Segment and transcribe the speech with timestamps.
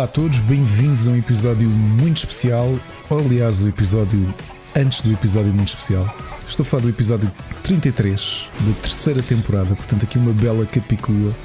[0.00, 2.74] Olá a todos, bem-vindos a um episódio muito especial.
[3.10, 4.34] Aliás, o episódio
[4.74, 6.16] antes do episódio muito especial.
[6.48, 7.30] Estou a falar do episódio
[7.62, 11.36] 33 da terceira temporada, portanto, aqui uma bela capicua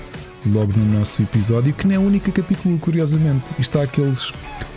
[0.45, 3.51] logo no nosso episódio, que não é a única capicua, curiosamente.
[3.59, 4.31] Isto há aqueles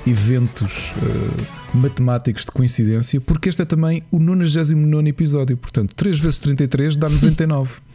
[0.05, 6.41] eventos uh, matemáticos de coincidência, porque este é também o 99 episódio, portanto, 3 vezes
[6.41, 7.77] 33 dá 99.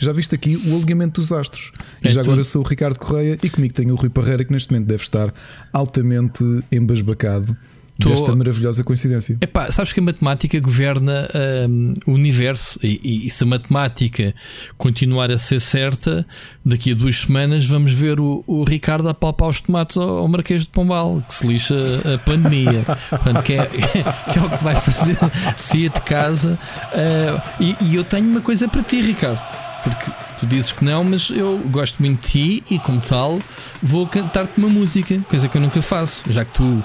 [0.00, 1.72] já viste aqui o alinhamento dos astros.
[2.02, 2.32] E é já tudo.
[2.32, 5.02] agora sou o Ricardo Correia e comigo tenho o Rui Parreira, que neste momento deve
[5.02, 5.32] estar
[5.72, 7.56] altamente embasbacado
[8.00, 8.08] Tô...
[8.08, 9.38] desta maravilhosa coincidência.
[9.40, 11.28] Epá, sabes que a matemática governa
[11.68, 14.34] um, o universo e, e, se a matemática
[14.76, 16.26] continuar a ser certa,
[16.64, 20.28] daqui a duas semanas vamos ver o, o Ricardo a palpar os tomates ao, ao,
[20.28, 21.76] Marquês de Pombal, que se lixa
[22.14, 22.84] a pandemia.
[23.10, 23.66] Portanto, que, é,
[24.32, 25.16] que é o que te vai fazer
[25.56, 26.58] sair de casa.
[26.92, 29.40] Uh, e, e eu tenho uma coisa para ti, Ricardo,
[29.84, 30.10] porque
[30.44, 33.38] Tu dizes que não, mas eu gosto muito de ti e, como tal,
[33.82, 36.84] vou cantar-te uma música, coisa que eu nunca faço, já que tu uh,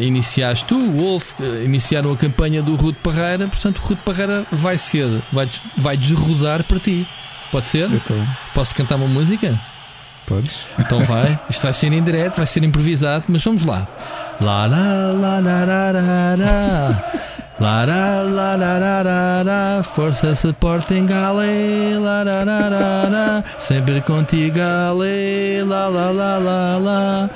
[0.00, 4.46] iniciaste, tu, o Wolf, uh, iniciaram a campanha do Rude Parreira, portanto, o Rude Parreira
[4.50, 7.06] vai ser, vai, vai desrodar para ti.
[7.52, 7.90] Pode ser?
[7.90, 8.26] Então.
[8.54, 9.60] Posso cantar uma música?
[10.26, 10.60] Podes.
[10.78, 13.86] Então vai, isto vai ser em direto, vai ser improvisado, mas vamos lá.
[14.40, 17.12] Lá, lá, lá, lá, lá, lá, lá.
[17.60, 23.44] La la la la la la la Força Sporting Ale la la la la la
[23.58, 27.28] Sempre contigo Ale la la la la la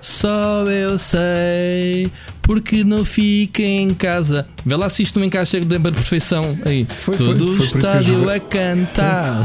[0.00, 2.10] Só eu sei
[2.42, 4.46] porque não fica em casa.
[4.66, 6.84] Vê lá se isto não encaixa da perfeição aí.
[6.88, 9.44] Foi, Todo foi, o estádio a cantar.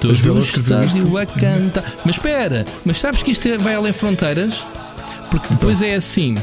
[0.00, 1.84] Todo o estádio a cantar.
[2.04, 4.64] Mas espera, mas sabes que isto é- vai além fronteiras?
[5.30, 5.92] Porque depois então.
[5.92, 6.36] é assim.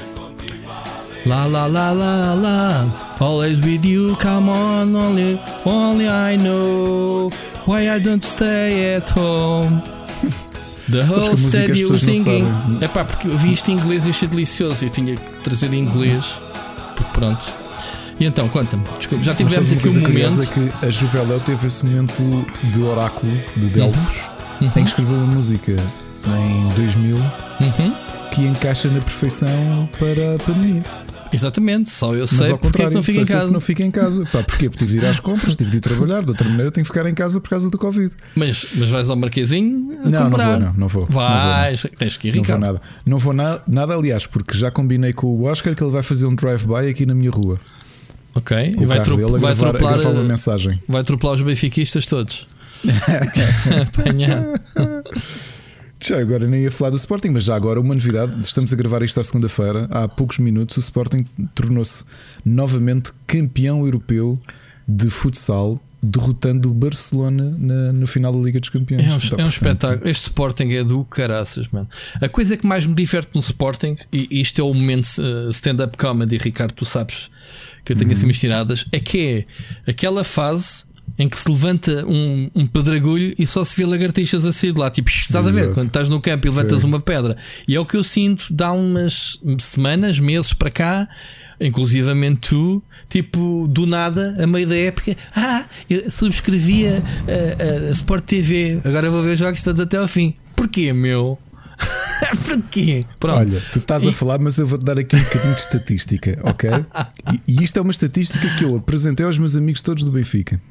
[1.27, 2.85] La la la la la,
[3.19, 7.29] always with you, come on, only, only I know
[7.65, 9.81] why I don't stay at home.
[10.89, 12.47] The whole stadium singing.
[12.79, 14.85] É pá, porque eu vi isto em inglês e achei delicioso.
[14.85, 16.39] Eu tinha que trazer em inglês.
[16.95, 17.45] Porque pronto.
[18.17, 20.41] E então, conta-me, desculpa, já tivemos aqui um momento.
[20.41, 22.23] É que a Juveléu teve esse momento
[22.73, 24.29] de oráculo de Delfos
[24.61, 24.67] uhum.
[24.67, 25.75] em que escreveu uma música
[26.25, 27.93] em 2000 uhum.
[28.31, 30.83] que encaixa na perfeição para a pandemia.
[31.31, 33.51] Exatamente, só eu sei Mas porque é que não fica em casa.
[33.51, 34.25] não fica em casa.
[34.31, 34.69] Pá, porquê?
[34.69, 36.23] Porque tive de ir às compras, tive de ir trabalhar.
[36.23, 38.11] De outra maneira, tenho que ficar em casa por causa do Covid.
[38.35, 39.97] Mas, mas vais ao Marquezinho?
[40.05, 40.29] Não, comprar.
[40.29, 41.05] não vou, não, não vou.
[41.07, 41.97] Vais, não vou, não.
[41.97, 42.81] tens que ir, Não vou nada.
[43.05, 46.25] Não vou na, nada, aliás, porque já combinei com o Oscar que ele vai fazer
[46.25, 47.59] um drive-by aqui na minha rua.
[48.35, 50.79] Ok, e vai, dele, vai gravar, uma mensagem.
[50.87, 52.47] Vai atropelar os benfiquistas todos.
[53.81, 54.43] Apanhar.
[55.99, 59.01] Já agora nem ia falar do Sporting, mas já agora uma novidade: estamos a gravar
[59.01, 59.87] isto à segunda-feira.
[59.89, 61.25] Há poucos minutos, o Sporting
[61.55, 62.05] tornou-se
[62.45, 64.33] novamente campeão europeu
[64.87, 69.03] de futsal, derrotando o Barcelona na, no final da Liga dos Campeões.
[69.03, 70.09] É um, é um espetáculo.
[70.09, 71.89] Este Sporting é do caraças, mano.
[72.21, 75.97] A coisa que mais me diverte no Sporting, e isto é o momento uh, stand-up
[75.97, 77.29] comedy, Ricardo, tu sabes
[77.83, 78.31] que eu tenho assim uhum.
[78.31, 79.45] assim tiradas, é que
[79.85, 80.86] é aquela fase
[81.17, 84.79] em que se levanta um, um pedregulho e só se vê lagartixas a sair de
[84.79, 84.89] lá.
[84.89, 85.73] Tipo, estás a ver?
[85.73, 86.87] Quando estás no campo e levantas Sim.
[86.87, 87.37] uma pedra.
[87.67, 91.07] E é o que eu sinto de há umas semanas, meses para cá,
[91.59, 97.91] inclusivamente tu, tipo, do nada, a meio da época, ah, eu subscrevia a, a, a
[97.91, 100.35] Sport TV, agora vou ver jogos todos até ao fim.
[100.55, 101.39] Porquê, meu?
[102.45, 103.05] Porquê?
[103.19, 103.39] Pronto.
[103.39, 106.69] Olha, tu estás a falar, mas eu vou-te dar aqui um bocadinho de estatística, ok?
[107.27, 110.61] E, e isto é uma estatística que eu apresentei aos meus amigos todos do Benfica.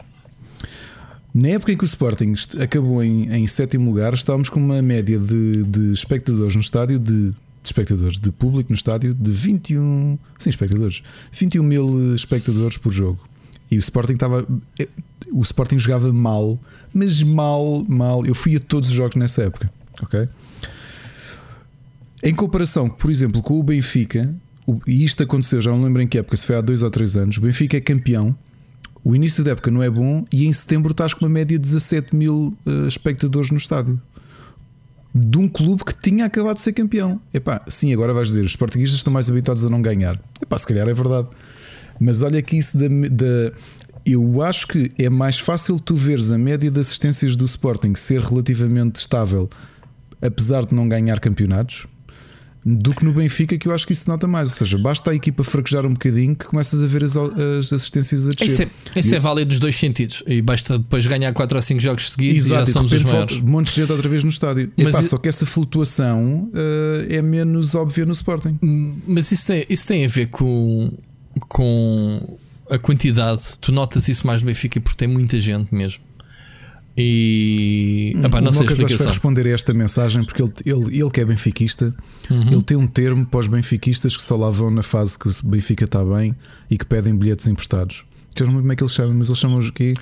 [1.36, 5.18] Na época em que o Sporting acabou em, em sétimo lugar, estávamos com uma média
[5.18, 10.18] de, de espectadores no estádio, de, de, espectadores, de público no estádio, de 21.
[10.38, 11.02] Sim, espectadores.
[11.30, 13.20] 21 mil espectadores por jogo.
[13.70, 14.48] E o Sporting estava.
[15.30, 16.58] O Sporting jogava mal,
[16.94, 18.24] mas mal, mal.
[18.24, 19.70] Eu fui a todos os jogos nessa época,
[20.02, 20.26] ok?
[22.22, 24.34] Em comparação, por exemplo, com o Benfica,
[24.86, 27.14] e isto aconteceu, já não lembro em que época, se foi há dois ou três
[27.14, 28.34] anos, o Benfica é campeão
[29.06, 31.62] o início da época não é bom e em setembro estás com uma média de
[31.62, 34.02] 17 mil uh, espectadores no estádio.
[35.14, 37.20] De um clube que tinha acabado de ser campeão.
[37.32, 40.20] Epá, sim, agora vais dizer, os portugueses estão mais habituados a não ganhar.
[40.42, 41.28] Epá, se calhar é verdade.
[42.00, 43.52] Mas olha que isso da, da,
[44.04, 48.20] Eu acho que é mais fácil tu veres a média de assistências do Sporting ser
[48.20, 49.48] relativamente estável,
[50.20, 51.86] apesar de não ganhar campeonatos
[52.68, 54.50] do que no Benfica, que eu acho que isso nota mais.
[54.50, 58.26] Ou seja, basta a equipa fraquejar um bocadinho que começas a ver as, as assistências
[58.26, 58.46] a descer.
[58.46, 58.62] Isso
[58.96, 60.24] é, isso é válido dos dois sentidos.
[60.26, 63.38] E basta depois ganhar 4 ou 5 jogos seguidos Exato, e já somos os maiores.
[63.38, 64.72] Um monte de gente outra vez no estádio.
[64.76, 68.58] Mas Epá, Só que essa flutuação uh, é menos óbvia no Sporting.
[68.60, 70.92] Hum, mas isso, é, isso tem a ver com,
[71.48, 72.36] com
[72.68, 73.42] a quantidade.
[73.60, 76.02] Tu notas isso mais no Benfica porque tem muita gente mesmo.
[76.96, 80.52] E epá, não o sei Mocas acho que vai responder a esta mensagem porque ele,
[80.64, 81.94] ele, ele que é benfiquista,
[82.30, 82.48] Uhum.
[82.52, 85.32] ele tem um termo para os benfiquistas que só lá vão na fase que o
[85.44, 86.34] Benfica está bem
[86.70, 88.04] e que pedem bilhetes emprestados.
[88.40, 89.94] Não lembro como é que eles chamam, mas eles chamam os quê?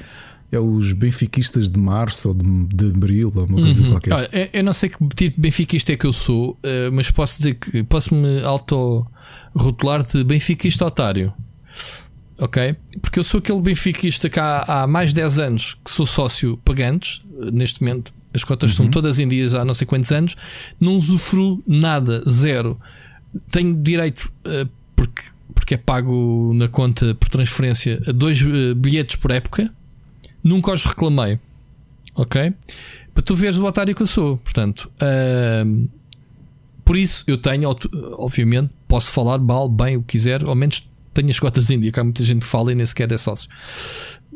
[0.53, 2.45] É os benfiquistas de março ou de,
[2.75, 3.91] de abril ou uma coisa Uhum.
[3.91, 4.15] qualquer.
[4.15, 7.11] Olha, eu- eu não sei que tipo de benfiquista é que eu sou, eh, mas
[7.11, 11.33] posso dizer que posso-me auto-rotular de benfiquista otário.
[12.39, 12.75] Ok?
[13.01, 16.57] Porque eu sou aquele benfiquista que há, há mais de 10 anos que sou sócio
[16.65, 17.23] pagantes,
[17.53, 20.37] neste momento as cotas estão todas em dias há não sei quantos anos,
[20.81, 22.79] não usufruo nada, zero.
[23.53, 24.67] Tenho direito, eh,
[24.97, 25.23] porque,
[25.55, 29.73] porque é pago na conta por transferência, a dois eh, bilhetes por época,
[30.43, 31.39] nunca os reclamei.
[32.17, 32.53] Ok?
[33.13, 34.37] Para tu veres o otário que eu sou.
[34.39, 35.87] Portanto, ahm,
[36.85, 37.69] por isso eu tenho,
[38.19, 41.93] obviamente, posso falar mal, bem, o que quiser, ao menos tenho as cotas em dia,
[41.93, 43.49] que há muita gente que fala e nem sequer é sócio.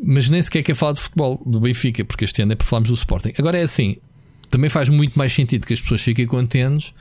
[0.02, 2.88] Mas nem sequer quer falar de futebol, do Benfica, porque este ano é para falarmos
[2.88, 3.32] do Sporting.
[3.38, 3.96] Agora é assim,
[4.48, 6.94] também faz muito mais sentido que as pessoas fiquem contentes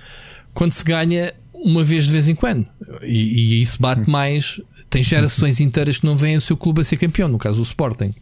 [0.54, 2.68] quando se ganha uma vez de vez em quando.
[3.04, 4.60] E, e isso bate mais.
[4.90, 7.64] Tem gerações inteiras que não veem o seu clube a ser campeão, no caso o
[7.64, 8.14] Sporting.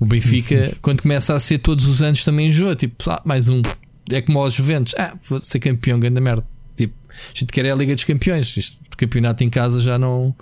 [0.00, 2.74] O Benfica, quando começa a ser todos os anos, também enjoa.
[2.74, 3.62] Tipo, ah, mais um.
[4.10, 4.94] É como aos Juventus.
[4.96, 6.44] Ah, vou ser campeão, grande merda.
[6.76, 8.56] Tipo, a gente quer é a Liga dos Campeões.
[8.56, 10.34] Isto, campeonato em casa já não.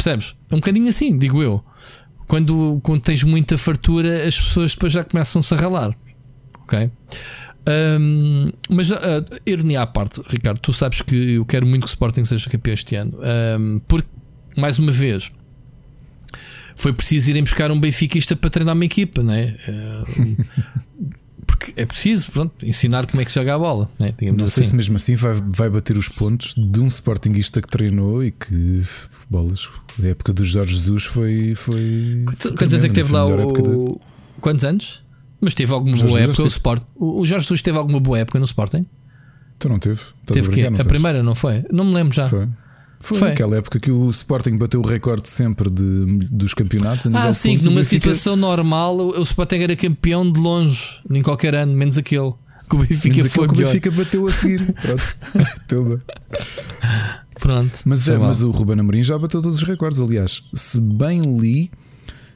[0.00, 0.34] Percebes?
[0.50, 1.62] É um bocadinho assim, digo eu.
[2.26, 5.94] Quando, quando tens muita fartura, as pessoas depois já começam-se a ralar.
[6.62, 6.90] Ok?
[8.00, 8.96] Hum, mas uh,
[9.44, 12.72] ironia à parte, Ricardo, tu sabes que eu quero muito que o Sporting seja campeão
[12.72, 13.18] este ano.
[13.58, 14.08] Hum, porque,
[14.56, 15.30] mais uma vez,
[16.76, 19.54] foi preciso irem buscar um benfiquista para treinar uma equipa, não é?
[19.68, 20.36] Hum,
[21.70, 24.14] porque é preciso pronto, ensinar como é que se joga a bola, né?
[24.18, 24.70] digamos Não sei assim.
[24.70, 28.82] se mesmo assim vai, vai bater os pontos de um Sportingista que treinou e que
[29.28, 29.68] bolas.
[30.02, 31.54] A época do Jorge Jesus foi.
[31.54, 32.24] foi
[32.56, 34.00] Quantos anos é que teve lá o.
[34.40, 35.02] Quantos anos?
[35.40, 36.82] Mas teve alguma Jorge boa Jesus época no teve- Sport.
[36.96, 38.86] O o Jorge Jesus teve alguma boa época no Sporting?
[39.58, 39.94] Tu não teve?
[40.00, 41.64] Estás teve a brincar, A primeira, não foi?
[41.72, 42.28] Não me lembro já.
[42.28, 42.48] Foi.
[43.02, 43.28] Foi, Foi.
[43.30, 47.06] naquela época que o Sporting bateu o recorde sempre de, dos campeonatos.
[47.14, 51.54] Ah, sim, numa Benfica- situação normal o o Sporting era campeão de longe, em qualquer
[51.54, 52.32] ano, menos aquele.
[52.70, 53.56] Que o Benfica Menos foi que o.
[53.56, 54.72] Benfica bateu a seguir.
[55.66, 56.00] Pronto.
[57.40, 57.80] Pronto.
[57.84, 59.98] Mas, é, mas o Ruben Amorim já bateu todos os recordes.
[59.98, 61.70] Aliás, se bem li,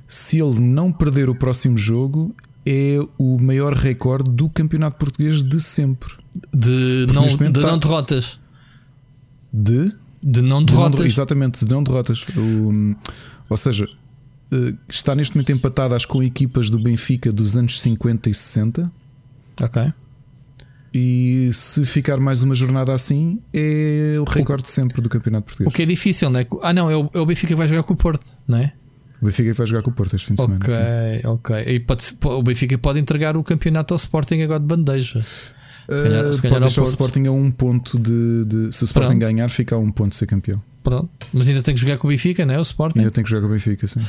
[0.08, 2.34] se ele não perder o próximo jogo,
[2.66, 6.14] é o maior recorde do campeonato português de sempre.
[6.52, 7.12] de porque
[7.44, 8.40] não, de tá- não derrotas.
[9.52, 9.93] De,
[10.25, 11.06] De não de não- derrotas.
[11.06, 12.23] exatamente, de não derrotas.
[12.37, 12.94] O-
[13.50, 13.87] ou seja,
[14.50, 18.91] eh, está neste momento empatadas com equipas do Benfica dos anos 50 e 60.
[19.61, 19.93] ok.
[20.97, 25.75] E se ficar mais uma jornada assim, é o recorde sempre do campeonato O português.
[25.75, 26.47] que é difícil, não é?
[26.62, 28.73] Ah, não, é o, é o Benfica que vai jogar com o Porto, não é?
[29.21, 31.21] O Benfica vai jogar com o Porto este fim de Ok, semana.
[31.21, 31.26] sim.
[31.26, 31.56] ok.
[31.67, 35.25] E pode, o Benfica pode entregar o campeonato ao Sporting agora de bandeja.
[35.90, 36.84] Se calhar- Eh, se calhar pode deixar o.
[36.84, 38.44] Sporting a um ponto de.
[38.44, 39.20] de- se o Sporting Pronto.
[39.20, 40.62] ganhar, fica a um ponto de ser campeão.
[40.82, 41.08] Pronto.
[41.32, 42.58] Mas ainda tem que jogar com o Benfica, não é?
[42.58, 42.98] O Sporting.
[42.98, 44.00] Ainda tem que jogar com o Benfica, sim.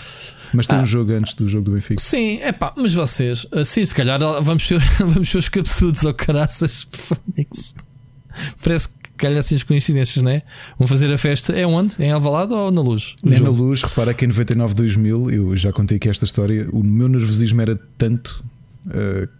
[0.53, 0.81] Mas tem Ah.
[0.81, 2.01] um jogo antes do jogo do Benfica.
[2.01, 6.13] Sim, é pá, mas vocês, assim, se calhar vamos ser, vamos ser os cabeçudos ou
[6.13, 6.85] caraças.
[8.61, 10.41] Parece que calhar assim as coincidências, não é?
[10.77, 11.53] Vão fazer a festa.
[11.53, 11.95] É onde?
[11.99, 13.15] Em Alvalade ou na luz?
[13.23, 17.07] Nem na luz, repara que em 99-2000, eu já contei aqui esta história, o meu
[17.07, 18.54] nervosismo era tanto eh,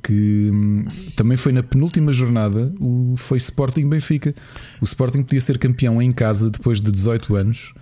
[0.02, 0.86] que hum,
[1.16, 4.34] também foi na penúltima jornada o, foi Sporting Benfica.
[4.82, 7.74] O Sporting podia ser campeão em casa depois de 18 anos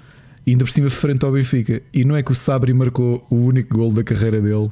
[0.45, 1.81] e ainda por cima frente ao Benfica.
[1.93, 4.71] E não é que o Sabri marcou o único gol da carreira dele, ou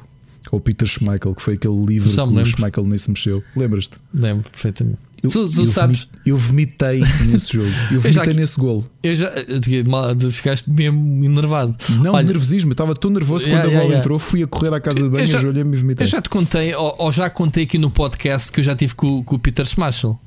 [0.52, 2.46] o Peter Schmeichel, que foi aquele livro que o.
[2.46, 3.44] Schmeichel nem se mexeu.
[3.56, 3.98] Lembras-te?
[4.14, 5.00] Lembro perfeitamente.
[5.24, 7.68] Eu, Tu, tu eu sabes, eu vomitei nesse jogo.
[7.92, 8.90] Eu Eu vomitei que- nesse golo.
[9.04, 11.76] eu já de- mal- de- ficaste mesmo enervado.
[12.00, 12.72] Não, Olha, nervosismo.
[12.72, 14.00] Eu estava tão nervoso Yeah, quando a yeah, bola yeah.
[14.04, 14.18] entrou.
[14.20, 16.04] Fui a correr à casa de banho, Eu ajoelhei-me e vomitei.
[16.06, 18.96] Eu já te contei, ou, ou já contei aqui no podcast que eu já tive
[18.96, 20.20] com, com o Peter Smashel.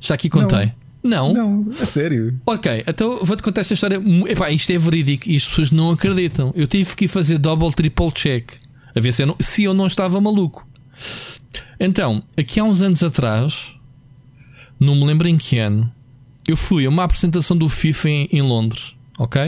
[0.00, 0.72] Já aqui contei.
[1.04, 1.32] Não?
[1.32, 2.38] Não, é sério.
[2.46, 4.00] Ok, então vou-te contar esta história.
[4.28, 6.52] Epá, isto é verídico e as pessoas não acreditam.
[6.56, 8.50] Eu tive que ir fazer double, triple check
[8.94, 10.66] a ver se eu não, se eu não estava maluco.
[11.78, 13.74] Então, aqui há uns anos atrás,
[14.82, 15.90] não me lembro em que ano,
[16.46, 18.94] eu fui a uma apresentação do FIFA em, em Londres.
[19.18, 19.40] Ok?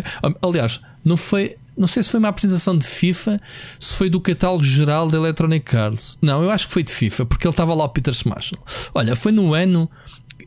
[0.43, 1.57] Aliás, não foi.
[1.77, 3.41] Não sei se foi uma apresentação de FIFA,
[3.81, 6.17] se foi do catálogo geral da Electronic Arts.
[6.23, 8.59] Não, eu acho que foi de FIFA, porque ele estava lá o Peter Smashel.
[8.95, 9.91] Olha, foi no ano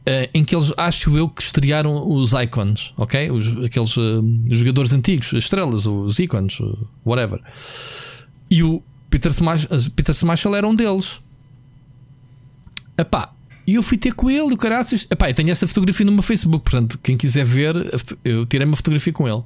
[0.05, 3.29] eh, em que eles, acho eu, que estrearam os icons, ok?
[3.29, 7.41] Os, aqueles eh, jogadores antigos, as estrelas, os ícones, eh, whatever.
[8.49, 11.19] E o Peter Smashel, Peter Smashel era um deles.
[12.97, 13.33] Epá,
[13.67, 15.05] e eu fui ter com ele, o caraças.
[15.11, 17.75] Epá, eu tenho essa fotografia no meu Facebook, portanto, quem quiser ver,
[18.23, 19.43] eu tirei uma fotografia com ele.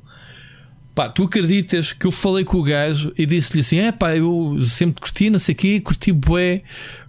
[0.94, 4.60] Pá, tu acreditas que eu falei com o gajo e disse-lhe assim: é pá, eu
[4.62, 6.62] sempre curti, não sei o quê, curti bué,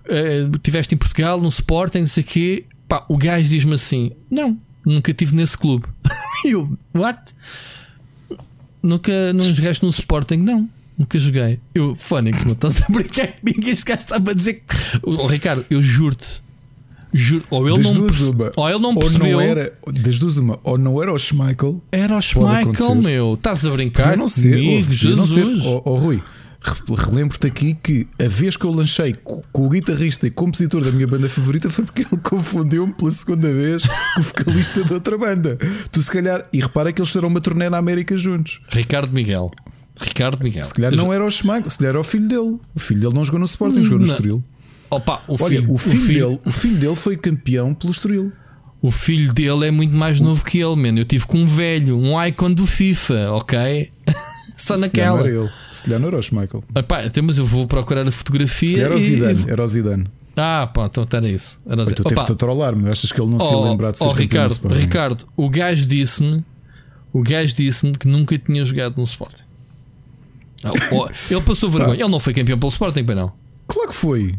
[0.07, 2.65] uh, tiveste em Portugal, no Sporting, não sei o quê.
[2.89, 5.87] Pá, o gajo diz-me assim: não, nunca estive nesse clube.
[6.45, 7.21] E eu, what?
[8.83, 10.39] Nunca não jogaste no Sporting?
[10.39, 11.61] Não, nunca joguei.
[11.73, 13.61] Eu, Fónix, não estás a brincar comigo?
[13.69, 15.29] Este gajo estava a dizer que.
[15.29, 16.42] Ricardo, eu juro-te.
[17.15, 18.51] Juro, ou ele das não, duas uma.
[18.57, 19.31] ou ele não Ou percebeu.
[19.33, 23.35] não era, das duas uma, ou não era o Schmeichel, Era o Schmeichel, meu.
[23.35, 25.63] Estás a brincar podia não ser, comigo, ouve, podia não Jesus.
[25.63, 25.67] ser.
[25.69, 26.23] Oh, oh, Rui,
[26.63, 30.83] re- relembro-te aqui que a vez que eu lanchei co- com o guitarrista e compositor
[30.83, 34.93] da minha banda favorita foi porque ele confundiu-me pela segunda vez com o vocalista de
[34.95, 35.59] outra banda.
[35.91, 38.61] Tu se calhar, e repara que eles fizeram uma turnê na América juntos.
[38.71, 39.51] Ricardo Miguel.
[40.01, 40.65] Ricardo Miguel.
[40.65, 42.59] Se calhar Eu- não era o Schmeichel, se calhar era o filho dele.
[42.75, 44.11] O filho dele não jogou no Sporting, jogou no Não.
[44.13, 44.43] Estoril.
[44.97, 48.33] Opa, o Olha, filho, o filho, dele, o filho dele foi campeão pelo Estoril.
[48.81, 50.99] o filho dele é muito mais novo que ele, mano.
[50.99, 53.91] Eu tive com um velho, um icon do FIFA, ok?
[54.57, 55.21] Só Se não naquela.
[55.21, 55.51] era ele.
[55.73, 56.63] Se calhar não era o Schmeichel.
[56.77, 58.71] Epá, então, mas eu vou procurar a Se fotografia.
[58.73, 59.45] calhar era o Zidane.
[59.47, 60.07] e- Era o Zidane.
[60.37, 61.59] Ah, pá, então era isso.
[61.67, 62.89] Era o Tu teve-te a trollar-me.
[62.89, 64.79] Achas que ele não se ia oh, lembrar de ser oh, Ricardo, Sporting?
[64.79, 66.45] Ricardo, o gajo disse-me,
[67.13, 69.43] o gajo disse-me que nunca tinha jogado no Sporting.
[70.65, 70.71] Ah,
[71.31, 72.01] ele passou vergonha.
[72.01, 73.33] Ele não foi campeão pelo Sporting, bem não.
[73.67, 74.35] Claro que foi.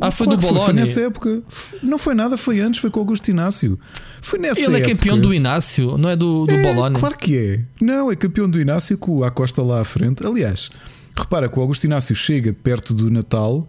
[0.00, 0.80] Ah, foi Claro do que Foi, Bologna.
[0.80, 1.42] nessa época.
[1.82, 3.78] Não foi nada, foi antes, foi com o Augusto Inácio.
[4.20, 4.94] Foi nessa Ele é época.
[4.94, 6.98] campeão do Inácio, não é do, do É, Bologna.
[6.98, 7.60] Claro que é.
[7.80, 10.24] Não, é campeão do Inácio com o Acosta lá à frente.
[10.26, 10.70] Aliás,
[11.16, 13.68] repara que o Augusto Inácio chega perto do Natal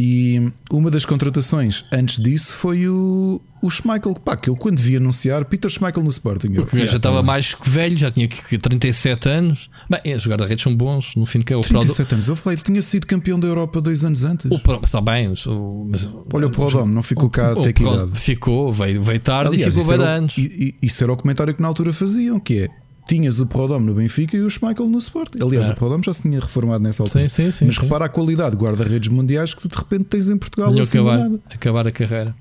[0.00, 4.14] e uma das contratações antes disso foi o, o Schmeichel.
[4.14, 6.48] Pá, que eu quando vi anunciar Peter Schmeichel no Sporting.
[6.54, 9.28] Eu, O já "Ah, estava tá bem." mais que velho, já tinha que- que 37
[9.28, 9.68] anos.
[9.90, 11.80] Bem, é, os guarda-redes são bons, no fim de que é o Pro.
[11.80, 12.28] 37 anos.
[12.28, 14.50] Eu falei, ele tinha sido campeão da Europa dois anos antes.
[14.50, 17.72] O Pro está bem, mas, o- mas Olha o Prodome, não ficou cá o até
[17.72, 18.12] que idade.
[18.14, 20.38] Ficou, veio, veio tarde Aliás, e ficou bem o, anos.
[20.38, 22.68] e- isso era o comentário que na altura faziam, que é
[23.14, 25.34] tinhas o Prodome no Benfica e o Schmeichel no Sport.
[25.42, 25.72] Aliás, É.
[25.72, 27.28] o Prodome já se tinha reformado nessa altura.
[27.28, 27.64] Sim, sim, sim.
[27.66, 27.82] Mas sim.
[27.82, 30.98] repara a qualidade de guarda-redes mundiais que tu de repente tens em Portugal Melhor assim
[30.98, 31.40] acabar, nada.
[31.52, 32.34] acabar a carreira.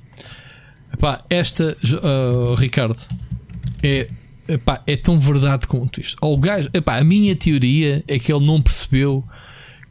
[0.93, 2.97] Epá, esta, uh, Ricardo,
[3.83, 4.09] é,
[4.47, 6.17] epá, é tão verdade quanto isto.
[6.21, 9.23] Ou o gajo, epá, a minha teoria é que ele não percebeu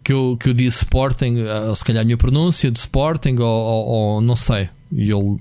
[0.03, 1.37] que eu, que eu disse Sporting,
[1.69, 4.69] ou se calhar a minha pronúncia de Sporting, ou, ou- ou não sei.
[4.91, 5.37] E ele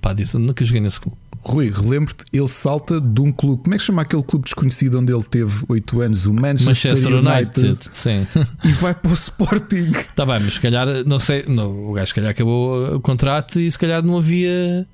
[0.00, 1.16] pá, disse: "Eu nunca joguei nesse clube.
[1.48, 3.62] Rui, relembro-te, ele salta de um clube.
[3.62, 6.26] Como é que chama aquele clube desconhecido onde ele teve 8 anos?
[6.26, 8.26] O Manchester, Manchester United, United, sim.
[8.64, 9.90] E vai para o Sporting.
[9.90, 13.58] Está bem, mas se calhar, não sei, não, o gajo se calhar acabou o contrato
[13.58, 14.86] e se calhar não havia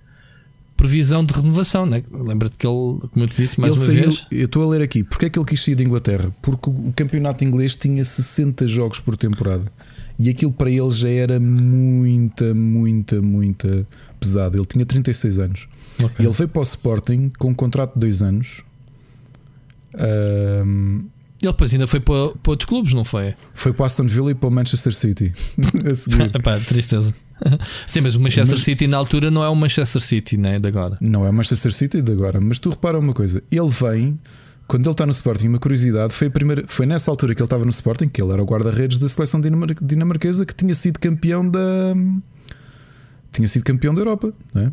[0.77, 2.03] previsão de renovação, né?
[2.11, 4.67] Lembra-te que ele, como eu te disse mais ele uma saiu, vez, eu estou a
[4.67, 5.03] ler aqui.
[5.03, 6.35] Porque é que ele quis sair da Inglaterra?
[6.43, 9.65] Porque o o campeonato inglês tinha 60 jogos por temporada.
[10.19, 13.87] E aquilo para ele já era muita, muita, muita
[14.21, 14.57] pesado.
[14.57, 15.67] Ele tinha 36 anos.
[16.03, 16.25] Ok.
[16.25, 18.63] Ele veio para o Sporting com um contrato de 2 anos.
[19.95, 21.07] Ahm,
[21.41, 23.35] ele depois ainda foi para, para outros clubes, não foi?
[23.53, 25.33] foi para o Aston Villa e para o Manchester City.
[25.91, 26.23] a seguir.
[26.35, 27.13] Epá, tristeza.
[27.87, 30.59] Sim, mas o Manchester Mas- City na altura não é o Manchester City, né?
[30.59, 30.97] De agora.
[31.01, 34.17] Não é Manchester City de agora, mas tu repara uma coisa: ele vem,
[34.67, 37.47] quando ele está no Sporting, uma curiosidade, foi, a primeira, foi nessa altura que ele
[37.47, 40.99] estava no Sporting, que ele era o guarda-redes da seleção dinamar- dinamarquesa que tinha sido
[40.99, 41.61] campeão da.
[43.33, 44.73] Tinha sido campeão da Europa, não é?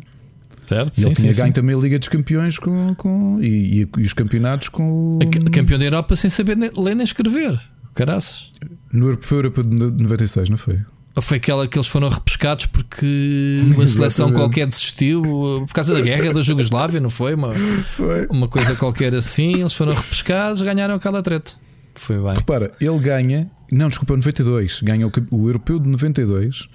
[0.62, 0.96] Certo?
[0.96, 1.52] E ele Sim, tinha sim, ganho sim.
[1.52, 5.18] também a Liga dos Campeões com, com, e, e- os campeonatos com o.
[5.22, 7.58] A ca- Campeão da Europa sem saber nem- ler nem escrever.
[7.94, 8.50] Caraças.
[8.92, 10.80] No foi o Europeu de 96, não foi?
[11.20, 14.34] Foi aquela que eles foram repescados porque uma seleção Exatamente.
[14.38, 17.34] qualquer desistiu uh, por causa da guerra da Jugoslávia, não foi?
[17.34, 18.26] Uma, Foi.
[18.30, 19.60] uma coisa qualquer assim.
[19.60, 21.52] Eles foram repescados, ganharam aquela treta.
[21.96, 22.34] Foi bem.
[22.34, 26.66] Repara, ele ganha, não, desculpa, 92, ganha o, o Europeu de 92,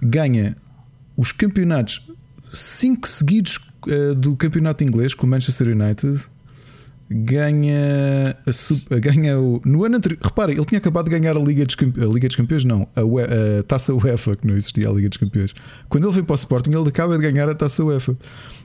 [0.00, 0.56] ganha
[1.16, 2.00] os campeonatos
[2.54, 3.58] 5 seguidos
[3.88, 6.20] eh, do campeonato inglês com o Manchester United.
[7.10, 9.60] Ganha, a, a- ganha o.
[9.64, 12.26] No ano anterior, repara, ele tinha acabado de ganhar a Liga dos, Campe- a Liga
[12.26, 15.54] dos Campeões, não, a, UE a taça UEFA, que não existia a Liga dos Campeões.
[15.88, 18.16] Quando ele vem para o Sporting, ele acaba de ganhar a taça UEFA.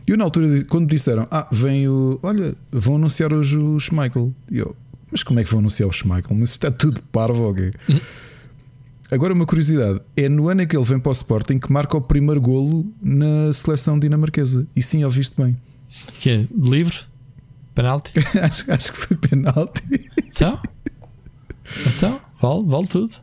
[0.08, 2.18] E eu, na altura, quando disseram, ah, vem o.
[2.24, 4.34] Olha, vão anunciar hoje o Schmeichel.
[4.50, 4.74] E eu,
[5.12, 6.34] mas como é que vão anunciar o Schmeichel?
[6.36, 7.72] Mas está tudo parvo, ok?
[9.12, 11.98] Agora, uma curiosidade: é no ano em que ele vem para o Sporting que marca
[11.98, 14.68] o primeiro golo na seleção dinamarquesa.
[14.76, 15.58] E sim, ouviste bem.
[16.20, 16.48] Que é?
[16.56, 16.98] Livre?
[17.74, 18.12] Penalti?
[18.42, 19.82] acho, acho que foi penalti.
[20.26, 20.60] Então?
[21.88, 22.20] Então?
[22.42, 23.14] Vale, vale tudo.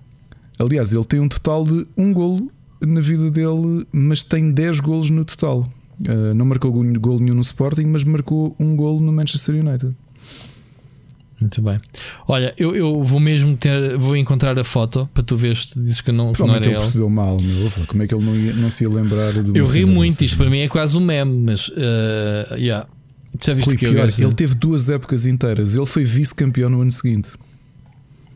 [0.58, 2.50] Aliás, ele tem um total de um golo
[2.80, 5.70] na vida dele, mas tem 10 golos no total.
[6.00, 9.94] Uh, não marcou gol golo nenhum no Sporting, mas marcou um golo no Manchester United.
[11.40, 11.78] Muito bem.
[12.26, 16.00] Olha, eu, eu vou mesmo ter, vou encontrar a foto para tu veres, tu dizes
[16.00, 16.76] que não, que não era ele ele.
[16.80, 17.70] percebeu mal, meu.
[17.86, 20.36] Como é que ele não, ia- não se ia lembrar do Eu ri muito, isto
[20.38, 22.88] para mim é quase um meme, mas uh, yeah.
[23.38, 25.76] Já viste Rui, que pior, gajo- ele teve duas épocas inteiras.
[25.76, 27.28] Ele foi vice-campeão no ano seguinte.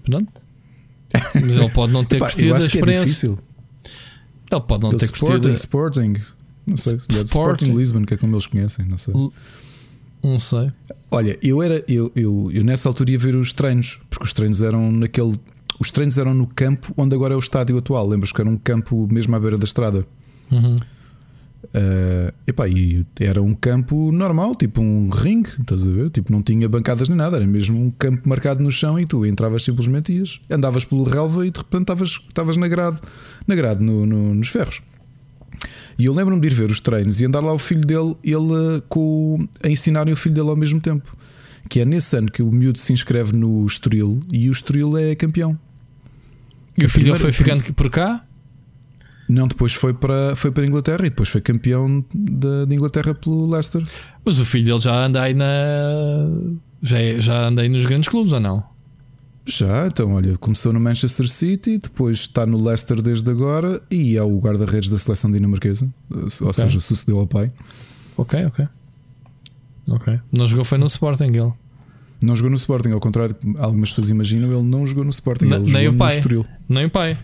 [0.04, 0.42] Pronto.
[1.34, 3.04] Mas ele pode não ter Epá, curtido eu a é experiência.
[3.06, 3.38] difícil.
[4.52, 5.54] ele pode não Ele ter Sporting, curtido.
[5.54, 6.14] Sporting.
[6.66, 6.96] Não sei.
[6.96, 7.24] Sporting.
[7.24, 7.72] Sporting.
[7.74, 8.84] Lisbon, que é como eles conhecem.
[8.84, 9.14] Não sei.
[10.22, 10.70] Não sei.
[11.10, 11.82] Olha, eu era.
[11.88, 15.36] Eu, eu, eu nessa altura ia ver os treinos, porque os treinos eram naquele.
[15.80, 18.06] Os treinos eram no campo onde agora é o estádio atual.
[18.06, 20.06] Lembras que era um campo mesmo à beira da estrada?
[20.52, 20.78] Uhum.
[21.62, 26.10] Uh, epá, e era um campo normal, tipo um ringue, estás a ver?
[26.10, 29.24] Tipo, não tinha bancadas nem nada, era mesmo um campo marcado no chão e tu
[29.26, 33.00] entravas simplesmente ias, andavas pelo relva e de repente estavas, estavas na grade,
[33.46, 34.80] na grade no, no- nos ferros.
[36.00, 38.36] E eu lembro-me de ir ver os treinos e andar lá o filho dele, ele
[38.36, 41.14] uh, com, a ensinarem o filho dele ao mesmo tempo.
[41.68, 45.14] Que é nesse ano que o miúdo se inscreve no Estoril e o Estoril é
[45.14, 45.58] campeão.
[46.78, 48.24] E o filho dele foi ficando por cá?
[49.28, 53.14] Não, depois foi para, foi para a Inglaterra e depois foi campeão da de Inglaterra
[53.14, 53.82] pelo Leicester.
[54.24, 55.44] Mas o filho dele já anda aí na.
[56.80, 58.64] Já, é- já anda aí nos grandes clubes ou não?
[59.50, 64.22] Já, então, olha, começou no Manchester City, depois está no Leicester desde agora e é
[64.22, 65.88] o guarda-redes da seleção dinamarquesa,
[66.40, 67.48] ou seja, sucedeu ao pai.
[68.16, 68.68] Ok, ok.
[69.88, 70.20] Ok.
[70.30, 71.52] Não jogou foi no Sporting ele.
[72.22, 75.46] Não jogou no Sporting, ao contrário que algumas pessoas imaginam, ele não jogou no Sporting,
[75.46, 76.22] ele nem jogou o pai.
[76.68, 77.18] Nem o pai.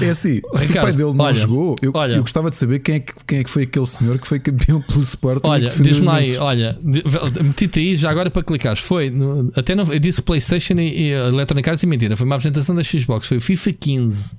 [0.00, 2.14] É assim, se o Ricardo, pai dele não olha, jogou, eu, olha.
[2.14, 4.38] eu gostava de saber quem é, que, quem é que foi aquele senhor que foi
[4.38, 5.48] campeão pelo Sporting.
[5.48, 8.80] Olha, diz-me aí, olha, meti-te aí já agora para clicares.
[8.80, 9.12] Foi,
[9.54, 12.82] até não, eu disse PlayStation e, e Electronic Arts e mentira, foi uma apresentação da
[12.82, 14.36] Xbox, foi o FIFA 15.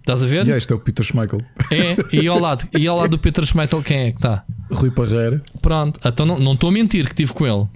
[0.00, 0.46] Estás a ver?
[0.46, 3.44] E este é o Peter Schmeichel, É, e ao lado, e ao lado do Peter
[3.46, 4.44] Schmeichel quem é que está?
[4.70, 5.40] Rui Parreira.
[5.62, 7.66] Pronto, então não estou a mentir que estive com ele.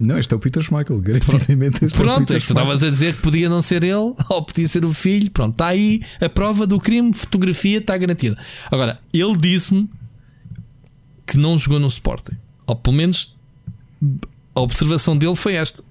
[0.00, 2.52] Não, este é o Peter Schmeichel, garantidamente este é o Pronto, Peter é que tu
[2.52, 5.30] estavas a dizer que podia não ser ele ou podia ser o filho.
[5.30, 8.38] Pronto, está aí a prova do crime, fotografia está garantida.
[8.70, 9.90] Agora, ele disse-me
[11.26, 12.36] que não jogou no Sporting.
[12.66, 13.36] Ou pelo menos
[14.54, 15.82] a observação dele foi esta.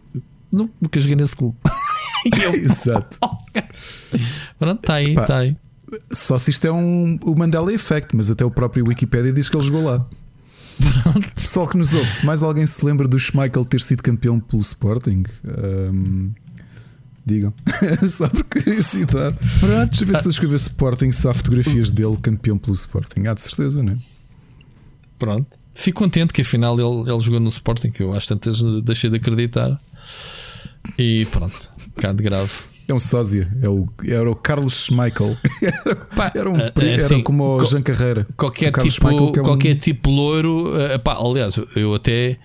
[0.52, 1.58] Não, nunca joguei nesse clube.
[2.44, 3.20] Eu, Exato.
[4.58, 5.56] pronto, está aí, está aí.
[6.12, 9.56] Só se isto é um, o Mandela Effect, mas até o próprio Wikipedia diz que
[9.56, 10.06] ele jogou lá.
[11.36, 14.62] Pessoal que nos ouve, se mais alguém se lembra do Schmeichel ter sido campeão pelo
[14.62, 15.24] Sporting,
[15.92, 16.32] hum,
[17.26, 17.54] digam.
[18.08, 19.38] Só por curiosidade.
[19.60, 19.90] Pronto.
[19.90, 23.28] Deixa eu ver se eu escrever Sporting, se há fotografias dele campeão pelo Sporting.
[23.28, 23.98] Há de certeza, não é?
[25.20, 25.58] Pronto.
[25.74, 29.18] Fico contente que afinal ele, ele jogou no Sporting, que eu às tantas deixei de
[29.18, 29.80] acreditar.
[30.98, 32.52] E pronto, um bocado grave.
[32.90, 35.36] É um sósia, é o, era o Carlos Schmeichel.
[36.16, 38.26] Pá, Era, um, é era assim, como o Jean Carreira.
[38.38, 40.72] qualquer tipo, Schmeichel, é um- qualquer tipo loiro.
[40.80, 42.38] eh, pá, aliás, eu- até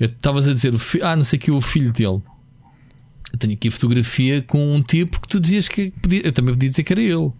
[0.00, 2.20] eu estavas a dizer ah, não sei que o filho dele.
[3.32, 6.68] Eu tenho aqui fotografia com um tipo que tu dizias que podia, eu também podia
[6.70, 7.30] dizer que era ele.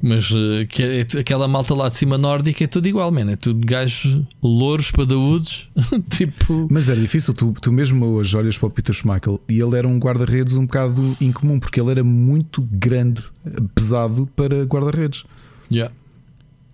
[0.00, 3.32] Mas eh, que é, aquela malta lá de cima nórdica é tudo igual, mano.
[3.32, 5.68] É tudo gajos louros, padaúdos.
[6.10, 9.76] tipo, Mas era difícil, tu, tu mesmo hoje olhas para o Peter Schmeichel e ele
[9.76, 13.24] era um guarda-redes um bocado incomum, porque ele era muito grande,
[13.74, 15.24] pesado para guarda-redes.
[15.70, 15.92] yeah.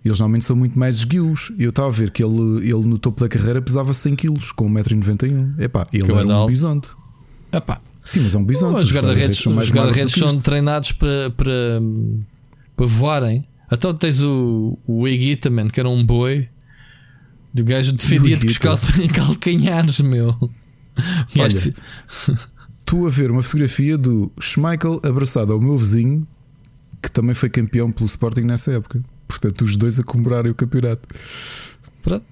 [0.03, 1.51] Eles normalmente são muito mais esguios.
[1.57, 4.69] Eu estava a ver que ele, ele no topo da carreira pesava 100 kg com
[4.71, 5.59] 1,91m.
[5.59, 6.45] Epá, ele Que era um badal.
[6.47, 6.89] bisonte.
[7.51, 8.79] Epá, Sim, mas é um bisonte.
[8.81, 11.81] os guarda-redes são mais os guarda-redes magros do que são treinados para, para,
[12.75, 13.47] para voarem.
[13.71, 16.47] Então tens o, o Eguita, man, que era um boi.
[17.53, 18.79] Do gajo defendia-te com os cal-
[19.13, 20.29] calcanhares, meu.
[20.29, 20.49] O
[21.39, 21.73] Olha,
[22.85, 26.27] Tu a ver uma fotografia do Schmeichel abraçado ao meu vizinho,
[27.01, 29.01] que também foi campeão pelo Sporting nessa época.
[29.27, 31.07] Portanto, os dois a comemorarem o campeonato.
[32.03, 32.23] Pronto.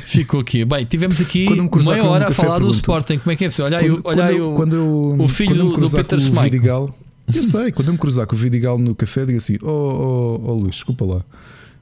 [0.00, 0.64] Ficou aqui.
[0.64, 2.70] Bem, tivemos aqui meia com um hora a falar do.
[2.70, 3.18] Sporting.
[3.18, 3.66] Como é que é possível?
[3.66, 4.54] Olha aí, o- Quando, olha aí quando eu, o.
[4.56, 4.76] quando
[5.20, 6.94] eu, o filho quando eu do- do Peter o Schmeichel.
[7.34, 10.50] Eu sei, quando eu me cruzar com o Vidigal no café, digo assim: Oh, oh,
[10.50, 11.24] oh Luís, desculpa lá.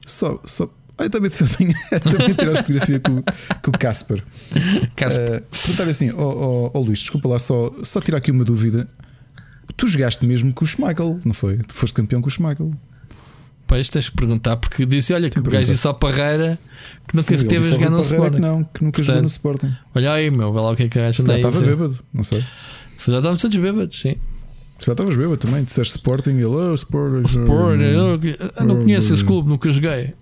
[0.05, 0.67] Só, só.
[0.97, 3.21] Ai, também, também, também tirar fotografia com,
[3.61, 4.23] com o Casper.
[4.95, 8.87] Caso- Uh, assim: oh, oh, oh Luís, desculpa lá, só, só tirar aqui uma dúvida.
[9.77, 11.57] Tu jogaste mesmo com o Schmeichel, não foi?
[11.57, 12.71] Tu foste campeão com o Schmeichel.
[13.67, 16.57] Pois tens que perguntar, porque disse: olha, que o gajo disse ao Parreira
[17.07, 18.35] que nunca Sim, esteve a jogar no Sporting.
[18.35, 19.71] que não, que nunca jogou no Sporting.
[19.93, 21.99] Olha aí, meu, vê lá o que é que gajo Se já aí estava bêbado,
[22.13, 22.41] não sei.
[22.97, 24.15] Se já estávamos todos bêbados, sim.
[24.79, 27.23] Já estavas bêbado também, disseste Sporting e ele, oh, Sporting.
[27.25, 28.19] Sporting, eu,
[28.65, 30.13] não conheço esse clube, nunca joguei.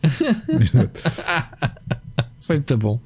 [2.40, 3.00] Foi muito bom.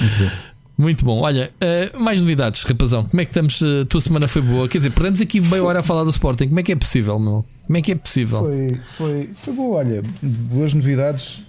[0.00, 0.30] Muito bom.
[0.76, 1.20] Muito bom.
[1.20, 3.04] Olha, eh, mais novidades, rapazão.
[3.04, 3.60] Como é que estamos?
[3.62, 4.68] eh, A tua semana foi boa?
[4.68, 6.48] Quer dizer, perdemos aqui meia hora a falar do Sporting.
[6.48, 7.44] Como é que é possível, meu?
[7.66, 8.40] Como é que é possível?
[8.40, 11.40] Foi, foi, foi boa, olha, boas novidades.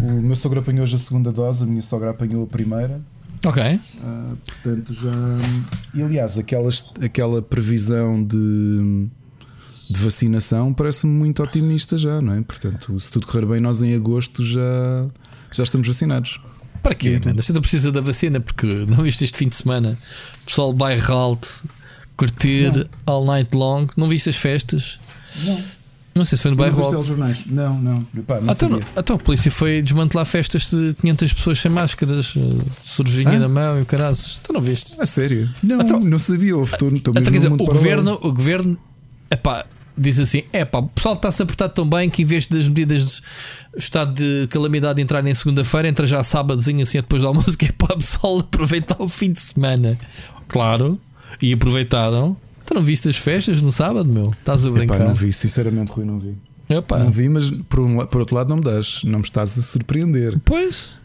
[0.00, 3.00] O meu sogro apanhou hoje a segunda dose, a minha sogra apanhou a primeira.
[3.44, 3.80] Ok.
[4.02, 5.12] Ah, portanto, já.
[5.94, 9.06] E aliás, aquelas, aquela previsão de,
[9.90, 12.40] de vacinação parece-me muito otimista já, não é?
[12.42, 15.06] Portanto, se tudo correr bem, nós em agosto já
[15.52, 16.40] já estamos vacinados.
[16.82, 17.20] Para quê?
[17.24, 17.32] Né?
[17.32, 19.96] Não precisa da vacina porque não viste este fim de semana.
[20.44, 21.64] Pessoal bairro alto,
[22.16, 22.86] curtir não.
[23.06, 23.86] all night long.
[23.96, 24.98] Não viste as festas?
[25.44, 25.83] Não.
[26.14, 27.16] Não sei se foi no bairro alto.
[27.46, 28.06] Não, não.
[28.16, 32.34] Epá, não então, então, a polícia foi desmantelar festas de 500 pessoas sem máscaras,
[32.84, 33.38] cervejinha ah?
[33.40, 34.38] na mão e o carazes.
[34.44, 34.94] Tu não viste?
[34.98, 35.50] É sério?
[35.60, 36.56] Não, então, não sabia.
[36.56, 38.78] Houve, estou, estou quer dizer, o governo, o governo
[39.28, 39.66] epá,
[39.98, 42.68] diz assim: é pá, o pessoal está-se a portar tão bem que em vez das
[42.68, 43.22] medidas de
[43.76, 47.72] estado de calamidade entrarem em segunda-feira, entra já sábadozinho assim depois do almoço, que é
[47.72, 49.98] para o pessoal aproveitar o fim de semana.
[50.48, 51.00] Claro,
[51.42, 52.36] e aproveitaram.
[52.66, 54.34] Tu não viste as festas no sábado, meu?
[54.38, 54.96] Estás a brincar?
[54.96, 56.34] Epá, não vi, sinceramente, Rui, não vi.
[56.68, 56.98] Epá.
[56.98, 59.62] Não vi, mas por, um, por outro lado não me das, não me estás a
[59.62, 60.40] surpreender.
[60.44, 61.00] Pois,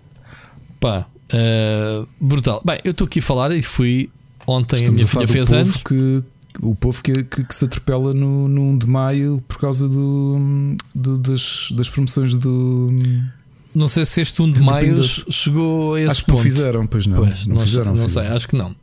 [0.80, 2.62] pá, uh, brutal.
[2.66, 4.10] Bem, eu estou aqui a falar e fui
[4.48, 5.78] ontem Estamos a minha filha fez anos.
[5.78, 6.24] Que,
[6.62, 10.76] o povo que, que, que, se atropela no, no 1 de maio por causa do,
[10.96, 12.88] do das, das promoções do.
[13.74, 16.38] Não sei se este 1 de maio chegou a esse acho ponto.
[16.38, 17.18] que não fizeram, pois não.
[17.18, 18.76] Pois, não, não, fizeram, não sei, acho que não.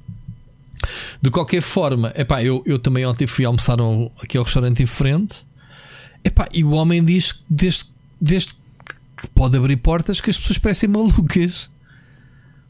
[1.20, 4.86] De qualquer forma, epá, eu, eu também ontem fui almoçar um, aqui ao restaurante em
[4.86, 5.46] frente
[6.26, 7.86] epá, e o homem diz desde,
[8.20, 8.54] desde
[9.16, 11.70] que pode abrir portas que as pessoas parecem malucas.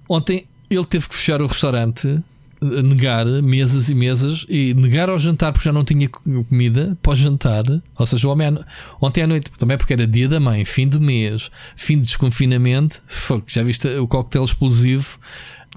[0.09, 2.23] Ontem ele teve que fechar o restaurante
[2.61, 7.17] negar mesas e mesas e negar ao jantar porque já não tinha comida para o
[7.17, 7.65] jantar.
[7.97, 8.59] Ou seja, o homem
[9.01, 13.03] ontem à noite, também porque era dia da mãe, fim do mês, fim de desconfinamento,
[13.47, 15.19] já viste o coquetel explosivo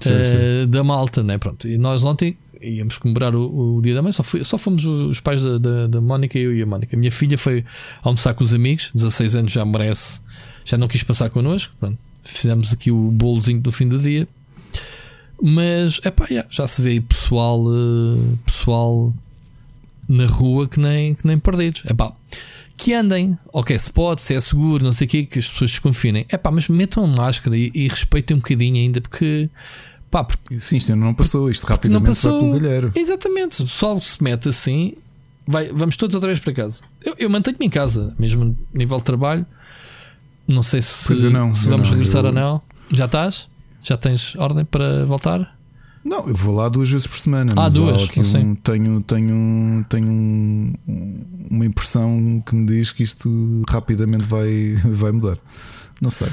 [0.08, 0.24] sim, uh,
[0.64, 0.70] sim.
[0.70, 1.38] da malta, né?
[1.38, 5.18] Pronto, e nós ontem íamos comemorar o, o dia da mãe, só, só fomos os
[5.20, 6.94] pais da, da, da Mónica, eu e a Mónica.
[6.94, 7.64] A minha filha foi
[8.02, 10.20] almoçar com os amigos, 16 anos já merece,
[10.64, 11.74] já não quis passar connosco.
[11.80, 14.28] Pronto, fizemos aqui o bolozinho do fim do dia
[15.42, 19.14] mas é pá, yeah, já se vê pessoal, uh, pessoal
[20.08, 21.82] na rua que nem, que nem perdidos.
[21.86, 22.12] É pá,
[22.76, 25.70] que andem, ok, se pode, se é seguro, não sei o que, que as pessoas
[25.70, 26.26] desconfinem.
[26.28, 29.48] É pá, mas metam máscara e, e respeitem um bocadinho ainda, porque
[30.10, 32.92] pá, porque, sim, isto não passou, isto rapidamente não passou, vai pelo galheiro.
[32.94, 34.94] Exatamente, se o pessoal se mete assim,
[35.46, 36.82] vai, vamos todos outra vez para casa.
[37.04, 39.46] Eu, eu mantenho-me em casa, mesmo nível de trabalho.
[40.46, 42.28] Não sei se, não, se vamos não, regressar eu...
[42.28, 42.62] ou não.
[42.90, 43.48] Já estás?
[43.84, 45.56] Já tens ordem para voltar?
[46.04, 47.52] Não, eu vou lá duas vezes por semana.
[47.56, 50.72] Ah, duas, um, tenho, tenho, tenho um,
[51.50, 55.38] uma impressão que me diz que isto rapidamente vai, vai mudar.
[56.00, 56.28] Não sei.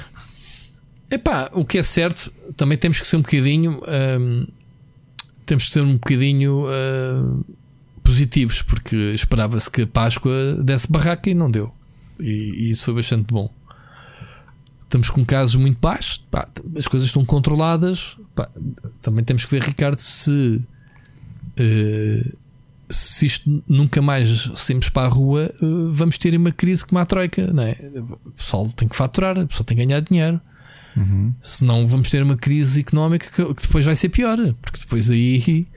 [1.10, 3.82] Epá, o que é certo, também temos que ser um bocadinho.
[4.20, 4.48] Hum,
[5.46, 7.43] temos que ser um bocadinho hum,
[8.04, 11.74] positivos, porque esperava-se que a Páscoa desse barraca e não deu.
[12.20, 13.50] E, e isso foi bastante bom
[14.88, 18.17] estamos com casos muito baixos, pá, as coisas estão controladas.
[18.34, 18.50] Pá,
[19.02, 20.65] também temos que ver, Ricardo, se,
[21.60, 22.38] uh,
[22.89, 25.54] se isto nunca mais saímos para a rua,
[25.91, 27.52] vamos ter uma crise como a Troika.
[27.54, 27.78] Não é?
[28.26, 30.39] O pessoal tem que faturar, o pessoal tem que ganhar dinheiro.
[30.95, 31.34] Uhum.
[31.41, 35.67] Senão vamos ter uma crise económica que, que depois vai ser pior, porque depois aí.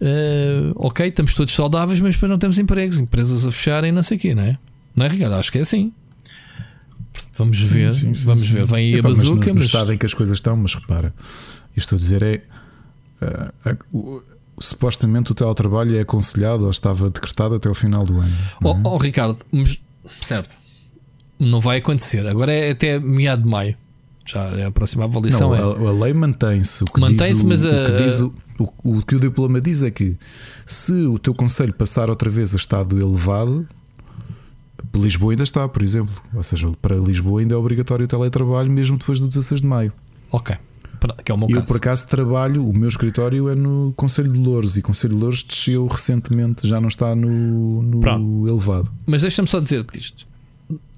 [0.00, 4.16] Uh, ok, estamos todos saudáveis, mas depois não temos empregos, empresas a fecharem, não sei
[4.16, 4.58] o quê, não é?
[4.96, 5.34] Não é, Ricardo?
[5.34, 5.92] Acho que é assim.
[7.36, 8.54] Vamos ver, sim, sim, vamos sim.
[8.54, 8.66] ver.
[8.66, 9.36] Vem aí Epa, a bazuca.
[9.36, 11.14] Mas no, no estado em que as coisas estão, mas repara,
[11.76, 12.42] isto a dizer é.
[13.92, 14.22] Uh, uh,
[14.60, 18.36] supostamente o teletrabalho é aconselhado ou estava decretado até o final do ano.
[18.62, 18.80] Oh, é?
[18.84, 19.38] oh, Ricardo,
[20.22, 20.54] certo,
[21.38, 22.26] não vai acontecer.
[22.26, 23.76] Agora é até meado de maio.
[24.24, 25.50] Já é a próxima avaliação.
[25.50, 25.60] Não, é...
[25.60, 26.84] a, a, lei mantém-se.
[26.98, 30.16] Mantém-se, mas a, o, que diz o, o, o que o diploma diz é que
[30.66, 33.66] se o teu conselho passar outra vez a estado elevado,
[34.94, 36.14] Lisboa ainda está, por exemplo.
[36.34, 39.92] Ou seja, para Lisboa ainda é obrigatório o teletrabalho, mesmo depois do 16 de maio.
[40.30, 40.56] Ok.
[41.24, 41.66] Que é o meu eu, caso.
[41.66, 45.20] por acaso, trabalho, o meu escritório é no Conselho de Louros e o Conselho de
[45.20, 48.92] Louros desceu recentemente, já não está no, no elevado.
[49.06, 50.26] Mas deixa-me só dizer-te isto: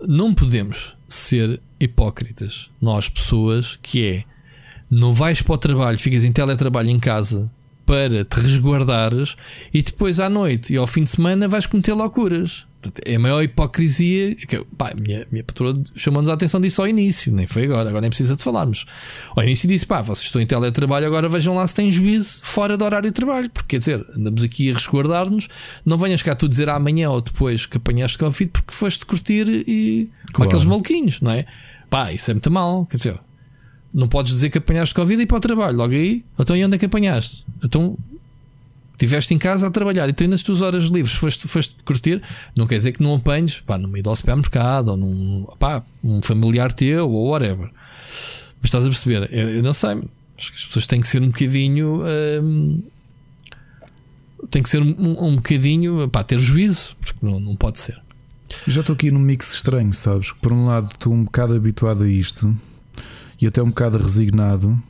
[0.00, 4.24] não podemos ser hipócritas, nós pessoas, que é
[4.90, 7.50] não vais para o trabalho, ficas em teletrabalho em casa
[7.87, 9.37] para te resguardares
[9.72, 12.66] e depois à noite e ao fim de semana vais cometer loucuras.
[13.05, 14.35] É a maior hipocrisia.
[14.35, 18.03] Que, pá, minha, minha patroa chamou-nos a atenção disso ao início, nem foi agora, agora
[18.03, 18.85] nem precisa de falarmos.
[19.37, 22.77] Ao início disse: pá, vocês estão em teletrabalho, agora vejam lá se têm juízo fora
[22.77, 23.51] do horário de trabalho.
[23.51, 25.49] Porque quer dizer, andamos aqui a resguardar-nos.
[25.85, 30.11] Não venhas cá tu dizer amanhã ou depois que apanhaste Covid porque foste curtir e.
[30.33, 30.49] Claro.
[30.49, 31.45] aqueles maluquinhos, não é?
[31.90, 32.87] Pá, isso é muito mal.
[32.87, 33.21] Quer dizer,
[33.92, 35.77] não podes dizer que apanhaste Covid e ir para o trabalho.
[35.77, 37.45] Logo aí, então e onde é que apanhaste?
[37.62, 37.97] Então
[38.92, 42.22] estiveste em casa a trabalhar e tu nas tuas horas livres foste, foste curtir,
[42.55, 46.22] não quer dizer que não apanhes pá, no meio do supermercado ou num pá, um
[46.22, 47.70] familiar teu ou whatever.
[48.61, 49.28] Mas estás a perceber?
[49.33, 49.90] Eu, eu não sei.
[50.38, 52.02] Acho que as pessoas têm que ser um bocadinho.
[52.42, 52.83] Hum,
[54.50, 58.00] tem que ser um, um bocadinho pá, ter juízo, porque não, não pode ser.
[58.66, 60.31] Já estou aqui num mix estranho, sabes?
[60.31, 62.55] Por um lado, estou um bocado habituado a isto
[63.40, 64.81] e até um bocado resignado.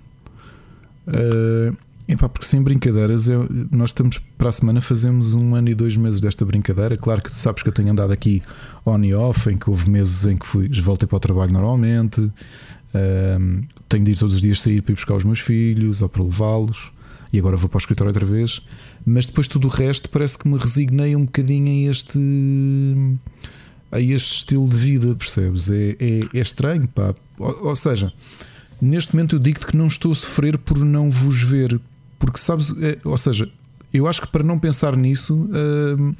[1.08, 1.76] Uh,
[2.08, 5.96] epá, porque sem brincadeiras, eu, nós estamos para a semana, fazemos um ano e dois
[5.96, 6.96] meses desta brincadeira.
[6.96, 8.42] Claro que tu sabes que eu tenho andado aqui
[8.84, 12.20] on e off, em que houve meses em que fui, voltei para o trabalho normalmente.
[12.20, 16.08] Uh, tenho de ir todos os dias sair para ir buscar os meus filhos ou
[16.08, 16.92] para levá-los.
[17.32, 18.60] E agora vou para o escritório outra vez.
[19.06, 22.18] Mas depois tudo o resto parece que me resignei um bocadinho a este
[23.92, 25.68] a este estilo de vida, percebes?
[25.70, 27.14] É, é, é estranho, pá.
[27.38, 28.10] Ou, ou, seja,
[28.80, 31.78] neste momento eu digo-te que não estou a sofrer por não vos ver,
[32.22, 33.50] porque sabes, é, ou seja,
[33.92, 35.50] eu acho que para não pensar nisso.
[35.98, 36.14] Hum,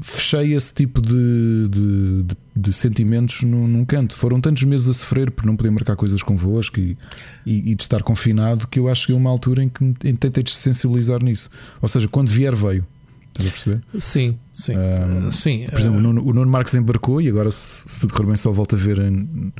[0.00, 4.14] fechei esse tipo de, de, de, de sentimentos num, num, canto.
[4.14, 6.96] Foram tantos meses a sofrer por não poder marcar coisas convosco e,
[7.44, 9.92] e, e de estar confinado que eu acho que é uma altura em que me
[9.92, 11.50] tentei sensibilizar nisso.
[11.82, 12.86] Ou seja, quando vier, veio.
[13.32, 13.82] Estás a perceber?
[13.98, 14.76] Sim, sim.
[14.76, 16.00] Um, sim por exemplo, uh...
[16.00, 18.76] o, Nuno, o Nuno Marques embarcou e agora, se, se tudo correr bem, só volta
[18.76, 19.52] a ver em,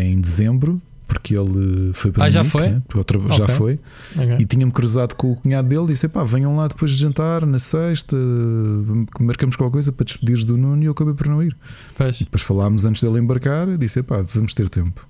[0.00, 0.80] em dezembro
[1.12, 2.70] porque ele foi para ah, já foi?
[2.70, 2.82] Né?
[2.94, 3.36] Outra, okay.
[3.36, 3.78] Já foi.
[4.16, 4.36] Okay.
[4.38, 7.44] E tinha-me cruzado com o cunhado dele e disse: pá, venham lá depois de jantar,
[7.44, 8.16] na sexta,
[9.20, 11.54] marcamos qualquer coisa para despedires do Nuno e eu acabei por não ir.
[11.94, 12.18] Pois.
[12.18, 15.06] Depois falámos antes dele embarcar e disse: pá, vamos ter tempo.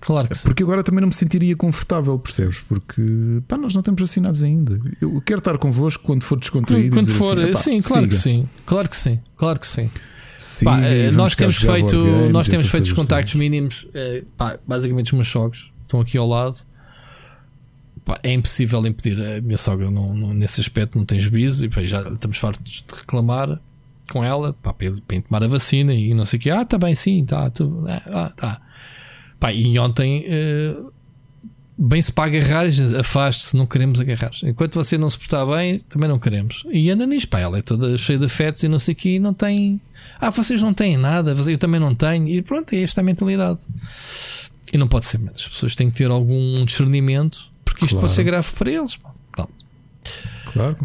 [0.00, 0.46] Claro que sim.
[0.46, 2.60] Porque agora também não me sentiria confortável, percebes?
[2.60, 3.02] Porque
[3.48, 4.78] pá, nós não temos assinados ainda.
[5.00, 6.94] Eu quero estar convosco quando for descontraído.
[6.94, 8.08] Quando, for, assim, sim, claro siga.
[8.08, 8.48] que sim.
[8.64, 9.20] Claro que sim.
[9.36, 9.90] Claro que sim.
[10.38, 14.56] Sim, pá, eh, nós temos feito, games, nós temos feito os contactos mínimos, eh, pá,
[14.64, 16.58] basicamente os meus sogros estão aqui ao lado.
[18.04, 19.20] Pá, é impossível impedir.
[19.20, 22.84] A minha sogra, não, não, nesse aspecto, não tem juízo e pá, já estamos fartos
[22.86, 23.60] de reclamar
[24.12, 26.50] com ela pá, para, para tomar a vacina e não sei o que.
[26.50, 29.52] Ah, tá bem, sim, tá, tu, ah, tá.
[29.52, 30.24] E ontem.
[30.24, 30.97] Uh,
[31.78, 32.66] bem se para agarrar,
[32.98, 34.32] afaste-se, não queremos agarrar.
[34.42, 36.64] Enquanto você não se portar bem, também não queremos.
[36.70, 39.14] E anda nisso, pá, ela é toda cheia de afetos e não sei o que,
[39.14, 39.80] e não tem.
[40.20, 42.28] Ah, vocês não têm nada, eu também não tenho.
[42.28, 43.60] E pronto, é esta a mentalidade.
[44.72, 48.06] E não pode ser, as pessoas têm que ter algum discernimento, porque isto claro.
[48.06, 48.96] pode ser grave para eles.
[48.96, 49.14] Pá.
[50.52, 50.76] Claro.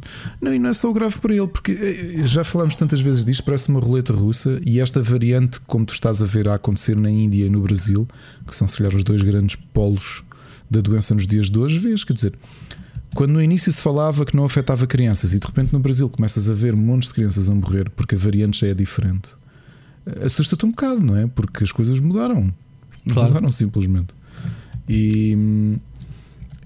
[0.42, 3.44] Não, e não é só grave para ele, porque eh, já falámos tantas vezes disto,
[3.44, 7.10] parece uma roleta russa e esta variante, como tu estás a ver a acontecer na
[7.10, 8.08] Índia e no Brasil,
[8.46, 10.22] que são se calhar os dois grandes polos
[10.74, 12.34] da doença nos dias de hoje, vês, quer dizer,
[13.14, 16.50] quando no início se falava que não afetava crianças e de repente no Brasil começas
[16.50, 19.36] a ver montes de crianças a morrer porque a variante já é diferente,
[20.26, 21.28] assusta-te um bocado, não é?
[21.28, 22.52] Porque as coisas mudaram.
[23.10, 23.30] Claro.
[23.30, 24.14] Mudaram simplesmente.
[24.90, 25.78] E,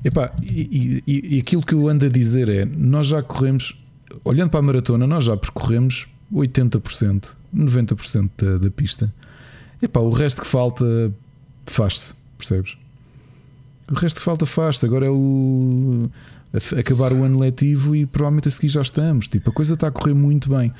[0.04, 3.78] epá, e, e, e aquilo que eu ando a dizer é: nós já corremos,
[4.24, 9.14] olhando para a maratona, nós já percorremos 80%, 90% da, da pista.
[9.82, 11.14] Epá, o resto que falta
[11.66, 12.78] faz-se, percebes?
[13.92, 14.86] O resto falta faz-se.
[14.86, 16.10] Agora é o
[16.78, 19.28] acabar o ano letivo e provavelmente a seguir já estamos.
[19.28, 20.72] Tipo, a coisa está a correr muito bem.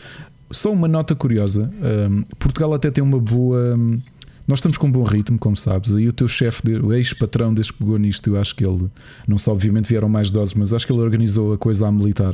[0.52, 1.72] Só uma nota curiosa:
[2.10, 3.76] um, Portugal até tem uma boa.
[3.76, 4.02] Um,
[4.48, 5.94] nós estamos com um bom ritmo, como sabes.
[5.94, 8.90] Aí o teu chefe, o ex-patrão desde que pegou nisto, eu acho que ele,
[9.28, 12.34] não só obviamente vieram mais doses, mas acho que ele organizou a coisa à militar.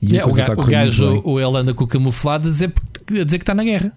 [0.00, 2.72] E é, o, ga o gajo, ou ele anda com o camuflado a dizer,
[3.10, 3.92] a dizer que está na guerra.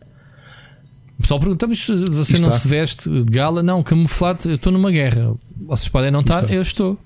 [1.24, 3.64] Pessoal pergunta, mas você não se veste de gala?
[3.64, 5.34] Não, camuflado, eu estou numa guerra.
[5.66, 7.00] Vocês podem não estar, eu estou.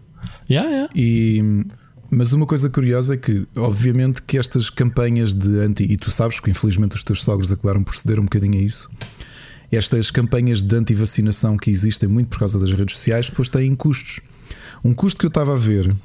[0.50, 0.94] Yeah, yeah.
[0.96, 1.64] E,
[2.10, 6.40] mas uma coisa curiosa é que, obviamente, que estas campanhas de anti, e tu sabes
[6.40, 8.90] que infelizmente os teus sogros acabaram por ceder um bocadinho a isso.
[9.72, 14.20] Estas campanhas de anti-vacinação que existem muito por causa das redes sociais, depois têm custos.
[14.84, 15.96] Um custo que eu estava a ver,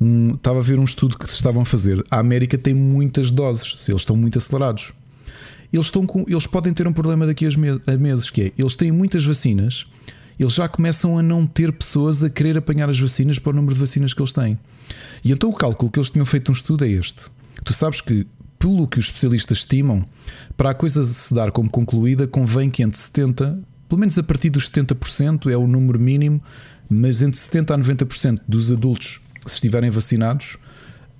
[0.00, 2.04] um, estava a ver um estudo que estavam a fazer.
[2.10, 4.92] A América tem muitas doses, eles estão muito acelerados.
[5.72, 8.92] Eles, estão com, eles podem ter um problema daqui a meses, que é eles têm
[8.92, 9.86] muitas vacinas,
[10.38, 13.74] eles já começam a não ter pessoas a querer apanhar as vacinas para o número
[13.74, 14.58] de vacinas que eles têm.
[15.24, 17.28] E então o cálculo que eles tinham feito um estudo é este.
[17.64, 18.26] Tu sabes que,
[18.58, 20.04] pelo que os especialistas estimam,
[20.56, 24.50] para a coisa se dar como concluída, convém que entre 70%, pelo menos a partir
[24.50, 26.42] dos 70%, é o número mínimo,
[26.88, 30.58] mas entre 70% a 90% dos adultos, se estiverem vacinados,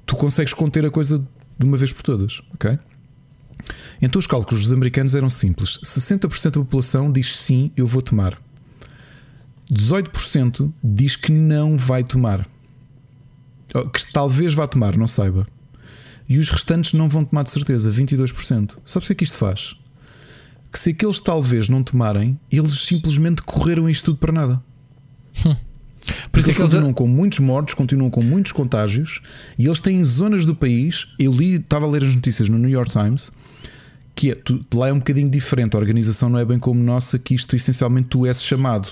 [0.05, 1.27] tu consegues conter a coisa
[1.59, 2.79] de uma vez por todas, ok?
[4.01, 8.39] Então os cálculos dos americanos eram simples: 60% da população diz sim, eu vou tomar.
[9.73, 12.47] 18% diz que não vai tomar.
[13.93, 15.47] Que talvez vá tomar, não saiba.
[16.29, 18.77] E os restantes não vão tomar de certeza, 22%.
[18.85, 19.75] Sabes o que é que isto faz?
[20.73, 24.63] Que se aqueles talvez não tomarem, eles simplesmente correram isto tudo para nada.
[25.45, 25.57] Hum.
[26.31, 29.21] Por isso é que eles continuam com muitos mortos, continuam com muitos contágios
[29.59, 31.09] e eles têm zonas do país.
[31.19, 33.33] Eu li, estava a ler as notícias no New York Times
[34.17, 35.77] que é, tu, lá é um bocadinho diferente.
[35.77, 38.89] A organização não é bem como nossa, que isto essencialmente tu és chamado.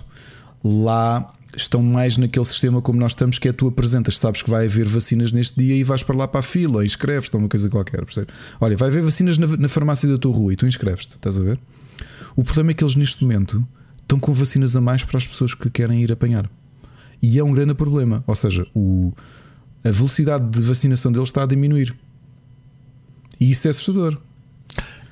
[0.63, 4.67] Lá estão mais naquele sistema como nós estamos, que é tu apresentas, sabes que vai
[4.67, 8.05] haver vacinas neste dia e vais para lá para a fila, inscreves-te, uma coisa qualquer,
[8.05, 8.27] percebe?
[8.61, 11.43] Olha, vai haver vacinas na, na farmácia da tua rua e tu inscreves-te, estás a
[11.43, 11.59] ver?
[12.37, 13.67] O problema é que eles neste momento
[14.03, 16.51] estão com vacinas a mais para as pessoas que querem ir apanhar.
[17.23, 18.23] E é um grande problema.
[18.27, 19.13] Ou seja, o,
[19.83, 21.95] a velocidade de vacinação deles está a diminuir.
[23.41, 24.19] E isso é assustador.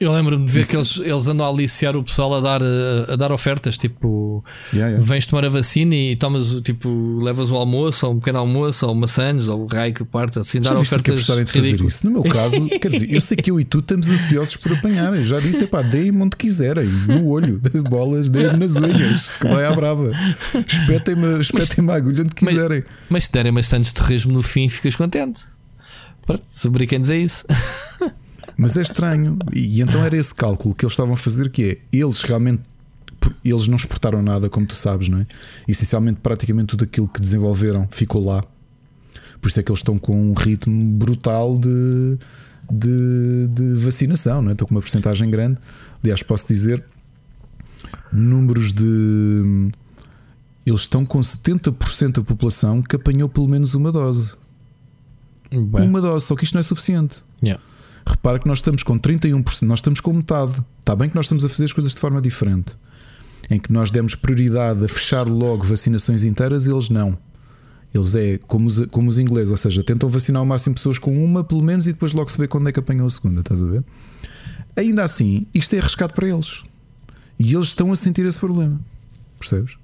[0.03, 0.71] Eu lembro-me de ver Isso.
[0.71, 4.45] que eles, eles andam a aliciar o pessoal a dar, a, a dar ofertas, tipo,
[4.73, 4.99] yeah, yeah.
[4.99, 8.97] vens tomar a vacina e tomas, tipo, levas o almoço, ou um pequeno almoço, ou
[8.97, 11.25] maçãs, ou o raio que parte, assim, já dar ofertas.
[11.25, 12.05] Que de fazer isso.
[12.05, 15.15] No meu caso, quer dizer, eu sei que eu e tu estamos ansiosos por apanhar.
[15.15, 19.47] Eu já disse, pá, deem-me onde quiserem, no olho, de bolas, deem-me nas unhas, que
[19.47, 20.11] vai à brava.
[20.67, 22.83] Espetem-me espetem a agulha onde quiserem.
[22.89, 25.43] Mas, mas se derem maçãs de terrorismo no fim, ficas contente.
[26.27, 27.45] Pronto, sobre quem é isso.
[28.57, 29.39] Mas é estranho.
[29.53, 32.63] E então era esse cálculo que eles estavam a fazer que é eles realmente
[33.45, 35.27] eles não exportaram nada, como tu sabes, não é?
[35.69, 38.45] Essencialmente, praticamente tudo aquilo que desenvolveram ficou lá.
[39.41, 42.19] Por isso é que eles estão com um ritmo brutal de,
[42.71, 44.53] de, de vacinação, não é?
[44.53, 45.59] Estão com uma porcentagem grande.
[46.03, 46.85] Aliás, posso dizer
[48.13, 49.73] números de.
[50.65, 54.35] Eles estão com 70% da população que apanhou pelo menos uma dose.
[55.51, 55.89] Bem.
[55.89, 57.23] Uma dose, só que isto não é suficiente.
[57.43, 57.63] Yeah.
[58.07, 60.63] Repara que nós estamos com 31%, nós estamos com metade.
[60.81, 62.77] Está bem que nós estamos a fazer as coisas de forma diferente.
[63.51, 67.17] Em que nós demos prioridade a fechar logo vacinações inteiras, eles não.
[67.95, 70.99] Eles é como os, como os ingleses, ou seja, tentam vacinar o máximo de pessoas
[70.99, 73.41] com uma, pelo menos, e depois logo se vê quando é que apanham a segunda,
[73.41, 73.85] estás a ver?
[74.75, 76.63] Ainda assim, isto é arriscado para eles.
[77.39, 78.81] E eles estão a sentir esse problema.
[79.39, 79.77] Percebes?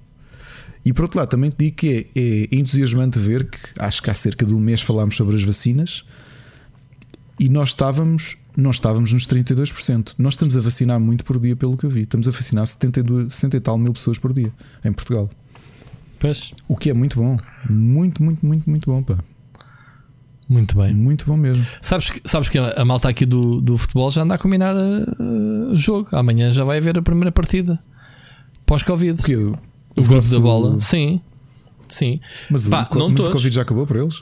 [0.83, 4.09] E por outro lado, também te digo que é, é entusiasmante ver que acho que
[4.09, 6.03] há cerca de um mês falámos sobre as vacinas
[7.39, 10.13] e nós estávamos, nós estávamos nos 32%.
[10.17, 12.01] Nós estamos a vacinar muito por dia, pelo que eu vi.
[12.01, 14.51] Estamos a vacinar 72, 60 e tal mil pessoas por dia
[14.83, 15.29] em Portugal.
[16.19, 16.53] Pois.
[16.67, 17.37] O que é muito bom.
[17.69, 19.17] Muito, muito, muito, muito bom, pá.
[20.49, 20.93] Muito bem.
[20.93, 21.65] Muito bom mesmo.
[21.81, 25.71] Sabes que, sabes que a malta aqui do, do futebol já anda a combinar o
[25.71, 26.09] uh, jogo.
[26.11, 27.79] Amanhã já vai haver a primeira partida.
[28.65, 29.21] Pós-Covid.
[29.33, 29.57] O,
[29.95, 30.81] o, grupo da bola.
[30.81, 31.21] Sim.
[31.87, 32.19] Sim.
[32.49, 34.21] Mas, Pá, o, mas o Covid já acabou para eles?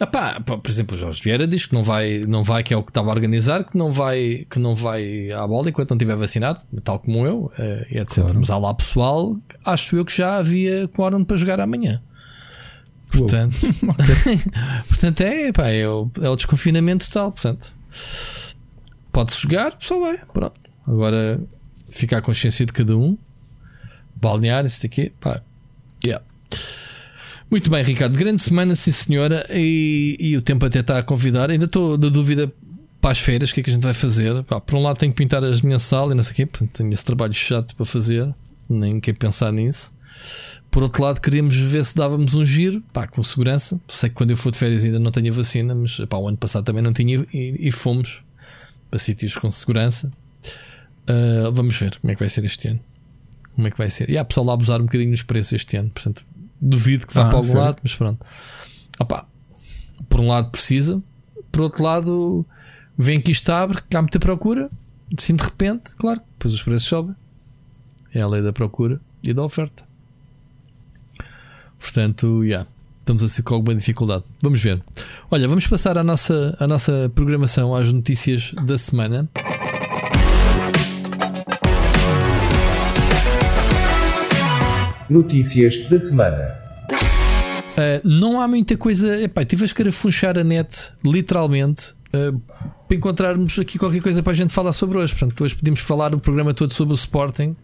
[0.00, 2.82] Epá, por exemplo, o Jorge Vieira diz que não vai, não vai, que é o
[2.82, 6.16] que estava a organizar, que não vai, que não vai à bola enquanto não estiver
[6.16, 8.14] vacinado, tal como eu, eh, etc.
[8.14, 8.40] Claro.
[8.40, 12.00] Mas há lá pessoal, acho eu que já havia quórum para jogar amanhã.
[13.12, 13.56] Portanto,
[14.88, 17.32] portanto é, pá, é, o, é o desconfinamento total.
[17.32, 17.74] Portanto,
[19.12, 20.18] pode-se jogar, só vai.
[20.32, 20.58] Pronto.
[20.86, 21.38] Agora,
[21.90, 23.18] ficar a consciência de cada um,
[24.16, 25.42] balnear, isso aqui, pá,
[26.02, 26.24] yeah.
[27.50, 28.16] Muito bem, Ricardo.
[28.16, 29.44] Grande semana, sim senhora.
[29.50, 31.50] E, e o tempo até está a convidar.
[31.50, 32.52] Ainda estou da dúvida
[33.00, 34.44] para as feiras, o que é que a gente vai fazer?
[34.44, 36.70] Por um lado tenho que pintar as minhas salas e não sei o quê, portanto
[36.70, 38.32] tenho esse trabalho chato para fazer,
[38.68, 39.92] nem quer pensar nisso.
[40.70, 43.80] Por outro lado, queríamos ver se dávamos um giro, pá, com segurança.
[43.88, 46.36] Sei que quando eu for de férias ainda não tenho vacina, mas pá, o ano
[46.36, 48.22] passado também não tinha e, e fomos
[48.90, 50.12] para sítios com segurança.
[51.08, 52.80] Uh, vamos ver como é que vai ser este ano.
[53.56, 54.10] Como é que vai ser?
[54.10, 56.24] E há pessoal lá abusar um bocadinho nos preços este ano, portanto
[56.60, 58.26] Duvido que vá ah, para algum lado, mas pronto.
[58.98, 59.26] Opa,
[60.08, 61.02] por um lado precisa,
[61.50, 62.46] por outro lado,
[62.96, 64.70] vem que isto abre, que há muita procura,
[65.16, 67.16] assim de repente, claro, depois os preços sobem.
[68.12, 69.84] É a lei da procura e da oferta.
[71.78, 72.48] Portanto, já.
[72.48, 72.70] Yeah,
[73.00, 74.24] estamos a ser com alguma dificuldade.
[74.42, 74.82] Vamos ver.
[75.30, 79.28] Olha, vamos passar a nossa, a nossa programação às notícias da semana.
[85.10, 86.54] Notícias da semana.
[86.92, 89.20] Uh, não há muita coisa.
[89.20, 92.40] Epá, tive a escarafunchar a net, literalmente, uh,
[92.86, 95.12] para encontrarmos aqui qualquer coisa para a gente falar sobre hoje.
[95.12, 97.56] Portanto, hoje podíamos falar o programa todo sobre o Sporting.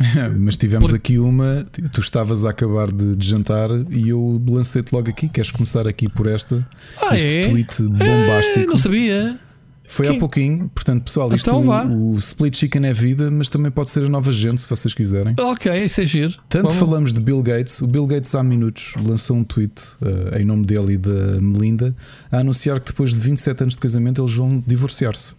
[0.40, 0.96] Mas tivemos Por...
[0.96, 1.64] aqui uma.
[1.92, 5.28] Tu estavas a acabar de, de jantar e eu lancei-te logo aqui.
[5.28, 6.66] Queres começar aqui por esta?
[7.00, 7.48] Ah, este é?
[7.48, 8.58] tweet bombástico.
[8.58, 9.38] É, não sabia.
[9.88, 13.72] Foi há pouquinho, portanto, pessoal, isto então, o, o, Split Chicken é vida, mas também
[13.72, 15.34] pode ser a nova gente, se vocês quiserem.
[15.40, 16.34] Ok, isso é giro.
[16.46, 16.78] Tanto Vamos.
[16.78, 19.72] falamos de Bill Gates, o Bill Gates há minutos lançou um tweet
[20.02, 21.96] uh, em nome dele e da Melinda
[22.30, 25.34] a anunciar que depois de 27 anos de casamento eles vão divorciar-se.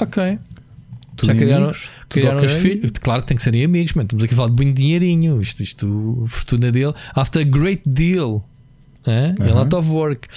[0.00, 0.38] Ok.
[1.16, 2.48] Tudo Já criaram, amigos, criaram okay.
[2.48, 2.90] os filhos.
[3.00, 5.40] Claro que tem que serem amigos, mas estamos aqui a falar de muito dinheirinho.
[5.40, 6.92] Isto, isto, fortuna dele.
[7.14, 8.46] After a great deal.
[9.06, 9.28] É?
[9.28, 9.52] Uh -huh.
[9.52, 10.28] A lot of work.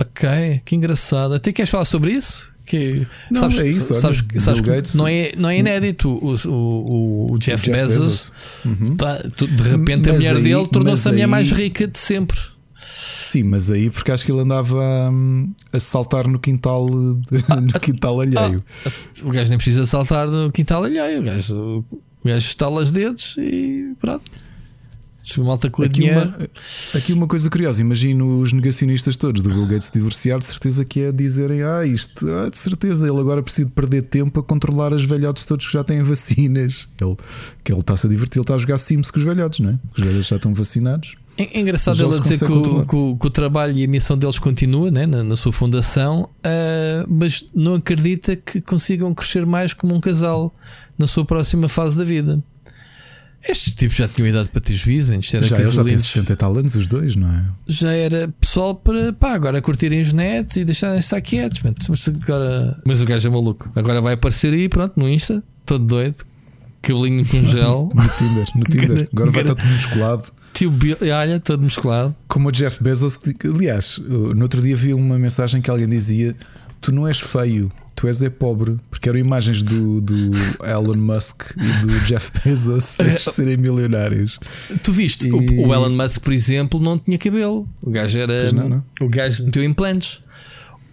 [0.00, 1.34] Ok, que engraçado.
[1.34, 2.51] Até queres falar sobre isso?
[2.72, 6.08] Que não, sabes, é isso, sabes, sabes Gates, não, é, não é inédito.
[6.08, 8.32] O, o, o Jeff, o Jeff Bezos, Bezos.
[8.64, 8.96] Uhum.
[8.96, 12.38] Tá, de repente mas a mulher aí, dele tornou-se a mulher mais rica de sempre.
[13.18, 17.20] Sim, mas aí porque acho que ele andava um, a saltar no quintal no
[17.74, 18.64] ah, quintal alheio.
[18.86, 18.90] Ah,
[19.22, 23.36] o gajo nem precisa saltar no quintal alheio, o gajo, o gajo estala os dedos
[23.38, 24.24] e pronto.
[25.38, 26.20] Malta com aqui dinheiro.
[26.20, 26.48] Uma,
[26.94, 31.00] aqui uma coisa curiosa: imagino os negacionistas todos do Bill Gates divorciar, de certeza que
[31.00, 34.92] é dizerem: Ah, isto, ah, de certeza, ele agora precisa de perder tempo a controlar
[34.92, 36.88] as velhotes todos que já têm vacinas.
[37.00, 37.16] Ele,
[37.62, 39.78] que ele está-se a divertir, ele está a jogar Sims com os velhotes, não é?
[39.96, 41.16] Os velhotes já estão vacinados.
[41.36, 44.18] É, é engraçado ele dizer que o, que, o, que o, trabalho e a missão
[44.18, 49.72] deles continua né, na, na sua fundação, uh, mas não acredita que consigam crescer mais
[49.72, 50.54] como um casal
[50.98, 52.42] na sua próxima fase da vida.
[53.46, 56.32] Estes tipos já tinham idade para ter juízo, antes era já, eles já têm 60
[56.32, 57.44] e tal anos, os dois, não é?
[57.66, 61.60] Já era pessoal para pá, agora curtirem os netos e deixarem estar quietos.
[61.88, 62.80] Mas, agora...
[62.86, 63.68] mas o gajo é maluco.
[63.74, 66.24] Agora vai aparecer aí, pronto, no Insta, todo doido,
[66.80, 67.90] cabelinho com gel.
[67.92, 69.08] no Tinder, no Tinder.
[69.12, 70.22] Agora vai estar todo musculado.
[70.54, 72.14] Tio Bill, olha, todo musculado.
[72.28, 76.36] Como o Jeff Bezos, aliás, no outro dia vi uma mensagem que alguém dizia:
[76.80, 80.30] Tu não és feio, tu és é pobre, porque eram imagens do, do
[80.64, 84.38] Elon Musk e do Jeff Bezos serem milionários.
[84.82, 85.32] Tu viste, e...
[85.32, 87.68] o, o, Elon Musk, por exemplo, não tinha cabelo.
[87.80, 88.52] O gajo era.
[88.52, 88.84] Não, não.
[89.00, 90.20] O gajo meteu implantes.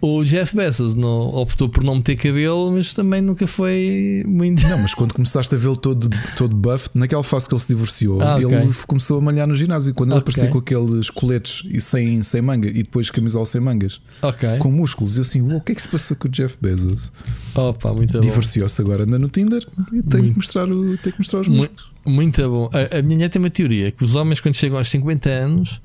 [0.02, 4.62] O Jeff Bezos não, optou por não meter cabelo, mas também nunca foi muito.
[4.66, 8.22] Não, mas quando começaste a vê-lo todo, todo buff, naquela fase que ele se divorciou,
[8.22, 8.56] ah, okay.
[8.56, 9.92] ele começou a malhar no ginásio.
[9.92, 10.32] Quando ele okay.
[10.32, 14.56] aparecia com aqueles coletes e sem, sem manga e depois camisola sem mangas, okay.
[14.58, 17.12] com músculos, eu assim, o que é que se passou com o Jeff Bezos?
[17.54, 21.40] Opa, muito Divorciou-se agora, anda no Tinder e tem, que mostrar, o, tem que mostrar
[21.40, 21.90] os músculos.
[22.06, 22.70] Muito, muito bom.
[22.72, 25.82] A, a minha neta tem uma teoria que os homens, quando chegam aos 50 anos,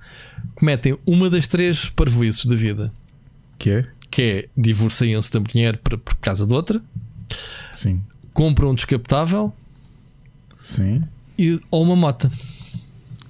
[0.53, 2.93] cometem uma das três parvoices da vida.
[3.57, 3.85] Que é?
[4.15, 6.81] Que é divorciam-se da mulher por, por causa de outra,
[7.75, 8.01] Sim.
[8.33, 9.53] compram um descapotável
[10.57, 11.03] Sim.
[11.37, 12.31] E, ou uma moto.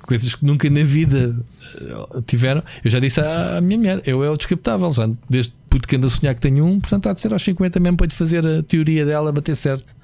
[0.03, 1.35] Coisas que nunca na vida
[1.75, 2.63] eh, tiveram.
[2.83, 6.05] Eu já disse à minha mulher: eu é o descapotável, já desde puto que ando
[6.05, 8.61] a sonhar que tenho um, portanto há de ser aos 50 mesmo para fazer a
[8.61, 9.95] teoria dela bater certo.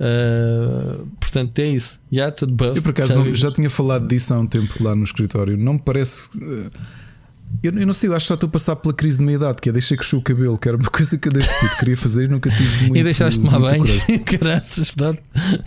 [0.00, 2.00] Uh, portanto, é isso.
[2.10, 4.96] Já tudo buff, Eu por acaso já, já, tinha falado disso há um tempo lá
[4.96, 5.56] no escritório.
[5.56, 6.36] Não me parece.
[6.38, 6.70] Uh,
[7.62, 9.36] eu, eu, não sei, eu acho que já estou a passar pela crise de meia
[9.36, 11.76] idade, que é deixar crescer o cabelo, que era uma coisa que eu desde puto
[11.78, 12.96] queria fazer e nunca tive muito.
[12.96, 13.84] E deixaste tomar banho,
[14.38, 15.22] graças, pronto,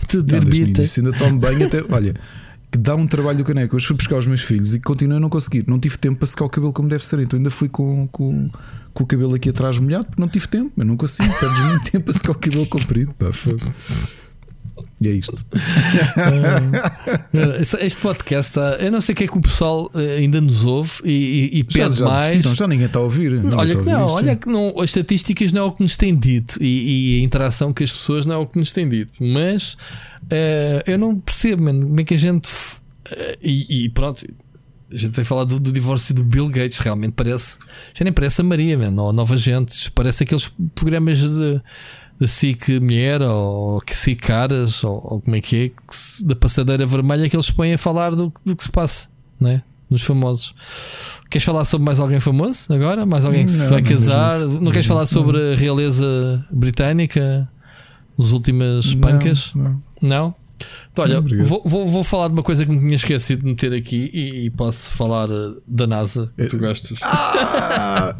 [0.08, 2.14] tudo de Ainda tomo banho até, olha,
[2.70, 3.76] que dá um trabalho do caneco.
[3.76, 5.64] Hoje fui buscar os meus filhos e continuo a não conseguir.
[5.66, 8.48] Não tive tempo para secar o cabelo como deve ser, então ainda fui com, com,
[8.94, 11.28] com o cabelo aqui atrás molhado porque não tive tempo, mas não consigo.
[11.38, 13.12] Perdes muito tempo para secar o cabelo comprido.
[13.18, 13.26] Pá,
[15.00, 15.44] e é isto.
[17.80, 20.92] este podcast, eu não sei o que é que o pessoal eh, ainda nos ouve
[21.04, 22.44] e, e, e pede já, já mais.
[22.44, 23.34] Já ninguém está a ouvir.
[23.54, 26.62] olha que não, olha que não, as estatísticas não é o que nos têm dito
[26.62, 29.22] e, e, a interação com as pessoas não é o que nos têm dito.
[29.22, 32.50] Mas uh, eu não percebo, como é que a gente.
[32.50, 34.24] Uh, e, pronto,
[34.92, 37.56] a gente vai falar do, do, divórcio do Bill Gates, realmente parece.
[37.94, 39.90] Já nem parece a Maria, man, ou Nova Gente.
[39.90, 41.60] Parece aqueles programas de
[42.22, 46.36] da SIC Mulher ou SIC Caras ou, ou, como é que é, que se, da
[46.36, 49.08] passadeira vermelha que eles põem a falar do, do que se passa,
[49.40, 49.62] né?
[49.90, 50.54] Nos famosos.
[51.28, 53.04] Queres falar sobre mais alguém famoso agora?
[53.04, 54.38] Mais alguém que não, se vai casar?
[54.38, 57.48] Não, não queres falar sobre a realeza britânica?
[58.18, 59.52] As últimas pancas?
[60.00, 60.34] Não?
[60.92, 63.72] Então, olha, vou, vou, vou, falar de uma coisa que me tinha esquecido de meter
[63.72, 66.98] aqui e, e posso falar uh, da NASA, que tu gostas.
[67.02, 68.14] Ah,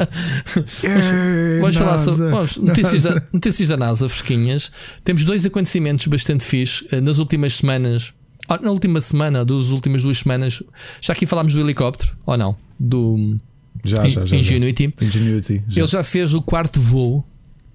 [0.85, 3.21] é, vamos falar sobre vamos, notícias, NASA.
[3.21, 4.73] Da, notícias da NASA, fresquinhas.
[5.05, 8.15] Temos dois acontecimentos bastante fixos nas últimas semanas.
[8.49, 10.63] Ah, na última semana, das últimas duas semanas,
[11.01, 12.57] já aqui falámos do helicóptero, ou não?
[12.79, 13.39] Do
[13.85, 14.95] já, já, já, Ingenuity.
[14.99, 15.07] Já.
[15.07, 15.81] Ingenuity já.
[15.81, 17.25] Ele já fez o quarto voo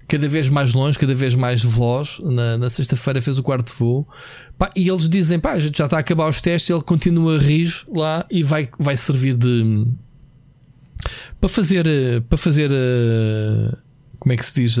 [0.08, 2.18] cada vez mais longe, cada vez mais veloz.
[2.20, 4.08] Na, na sexta-feira fez o quarto voo.
[4.56, 6.70] Pá, e eles dizem: pá, a gente já está a acabar os testes.
[6.70, 9.86] Ele continua a rir lá e vai, vai servir de.
[11.38, 11.84] Para fazer.
[12.28, 12.70] Para fazer.
[14.18, 14.78] Como é que se diz?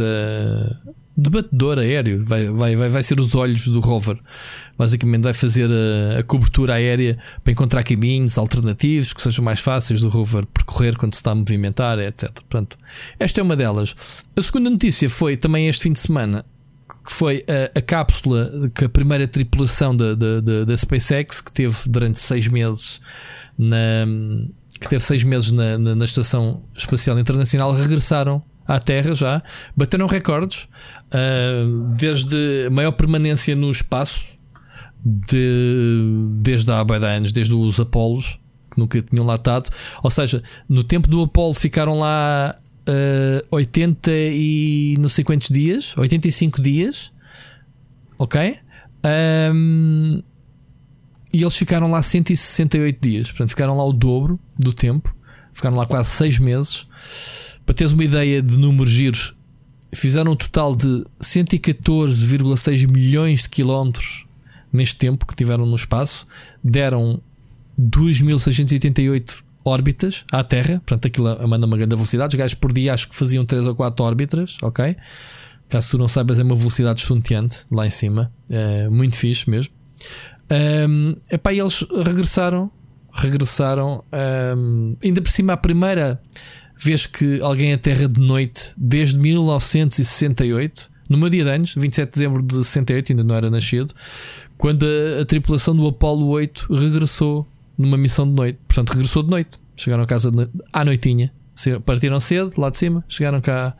[1.18, 2.24] Debatedor aéreo.
[2.24, 4.18] Vai, vai, vai, ser os olhos do rover.
[4.78, 10.00] Basicamente, vai fazer a, a, cobertura aérea para encontrar caminhos alternativos que sejam mais fáceis
[10.00, 12.30] do rover percorrer quando se está a movimentar, etc.
[12.30, 12.78] Portanto,
[13.18, 13.96] esta é uma delas.
[14.36, 16.44] A segunda notícia foi também este fim de semana.
[17.04, 21.52] Que foi a, a cápsula que a primeira tripulação da, da, da, da SpaceX, que
[21.52, 23.00] teve durante seis meses
[23.58, 24.06] na,
[24.78, 29.42] que teve seis meses na, na, na Estação Espacial Internacional, regressaram à Terra já,
[29.74, 30.68] bateram recordes,
[31.06, 34.26] uh, desde a maior permanência no espaço,
[35.04, 36.02] de,
[36.42, 38.38] desde há bem anos, desde os Apolos,
[38.70, 39.70] que nunca tinham lá estado.
[40.02, 42.54] Ou seja, no tempo do Apolo ficaram lá
[42.88, 47.10] uh, ah, 80 e não sei quantos dias, 85 dias,
[48.18, 48.56] ok?
[49.54, 50.22] Um,
[51.32, 55.14] e eles ficaram lá 168 dias, portanto, ficaram lá o dobro do tempo,
[55.52, 56.86] ficaram lá quase 6 meses.
[57.78, 59.34] Teres uma ideia de números giros,
[59.94, 64.26] fizeram um total de 114,6 milhões de quilómetros
[64.72, 66.26] neste tempo que tiveram no espaço,
[66.62, 67.22] deram
[67.78, 72.34] 2688 órbitas à Terra, portanto aquilo manda uma grande velocidade.
[72.34, 74.96] Os gajos por dia acho que faziam 3 ou 4 órbitas, ok?
[75.68, 79.72] Caso tu não saibas, é uma velocidade estonteante lá em cima, é muito fixe mesmo.
[80.50, 82.72] Um, epá, eles regressaram,
[83.12, 84.02] regressaram,
[84.56, 86.20] um, ainda por cima, a primeira
[86.78, 92.14] vez que alguém aterra de noite desde 1968, no meu dia de anos, 27 de
[92.14, 93.92] dezembro de 68, ainda não era nascido,
[94.56, 97.46] quando a, a tripulação do Apollo 8 regressou
[97.78, 98.58] numa missão de noite.
[98.66, 99.58] Portanto, regressou de noite.
[99.76, 101.32] Chegaram a casa de, à noitinha.
[101.84, 103.76] Partiram cedo, lá de cima, chegaram cá.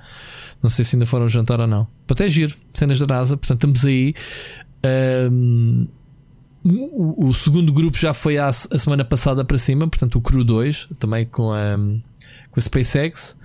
[0.63, 1.87] Não sei se ainda foram jantar ou não.
[2.09, 3.37] Até giro, cenas da NASA.
[3.37, 4.15] Portanto, estamos aí.
[5.31, 5.89] Um,
[6.65, 10.45] o, o, segundo grupo já foi a, a, semana passada para cima, portanto, o Crew
[10.45, 12.08] 2, também com a, com
[12.59, 13.37] a SpaceX.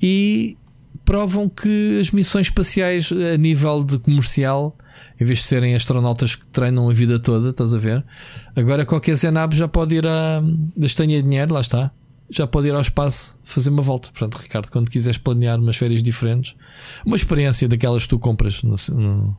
[0.00, 0.56] E
[1.04, 4.76] provam que as missões espaciais a nível de comercial
[5.20, 8.02] em vez de serem astronautas que treinam a vida toda, estás a ver?
[8.56, 10.42] Agora qualquer Zenab já pode ir a.
[10.74, 11.90] Das tenha dinheiro, lá está.
[12.30, 14.08] Já pode ir ao espaço fazer uma volta.
[14.12, 16.54] Portanto, Ricardo, quando quiseres planear umas férias diferentes,
[17.04, 19.36] uma experiência daquelas que tu compras no, no,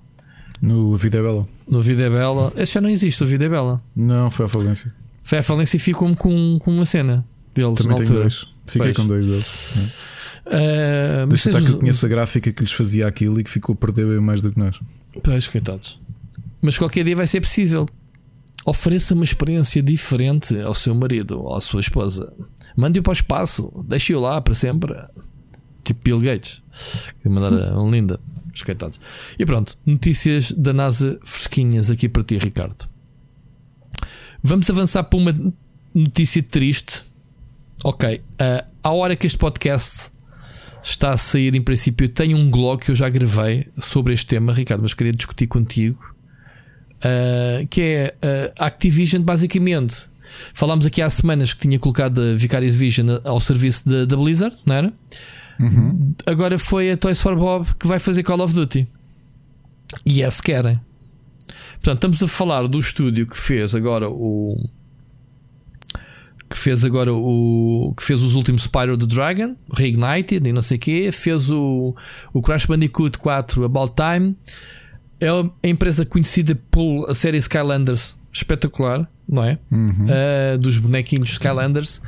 [0.61, 1.47] no Vida é Bela.
[1.67, 2.51] No Vida é Bela.
[2.57, 3.81] Esse já não existe, o Vida é Bela.
[3.95, 4.93] Não, foi a falência.
[5.23, 7.25] Foi a falência e ficou com, com uma cena
[7.55, 8.19] deles Também na altura.
[8.19, 8.45] Dois.
[8.65, 8.97] Fiquei pois.
[8.97, 9.45] com dois deles.
[10.45, 13.73] Uh, Deixa estar que eu conheço a gráfica que lhes fazia aquilo e que ficou
[13.73, 14.79] a perder bem mais do que nós.
[15.23, 15.99] Pois, coitados.
[16.61, 17.87] Mas qualquer dia vai ser possível.
[18.65, 22.31] Ofereça uma experiência diferente ao seu marido ou à sua esposa.
[22.75, 23.71] Mande-o para o espaço.
[23.87, 24.93] Deixe-o lá para sempre.
[25.83, 26.61] Tipo Bill Gates.
[27.21, 28.19] Que mandar um linda.
[28.53, 28.99] Os coitados.
[29.39, 29.77] E pronto.
[29.85, 32.87] Notícias da NASA fresquinhas aqui para ti, Ricardo.
[34.43, 35.53] Vamos avançar para uma
[35.93, 37.03] notícia triste.
[37.83, 38.15] Ok.
[38.15, 40.11] Uh, à hora que este podcast
[40.83, 44.53] está a sair, em princípio, tenho um blog que eu já gravei sobre este tema,
[44.53, 45.99] Ricardo, mas queria discutir contigo.
[46.97, 50.09] Uh, que é uh, Activision, basicamente.
[50.53, 54.75] Falámos aqui há semanas que tinha colocado a Vicarious Vision ao serviço da Blizzard, não
[54.75, 54.93] era?
[55.59, 56.13] Uhum.
[56.25, 58.87] Agora foi a Toys for Bob que vai fazer Call of Duty.
[60.05, 60.79] E é se querem.
[61.73, 64.55] Portanto, estamos a falar do estúdio que fez agora o
[66.51, 70.75] que fez agora o que fez os últimos Spyro the Dragon, Reignited e não sei
[70.75, 71.95] o quê, fez o,
[72.33, 74.35] o Crash Bandicoot 4 About Time.
[75.21, 79.59] É a empresa conhecida por a série Skylanders, espetacular, não é?
[79.71, 80.07] Uhum.
[80.07, 82.01] Uh, dos bonequinhos Skylanders.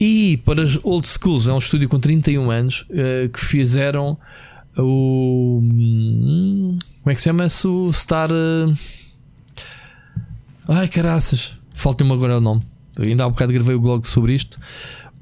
[0.00, 4.16] E para as old schools, é um estúdio com 31 anos uh, que fizeram
[4.78, 5.60] o.
[5.62, 7.66] Hum, como é que se chama-se?
[7.66, 8.30] O Star.
[8.30, 8.74] Uh...
[10.66, 12.71] Ai caraças, falta-me agora o nome.
[12.98, 14.58] Ainda há um bocado gravei o blog sobre isto.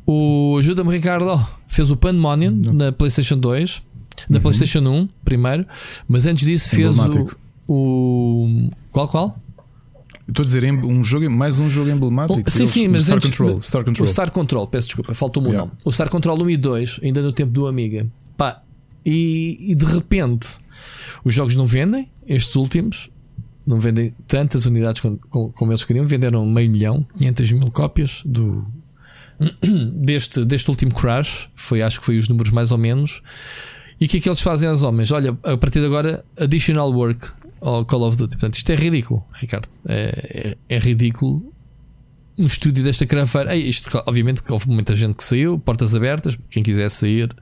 [0.06, 3.82] O Ajuda-me Ricardo fez o Pandemonium na PlayStation 2,
[4.28, 4.42] na uhum.
[4.42, 5.66] PlayStation 1 primeiro,
[6.08, 7.30] mas antes disso fez o,
[7.68, 8.70] o.
[8.90, 9.40] Qual qual?
[10.28, 12.48] Estou a dizer um jogo, mais um jogo emblemático.
[12.50, 14.04] sim, sim, mas Star antes, Control, Star Control.
[14.04, 15.64] O Star Control, peço desculpa, faltou-me yeah.
[15.64, 15.78] o nome.
[15.84, 18.06] O Star Control 1 e 2, ainda no tempo do Amiga.
[18.36, 18.62] Pá,
[19.04, 20.48] e, e de repente
[21.24, 23.10] os jogos não vendem, estes últimos,
[23.66, 25.18] não vendem tantas unidades como,
[25.52, 28.66] como, eles queriam, venderam meio milhão, 500 mil cópias do,
[29.94, 31.48] deste, deste último crash.
[31.54, 33.22] Foi, acho que foi os números mais ou menos.
[34.00, 35.11] E o que é que eles fazem aos homens?
[35.11, 37.30] Olha, a partir de agora, additional work
[37.61, 38.36] ao Call of Duty.
[38.36, 39.68] Portanto, isto é ridículo, Ricardo.
[39.86, 41.52] É, é, é ridículo.
[42.38, 43.54] Um estúdio desta cranfeira.
[43.54, 47.34] Isto, obviamente, que houve muita gente que saiu, portas abertas, quem quiser sair.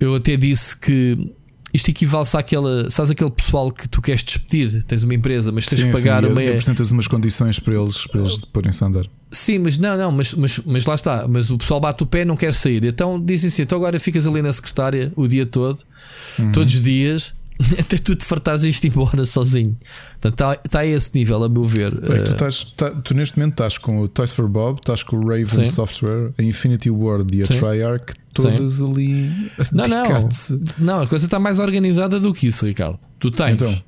[0.00, 1.34] Eu até disse que
[1.78, 2.90] isto equivale-se àquela.
[2.90, 4.84] Sabes aquele pessoal que tu queres despedir?
[4.84, 6.42] Tens uma empresa, mas tens de pagar sim, uma.
[6.42, 9.06] apresentas umas condições para eles, para eles porem-se a andar.
[9.30, 11.26] Sim, mas não, não, mas, mas, mas lá está.
[11.28, 12.84] Mas o pessoal bate o pé não quer sair.
[12.84, 15.80] Então dizem assim: então agora ficas ali na secretária o dia todo,
[16.38, 16.52] uhum.
[16.52, 17.32] todos os dias,
[17.78, 19.76] até tu te fartares isto embora sozinho.
[20.22, 21.90] Está, está a esse nível, a meu ver.
[21.90, 25.02] Bem, tu, eh, estás, tá, tu, neste momento estás com o Toys for Bob, estás
[25.02, 25.64] com o Raven Sim.
[25.64, 27.58] Software, a Infinity Ward e a Sim.
[27.58, 28.90] Treyarch, todas Sim.
[28.90, 29.50] ali.
[29.72, 30.28] Não, não,
[30.78, 32.98] não, a coisa está mais organizada do que isso, Ricardo.
[33.18, 33.54] Tu tens.
[33.54, 33.82] Então.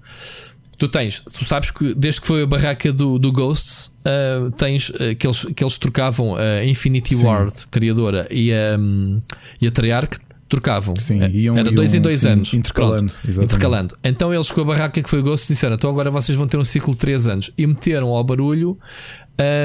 [0.76, 4.88] Tu tens, tu sabes que desde que foi a barraca do, do Ghosts, uh, tens
[4.88, 9.20] uh, que, eles, que eles trocavam a Infinity Ward, criadora, e a, um,
[9.60, 10.18] e a Treyarch
[10.50, 10.96] trocavam.
[10.96, 12.52] Sim, é, iam, Era dois iam, em dois sim, anos.
[12.52, 13.96] Intercalando, intercalando.
[14.04, 16.58] Então eles com a barraca que foi o Ghost disseram: então agora vocês vão ter
[16.58, 17.50] um ciclo de 3 anos.
[17.56, 18.76] E meteram ao barulho.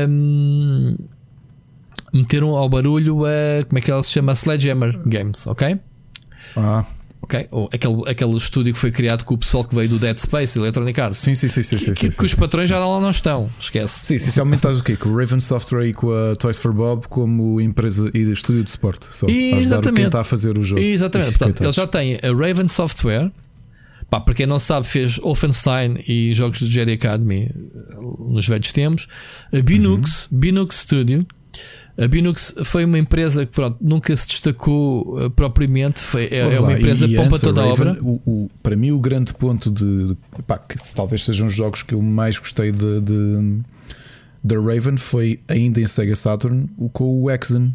[0.08, 0.96] Um,
[2.14, 3.66] meteram ao barulho a.
[3.66, 4.34] Como é que ela se chama?
[4.34, 5.78] Sledgehammer Games, ok?
[6.56, 6.86] Ah.
[7.26, 7.48] Ok?
[7.50, 10.60] Ou aquele, aquele estúdio que foi criado com o pessoal que veio do Dead Space,
[10.60, 11.18] Electronic Arts.
[11.18, 11.64] Sim, sim, sim.
[11.64, 14.06] sim, que, sim, que, que os patrões já lá não estão, esquece.
[14.06, 14.96] Sim, essencialmente estás o quê?
[14.96, 18.70] Com o Raven Software e com a Toys for Bob como empresa e estúdio de
[18.70, 19.08] suporte.
[19.10, 19.96] Só Exatamente.
[19.96, 20.80] Quem está a fazer o jogo.
[20.80, 21.36] Exatamente.
[21.40, 23.32] Portanto, eles já têm a Raven Software.
[24.08, 27.50] Pá, para quem não sabe, fez Wolfenstein e jogos do Jedi Academy
[28.20, 29.08] nos velhos tempos.
[29.52, 30.38] A Binux, uhum.
[30.38, 31.26] Binux Studio.
[31.98, 36.00] A Binux foi uma empresa que pronto, nunca se destacou uh, propriamente.
[36.00, 37.98] Foi, é, é uma empresa que pompa toda a obra.
[38.02, 40.18] O, o, para mim, o grande ponto de.
[40.46, 43.62] Pá, que talvez sejam os jogos que eu mais gostei de, de
[44.44, 47.74] da Raven foi ainda em Sega Saturn o com o Exen.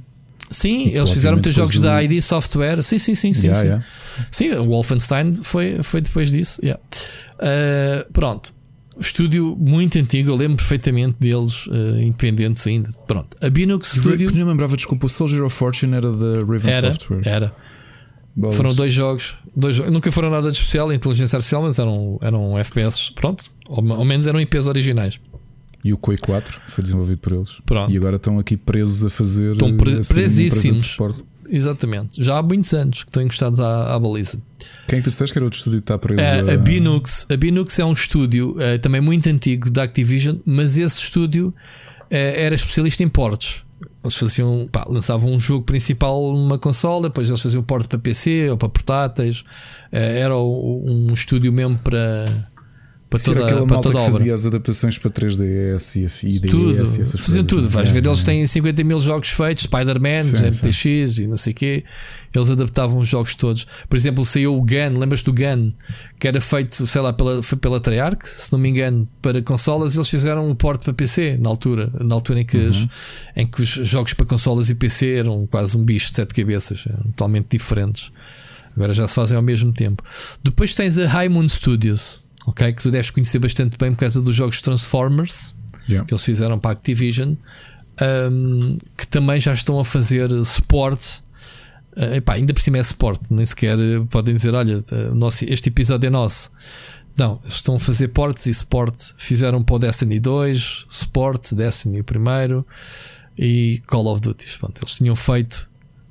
[0.51, 1.81] Sim, eles fizeram muitos jogos o...
[1.81, 2.83] da ID Software.
[2.83, 3.47] Sim, sim, sim, sim.
[3.47, 3.67] Yeah, sim.
[3.67, 3.87] Yeah.
[4.31, 6.61] sim, o Wolfenstein foi, foi depois disso.
[6.63, 6.81] Yeah.
[7.39, 8.53] Uh, pronto.
[9.01, 12.93] Estúdio muito antigo, eu lembro perfeitamente deles, uh, independentes ainda.
[13.07, 13.37] Pronto.
[13.41, 14.31] A Binux Studio.
[14.35, 17.21] Não lembrava, desculpa, o Soldier of Fortune era da Raven era, Software.
[17.25, 17.55] Era.
[18.37, 18.57] Bolas.
[18.57, 23.11] Foram dois jogos, dois, nunca foram nada de especial, inteligência artificial, mas eram, eram FPS,
[23.11, 25.21] pronto, ou, ao menos eram IPs originais.
[25.85, 27.57] E o Quake 4 foi desenvolvido por eles.
[27.65, 27.93] Pronto.
[27.93, 29.53] E agora estão aqui presos a fazer.
[29.53, 30.97] Estão pre presíssimos.
[31.51, 32.23] Exatamente.
[32.23, 34.39] Já há muitos anos que estão encostados à, à baliza.
[34.87, 36.23] Quem é que tu disseste que era outro estúdio que está preso?
[36.23, 36.55] É, a...
[36.55, 37.27] a Binux.
[37.31, 42.05] A Binux é um estúdio uh, também muito antigo da Activision, mas esse estúdio uh,
[42.11, 43.65] era especialista em portos.
[44.03, 48.51] Eles faziam, pá, lançavam um jogo principal numa consola, depois eles faziam porte para PC
[48.51, 49.41] ou para portáteis.
[49.41, 52.25] Uh, era um estúdio mesmo para
[53.11, 54.13] para toda, aquela para toda a obra.
[54.13, 57.69] fazia as adaptações para 3DS e IDS tudo, e essas faziam tudo.
[57.69, 61.57] Vais é, ver, eles têm 50 mil jogos feitos, Spider-Man, MTX e não sei o
[61.57, 61.85] quê.
[62.33, 63.67] Eles adaptavam os jogos todos.
[63.89, 65.73] Por exemplo, saiu o Gun, lembras do Gun,
[66.21, 69.97] que era feito, sei lá, pela, foi pela Treyarch, se não me engano, para consolas.
[69.97, 72.69] Eles fizeram um porte para PC na altura, na altura em que, uhum.
[72.69, 72.89] os,
[73.35, 76.85] em que os jogos para consolas e PC eram quase um bicho de sete cabeças,
[77.07, 78.13] totalmente diferentes.
[78.77, 80.01] Agora já se fazem ao mesmo tempo.
[80.45, 82.73] Depois tens a High Moon Studios ok?
[82.73, 85.55] Que tu deves conhecer bastante bem por causa dos jogos Transformers
[85.89, 86.07] yeah.
[86.07, 87.35] que eles fizeram para a Activision,
[88.33, 91.23] um, que também já estão a fazer suporte.
[91.97, 93.77] Uh, epá, ainda por cima é suporte, nem sequer
[94.09, 94.83] podem dizer: olha,
[95.15, 96.51] nosso, este episódio é nosso.
[97.17, 99.13] Não, estão a fazer portes e suporte.
[99.19, 102.67] Fizeram para o Destiny 2, suporte, Destiny primeiro
[103.37, 104.47] e Call of Duty.
[104.59, 105.69] Pronto, eles tinham feito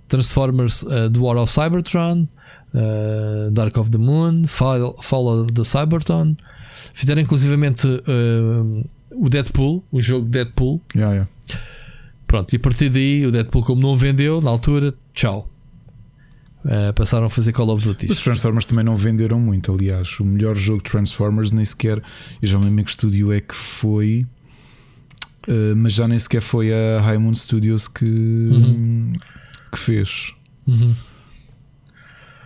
[0.08, 2.28] Transformers uh, do War of Cybertron,
[2.74, 6.36] uh, Dark of the Moon, Fall, Fall of the Cybertron.
[6.94, 10.82] Fizeram inclusivamente uh, o Deadpool, o jogo Deadpool.
[10.96, 11.32] Yeah, yeah.
[12.28, 15.50] Pronto, e a partir daí o Deadpool, como não vendeu na altura, tchau.
[16.64, 18.08] Uh, passaram a fazer Call of Duty.
[18.12, 20.20] Os Transformers também não venderam muito, aliás.
[20.20, 22.04] O melhor jogo de Transformers nem sequer.
[22.42, 24.28] Eu já me lembro que estúdio é que foi.
[25.48, 29.14] Uh, mas já nem sequer foi a High Moon Studios que, uhum.
[29.72, 30.34] que fez.
[30.68, 30.94] Uhum.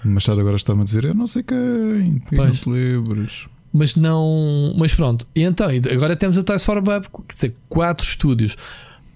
[0.03, 3.47] O Machado agora está-me a dizer: Eu não sei quem, quem não te lembras.
[3.71, 4.73] Mas não.
[4.77, 5.27] Mas pronto.
[5.35, 8.55] E então, agora temos a Toys for Bub, quer dizer, quatro estúdios.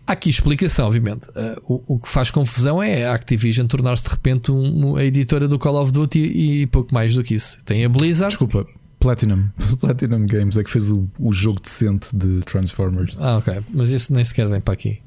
[0.06, 1.28] Há aqui explicação, obviamente.
[1.30, 5.50] Uh, o, o, que faz confusão é a Activision tornar-se de repente um, a editora
[5.50, 7.64] do Call of Duty e, e pouco mais do que isso.
[7.66, 8.30] Tem a Blizzard.
[8.30, 8.66] Desculpa,
[9.00, 9.50] Platinum.
[9.80, 13.18] Platinum Games é que fez o, o jogo decente de Transformers.
[13.20, 13.58] Ah, ok.
[13.74, 15.02] Mas isso nem sequer vem para aqui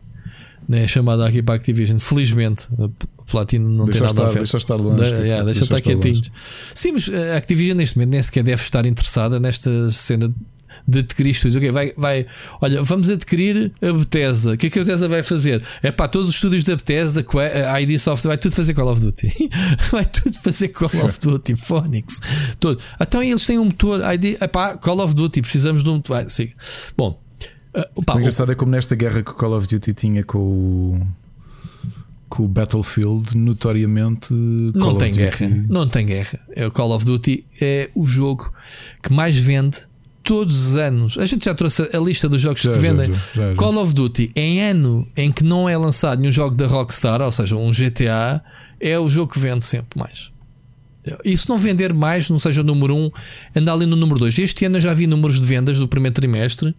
[0.79, 1.99] é chamada aqui para a Activision.
[1.99, 2.91] Felizmente, o
[3.31, 4.39] Platino não deixa tem nada estar, a ver.
[4.39, 5.05] Deixa estar longe.
[5.05, 6.31] De, yeah, deixa, estar quietinhos.
[6.75, 10.33] Sim, mas a Activision neste momento nem sequer deve estar interessada nesta cena
[10.87, 11.57] de adquirir estúdios.
[11.57, 12.27] Ok, vai, vai,
[12.61, 14.53] olha, vamos adquirir a Bethesda.
[14.53, 15.63] O que é que a Bethesda vai fazer?
[15.83, 17.25] É para todos os estúdios da Bethesda,
[17.71, 19.51] a ID Software, vai tudo fazer Call of Duty.
[19.91, 22.21] vai tudo fazer Call of Duty, Phoenix.
[22.59, 22.81] Todo.
[23.01, 26.03] Então eles têm um motor, ID, epá, Call of Duty, precisamos de um.
[26.29, 26.51] Sim.
[26.97, 27.21] Bom,
[27.75, 31.07] Uh, o engraçado é como nesta guerra que o Call of Duty tinha com o,
[32.29, 34.33] com o Battlefield, notoriamente.
[34.33, 35.65] Não Call tem guerra.
[35.69, 36.41] Não tem guerra.
[36.51, 38.53] É o Call of Duty é o jogo
[39.03, 39.79] que mais vende
[40.23, 41.17] todos os anos.
[41.19, 43.13] A gente já trouxe a lista dos jogos já, que vendem.
[43.13, 46.67] Já, já, Call of Duty, em ano em que não é lançado nenhum jogo da
[46.67, 48.43] Rockstar, ou seja, um GTA,
[48.81, 50.31] é o jogo que vende sempre mais.
[51.25, 53.11] E se não vender mais, não seja o número 1, um,
[53.57, 54.39] anda ali no número 2.
[54.39, 56.75] Este ano eu já vi números de vendas do primeiro trimestre.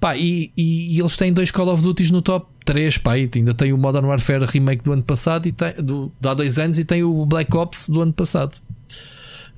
[0.00, 2.98] Pá, e, e, e, eles têm dois Call of Duties no top 3.
[2.98, 6.28] Pá, e ainda tem o Modern Warfare Remake do ano passado, e tem, do, de
[6.28, 8.56] há dois anos, e tem o Black Ops do ano passado.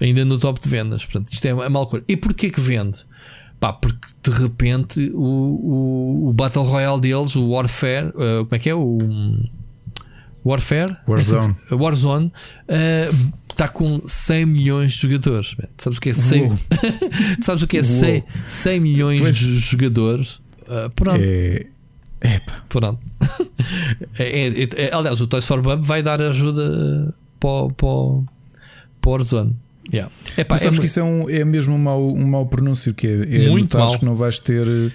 [0.01, 1.05] Ainda no top de vendas.
[1.05, 2.03] Portanto, isto é, é mal cor.
[2.09, 3.05] E porquê que vende?
[3.61, 8.59] Pá, porque de repente o, o, o Battle Royale deles, o Warfare, uh, como é
[8.59, 8.75] que é?
[8.75, 8.99] O
[10.45, 12.27] Warfare, Warzone, Warzone
[12.69, 15.57] uh, está com 100 milhões de jogadores.
[15.79, 16.59] Sabes o que é 100?
[17.43, 19.37] Sabes o que é 100, 100 milhões pois.
[19.37, 20.41] de jogadores?
[20.63, 21.21] Uh, pronto.
[21.21, 21.67] É.
[22.21, 22.65] Epa.
[22.69, 23.01] Pronto.
[24.17, 28.25] é, é, é, aliás, o Toys for Bub vai dar ajuda para, para, para o
[29.07, 29.57] Warzone.
[29.93, 30.13] Yeah.
[30.37, 32.95] Epá, Mas sabes é, que isso é, um, é mesmo um mau, um mau pronúncio
[32.95, 33.99] que é, é muito mal.
[33.99, 34.93] que não vais ter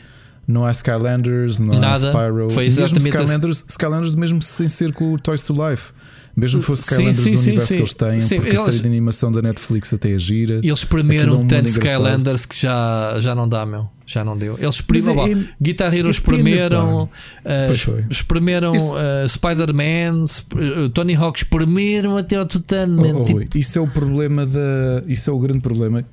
[0.47, 1.91] não há Skylanders, não Nada.
[1.91, 2.49] há Spyro.
[2.51, 5.91] Foi exatamente mesmo Skylanders, Skylanders mesmo sem ser com o Toys to Life
[6.35, 8.61] Mesmo que fosse Skylanders, sim, sim, o universo sim, que eles têm, sim, porque eles,
[8.61, 10.61] a série de animação da Netflix até é gira.
[10.63, 13.87] Eles primeiro um tanto Skylanders que já, já não dá, meu.
[14.05, 14.57] Já não deu.
[14.59, 15.41] Eles espremiram.
[15.41, 17.03] É, Guitar Hero espremeram.
[17.03, 17.09] Uh,
[17.45, 20.23] uh, Spider-Man.
[20.23, 23.01] Uh, Tony Hawk espremeram até ao tutano.
[23.01, 23.57] Oh, oh, tipo...
[23.57, 25.03] Isso é o problema da.
[25.07, 26.03] Isso é o grande problema.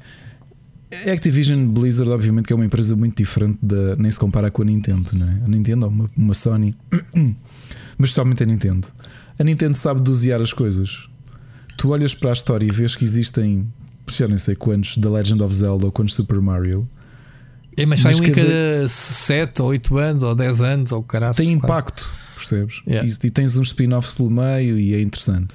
[1.06, 3.96] A Activision Blizzard, obviamente, que é uma empresa muito diferente da.
[3.96, 5.44] Nem se compara com a Nintendo, não é?
[5.44, 6.76] A Nintendo é uma, uma Sony.
[7.98, 8.86] Mas totalmente a Nintendo.
[9.40, 11.08] A Nintendo sabe dosear as coisas.
[11.78, 13.66] Tu olhas para a história e vês que existem,
[14.06, 16.86] já nem sei quantos, The Legend of Zelda ou quantos Super Mario.
[17.74, 21.34] É, mas sai um em cada 7 ou 8 anos ou 10 anos ou caralho.
[21.34, 22.82] Tem impacto, percebes?
[22.86, 23.08] Yeah.
[23.08, 25.54] E, e, tens uns spin-offs pelo meio e é interessante.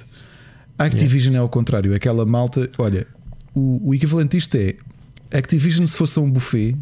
[0.76, 1.38] A Activision yeah.
[1.38, 2.68] é ao contrário, é aquela malta.
[2.78, 3.06] Olha,
[3.54, 4.74] o, o equivalente disto é
[5.30, 6.76] Activision, se fosse um buffet,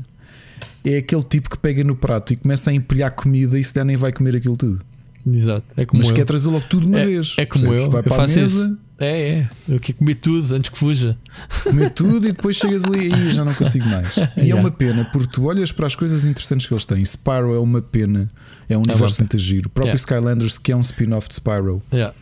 [0.83, 3.85] é aquele tipo que pega no prato e começa a empilhar comida e se der
[3.85, 4.81] nem vai comer aquilo tudo.
[5.27, 5.67] Exato.
[5.77, 6.17] É como Mas eu.
[6.17, 7.35] quer trazer logo tudo de uma é, vez.
[7.39, 7.85] É como percebes?
[7.85, 7.91] eu.
[7.91, 8.45] Vai eu para a mesa.
[8.45, 8.79] Isso.
[8.99, 9.51] É, é.
[9.69, 11.19] Eu quero comer tudo antes que fuja.
[11.65, 14.15] Comer tudo e depois chegas ali e já não consigo mais.
[14.37, 14.51] E é yeah.
[14.51, 17.05] é uma pena, porque tu olhas para as coisas interessantes que eles têm.
[17.05, 18.29] Spyro é uma pena.
[18.69, 19.67] É um é universo muito giro.
[19.67, 19.97] O próprio yeah.
[19.97, 21.83] Skylanders, que é um spin-off de Spyro.
[21.93, 22.15] Yeah.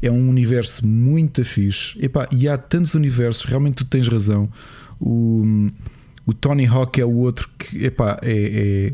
[0.00, 1.96] É um universo muito fixe.
[2.02, 4.48] Epá, e há tantos universos, realmente tu tens razão.
[5.00, 5.70] O,
[6.26, 8.32] o Tony Hawk é o outro que epá, é,
[8.88, 8.92] é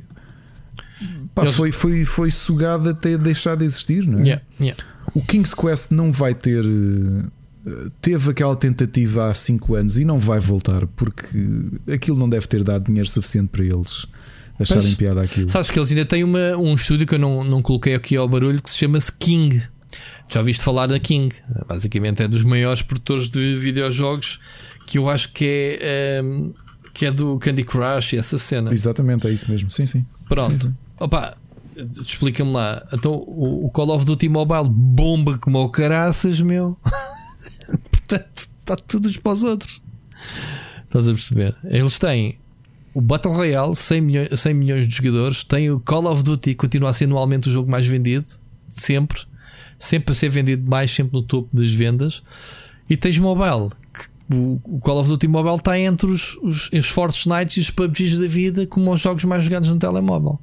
[1.34, 1.56] Pá, Eles...
[1.56, 4.22] foi, foi, foi sugado até deixar de existir, não é?
[4.22, 4.84] Yeah, yeah.
[5.14, 6.64] O King's Quest não vai ter.
[6.64, 7.70] Eh,
[8.00, 11.26] teve aquela tentativa há 5 anos e não vai voltar porque
[11.92, 14.06] aquilo não deve ter dado dinheiro suficiente para eles
[14.58, 15.48] acharem pois, piada aquilo.
[15.48, 18.28] Sabes que eles ainda têm uma, um estúdio que eu não, não coloquei aqui ao
[18.28, 19.62] barulho que se chama-se King.
[20.28, 21.34] Já ouviste falar da King?
[21.66, 24.40] Basicamente é dos maiores produtores de videojogos
[24.86, 26.52] que eu acho que é, um, ehm,
[26.92, 28.72] que é do Candy Crush e essa cena.
[28.72, 29.70] Exatamente, é isso mesmo.
[29.70, 30.04] Sim, sim.
[30.28, 30.52] Pronto.
[30.52, 30.74] Sim, sim.
[31.00, 31.36] Opa,
[32.00, 32.86] explica-me lá.
[32.92, 36.76] Então o Call of Duty Mobile bomba como o caraças, meu.
[37.90, 39.80] Portanto, está tudo para os outros.
[40.84, 41.56] Estás a perceber?
[41.64, 42.38] Eles têm
[42.94, 45.44] o Battle Royale, 100 milhões, 100 milhões de jogadores.
[45.44, 48.26] Tem o Call of Duty, continua a ser anualmente o jogo mais vendido,
[48.68, 49.22] sempre.
[49.78, 52.22] Sempre a ser vendido mais, sempre no topo das vendas.
[52.90, 57.60] E tens mobile, que o Call of Duty Mobile está entre os, os, os Fortnite
[57.60, 60.40] e os PUBGs da vida como os jogos mais jogados no telemóvel.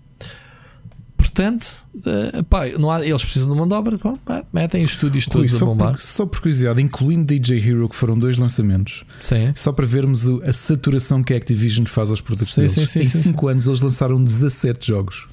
[1.35, 4.91] Portanto, uh, pá, não há, eles precisam de mão de obra, bom, pá, metem os
[4.91, 5.91] estúdios todos Rui, a bombar.
[5.91, 9.51] Por, só por curiosidade, incluindo DJ Hero, que foram dois lançamentos, sim.
[9.53, 12.73] só para vermos a saturação que a Activision faz aos produtos sim, deles.
[12.73, 15.27] Sim, sim, em 5 anos eles lançaram 17 jogos.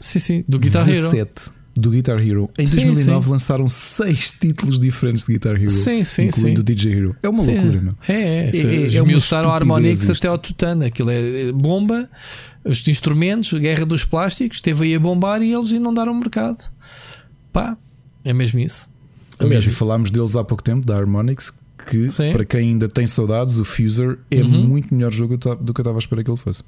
[0.00, 1.16] Sim, sim, do Guitar 17.
[1.18, 2.50] Hero do Guitar Hero.
[2.58, 3.30] Em sim, 2009 sim.
[3.30, 7.16] lançaram seis títulos diferentes de Guitar Hero, sim, sim, incluindo o DJ Hero.
[7.22, 7.94] É uma loucura, meu.
[8.08, 8.50] É, é.
[8.50, 10.84] é, é Esmiuçaram o Harmonix até ao Tutano.
[10.84, 12.08] Aquilo é bomba,
[12.64, 16.70] os instrumentos, guerra dos plásticos, esteve aí a bombar e eles inundaram o mercado.
[17.52, 17.76] Pá,
[18.24, 18.90] é mesmo isso.
[19.38, 19.76] É Aliás, mesmo.
[19.76, 21.52] e falámos deles há pouco tempo, da Harmonix,
[21.86, 24.66] que para quem ainda tem saudades, o Fuser é uhum.
[24.66, 26.62] muito melhor jogo do que eu estava a esperar que ele fosse.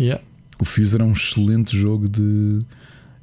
[0.00, 0.22] Yeah.
[0.58, 2.64] O Fuser é um excelente jogo de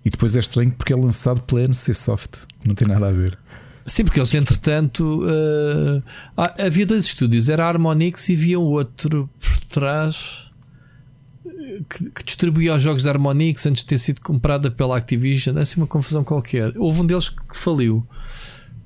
[0.04, 3.38] e depois é estranho porque é lançado pela NC Soft, não tem nada a ver.
[3.86, 6.04] Sim, porque eles, entretanto, uh,
[6.58, 10.51] havia dois estúdios, era a Harmonix e havia um outro por trás
[11.90, 15.58] que, que, distribuía os jogos da Harmonix antes de ter sido comprada pela Activision.
[15.58, 16.74] É assim uma confusão qualquer.
[16.78, 18.06] Houve um deles que faliu.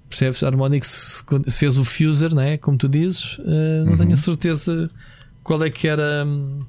[0.09, 0.43] Percebes?
[0.43, 2.57] A Harmonix fez o Fuser, né?
[2.57, 3.37] como tu dizes.
[3.39, 3.97] Uh, não uhum.
[3.97, 4.89] tenho a certeza
[5.43, 6.25] qual é que era.
[6.25, 6.59] Um,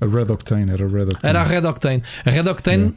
[0.00, 1.20] a Red Octane, era a Red Octane.
[1.22, 2.02] Era a Red Octane.
[2.24, 2.94] A Red Octane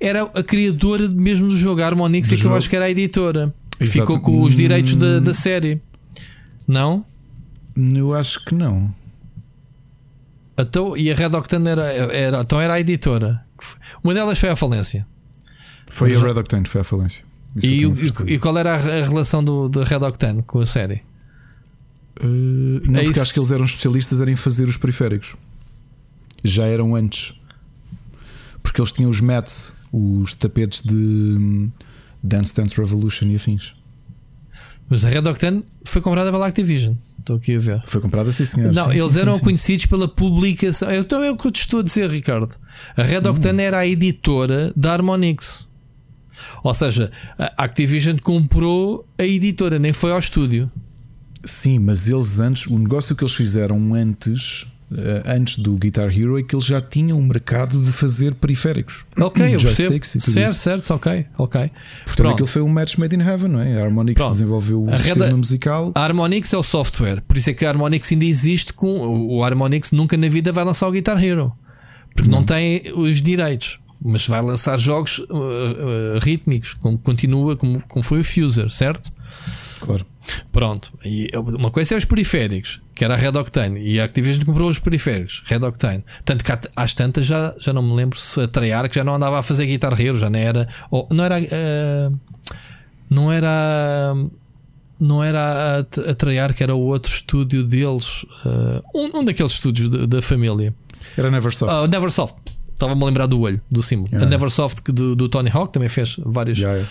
[0.00, 2.90] era a criadora mesmo do jogo, a Harmonix, é que eu acho que era a
[2.90, 3.52] editora.
[3.80, 4.00] Exato.
[4.00, 5.80] Ficou com os direitos da, da série.
[6.66, 7.04] Não?
[7.76, 8.92] Eu acho que não.
[10.58, 13.44] Então, e a Red Octane era, era, então era a editora.
[14.02, 15.06] Uma delas foi a falência.
[15.90, 17.24] Foi Mas, a Red Octane, foi a falência.
[17.62, 17.84] E,
[18.26, 21.02] e, qual era a, a relação do, da Red Octane com a série?
[22.20, 23.20] Uh, não, é porque isso?
[23.20, 25.36] acho que eles eram especialistas em fazer os periféricos
[26.42, 27.34] já eram antes.
[28.62, 31.70] Porque eles tinham os mats, os tapetes de hum,
[32.22, 33.74] Dance Dance Revolution e afins.
[34.88, 36.94] Mas a Red Octane foi comprada pela Activision.
[37.28, 37.82] Estou aqui a ver.
[37.84, 38.72] Foi comprada, sim, senhor.
[38.72, 40.90] Não, sim, eles sim, eram sim, conhecidos pela publicação.
[40.94, 42.54] Então é o que eu te estou a dizer, Ricardo.
[42.96, 43.32] A Red hum.
[43.32, 45.68] Octane era a editora da Harmonix.
[46.62, 50.70] Ou seja, a Activision comprou a editora, nem foi ao estúdio.
[51.44, 54.64] Sim, mas eles antes, o negócio que eles fizeram antes
[55.26, 59.04] antes do Guitar Hero é que eles já tinham um mercado de fazer periféricos.
[59.18, 60.04] Ok, eu percebo.
[60.04, 61.60] Certo, certo, ok, ok.
[61.60, 62.32] Portanto, Pronto.
[62.32, 63.80] aquilo foi um match made in heaven, não é?
[63.80, 64.32] A Harmonix Pronto.
[64.32, 65.36] desenvolveu o a sistema reda...
[65.36, 65.92] musical.
[65.94, 68.98] A Harmonix é o software, por isso é que a Harmonix ainda existe com.
[69.28, 71.52] O Harmonix nunca na vida vai lançar o Guitar Hero
[72.18, 73.78] porque não, não tem os direitos.
[74.02, 79.12] Mas vai lançar jogos uh, uh, rítmicos, como continua, como, como foi o Fuser, certo?
[79.80, 80.06] Claro.
[80.52, 80.92] Pronto.
[81.04, 84.68] E uma coisa é os periféricos, que era a Red Octane, e a Activision comprou
[84.68, 86.04] os periféricos, Red Octane.
[86.24, 89.38] Tanto que às tantas já, já não me lembro se a Treyarch já não andava
[89.38, 90.68] a fazer Guitar Hero, já não era.
[90.90, 91.38] Ou, não era.
[91.38, 92.18] Uh,
[93.08, 94.14] não era.
[94.98, 98.24] Não era a, a Treyarch, era o outro estúdio deles.
[98.44, 100.74] Uh, um, um daqueles estúdios da, da família.
[101.16, 101.72] Era Neversoft.
[101.72, 102.34] Uh, Neversoft.
[102.72, 104.08] Estava-me a lembrar do olho, do símbolo.
[104.08, 104.26] Yeah.
[104.26, 106.58] A Neversoft do, do Tony Hawk também fez vários.
[106.58, 106.84] Yeah.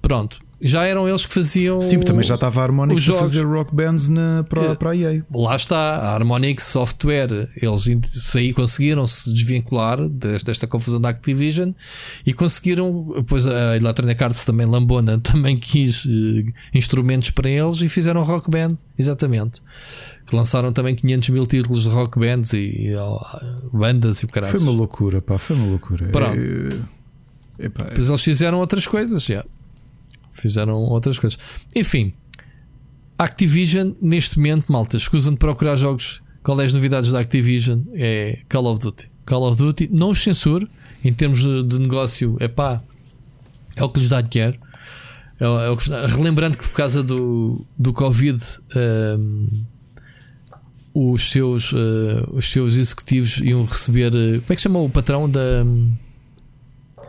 [0.00, 1.80] Pronto já eram eles que faziam.
[1.80, 5.24] Sim, também já estava a Harmonix a fazer rock bands na, para, para a EA.
[5.34, 11.72] Lá está, a Harmonix Software, eles saí, conseguiram se desvincular desta, desta, confusão da Activision
[12.26, 13.12] e conseguiram.
[13.16, 16.08] Depois a Electronic Arts também, Lambona, também quis uh,
[16.74, 19.62] instrumentos para eles e fizeram rock band, exatamente.
[20.26, 23.18] Que lançaram também 500 mil títulos de rock bands e, e uh,
[23.72, 24.52] bandas e o caralho.
[24.52, 26.06] Foi uma loucura, pá, foi uma loucura.
[26.08, 26.38] Pronto.
[27.58, 29.34] É, é, Depois eles fizeram outras coisas, já.
[29.34, 29.59] Yeah
[30.30, 31.38] fizeram outras coisas.
[31.74, 32.12] Enfim,
[33.18, 36.22] Activision, neste momento, malta, escusam de procurar jogos.
[36.42, 37.80] Qual é as novidades da Activision?
[37.92, 39.10] É Call of Duty.
[39.26, 40.68] Call of Duty, não os censuro
[41.04, 42.82] em termos de, de negócio, é pá,
[43.76, 44.58] é o que lhes dá dinheiro.
[45.38, 48.42] É, é o que, relembrando que por causa do, do Covid,
[49.18, 49.64] um,
[50.94, 54.14] os, seus, uh, os seus executivos iam receber.
[54.14, 55.64] Uh, como é que se chama o patrão da.
[55.64, 55.92] Um,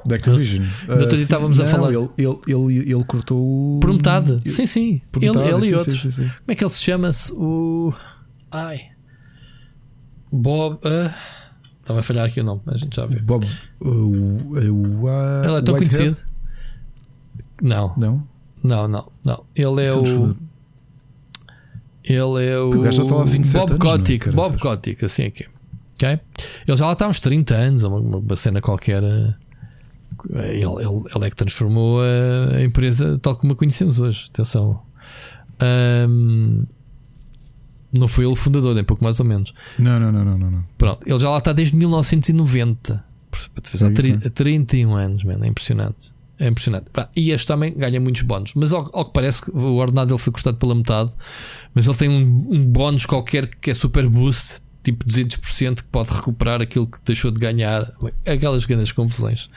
[0.06, 0.66] da Activision.
[0.88, 1.90] No outro dia estávamos a falar.
[1.90, 3.80] Ele, ele, ele, ele cortou.
[3.80, 4.38] Por metade.
[4.50, 5.02] Sim, sim.
[5.22, 6.16] Ele, ele e outros.
[6.16, 7.34] Como é que ele se chama-se?
[7.34, 7.94] O.
[8.52, 8.90] Ai.
[10.32, 10.76] Bob.
[10.86, 11.42] Uh...
[11.82, 13.22] Estava a falhar aqui o nome, a gente já viu.
[13.24, 13.46] Bob.
[13.80, 16.18] O, o, uh, ele é tão conhecido?
[17.62, 17.94] Não.
[17.98, 18.28] Não?
[18.64, 19.44] Não, não, não.
[19.56, 20.36] Ele é o.
[22.04, 22.70] Ele é o.
[22.70, 24.28] o lá 27 Bob Kotick.
[24.28, 25.48] Não, Bob Kotick, assim aqui.
[25.96, 26.20] Ok?
[26.68, 29.04] Ele já lá está há uns 30 anos, uma, uma cena qualquer.
[30.30, 34.28] Ele, ele, ele é que transformou a, empresa tal como a conhecemos hoje.
[34.30, 34.82] Atenção.
[36.10, 36.66] Um,
[37.94, 39.54] não foi ele o fundador, nem pouco mais ou menos.
[39.78, 40.64] Não, não, não, não, não.
[40.78, 43.04] Pronto, ele já lá está desde 1990.
[43.64, 46.14] Fez há é 31 anos, man, é impressionante.
[46.40, 46.88] É impressionante.
[47.16, 48.54] E este também ganha muitos bónus.
[48.56, 51.12] Mas ao, ao, que parece que o ordenado dele foi cortado pela metade.
[51.74, 56.12] Mas ele tem um, um bónus qualquer que é super boost tipo 200% que pode
[56.12, 57.92] recuperar aquilo que deixou de ganhar.
[58.26, 59.50] Aquelas grandes confusões.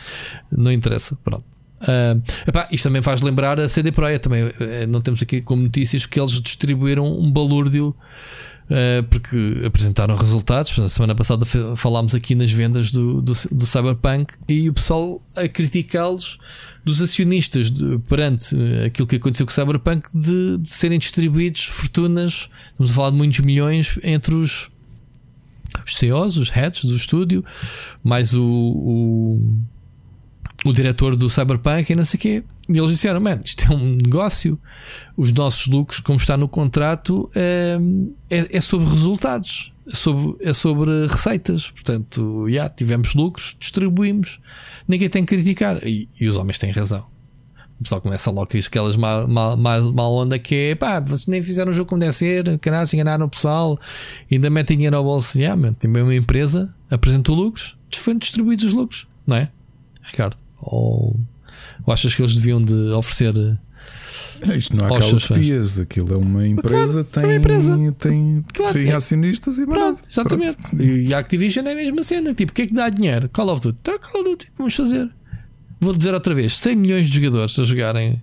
[0.51, 1.16] Não interessa.
[1.25, 1.45] Pronto.
[1.85, 4.45] Uh, epá, isto também faz lembrar a CD Projekt também.
[4.45, 7.95] Uh, não temos aqui como notícias que eles distribuíram um balúrdio
[8.64, 10.77] uh, porque apresentaram resultados.
[10.79, 11.45] Na semana passada
[11.77, 16.39] falámos aqui nas vendas do, do, do Cyberpunk e o pessoal a criticá-los
[16.85, 18.55] dos acionistas de, perante
[18.87, 22.49] aquilo que aconteceu com o Cyberpunk de, de serem distribuídos fortunas.
[22.70, 24.70] Estamos a falar de muitos milhões entre os
[25.85, 27.45] os CEOs, os heads do estúdio,
[28.03, 29.59] mais o, o,
[30.64, 32.45] o diretor do Cyberpunk e não sei o quê.
[32.68, 34.59] E eles disseram: Man, isto é um negócio.
[35.16, 37.79] Os nossos lucros, como está no contrato, é,
[38.31, 41.70] é, é sobre resultados, é sobre, é sobre receitas.
[41.70, 44.41] Portanto, já yeah, tivemos lucros, distribuímos.
[44.89, 45.87] Ninguém tem que criticar.
[45.87, 47.13] E, e os homens têm razão.
[47.85, 51.26] O pessoal começa logo com aquelas mal, mal, mal, mal onda que é pá, vocês
[51.26, 53.78] nem fizeram o jogo como deve ser, canal, se enganaram o pessoal,
[54.32, 55.37] ainda metem dinheiro ao bolso.
[55.37, 59.51] Yeah, man, tem uma empresa, apresentou lucros, foram distribuídos os lucros, não é?
[60.03, 60.39] Ricardo?
[60.62, 61.14] Ou,
[61.85, 63.35] ou achas que eles deviam de oferecer.
[64.41, 67.93] É, isto não há cá utopias, aquilo é uma empresa, claro, tem, é uma empresa.
[67.99, 68.95] tem, claro, tem é.
[68.95, 70.57] acionistas e pronto, exatamente.
[70.57, 70.82] Pronto.
[70.82, 73.28] E a Activision é a mesma cena, tipo, o que é que dá dinheiro?
[73.28, 75.11] Call of Duty, tá, Call of Duty, vamos fazer
[75.85, 78.22] vou dizer outra vez: 100 milhões de jogadores a jogarem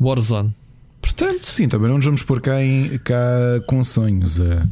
[0.00, 0.54] Warzone.
[1.00, 4.40] Portanto, sim, também não nos vamos pôr cá, em, cá com sonhos.
[4.40, 4.68] A,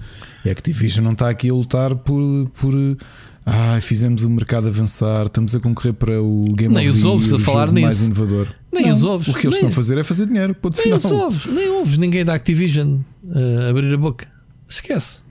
[0.49, 2.23] Activision não está aqui a lutar por.
[2.61, 2.75] por
[3.45, 7.33] ah, fizemos o mercado avançar, estamos a concorrer para o Game Nem of os ouves
[7.33, 7.83] a falar nisso.
[7.83, 8.49] mais inovador.
[8.73, 9.29] Nem não, os ouves.
[9.29, 10.55] O que eles nem, estão a fazer é fazer dinheiro.
[10.55, 10.99] Ponto nem final.
[10.99, 14.29] os ouves, nem ouves ninguém da Activision uh, abrir a boca.
[14.69, 15.23] Esquece.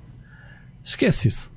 [0.84, 1.52] Esquece isso.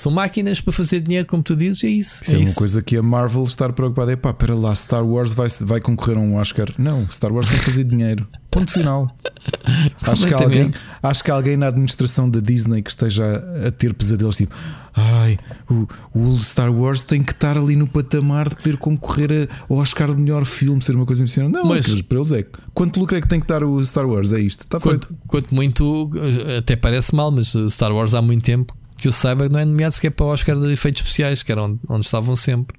[0.00, 2.24] São máquinas para fazer dinheiro, como tu dizes, é isso.
[2.24, 2.54] Isso é, é uma isso.
[2.54, 4.10] coisa que a Marvel está preocupada.
[4.10, 6.72] É pá, para lá, Star Wars vai, vai concorrer a um Oscar.
[6.78, 8.26] Não, Star Wars tem que fazer dinheiro.
[8.50, 9.14] Ponto final.
[10.00, 10.70] acho, que alguém,
[11.02, 14.56] acho que alguém na administração da Disney que esteja a ter pesadelos tipo,
[14.94, 15.36] ai,
[15.70, 20.14] o, o Star Wars tem que estar ali no patamar de poder concorrer ao Oscar
[20.14, 21.52] de melhor filme, ser uma coisa impressionante.
[21.52, 24.32] Não, Mas, para eles é quanto lucro é que tem que dar o Star Wars?
[24.32, 25.22] É isto, está quanto, feito.
[25.26, 26.10] Quanto muito,
[26.56, 29.94] até parece mal, mas Star Wars há muito tempo que eu saiba, não é nomeado
[29.94, 32.76] sequer para o Oscar de efeitos especiais, que era onde, onde estavam sempre.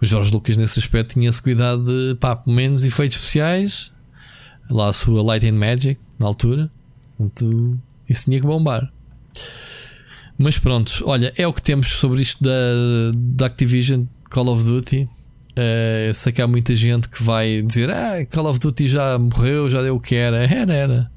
[0.00, 3.92] O Jorge Lucas, nesse aspecto, tinha-se cuidado de pá, menos efeitos especiais,
[4.70, 6.70] lá a sua Light and Magic, na altura.
[7.16, 7.78] Portanto,
[8.08, 8.92] isso tinha que bombar.
[10.38, 12.50] Mas pronto, olha, é o que temos sobre isto da,
[13.16, 15.08] da Activision Call of Duty.
[15.58, 19.68] Uh, sei que há muita gente que vai dizer: Ah, Call of Duty já morreu,
[19.68, 20.38] já deu o que era.
[20.46, 21.10] Era, era.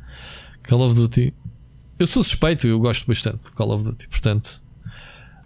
[0.63, 1.31] Call of Duty.
[2.01, 4.59] Eu sou suspeito, eu gosto bastante de Call of Duty, portanto.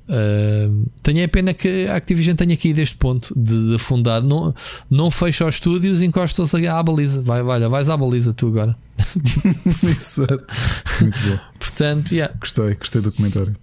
[0.08, 4.24] Uh, tenho a pena que a Activision tenha aqui deste ponto de, de afundar.
[4.24, 4.56] Não,
[4.90, 7.22] não fecha os estúdios, encosta-se à baliza.
[7.22, 8.74] Vai, vai, vais à baliza tu agora.
[9.84, 10.46] Exato.
[11.02, 11.40] Muito bom.
[11.60, 12.34] Portanto, yeah.
[12.40, 13.54] gostei, gostei do comentário.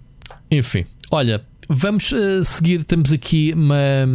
[0.51, 2.83] Enfim, olha, vamos uh, seguir.
[2.83, 4.05] Temos aqui uma há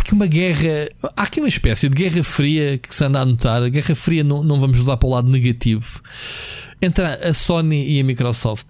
[0.00, 3.62] aqui uma guerra, há aqui uma espécie de guerra fria que se anda a notar.
[3.62, 6.00] A guerra fria não, não vamos levar para o lado negativo
[6.80, 8.66] entre a Sony e a Microsoft.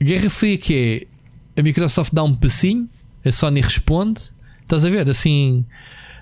[0.00, 1.06] Guerra fria que
[1.56, 2.88] é a Microsoft dá um passinho,
[3.24, 4.22] a Sony responde.
[4.62, 5.08] Estás a ver?
[5.10, 5.64] Assim,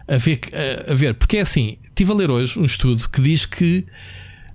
[0.06, 0.40] a ver,
[0.88, 1.78] a ver, porque é assim.
[1.82, 3.86] Estive a ler hoje um estudo que diz que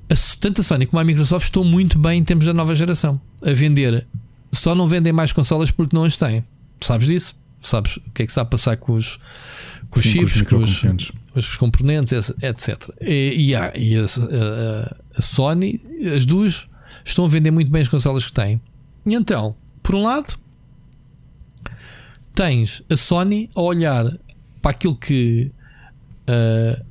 [0.10, 3.20] a, tanto a Sony como a Microsoft estão muito bem em termos da nova geração
[3.42, 4.06] a vender.
[4.52, 6.44] Só não vendem mais consolas porque não as têm.
[6.82, 7.43] Sabes disso?
[7.68, 9.18] Sabes o que é que está a passar com os,
[9.90, 12.90] com os chips, com os, com os, componentes, etc.
[13.02, 15.82] E, e, há, e a, a, a, Sony,
[16.16, 16.68] as duas
[17.04, 18.62] estão a vender muito bem as consolas que têm.
[19.06, 20.38] E então, por um lado,
[22.36, 24.06] tens a Sony a olhar
[24.62, 25.52] para aquilo que
[26.30, 26.86] uh,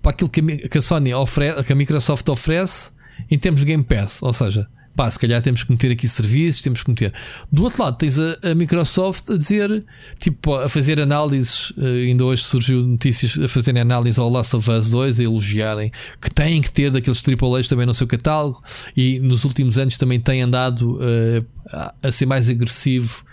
[0.00, 2.90] para aquilo que a, que a Sony oferece, que a Microsoft oferece
[3.30, 6.62] em termos de Game Pass, ou seja, pá, se calhar temos que meter aqui serviços,
[6.62, 7.12] temos que meter.
[7.50, 9.84] Do outro lado, tens a, a Microsoft a dizer,
[10.18, 11.70] tipo, a fazer análises.
[11.70, 15.90] Uh, ainda hoje surgiu notícias a fazerem análise ao Last of Us 2, a elogiarem
[16.20, 18.62] que têm que ter daqueles AAAs também no seu catálogo
[18.96, 21.46] e nos últimos anos também têm andado uh,
[22.02, 23.24] a ser mais agressivo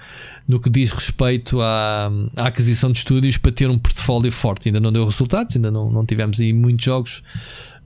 [0.48, 4.70] no que diz respeito à, à, aquisição de estúdios para ter um portfólio forte.
[4.70, 7.24] Ainda não deu resultados, ainda não, não tivemos aí muitos jogos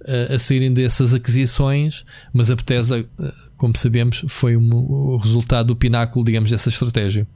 [0.08, 5.76] a, saírem dessas aquisições, mas a Bethesda, eh, como sabemos, foi um, o resultado do
[5.76, 7.28] pináculo, digamos, dessa estratégia.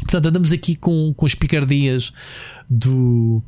[0.00, 2.12] Portanto, andamos aqui com, com as picardias
[2.68, 3.42] do.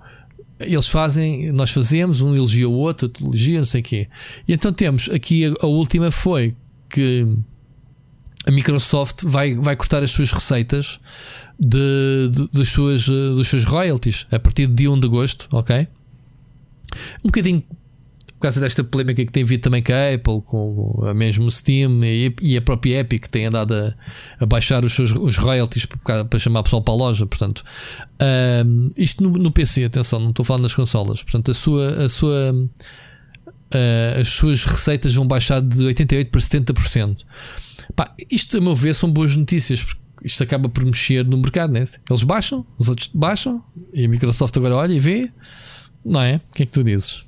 [0.59, 4.09] Eles fazem, nós fazemos, um elogia o outro, outro elogia, não sei o quê.
[4.47, 6.57] E então temos aqui a, a última foi
[6.91, 7.25] que
[8.47, 10.99] a Microsoft vai, vai cortar as suas receitas
[11.61, 15.49] de, de, das suas, eh, dos seus royalties a partir de dia 1 de agosto,
[15.53, 15.87] ok?
[17.23, 17.63] Um bocadinho
[18.39, 22.05] por causa desta polémica que tem vindo também com a Apple, com a mesmo Steam
[22.05, 23.95] e, e a própria Epic que tem andado a,
[24.39, 27.27] a baixar os seus os royalties para, para chamar pessoal para a loja.
[27.27, 27.65] Portanto,
[28.65, 31.21] um, isto no, no, PC, atenção, não estou falando das consolas.
[31.21, 37.17] Portanto, a sua, a sua, uh, as suas receitas vão baixar de 88% para 70%.
[37.97, 39.83] Pá, isto, a meu ver, são boas notícias.
[39.83, 41.85] Porque isto acaba por mexer no mercado, né?
[42.09, 45.33] Eles baixam, os outros baixam, e a Microsoft agora olha e vê,
[46.05, 46.37] não é?
[46.37, 47.28] O que é que tu dizes?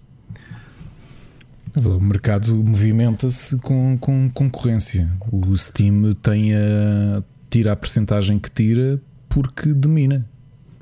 [1.77, 5.11] O mercado movimenta-se com, com concorrência.
[5.31, 10.27] O Steam tem a, tira a percentagem que tira porque domina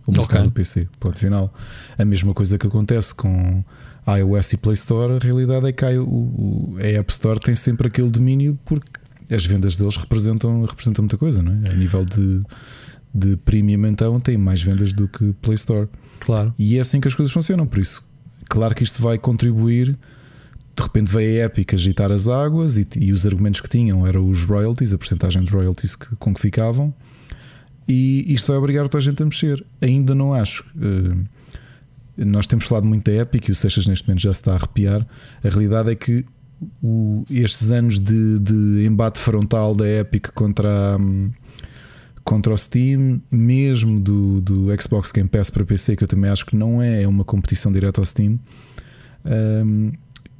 [0.07, 0.43] o mercado okay.
[0.45, 0.89] do PC.
[0.99, 1.53] Ponto final.
[1.99, 3.63] A mesma coisa que acontece com
[4.07, 7.89] iOS e Play Store, a realidade é que a, o, a App Store tem sempre
[7.89, 8.89] aquele domínio porque
[9.31, 11.71] as vendas deles representam, representam muita coisa, não é?
[11.71, 12.41] A nível de,
[13.15, 15.89] de premium, então, tem mais vendas do que Play Store.
[16.21, 16.55] Claro.
[16.59, 17.67] E é assim que as coisas funcionam.
[17.67, 18.03] Por isso,
[18.49, 19.99] claro que isto vai contribuir
[20.79, 24.31] de repente veio a Epic agitar as águas e, e, os argumentos que tinham eram
[24.31, 26.95] os royalties, a porcentagem de royalties que, com que ficavam,
[27.89, 29.65] e isto vai obrigar toda a gente a mexer.
[29.81, 30.65] Ainda não acho.
[30.77, 31.25] Uh,
[32.17, 34.55] nós temos falado muito da Epic e o Seixas neste momento já se está a
[34.57, 35.05] arrepiar.
[35.43, 36.25] A realidade é que
[36.83, 41.33] o, estes anos de, de, embate frontal da Epic contra, um,
[42.23, 46.47] contra o Steam, mesmo do, do Xbox Game Pass para PC, que eu também acho
[46.47, 48.39] que não é uma competição direta ao Steam.
[49.25, 49.93] Um,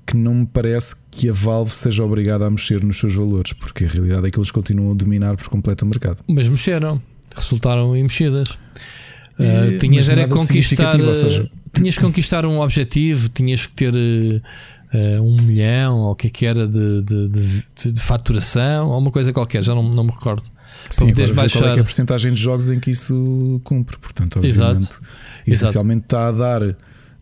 [0.09, 3.85] que não me parece que a Valve seja obrigada a mexer nos seus valores, porque
[3.85, 6.25] a realidade é que eles continuam a dominar por completo o mercado.
[6.27, 7.01] Mas mexeram,
[7.37, 8.59] resultaram em mexidas.
[9.39, 15.37] Uh, tinhas era conquistar, seja, tinhas que conquistar um objetivo, tinhas que ter uh, um
[15.43, 19.31] milhão ou o que é que era de, de, de, de, faturação ou uma coisa
[19.31, 20.45] qualquer, já não, não me recordo.
[20.89, 21.61] Sim, para poderes baixar.
[21.61, 23.99] Qual é, é a porcentagem de jogos em que isso cumpre?
[23.99, 25.03] Portanto, obviamente, Exato.
[25.47, 26.17] essencialmente Exato.
[26.17, 26.77] está a dar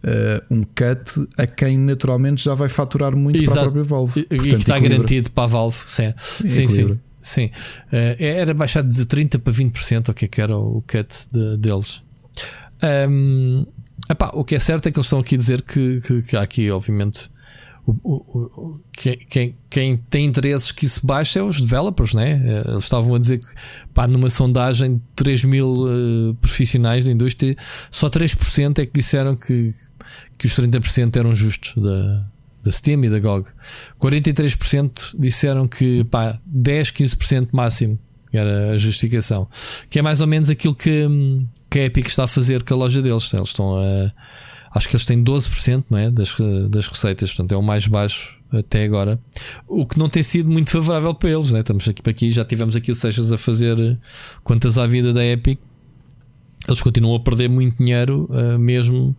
[0.07, 3.53] uh, um cut a quem naturalmente já vai faturar muito Exato.
[3.53, 4.23] para a própria Valve.
[4.23, 4.97] Portanto, e que está equilibra.
[4.99, 6.15] garantido para a Valve, sim.
[6.17, 7.47] Sim, sim, sim.
[7.93, 11.57] Uh, era baixado de 30% para 20%, o que é que era o cut de,
[11.57, 12.03] deles.
[13.09, 13.67] Um,
[14.11, 16.37] epá, o que é certo é que eles estão aqui a dizer que, que, que
[16.37, 17.31] há aqui, obviamente.
[17.87, 22.33] O, o, o, quem, quem, tem interesses que isso baixe é os developers, né?
[22.33, 23.47] Eh, eles estavam a dizer que
[23.95, 27.55] pá, numa sondagem de 3 mil uh, profissionais da indústria,
[27.89, 29.73] só 3% é que disseram que,
[30.39, 32.26] que os 30% eram justos da,
[32.62, 33.49] da Steam e da GOG.
[34.01, 37.99] 43% disseram que pá, 10, 15% máximo
[38.32, 39.49] era a justificação.
[39.89, 41.07] Que é mais ou menos aquilo que,
[41.70, 43.32] que a Epic está a fazer com a loja deles.
[43.32, 44.12] Eles estão a.
[44.74, 46.11] Acho que eles têm 12% não é?
[46.11, 46.37] das,
[46.68, 49.18] das receitas, portanto é o mais baixo até agora.
[49.66, 51.51] O que não tem sido muito favorável para eles.
[51.51, 51.61] Né?
[51.61, 53.99] Estamos aqui para aqui, já tivemos aqui o Seixas a fazer
[54.45, 55.59] quantas à vida da Epic.
[56.68, 59.16] Eles continuam a perder muito dinheiro, uh, mesmo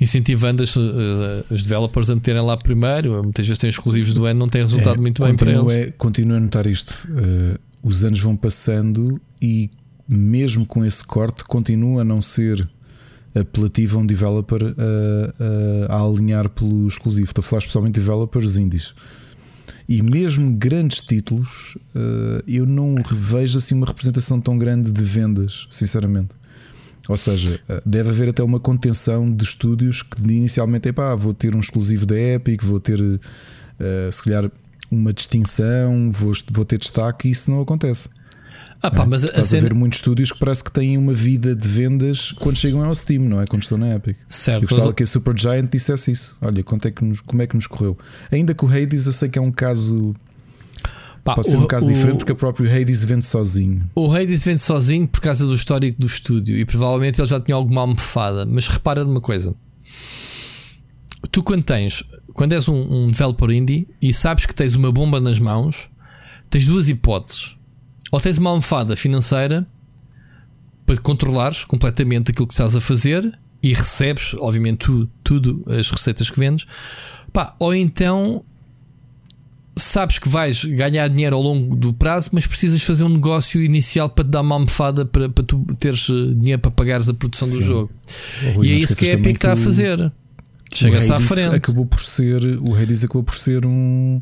[0.00, 3.22] incentivando as, os developers a meterem lá primeiro.
[3.22, 5.72] Muitas vezes têm exclusivos do ano, não tem resultado é, muito bem para eles.
[5.72, 7.06] É, continuo a notar isto.
[7.10, 9.70] Uh, os anos vão passando e
[10.08, 12.68] mesmo com esse corte, continua a não ser
[13.34, 17.26] apelativo a um developer a, a, a, alinhar pelo exclusivo.
[17.26, 18.94] Estou a falar especialmente de developers indies.
[19.88, 25.66] E mesmo grandes títulos, uh, eu não revejo assim uma representação tão grande de vendas,
[25.68, 26.30] sinceramente.
[27.08, 31.54] Ou seja, deve haver até uma contenção de estúdios que inicialmente é pá, vou ter
[31.54, 33.20] um exclusivo da Epic, vou ter uh,
[34.10, 34.50] se calhar
[34.90, 38.08] uma distinção, vou, vou ter destaque e isso não acontece.
[38.80, 39.06] Ah, pá, é?
[39.06, 39.66] mas Estás a, cena...
[39.66, 42.94] a ver muitos estúdios que parece que têm uma vida de vendas quando chegam ao
[42.94, 43.46] Steam, não é?
[43.46, 44.16] Quando estão na Epic.
[44.28, 44.62] Certo.
[44.62, 44.94] Eu gostava mas...
[44.94, 46.36] que a Supergiant dissesse isso.
[46.40, 47.96] Olha, quanto é que nos, como é que nos correu?
[48.30, 50.14] Ainda que o Hades, eu sei que é um caso.
[51.24, 53.90] Pá, Pode ser um caso o, diferente porque o próprio Hades vende sozinho.
[53.94, 57.54] O Hades vende sozinho por causa do histórico do estúdio e provavelmente ele já tinha
[57.54, 58.44] alguma almofada.
[58.44, 59.56] Mas repara numa coisa:
[61.30, 62.04] tu, quando tens,
[62.34, 65.90] quando és um, um developer indie e sabes que tens uma bomba nas mãos,
[66.50, 67.56] tens duas hipóteses
[68.12, 69.66] ou tens uma almofada financeira
[70.84, 76.28] para controlares completamente aquilo que estás a fazer e recebes, obviamente, tu, tudo as receitas
[76.28, 76.66] que vendes,
[77.32, 78.44] pá, ou então
[79.76, 84.08] sabes que vais ganhar dinheiro ao longo do prazo, mas precisas fazer um negócio inicial
[84.08, 87.48] para te dar uma almofada para, para tu teres eh, dinheiro para pagares a produção
[87.48, 87.58] Sim.
[87.58, 87.90] do jogo.
[88.54, 90.12] Rui, e é isso que a Epic está a fazer.
[90.72, 91.54] Chega-se à frente.
[91.54, 94.20] Acabou por ser, o Hades acabou por ser um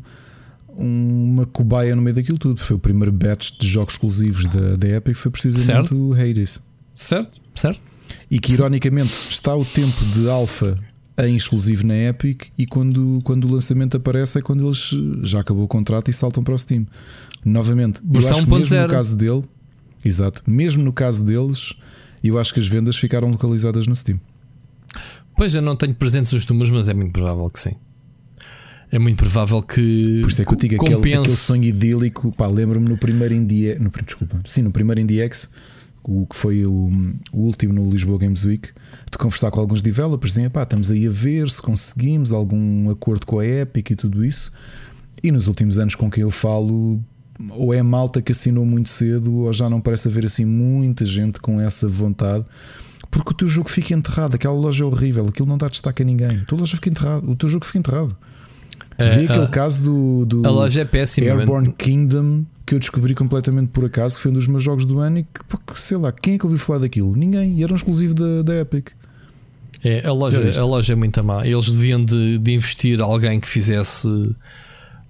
[0.75, 2.59] uma cobaia no meio daquilo tudo.
[2.59, 5.95] Foi o primeiro batch de jogos exclusivos da, da Epic, foi precisamente certo.
[5.95, 6.61] o Hades.
[6.95, 7.81] Certo, certo.
[8.29, 10.75] E que ironicamente está o tempo de alfa
[11.17, 14.89] em exclusivo na Epic e quando, quando o lançamento aparece é quando eles
[15.21, 16.87] já acabou o contrato e saltam para o Steam.
[17.45, 19.43] Novamente, Versão eu acho que mesmo no caso dele,
[20.03, 21.73] exato, mesmo no caso deles,
[22.23, 24.19] eu acho que as vendas ficaram localizadas no Steam.
[25.35, 27.75] Pois eu não tenho presentes os números, mas é muito provável que sim
[28.93, 30.19] é muito provável que.
[30.21, 30.97] Por isso é que eu digo compense...
[30.99, 32.31] aquele, aquele sonho idílico.
[32.31, 33.75] Pá, lembro-me no primeiro Indie.
[33.79, 35.49] No, desculpa, sim, no primeiro IndieX,
[36.03, 36.91] o que foi o,
[37.31, 38.69] o, último no Lisboa Games Week,
[39.13, 43.25] de conversar com alguns developers, dizem, pá, estamos aí a ver se conseguimos algum acordo
[43.25, 44.51] com a Epic e tudo isso.
[45.23, 46.99] E nos últimos anos com quem eu falo,
[47.51, 51.39] ou é malta que assinou muito cedo, ou já não parece haver assim muita gente
[51.39, 52.45] com essa vontade.
[53.09, 56.05] Porque o teu jogo fica enterrado, aquela loja é horrível, aquilo não dá destaque a
[56.05, 56.41] ninguém.
[56.41, 58.17] A tua loja fica enterrado, o teu jogo fica enterrado.
[58.97, 61.73] Vi aquele caso do, do a loja é péssima, Airborne.
[61.73, 65.19] Kingdom que eu descobri completamente por acaso, que foi um dos meus jogos do ano
[65.19, 67.15] e que, sei lá, quem é que ouviu falar daquilo?
[67.15, 68.89] Ninguém, e era um exclusivo da, da Epic.
[69.83, 71.45] É, a loja, a loja é muito má.
[71.45, 74.07] Eles deviam de, de investir alguém que fizesse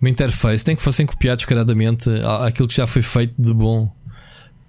[0.01, 2.09] uma interface, nem que fossem copiados caradamente
[2.45, 3.91] aquilo que já foi feito de bom.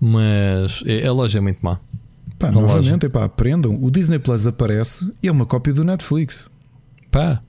[0.00, 1.80] Mas é, a loja é muito má.
[2.38, 3.78] Pá, novamente, epá, aprendam.
[3.80, 6.50] O Disney Plus aparece e é uma cópia do Netflix.
[7.10, 7.40] Pá,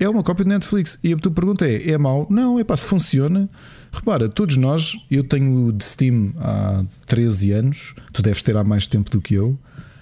[0.00, 0.98] é uma cópia do Netflix.
[1.04, 2.26] E a tua pergunta é: é mau?
[2.28, 3.48] Não, é pá, se funciona.
[3.92, 8.86] Repara, todos nós, eu tenho de Steam há 13 anos, tu deves ter há mais
[8.86, 9.58] tempo do que eu.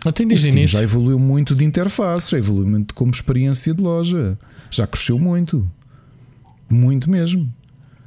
[0.07, 4.39] Até desde Steam já evoluiu muito de interface, já evoluiu muito como experiência de loja,
[4.71, 5.71] já cresceu muito,
[6.71, 7.53] muito mesmo.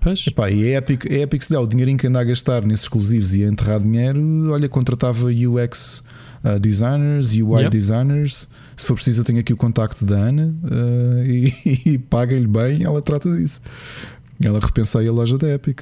[0.01, 0.25] Pois.
[0.27, 2.85] Epá, e é Epic, é Epic se dá o dinheirinho que anda a gastar nesses
[2.85, 6.01] exclusivos e a enterrar dinheiro, olha, contratava UX
[6.43, 7.69] uh, designers, UI yep.
[7.69, 8.47] designers.
[8.77, 12.83] Se for preciso, eu tenho aqui o contacto da Ana uh, e, e paguem-lhe bem,
[12.83, 13.61] ela trata disso.
[14.41, 15.81] Ela repensa aí a loja da Epic.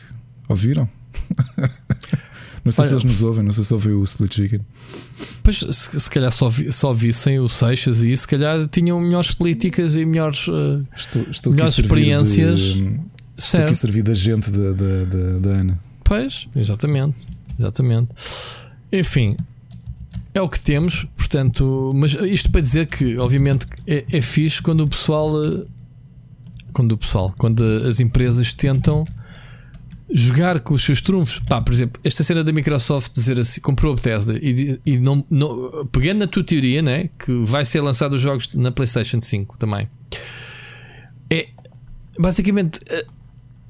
[0.50, 0.90] Ouviram?
[2.68, 4.60] Não sei Olha, se eles nos ouvem, não sei se ouvem o Split Chicken.
[5.41, 9.34] Pois, se, se calhar só, vi, só vissem o Seixas e se calhar tinham melhores
[9.34, 12.60] políticas e melhores, uh, estou, estou melhores experiências.
[12.60, 12.99] De,
[13.38, 15.80] estou aqui a servir da gente da, da, da, da Ana.
[16.03, 17.26] Pois, exatamente.
[17.57, 18.10] Exatamente.
[18.91, 19.38] Enfim,
[20.34, 24.81] é o que temos, portanto, mas isto para dizer que, obviamente, é, é fixe quando
[24.81, 25.64] o pessoal, eh,
[26.73, 29.07] quando o pessoal, quando as empresas tentam
[30.10, 31.40] jogar com os seus trunfos.
[31.40, 35.26] Pá, por exemplo, esta cena da Microsoft dizer assim, comprou a Bethesda e, e não,
[35.30, 39.58] não, pegando na tua teoria, né, que vai ser lançado os jogos na PlayStation 5
[39.58, 39.90] também.
[41.30, 41.50] É
[42.18, 42.80] basicamente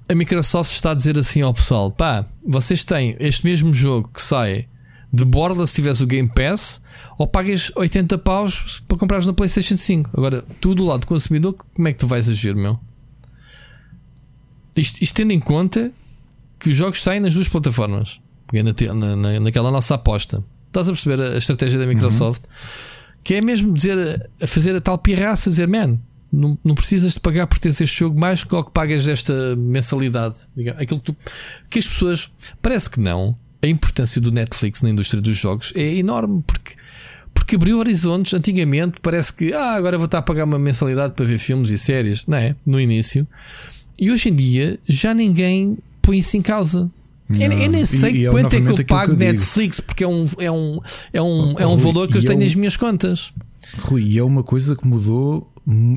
[0.09, 4.21] a Microsoft está a dizer assim ao pessoal: pá, vocês têm este mesmo jogo que
[4.21, 4.67] sai
[5.11, 6.81] de borda se tiveres o Game Pass
[7.17, 10.11] ou pagas 80 paus para comprares na PlayStation 5.
[10.13, 12.79] Agora, tu do lado do consumidor, como é que tu vais agir, meu?
[14.75, 15.91] Isto, isto tendo em conta
[16.59, 18.19] que os jogos saem nas duas plataformas.
[18.53, 20.43] Na, na, naquela nossa aposta.
[20.67, 22.43] Estás a perceber a estratégia da Microsoft?
[22.43, 22.49] Uhum.
[23.23, 25.97] Que é mesmo dizer, a fazer a tal pirraça, dizer, man,
[26.31, 29.55] não, não precisas de pagar por teres este jogo mais que o que pagas esta
[29.55, 30.39] mensalidade.
[30.77, 31.17] Aquilo que, tu,
[31.69, 32.31] que as pessoas.
[32.61, 33.37] Parece que não.
[33.61, 36.75] A importância do Netflix na indústria dos jogos é enorme porque,
[37.33, 38.33] porque abriu horizontes.
[38.33, 41.77] Antigamente parece que ah, agora vou estar a pagar uma mensalidade para ver filmes e
[41.77, 42.55] séries, não é?
[42.65, 43.27] No início.
[43.99, 46.89] E hoje em dia já ninguém põe isso em causa.
[47.29, 50.05] Eu, eu, nem sei e, é quanto é, é que eu pago eu Netflix, porque
[50.05, 50.79] é um, é um,
[51.11, 53.33] é um, é um Rui, valor que eu tenho é um, nas minhas contas.
[53.79, 55.51] Rui, e é uma coisa que mudou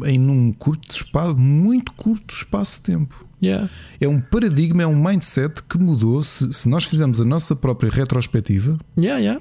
[0.04, 3.24] em um curto espaço, muito curto espaço de tempo.
[3.40, 3.70] Yeah.
[4.00, 6.20] É um paradigma, é um mindset que mudou.
[6.24, 9.40] Se, se nós fizermos a nossa própria retrospectiva, yeah, yeah.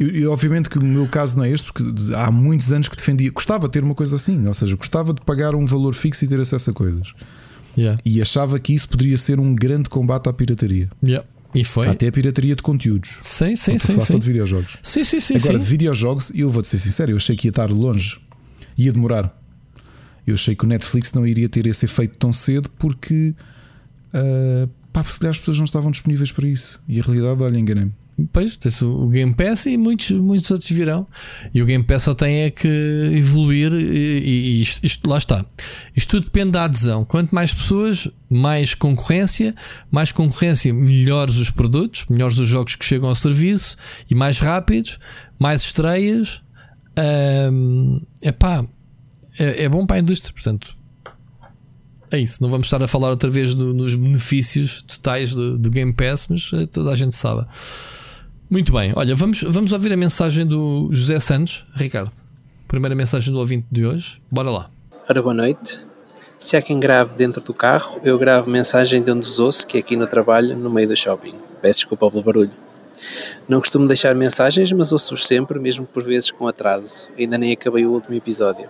[0.00, 1.84] E, obviamente que o meu caso não é este, porque
[2.14, 5.20] há muitos anos que defendia, gostava de ter uma coisa assim, ou seja, gostava de
[5.20, 7.12] pagar um valor fixo e ter acesso a coisas.
[7.80, 8.00] Yeah.
[8.04, 10.90] E achava que isso poderia ser um grande combate à pirataria.
[11.02, 11.26] Yeah.
[11.54, 11.88] E foi.
[11.88, 13.16] Até a pirataria de conteúdos.
[13.22, 13.94] Sim, sim, sim.
[13.94, 14.76] Falar só de videojogos.
[14.82, 15.36] Sim, sim, sim.
[15.36, 15.58] Agora, sim.
[15.58, 18.18] de videojogos, eu vou-te ser sincero, eu achei que ia estar longe,
[18.76, 19.36] ia demorar.
[20.26, 23.34] Eu achei que o Netflix não iria ter esse efeito tão cedo porque
[24.14, 26.80] uh, pá, se calhar as pessoas não estavam disponíveis para isso.
[26.86, 27.92] E a realidade, olha, enganei-me.
[28.32, 31.06] Pois, tem o Game Pass e muitos, muitos outros virão.
[31.52, 32.68] E o Game Pass só tem é que
[33.14, 35.44] evoluir e, e isto, isto, lá está.
[35.96, 37.04] Isto tudo depende da adesão.
[37.04, 39.54] Quanto mais pessoas, mais concorrência,
[39.90, 43.76] mais concorrência, melhores os produtos, melhores os jogos que chegam ao serviço
[44.10, 44.98] e mais rápidos,
[45.38, 46.40] mais estreias.
[47.52, 48.64] Um, epá,
[49.38, 50.80] é, é bom para a indústria, portanto.
[52.12, 55.70] É isso, não vamos estar a falar outra vez do, nos benefícios totais do, do
[55.70, 57.46] Game Pass, mas eh, toda a gente sabe.
[58.50, 61.64] Muito bem, olha, vamos, vamos ouvir a mensagem do José Santos.
[61.72, 62.10] Ricardo,
[62.66, 64.18] primeira mensagem do ouvinte de hoje.
[64.28, 64.68] Bora lá.
[65.08, 65.80] Ora, boa noite.
[66.36, 69.76] Se há quem grave dentro do carro, eu gravo mensagem de onde vos ouço, que
[69.76, 71.36] é aqui no trabalho, no meio do shopping.
[71.62, 72.50] Peço desculpa pelo barulho.
[73.48, 77.08] Não costumo deixar mensagens, mas ouço-vos sempre, mesmo por vezes com atraso.
[77.16, 78.68] Ainda nem acabei o último episódio.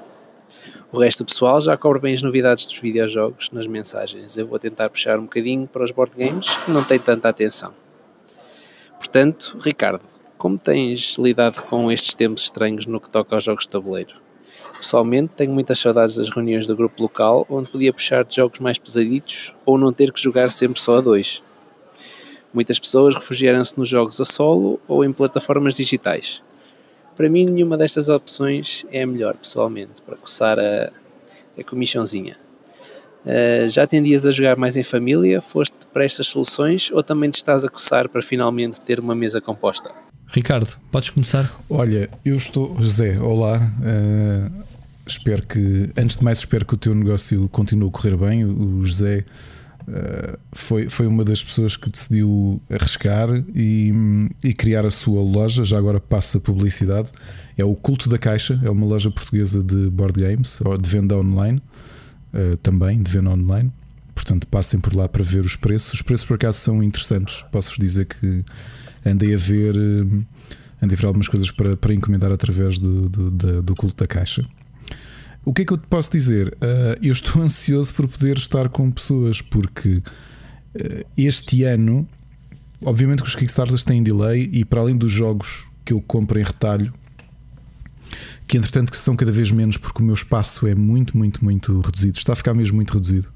[0.93, 4.37] O resto do pessoal já cobre bem as novidades dos videojogos nas mensagens.
[4.37, 7.73] Eu vou tentar puxar um bocadinho para os board games, que não têm tanta atenção.
[9.01, 10.05] Portanto, Ricardo,
[10.37, 14.15] como tens lidado com estes tempos estranhos no que toca aos jogos de tabuleiro?
[14.77, 18.79] Pessoalmente, tenho muitas saudades das reuniões do grupo local, onde podia puxar de jogos mais
[18.79, 21.43] pesaditos ou não ter que jogar sempre só a dois.
[22.53, 26.43] Muitas pessoas refugiaram-se nos jogos a solo ou em plataformas digitais.
[27.17, 30.91] Para mim, nenhuma destas opções é a melhor, pessoalmente, para coçar a,
[31.59, 32.37] a comichãozinha.
[33.25, 35.41] Uh, já tendias a jogar mais em família?
[35.41, 39.41] Foste para estas soluções ou também te estás a coçar para finalmente ter uma mesa
[39.41, 39.91] composta?
[40.27, 41.51] Ricardo, podes começar?
[41.69, 42.77] Olha, eu estou.
[42.81, 43.59] José, olá.
[43.59, 44.65] Uh,
[45.07, 48.45] espero que, antes de mais, espero que o teu negócio continue a correr bem.
[48.45, 49.25] O José
[49.83, 53.93] uh, foi, foi uma das pessoas que decidiu arriscar e,
[54.43, 55.63] e criar a sua loja.
[55.63, 57.11] Já agora passa a publicidade.
[57.59, 61.61] É o Culto da Caixa, é uma loja portuguesa de board games, de venda online
[62.35, 63.73] uh, também, de venda online.
[64.15, 65.95] Portanto, passem por lá para ver os preços.
[65.95, 67.45] Os preços, por acaso, são interessantes.
[67.51, 68.45] Posso-vos dizer que
[69.05, 70.25] andei a ver, uh,
[70.83, 74.07] andei a ver algumas coisas para, para encomendar através do, do, do, do culto da
[74.07, 74.45] caixa.
[75.45, 76.49] O que é que eu te posso dizer?
[76.49, 80.03] Uh, eu estou ansioso por poder estar com pessoas, porque
[81.17, 82.07] este ano,
[82.85, 86.45] obviamente, que os Kickstarters têm delay e para além dos jogos que eu compro em
[86.45, 86.93] retalho,
[88.51, 92.19] que entretanto são cada vez menos porque o meu espaço é muito, muito, muito reduzido.
[92.19, 93.29] Está a ficar mesmo muito reduzido.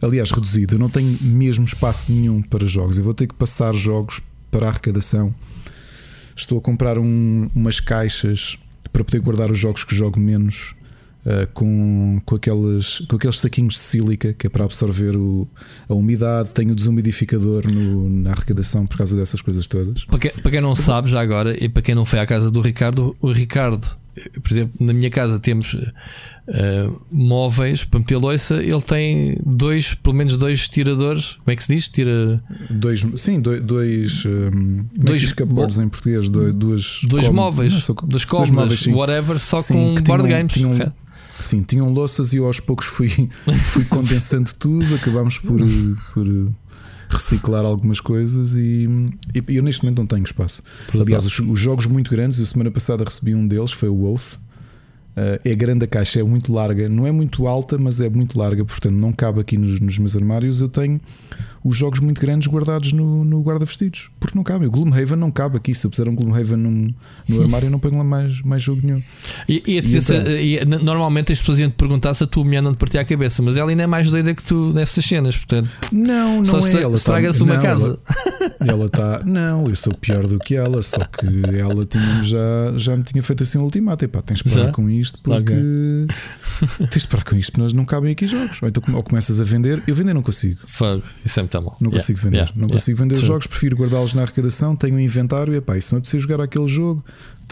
[0.00, 0.76] Aliás, reduzido.
[0.76, 2.96] Eu não tenho mesmo espaço nenhum para jogos.
[2.96, 5.34] Eu vou ter que passar jogos para a arrecadação.
[6.34, 8.58] Estou a comprar um, umas caixas
[8.90, 10.74] para poder guardar os jogos que jogo menos.
[11.26, 15.46] Uh, com, com, aqueles, com aqueles saquinhos de sílica que é para absorver o,
[15.86, 16.52] a umidade.
[16.52, 20.04] Tenho o desumidificador no, na arrecadação por causa dessas coisas todas.
[20.04, 22.50] Para quem, para quem não sabe, já agora, e para quem não foi à casa
[22.50, 23.98] do Ricardo, o Ricardo
[24.42, 30.14] por exemplo, na minha casa temos uh, móveis para meter loiça, ele tem dois, pelo
[30.14, 31.34] menos dois tiradores.
[31.36, 31.88] Como é que se diz?
[31.88, 32.42] Tira.
[32.70, 33.62] Dois, sim, dois.
[33.62, 39.58] Dois, um, dois em português, dois, duas dois móveis, não, só, das cómodas, whatever, só
[39.58, 40.52] sim, com board tinham, games.
[40.52, 40.92] Tinham,
[41.40, 43.08] sim, tinham louças e eu aos poucos fui,
[43.72, 45.60] fui condensando tudo, acabámos por,
[46.14, 46.26] por
[47.08, 48.88] reciclar algumas coisas e,
[49.34, 50.62] e eu neste momento não tenho espaço.
[50.94, 54.34] Aliás, os, os, jogos muito grandes, eu semana passada recebi um deles, foi o Wolf.
[54.34, 58.38] Uh, é grande a caixa, é muito larga, não é muito alta, mas é muito
[58.38, 60.60] larga, portanto não cabe aqui nos, nos meus armários.
[60.60, 61.00] Eu tenho
[61.64, 64.66] os jogos muito grandes guardados no, no guarda-vestidos, porque não cabe.
[64.66, 65.74] O Gloomhaven não cabe aqui.
[65.74, 66.94] Se eu puser um Gloomhaven no,
[67.28, 69.02] no armário, eu não ponho lá mais, mais jogo nenhum.
[69.48, 70.16] E, e, e então...
[70.26, 73.04] e normalmente as pessoas iam te perguntar se a tua mulher não te partia a
[73.04, 75.70] cabeça, mas ela ainda é mais doida que tu nessas cenas, portanto.
[75.92, 76.62] Não, não só é.
[76.62, 77.98] Se, ela estraga-se tá, uma não, casa.
[78.60, 79.22] Ela está.
[79.24, 81.26] Não, eu sou pior do que ela, só que
[81.58, 82.38] ela tinha já,
[82.76, 84.04] já me tinha feito assim um ultimato.
[84.04, 84.72] Epá, tens de parar já?
[84.72, 85.52] com isto porque.
[85.52, 86.86] Okay.
[86.88, 88.58] tens de parar com isto porque nós não cabem aqui jogos.
[88.62, 89.82] Ou então ou começas a vender.
[89.86, 90.60] Eu vender não consigo.
[90.64, 91.76] Fogo, isso é muito mal.
[91.80, 92.36] Não yeah, consigo vender.
[92.36, 92.74] Yeah, não yeah.
[92.74, 94.76] consigo vender os jogos, prefiro guardá-los na arrecadação.
[94.76, 95.54] Tenho um inventário.
[95.54, 97.04] E se não é preciso jogar aquele jogo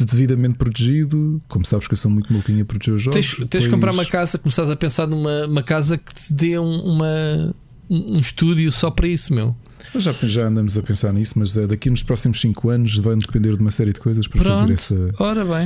[0.05, 3.36] devidamente protegido, como sabes que eu sou muito maluquinho a proteger os jogos.
[3.36, 6.59] Tens, tens de comprar uma casa, começares a pensar numa uma casa que te dê
[6.59, 7.55] um, uma,
[7.89, 9.56] um estúdio só para isso, meu.
[9.94, 13.55] Já, já andamos a pensar nisso, mas é, daqui nos próximos 5 anos vai depender
[13.55, 14.59] de uma série de coisas para Pronto.
[14.59, 15.10] fazer essa,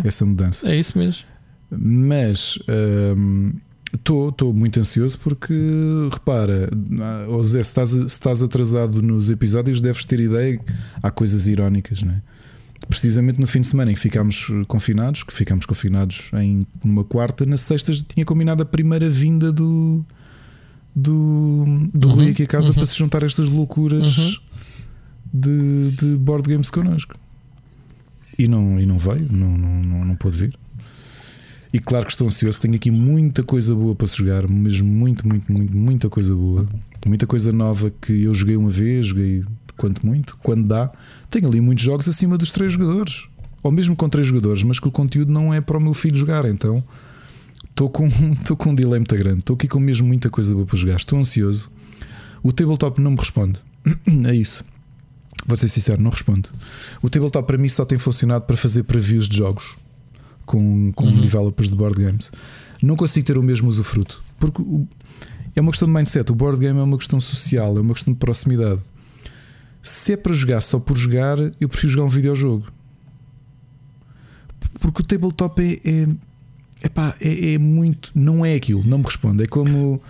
[0.05, 0.70] essa mudança.
[0.70, 1.24] É isso mesmo.
[1.70, 2.59] Mas
[3.93, 5.55] estou muito ansioso porque
[6.12, 6.71] repara,
[7.29, 10.61] oh Zé, se estás, se estás atrasado nos episódios, deves ter ideia.
[11.03, 12.23] Há coisas irónicas, não é?
[12.89, 17.47] precisamente no fim de semana em que ficámos confinados, que ficámos confinados em uma quarta,
[17.47, 20.05] na sexta tinha combinado a primeira vinda do
[20.95, 21.65] do,
[21.95, 22.75] do uhum, Rui aqui a casa uhum.
[22.75, 24.35] para se juntar a estas loucuras uhum.
[25.33, 27.15] de, de board games connosco.
[28.37, 30.59] E não, e não veio, não, não, não, não pôde vir.
[31.72, 35.26] E claro que estou ansioso, tenho aqui muita coisa boa para se jogar, mas muito,
[35.26, 36.68] muito, muito, muita coisa boa.
[37.06, 39.44] Muita coisa nova que eu joguei uma vez, joguei
[39.76, 40.90] quanto muito, quando dá.
[41.30, 43.24] Tenho ali muitos jogos acima dos três jogadores,
[43.62, 46.16] ou mesmo com três jogadores, mas que o conteúdo não é para o meu filho
[46.16, 46.44] jogar.
[46.44, 46.82] Então
[47.70, 49.38] estou com, estou com um delay muito grande.
[49.38, 50.97] Estou aqui com mesmo muita coisa boa para jogar.
[50.97, 51.70] Estou ansioso.
[52.42, 53.60] O tabletop não me responde.
[54.26, 54.64] É isso.
[55.47, 56.51] Vou ser sincero, não responde.
[57.01, 59.76] O tabletop para mim só tem funcionado para fazer previews de jogos
[60.51, 61.20] com, com uhum.
[61.20, 62.32] developers de board games.
[62.82, 64.20] Não consigo ter o mesmo usufruto.
[64.36, 64.60] Porque
[65.55, 66.32] é uma questão de mindset.
[66.32, 68.81] O board game é uma questão social, é uma questão de proximidade.
[69.81, 72.66] Se é para jogar só por jogar, eu prefiro jogar um videojogo.
[74.81, 76.09] Porque o tabletop é, é,
[76.85, 78.10] epá, é, é muito.
[78.12, 79.44] Não é aquilo, não me responde.
[79.44, 80.02] É como.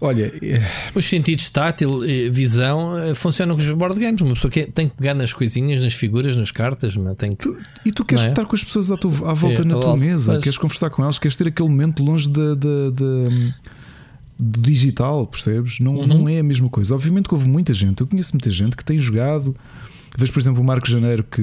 [0.00, 0.62] Olha, é...
[0.94, 2.00] os sentidos tátil,
[2.30, 4.20] visão eh, funcionam com os board games.
[4.20, 6.94] Uma pessoa que tem que pegar nas coisinhas, nas figuras, nas cartas.
[7.16, 7.44] Tem que...
[7.44, 8.28] Tu, e tu queres é?
[8.28, 10.42] estar com as pessoas à, tua, à volta é, na tua mesa, mas...
[10.42, 12.54] queres conversar com elas, queres ter aquele momento longe da
[14.38, 15.80] do digital, percebes?
[15.80, 16.06] Não, uhum.
[16.06, 16.94] não é a mesma coisa.
[16.94, 19.56] Obviamente que houve muita gente, eu conheço muita gente que tem jogado.
[20.18, 21.42] Vejo, por exemplo, o Marco Janeiro que,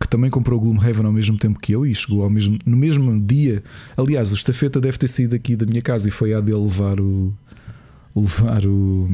[0.00, 2.76] que também comprou o Gloomhaven ao mesmo tempo que eu e chegou ao mesmo, no
[2.76, 3.62] mesmo dia.
[3.96, 7.00] Aliás, o estafeta deve ter saído aqui da minha casa e foi a dele levar
[7.00, 7.32] o
[8.14, 9.08] levar o,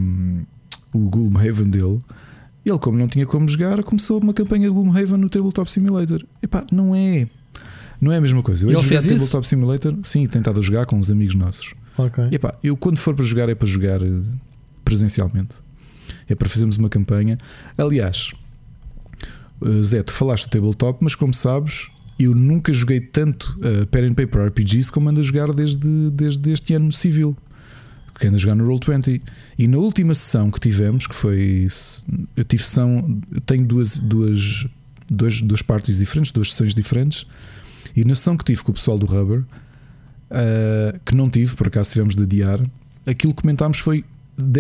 [0.93, 1.99] o Gloomhaven dele.
[2.65, 6.25] Ele, como não tinha como jogar, começou uma campanha de Gloomhaven no Tabletop Simulator.
[6.43, 7.27] Epá, não é.
[8.01, 8.67] Não é a mesma coisa.
[8.67, 11.75] Eu ele fez Tabletop Simulator, sim, tentado jogar com uns amigos nossos.
[12.31, 14.23] E epá, eu quando for para jogar é para jogar eh,
[14.85, 15.57] presencialmente.
[16.29, 17.37] É para fazermos uma campanha.
[17.77, 18.33] Aliás,
[19.63, 24.09] eh, Zé, tu falaste do tabletop, mas como sabes, eu nunca joguei tanto uh, pen
[24.09, 27.37] and paper RPGs como ando a jogar desde, desde este ano civil.
[28.21, 29.23] Que ando a jogar no Roll20.
[29.59, 31.67] E na última sessão que tivemos, que foi.
[32.37, 33.21] Eu tive sessão.
[33.33, 34.67] Eu tenho duas, duas,
[35.09, 37.27] duas, duas partes diferentes, duas sessões diferentes.
[37.97, 41.67] E na sessão que tive com o pessoal do Rubber, uh, que não tive, por
[41.67, 42.61] acaso tivemos de adiar,
[43.07, 44.05] aquilo que comentámos foi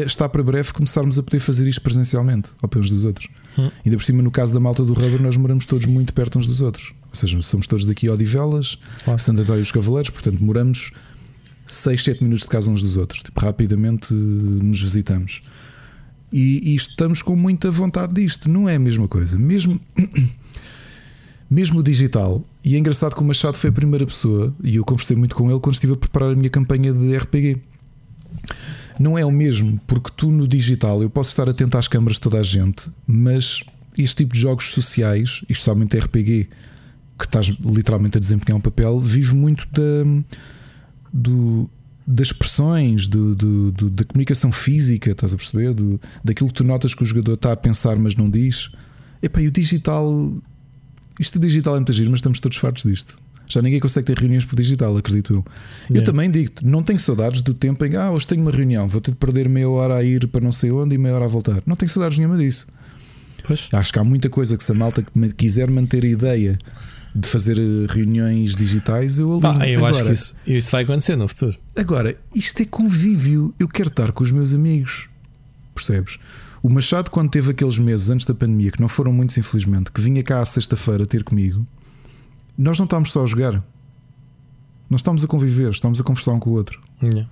[0.06, 3.28] está para breve começarmos a poder fazer isto presencialmente ao pé uns dos outros.
[3.58, 3.70] Hum.
[3.84, 6.46] Ainda por cima, no caso da malta do Rubber, nós moramos todos muito perto uns
[6.46, 6.92] dos outros.
[7.08, 9.18] Ou seja, somos todos daqui a Odivelas, claro.
[9.18, 10.92] Santo António dos Cavaleiros, portanto, moramos
[11.72, 13.22] 6, 7 minutos de casa uns dos outros.
[13.22, 15.40] Tipo, rapidamente nos visitamos.
[16.32, 18.48] E, e, estamos com muita vontade disto.
[18.48, 19.38] Não é a mesma coisa.
[19.38, 19.80] Mesmo
[21.50, 24.84] mesmo o digital, e é engraçado que o Machado foi a primeira pessoa, e eu
[24.84, 27.56] conversei muito com ele quando estive a preparar a minha campanha de RPG.
[29.00, 32.20] Não é o mesmo, porque tu no digital eu posso estar atento às câmaras de
[32.20, 33.64] toda a gente, mas
[33.98, 36.48] este tipo de jogos sociais, especialmente RPG,
[37.18, 40.04] que estás literalmente a desempenhar um papel, vive muito da,
[41.12, 41.68] do,
[42.06, 45.74] das expressões, do, do, do, da comunicação física, estás a perceber?
[45.74, 48.70] Do, daquilo que tu notas que o jogador está a pensar, mas não diz.
[49.22, 50.32] Epá, e o digital
[51.20, 53.18] isto digital é muito giro, mas estamos todos fartos disto.
[53.46, 55.44] Já ninguém consegue ter reuniões por digital, acredito eu.
[55.92, 58.88] Eu também digo não tenho saudades do tempo em que ah, hoje tenho uma reunião,
[58.88, 61.26] vou ter de perder meia hora a ir para não sei onde e meia hora
[61.26, 61.62] a voltar.
[61.66, 62.68] Não tenho saudades nenhuma disso.
[63.44, 63.68] Pois.
[63.70, 65.04] Acho que há muita coisa que se a malta
[65.36, 66.58] quiser manter a ideia
[67.14, 69.60] de fazer eh, reuniões digitais, eu alinho.
[69.60, 71.58] Ah, eu agora, acho que isso, isso vai acontecer no futuro.
[71.76, 73.54] Agora, isto é convívio.
[73.58, 75.08] Eu quero estar com os meus amigos.
[75.74, 76.18] Percebes?
[76.62, 80.00] O Machado, quando teve aqueles meses antes da pandemia, que não foram muitos, infelizmente, que
[80.00, 81.66] vinha cá à sexta-feira ter comigo,
[82.56, 83.64] nós não estávamos só a jogar.
[84.88, 86.80] Nós estamos a conviver, estamos a conversar um com o outro.
[87.02, 87.28] Yeah.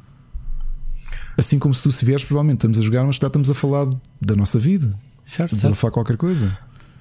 [1.37, 3.87] Assim como se tu se vieres, provavelmente estamos a jogar, mas já estamos a falar
[4.21, 4.87] da nossa vida.
[5.25, 5.75] Certo, Estamos a certo.
[5.75, 6.57] falar qualquer coisa.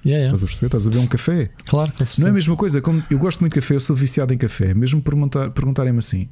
[0.06, 0.26] Yeah, yeah.
[0.34, 0.66] Estás a perceber?
[0.66, 1.50] Estás a beber um café.
[1.66, 2.32] Claro, com Não é a certeza.
[2.32, 2.80] mesma coisa.
[2.80, 4.72] Como eu gosto muito de café, eu sou viciado em café.
[4.74, 6.28] Mesmo perguntar- perguntarem-me assim: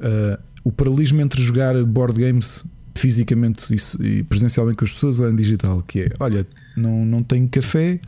[0.00, 2.64] ah, o paralelismo entre jogar board games
[2.94, 6.46] fisicamente e presencialmente com as pessoas ou em digital, que é: olha,
[6.76, 8.00] não, não tenho café,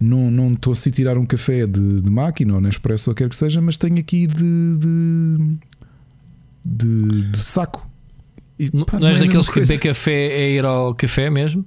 [0.00, 3.14] não, não estou a se tirar um café de, de máquina ou na expresso ou
[3.14, 5.56] quer que seja, mas tenho aqui de, de,
[6.64, 7.88] de- de saco.
[8.58, 11.28] E, Não, pá, não és é a daqueles que beber café é ir ao café
[11.28, 11.64] mesmo?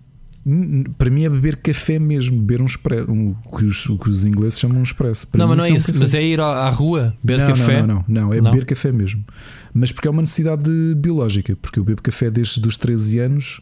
[0.99, 4.25] Para mim é beber café mesmo, beber um expresso, um, o, que os, que os
[4.25, 5.27] ingleses chamam um expresso.
[5.27, 5.87] Para não, mas não é um isso.
[5.87, 5.99] café.
[5.99, 7.81] Mas é ir à, rua beber não, café.
[7.81, 8.51] Não, não, não, não, é Não?
[8.51, 9.25] beber café mesmo.
[9.73, 13.59] Mas porque é uma necessidade biológica, porque eu bebo café desde os 13 anos.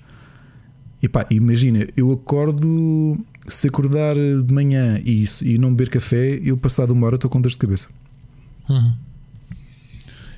[1.01, 6.57] E pá, imagina, eu acordo, se acordar de manhã e, e não beber café, eu
[6.57, 7.88] passado uma hora estou com dor de cabeça.
[8.69, 8.93] Uhum.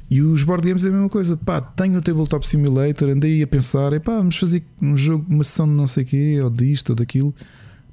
[0.09, 1.35] E os board games é a mesma coisa.
[1.35, 5.67] Pá, tenho o Tabletop Simulator, andei a pensar, epá, vamos fazer um jogo, uma sessão
[5.67, 7.33] de não sei o quê, ou disto ou daquilo.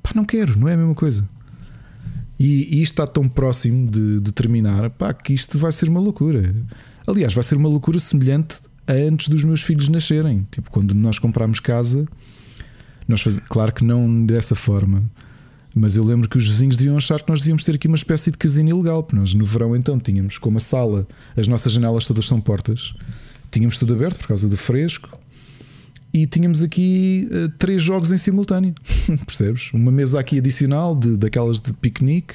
[0.03, 1.27] Pá, não quero, não é a mesma coisa.
[2.39, 6.01] E, e isto está tão próximo de, de terminar, pá, que isto vai ser uma
[6.01, 6.55] loucura.
[7.07, 8.57] Aliás, vai ser uma loucura semelhante
[8.87, 10.47] a antes dos meus filhos nascerem.
[10.51, 12.07] Tipo, quando nós comprámos casa,
[13.09, 13.39] nós faz...
[13.39, 15.03] claro que não dessa forma.
[15.75, 18.31] Mas eu lembro que os vizinhos deviam achar que nós devíamos ter aqui uma espécie
[18.31, 22.07] de casino ilegal, porque nós no verão então tínhamos como a sala, as nossas janelas
[22.07, 22.93] todas são portas,
[23.51, 25.19] tínhamos tudo aberto por causa do fresco
[26.13, 28.75] e tínhamos aqui eh, três jogos em simultâneo,
[29.25, 29.71] percebes?
[29.73, 32.35] Uma mesa aqui adicional de, daquelas de piquenique,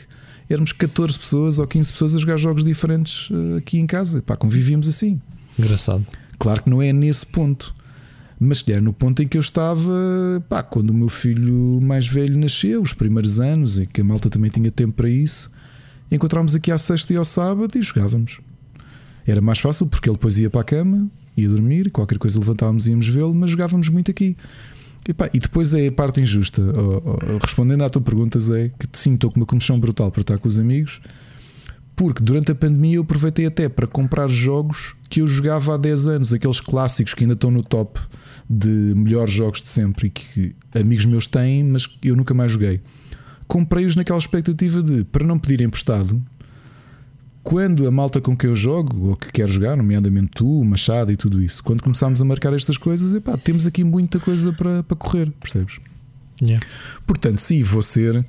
[0.50, 4.36] éramos 14 pessoas ou 15 pessoas a jogar jogos diferentes eh, aqui em casa, pá,
[4.36, 5.22] convivíamos assim.
[5.60, 6.06] Engraçado.
[6.40, 7.74] Claro que não é nesse ponto,
[8.40, 9.92] mas é no ponto em que eu estava,
[10.48, 14.30] pá, quando o meu filho mais velho nasceu, os primeiros anos, em que a malta
[14.30, 15.52] também tinha tempo para isso,
[16.12, 18.40] encontrámos aqui à sexta e ao sábado e jogávamos.
[19.26, 22.88] Era mais fácil porque ele depois ia para a cama, ia dormir, qualquer coisa levantávamos
[22.88, 24.38] e íamos vê-lo, mas jogávamos muito aqui.
[25.08, 26.62] E, pá, e depois é a parte injusta.
[26.62, 30.22] Oh, oh, respondendo à tua pergunta, Zé, que te sinto com uma comichão brutal para
[30.22, 31.02] estar com os amigos,
[31.96, 36.08] porque durante a pandemia eu aproveitei até para comprar jogos que eu jogava há 10
[36.08, 38.00] anos, aqueles clássicos que ainda estão no top
[38.50, 42.82] de melhores jogos de sempre e que amigos meus têm, mas eu nunca mais joguei.
[43.48, 46.22] Comprei-os naquela expectativa de, para não pedir emprestado,
[47.44, 51.12] quando a malta com quem eu jogo, ou que quer jogar, nomeadamente tu, o Machado
[51.14, 54.84] e tudo isso, quando começámos a marcar estas coisas, epá, temos aqui muita coisa para,
[54.84, 55.80] para correr, percebes?
[56.42, 56.66] Yeah.
[57.06, 58.26] Portanto, sim, vou ser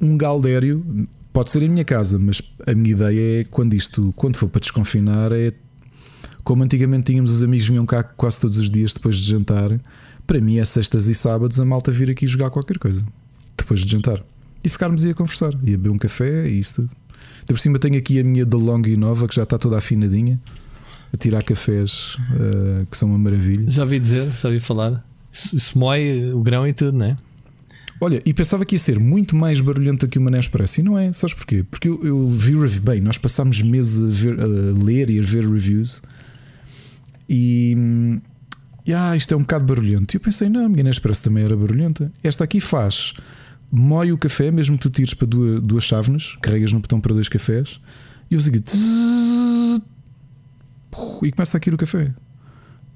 [0.00, 1.08] um galdério.
[1.32, 4.60] Pode ser em minha casa, mas a minha ideia é quando isto, quando for para
[4.60, 5.52] desconfinar, é
[6.46, 9.80] como antigamente tínhamos os amigos vinham cá quase todos os dias depois de jantar.
[10.28, 13.04] Para mim é sextas e sábados a malta vir aqui jogar qualquer coisa
[13.56, 14.22] depois de jantar
[14.62, 16.90] e ficarmos aí a conversar e a beber um café e isso tudo.
[17.40, 20.38] De por cima tenho aqui a minha DeLonghi nova que já está toda afinadinha
[21.12, 23.68] a tirar cafés eh, que são uma maravilha.
[23.68, 25.04] Já ouvi dizer, já ouvi falar.
[25.32, 27.16] Se se moe o grão e tudo, não é?
[28.00, 31.12] Olha, e pensava que ia ser muito mais barulhenta que uma Nespresso e não é,
[31.12, 31.64] sabes porquê?
[31.68, 35.22] Porque eu, eu vi review, bem, nós passámos meses a, ver- a ler e a
[35.22, 36.02] ver reviews
[37.28, 38.20] e,
[38.84, 40.14] e ah, isto é um bocado barulhento.
[40.14, 42.12] E eu pensei, não, a minha Nespresso também era barulhenta.
[42.22, 43.14] Esta aqui faz,
[43.70, 47.14] moe o café, mesmo que tu tires para duas, duas chávenas, carregas no botão para
[47.14, 47.80] dois cafés
[48.30, 48.62] e eu segui
[51.22, 52.12] e começa a cair o café.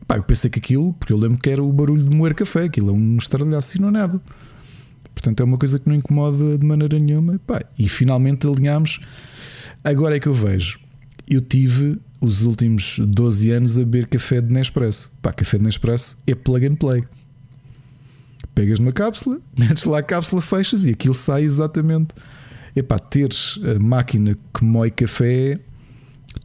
[0.06, 2.64] Pá, eu pensei que aquilo, porque eu lembro que era o barulho de moer café,
[2.64, 4.20] aquilo é um estralhaço e não é nada.
[5.14, 7.38] Portanto, é uma coisa que não incomoda de maneira nenhuma.
[7.46, 9.00] Pá, e finalmente alinhámos.
[9.84, 10.80] Agora é que eu vejo.
[11.28, 15.10] Eu tive os últimos 12 anos a beber café de Nespresso.
[15.22, 17.02] Pá, café de Nespresso é plug and play.
[18.54, 22.08] Pegas numa cápsula, metes lá a cápsula, fechas e aquilo sai exatamente.
[22.74, 25.58] Epá, teres a máquina que moe café,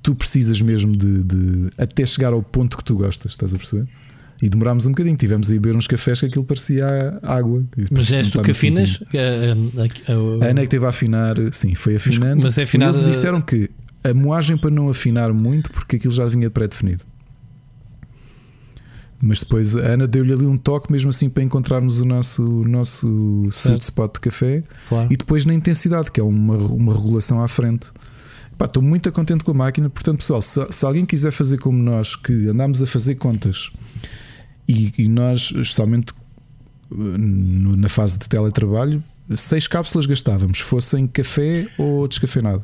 [0.02, 3.88] tu precisas mesmo de, de- até chegar ao ponto que tu gostas, estás a perceber?
[4.42, 6.86] E demorámos um bocadinho, tivemos a beber uns cafés que aquilo parecia
[7.24, 7.64] água.
[7.92, 9.02] Mas és tu que afinas?
[9.14, 9.54] Eh,
[9.84, 12.42] aqui- eh, A Ana é que teve a afinar, sim, foi afinando.
[12.44, 13.70] mas é afinada- Eles disseram que
[14.10, 17.04] a moagem para não afinar muito, porque aquilo já vinha pré-definido.
[19.22, 22.68] Mas depois a Ana deu-lhe ali um toque, mesmo assim, para encontrarmos o nosso, o
[22.68, 25.12] nosso sweet spot de café claro.
[25.12, 27.88] e depois na intensidade, que é uma, uma regulação à frente.
[28.58, 29.90] Pá, estou muito contente com a máquina.
[29.90, 33.72] Portanto, pessoal, se, se alguém quiser fazer como nós, que andámos a fazer contas
[34.68, 36.14] e, e nós, especialmente
[36.92, 39.02] eh, na fase de teletrabalho,
[39.36, 42.64] seis cápsulas gastávamos, fossem café ou descafeinado.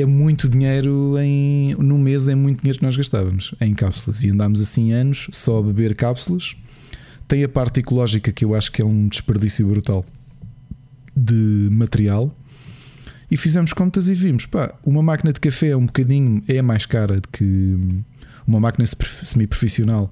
[0.00, 4.30] É muito dinheiro em no mês, é muito dinheiro que nós gastávamos em cápsulas e
[4.30, 6.56] andámos assim anos só a beber cápsulas.
[7.28, 10.06] Tem a parte ecológica que eu acho que é um desperdício brutal
[11.14, 12.34] de material.
[13.30, 16.86] E fizemos contas e vimos, pá, uma máquina de café é um bocadinho é mais
[16.86, 17.76] cara do que
[18.46, 20.10] uma máquina semi-profissional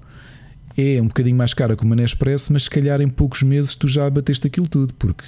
[0.77, 3.87] é um bocadinho mais cara que uma Nespresso, mas se calhar em poucos meses tu
[3.87, 5.25] já abateste aquilo tudo, porque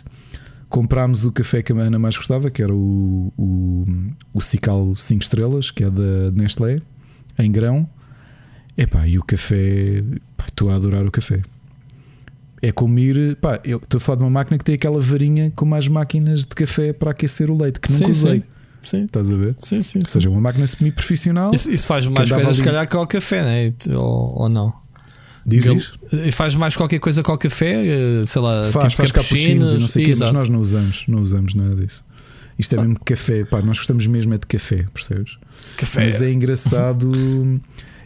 [0.72, 3.86] comprámos o café que a Ana mais gostava, que era o, o,
[4.34, 6.80] o Cical 5 estrelas, que é da Nestlé,
[7.38, 7.88] em grão.
[8.76, 10.02] Epá, e o café,
[10.36, 11.42] pá, estou a adorar o café.
[12.62, 15.52] É como ir, pá, eu estou a falar de uma máquina que tem aquela varinha
[15.56, 18.40] como as máquinas de café para aquecer o leite, que nunca sim, usei.
[18.40, 18.44] Sim.
[18.84, 19.04] Sim.
[19.04, 19.54] Estás a ver?
[19.58, 20.00] Sim, sim.
[20.00, 21.54] Ou seja, uma máquina semi-profissional.
[21.54, 22.56] Isso, isso, faz mais coisas, ali...
[22.56, 23.74] se calhar, que o café, né?
[23.96, 24.74] ou, ou não?
[25.46, 26.00] Diz isso.
[26.32, 29.78] Faz mais qualquer coisa com o café, eh, sei lá, faz, tipo faz cappuccinos e
[29.78, 32.04] não sei o quê, mas nós não usamos, não usamos nada disso.
[32.58, 32.82] Isto é ah.
[32.84, 35.38] mesmo café, pá, nós gostamos mesmo é de café, percebes?
[35.78, 36.06] Café.
[36.06, 37.12] Mas é engraçado,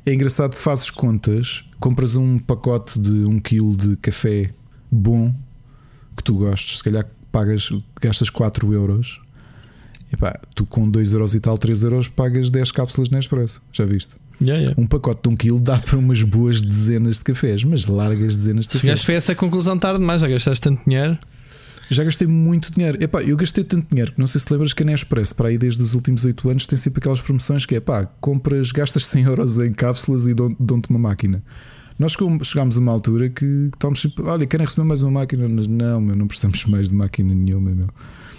[0.05, 4.51] é engraçado, fazes contas, compras um pacote de um quilo de café
[4.89, 5.33] bom
[6.15, 7.69] que tu gostes, se calhar pagas,
[8.01, 9.19] gastas 4 euros.
[10.13, 13.61] E pá, tu com 2 euros e tal, 3 euros pagas 10 cápsulas na Expresso,
[13.73, 14.15] já viste?
[14.41, 14.81] Yeah, yeah.
[14.81, 18.65] Um pacote de um quilo dá para umas boas dezenas de cafés, mas largas dezenas
[18.65, 18.81] de cafés.
[18.81, 21.17] Chegaste foi essa a conclusão tarde demais, já gastaste tanto dinheiro.
[21.89, 23.01] Já gastei muito dinheiro.
[23.01, 25.57] Epá, eu gastei tanto dinheiro que não sei se lembras que a Nespresso, para aí
[25.57, 29.23] desde os últimos 8 anos, tem sempre aquelas promoções que é pá, compras, gastas 100
[29.23, 31.43] euros em cápsulas e dão-te uma máquina.
[31.97, 35.47] Nós chegámos a uma altura que estávamos sempre, olha, querem receber mais uma máquina?
[35.47, 37.89] Não, meu, não precisamos mais de máquina nenhuma, meu.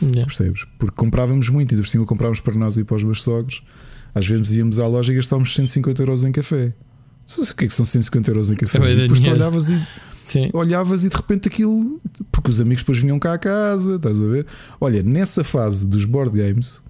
[0.02, 0.26] Yeah.
[0.26, 0.66] Percebes?
[0.78, 3.62] Porque comprávamos muito, e por cima comprávamos para nós e para os meus sogros.
[4.16, 6.72] Às vezes íamos à loja e gastávamos 150 euros em café.
[7.36, 8.78] O que é que são 150 euros em café?
[8.78, 9.86] É e depois tu olhavas e,
[10.24, 10.48] Sim.
[10.54, 12.00] olhavas e de repente aquilo.
[12.32, 14.46] Porque os amigos depois vinham cá à casa, estás a ver?
[14.80, 16.80] Olha, nessa fase dos board games,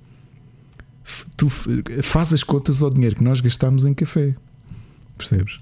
[1.36, 4.36] tu fazes as contas ao dinheiro que nós gastámos em café.
[5.18, 5.58] Percebes?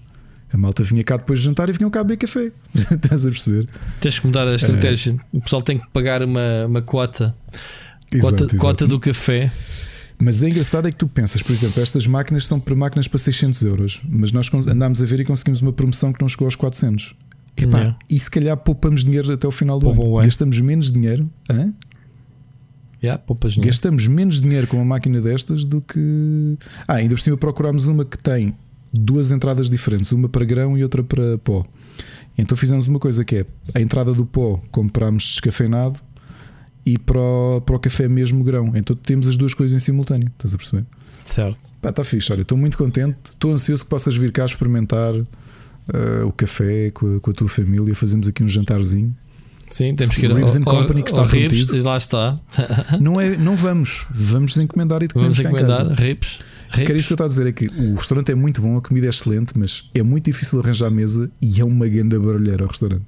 [0.53, 2.53] A malta vinha cá depois de jantar e vinham cá a beber café.
[2.77, 3.67] Estás a perceber?
[4.03, 5.13] Tens que mudar a estratégia.
[5.13, 5.39] É.
[5.39, 7.35] O pessoal tem que pagar uma, uma quota.
[8.13, 8.59] Exato, cota, exato.
[8.59, 9.51] cota do café
[10.19, 13.19] mas é engraçado é que tu pensas, por exemplo, estas máquinas são para máquinas para
[13.19, 16.57] 600 euros, mas nós andámos a ver e conseguimos uma promoção que não chegou aos
[16.57, 17.15] 400.
[17.57, 17.99] Epá, yeah.
[18.11, 20.25] E se calhar poupamos dinheiro até o final do ano.
[20.25, 21.31] Gastamos menos dinheiro.
[21.49, 21.73] Hã?
[23.03, 23.63] Yeah, dinheiro.
[23.63, 26.57] Gastamos menos dinheiro com uma máquina destas do que.
[26.89, 28.55] Ah, ainda por cima procurámos uma que tem
[28.93, 31.67] duas entradas diferentes, uma para grão e outra para pó.
[32.37, 36.01] Então fizemos uma coisa que é a entrada do pó comprámos descafeinado
[36.85, 38.73] e para o, para o café mesmo grão.
[38.75, 40.85] Então temos as duas coisas em simultâneo, estás a perceber?
[41.25, 41.73] Certo.
[41.81, 46.27] Pá, está fixe, olha, estou muito contente, estou ansioso que possas vir cá experimentar uh,
[46.27, 49.15] o café com a, com a, tua família, fazemos aqui um jantarzinho.
[49.71, 52.39] Sim, temos que ir ao, Company, que está ao Ribs, lá está.
[53.01, 56.39] não, é, não vamos, vamos encomendar e vamos encomendar Ribs.
[56.71, 56.87] Ribs.
[56.87, 58.83] Que isso que eu estou a dizer é que o restaurante é muito bom, a
[58.83, 62.69] comida é excelente, mas é muito difícil arranjar mesa e é uma grande barulheira ao
[62.69, 63.07] restaurante.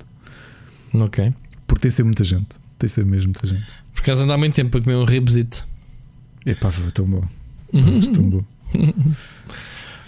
[0.94, 1.32] Ok.
[1.66, 2.46] Porque tem ser muita gente.
[2.78, 3.64] Tem ser mesmo muita gente.
[3.94, 5.66] Por acaso anda há muito tempo para comer um ribzito.
[6.44, 7.24] Epá, foi tão bom.
[7.72, 8.44] Foi tão bom.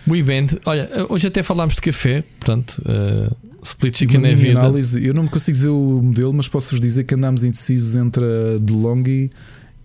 [0.07, 0.47] Muito bem.
[0.65, 4.59] Olha, hoje até falámos de café, portanto, uh, split chicken é vida.
[4.59, 8.25] Análise, eu não me consigo dizer o modelo, mas posso-vos dizer que andámos indecisos entre
[8.25, 9.31] a DeLonghi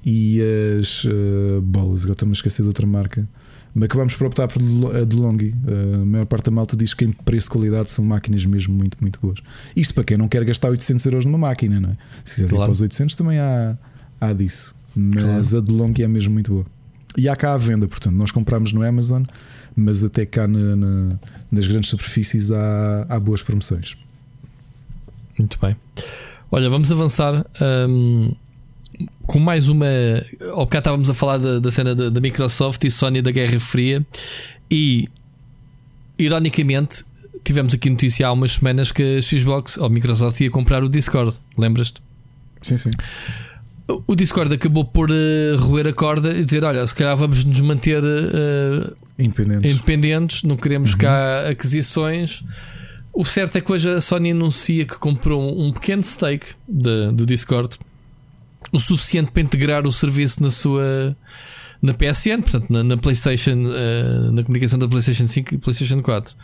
[0.06, 0.40] e
[0.80, 2.04] as uh, bolas.
[2.04, 3.28] Agora estou-me a esquecer de outra marca.
[3.74, 4.62] Mas acabamos por optar por
[4.96, 5.54] a DeLonghi.
[6.02, 8.98] A maior parte da malta diz que em preço e qualidade são máquinas mesmo muito,
[9.02, 9.40] muito boas.
[9.76, 11.98] Isto para quem não quer gastar 800 euros numa máquina, não é?
[12.24, 12.64] Se quiser claro.
[12.64, 13.78] ir para os 800 também há,
[14.22, 14.76] há disso.
[14.96, 15.58] Mas claro.
[15.58, 16.66] a DeLonghi é mesmo muito boa.
[17.18, 19.24] E há cá à venda, portanto, nós compramos no Amazon,
[19.76, 21.20] mas até cá na, na,
[21.52, 23.96] nas grandes superfícies há, há boas promoções.
[25.38, 25.76] Muito bem.
[26.52, 27.46] Olha, vamos avançar.
[27.90, 28.32] Um,
[29.26, 29.86] com mais uma.
[30.52, 33.60] Ao bocado estávamos a falar da, da cena da, da, Microsoft e Sony da Guerra
[33.60, 34.06] Fria
[34.70, 35.10] e,
[36.18, 37.04] ironicamente,
[37.44, 40.90] tivemos aqui notícia há umas semanas que a Xbox ou a Microsoft ia comprar o
[40.90, 41.36] Discord.
[41.58, 42.02] Lembras-te?
[42.62, 42.92] Sim, sim.
[44.08, 47.60] O Discord acabou por uh, roer a corda e dizer: Olha, se calhar vamos nos
[47.62, 49.72] manter uh, independentes.
[49.72, 51.00] independentes, não queremos uhum.
[51.00, 52.44] cá aquisições.
[53.14, 57.26] O certo é que hoje a Sony anuncia que comprou um pequeno stake de, do
[57.26, 57.78] Discord
[58.74, 61.16] o suficiente para integrar o serviço na sua
[61.82, 66.36] na PSN, portanto na, na PlayStation, uh, na comunicação da PlayStation 5 e PlayStation 4.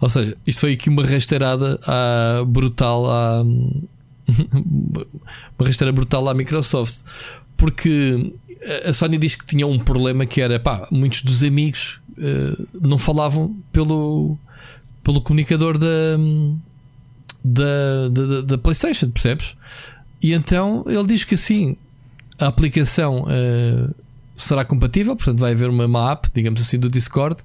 [0.00, 3.42] Ou seja, isto foi aqui uma rasteirada à, brutal à,
[5.58, 7.02] uma rasteira brutal à Microsoft,
[7.56, 8.32] porque
[8.86, 12.98] a Sony diz que tinha um problema que era pá, muitos dos amigos uh, não
[12.98, 14.36] falavam pelo,
[15.04, 16.16] pelo comunicador da,
[17.44, 19.54] da, da, da PlayStation, percebes?
[20.22, 21.76] E então ele diz que assim
[22.38, 23.94] a aplicação uh,
[24.36, 27.42] será compatível, portanto vai haver uma, uma app, digamos assim, do Discord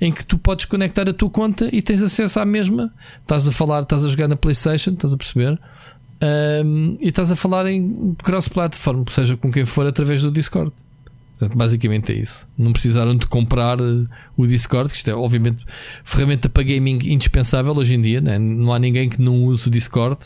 [0.00, 2.92] em que tu podes conectar a tua conta e tens acesso à mesma.
[3.20, 5.58] Estás a falar, estás a jogar na PlayStation, estás a perceber?
[7.00, 10.72] E estás a falar em cross-platform, seja com quem for, através do Discord.
[11.38, 12.48] Portanto, basicamente é isso.
[12.56, 14.06] Não precisaram de comprar uh,
[14.36, 15.64] o Discord, que isto é obviamente
[16.04, 18.20] ferramenta para gaming indispensável hoje em dia.
[18.20, 18.38] Né?
[18.38, 20.18] Não há ninguém que não use o Discord,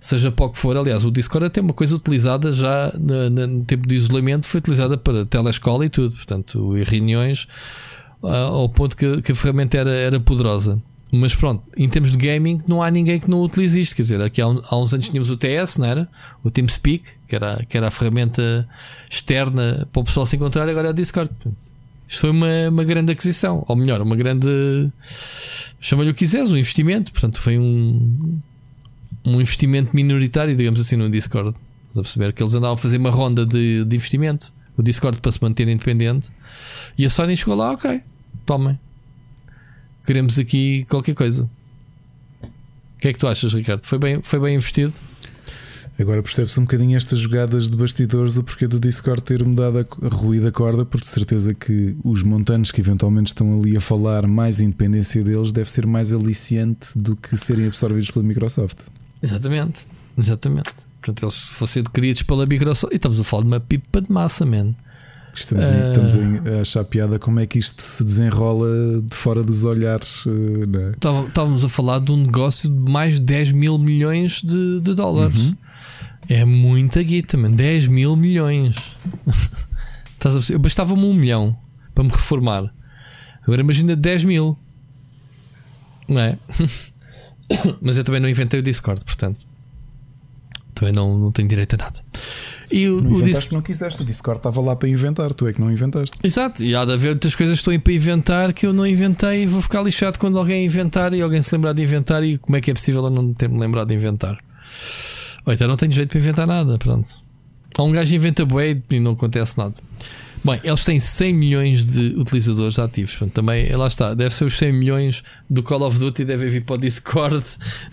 [0.00, 0.76] seja para o que for.
[0.76, 4.58] Aliás, o Discord é até uma coisa utilizada já no, no tempo de isolamento, foi
[4.58, 7.46] utilizada para telescola e tudo, portanto, e reuniões
[8.22, 10.82] uh, ao ponto que, que, a ferramenta era, era poderosa.
[11.12, 13.94] Mas pronto, em termos de gaming, não há ninguém que não utilize isto.
[13.94, 16.08] Quer dizer, aqui há, há uns anos tínhamos o TS, não era?
[16.42, 18.68] O TeamSpeak, que era, que era a ferramenta
[19.08, 21.30] externa para o pessoal se encontrar, agora é o Discord.
[22.08, 24.48] Isto foi uma, uma grande aquisição, ou melhor, uma grande.
[25.80, 27.12] chama-lhe o que quiseres, um investimento.
[27.12, 28.40] Portanto, foi um,
[29.26, 31.50] um investimento minoritário, digamos assim, no Discord.
[31.88, 35.20] Estás a perceber que eles andavam a fazer uma ronda de, de investimento, o Discord
[35.20, 36.30] para se manter independente,
[36.96, 38.00] e a Sony chegou lá, ok,
[38.44, 38.78] tomem
[40.06, 41.50] queremos aqui qualquer coisa.
[42.42, 43.84] O que é que tu achas, Ricardo?
[43.84, 44.94] Foi bem, foi bem investido?
[45.98, 50.14] Agora percebe-se um bocadinho estas jogadas de bastidores, o porquê do Discord ter mudado a,
[50.14, 54.60] ruída corda, porque de certeza que os montantes que eventualmente estão ali a falar mais
[54.60, 58.88] independência deles deve ser mais aliciante do que serem absorvidos pela Microsoft.
[59.22, 59.86] Exatamente,
[60.16, 60.70] exatamente.
[61.00, 62.92] Portanto, eles fossem adquiridos pela Microsoft.
[62.92, 64.74] E estamos a falar de uma pipa de massa, man.
[65.34, 65.70] Estamos, uh...
[65.88, 70.24] estamos a achar piada como é que isto se desenrola de fora dos olhares.
[70.26, 71.26] Eh, é?
[71.26, 75.38] Estávamos a falar de um negócio de mais de 10 mil milhões de, de dólares.
[75.38, 75.56] Uhum.
[76.28, 77.52] É muita guita, man.
[77.52, 78.76] 10 mil milhões.
[80.50, 81.56] Eu bastava-me um milhão
[81.94, 82.74] para me reformar.
[83.44, 84.58] Agora imagina 10 mil.
[86.08, 86.36] Não é?
[87.80, 89.44] Mas eu também não inventei o Discord, portanto.
[90.74, 92.00] Também não, não tenho direito a nada.
[92.70, 93.48] E o, não o Dis...
[93.50, 96.16] não quiseste, o Discord estava lá para inventar, tu é que não inventaste.
[96.22, 99.44] Exato, e há de haver muitas coisas que estou para inventar que eu não inventei
[99.44, 102.56] e vou ficar lixado quando alguém inventar e alguém se lembrar de inventar e como
[102.56, 104.36] é que é possível eu não ter-me lembrado de inventar.
[105.46, 107.08] Ou então não tenho jeito para inventar nada, pronto.
[107.78, 109.74] Há um gajo inventa bué e não acontece nada.
[110.46, 113.16] Bem, eles têm 100 milhões de utilizadores ativos.
[113.16, 116.64] Portanto, também, lá está, deve ser os 100 milhões do Call of Duty, devem vir
[116.64, 117.44] para o Discord.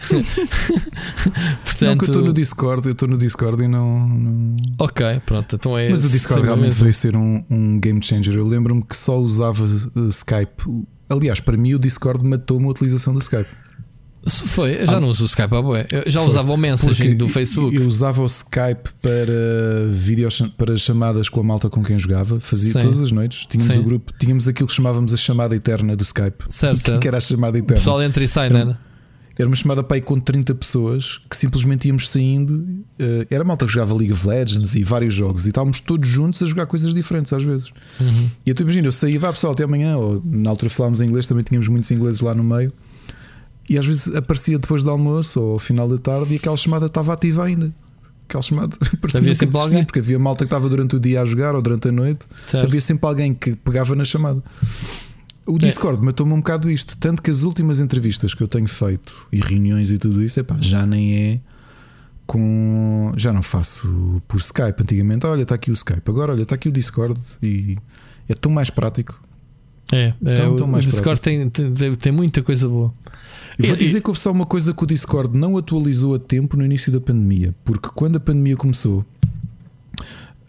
[1.66, 4.56] Portanto, não, eu estou no Discord, eu estou no Discord e não, não.
[4.78, 8.36] Ok, pronto, então é Mas o Discord realmente veio ser um, um game changer.
[8.36, 10.86] Eu lembro-me que só usava uh, Skype.
[11.10, 13.50] Aliás, para mim, o Discord matou-me a utilização do Skype.
[14.26, 15.52] Foi, eu já ah, não uso o Skype,
[15.92, 17.76] eu já foi, usava o messaging do Facebook.
[17.76, 19.34] Eu usava o Skype para
[19.90, 22.82] vídeos, para chamadas com a malta com quem jogava, fazia Sim.
[22.82, 23.46] todas as noites.
[23.46, 23.82] Tínhamos Sim.
[23.82, 26.46] o grupo, tínhamos aquilo que chamávamos a chamada eterna do Skype.
[26.48, 27.00] Certo, certo.
[27.02, 27.76] que era a chamada eterna.
[27.76, 29.48] O pessoal entra e sai, era, não era?
[29.48, 32.66] Uma chamada para aí com 30 pessoas que simplesmente íamos saindo.
[33.00, 36.42] Eh, era malta que jogava League of Legends e vários jogos e estávamos todos juntos
[36.44, 37.72] a jogar coisas diferentes às vezes.
[38.00, 38.30] Uhum.
[38.46, 41.28] E eu imagino, eu saía, vá pessoal, até amanhã, ou na altura falávamos em inglês,
[41.28, 42.72] também tínhamos muitos ingleses lá no meio.
[43.70, 46.88] E às vezes aparecia depois do almoço ou ao final da tarde e aquela chamada
[46.88, 47.72] estava ativa ainda.
[48.28, 51.26] Aquela chamada parecia havia sempre alguém porque havia malta que estava durante o dia a
[51.26, 52.26] jogar ou durante a noite.
[52.48, 52.66] Certo.
[52.66, 54.44] Havia sempre alguém que pegava na chamada.
[55.46, 56.06] O Discord é.
[56.06, 56.98] matou-me um bocado isto.
[56.98, 60.58] Tanto que as últimas entrevistas que eu tenho feito e reuniões e tudo isso, epá,
[60.62, 61.40] já nem é
[62.26, 63.14] com.
[63.18, 64.82] Já não faço por Skype.
[64.82, 66.10] Antigamente, olha, está aqui o Skype.
[66.10, 67.78] Agora, olha, está aqui o Discord e
[68.28, 69.22] é tão mais prático.
[69.94, 72.92] É, é o, o Discord tem, tem, tem, muita coisa boa.
[73.60, 76.58] E vou dizer que houve só uma coisa que o Discord não atualizou a tempo
[76.58, 79.06] no início da pandemia, porque quando a pandemia começou,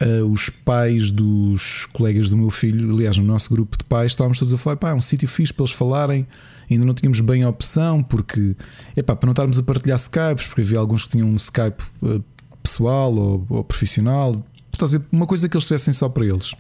[0.01, 4.39] uh, os pais dos colegas do meu filho, aliás, no nosso grupo de pais, estávamos
[4.39, 6.27] todos a falar: pá, é um sítio fixe para eles falarem.
[6.71, 8.57] Ainda não tínhamos bem a opção, porque
[8.97, 12.25] epá, para não estarmos a partilhar Skypes, porque havia alguns que tinham um Skype uh,
[12.63, 14.35] pessoal ou, ou profissional,
[14.73, 16.55] estás a ver, uma coisa que eles tivessem só para eles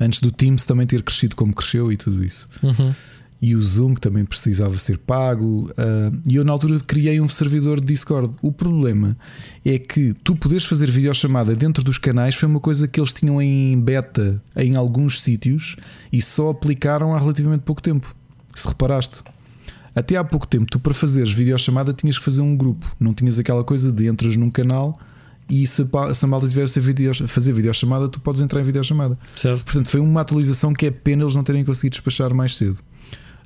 [0.00, 2.48] antes do Teams também ter crescido como cresceu e tudo isso.
[2.62, 2.94] Uhum.
[3.40, 5.70] E o Zoom que também precisava ser pago.
[5.72, 8.32] Uh, e eu na altura criei um servidor de Discord.
[8.40, 9.16] O problema
[9.64, 13.40] é que tu poderes fazer videochamada dentro dos canais foi uma coisa que eles tinham
[13.40, 15.76] em beta em alguns sítios
[16.10, 18.14] e só aplicaram há relativamente pouco tempo.
[18.54, 19.22] Se reparaste.
[19.94, 23.38] Até há pouco tempo, tu para fazeres videochamada tinhas que fazer um grupo, não tinhas
[23.38, 24.98] aquela coisa de entras num canal
[25.48, 29.16] e se, se a malta tiver a fazer videochamada, tu podes entrar em videochamada.
[29.36, 29.64] Certo.
[29.64, 32.78] Portanto, foi uma atualização que é pena eles não terem conseguido despachar mais cedo.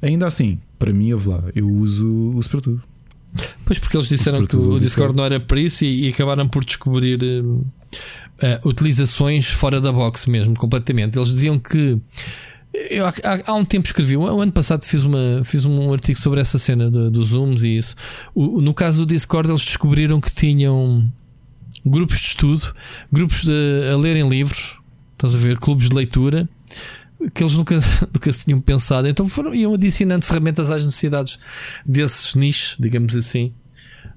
[0.00, 2.82] Ainda assim, para mim, eu lá, eu uso, uso para tudo.
[3.64, 6.64] Pois, porque eles disseram que o Discord não era para isso e, e acabaram por
[6.64, 11.18] descobrir uh, uh, utilizações fora da box mesmo, completamente.
[11.18, 11.98] Eles diziam que.
[12.72, 13.12] Eu, há,
[13.46, 16.88] há, um tempo escrevi, o ano passado fiz, uma, fiz um artigo sobre essa cena
[16.88, 17.96] dos Zooms e isso.
[18.32, 21.04] O, no caso do Discord, eles descobriram que tinham
[21.84, 22.74] grupos de estudo,
[23.10, 24.78] grupos de, a lerem livros,
[25.12, 26.48] estás a ver, clubes de leitura,
[27.34, 27.76] que eles nunca,
[28.12, 29.08] nunca se tinham pensado.
[29.08, 31.38] Então foram, iam adicionando ferramentas às necessidades
[31.84, 33.52] desses nichos, digamos assim.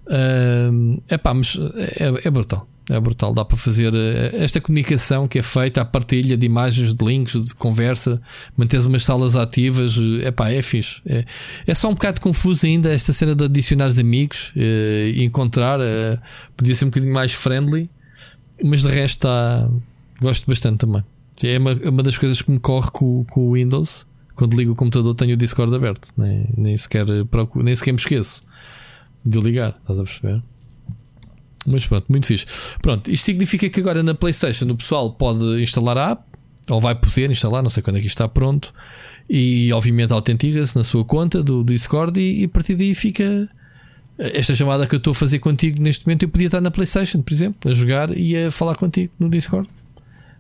[0.06, 1.58] Uh, epá, mas
[2.00, 2.68] é, é brutal.
[2.90, 3.34] É brutal.
[3.34, 7.46] Dá para fazer eh, esta comunicação que é feita, a partilha de imagens, de links,
[7.46, 8.22] de conversa,
[8.58, 9.98] manteres umas salas ativas.
[10.22, 11.02] É pá, é fixe.
[11.06, 11.26] É,
[11.66, 15.80] é só um bocado confuso ainda esta cena de adicionar os amigos eh, e encontrar.
[15.80, 16.20] Eh,
[16.58, 17.90] podia ser um bocadinho mais friendly,
[18.62, 19.70] mas de resto está.
[20.22, 21.04] Gosto bastante também.
[21.44, 24.06] É uma, uma das coisas que me corre com, com o Windows.
[24.36, 26.10] Quando ligo o computador, tenho o Discord aberto.
[26.18, 27.06] Nem, nem, sequer,
[27.56, 28.44] nem sequer me esqueço
[29.24, 29.78] de ligar.
[29.82, 30.44] Estás a perceber?
[31.66, 32.46] Mas pronto, muito fixe.
[32.82, 36.24] Pronto, isto significa que agora na PlayStation o pessoal pode instalar a app,
[36.70, 38.74] ou vai poder instalar, não sei quando é que está pronto,
[39.30, 43.48] e obviamente autentica-se na sua conta do Discord e, e a partir daí fica.
[44.16, 47.20] Esta chamada que eu estou a fazer contigo neste momento, eu podia estar na PlayStation,
[47.24, 49.68] por exemplo, a jogar e a falar contigo no Discord.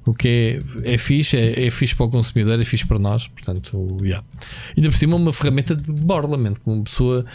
[0.06, 3.28] O que é, é fixe, é, é fixe para o consumidor, é fixe para nós.
[3.28, 4.24] Portanto, yeah.
[4.78, 7.26] ainda por cima, uma ferramenta de borla, como uma pessoa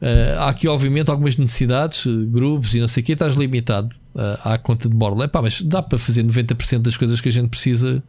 [0.00, 3.94] Uh, há aqui, obviamente, algumas necessidades, uh, grupos e não sei o que, estás limitado
[4.14, 5.24] uh, à conta de borla.
[5.24, 8.02] Epá, mas dá para fazer 90% das coisas que a gente precisa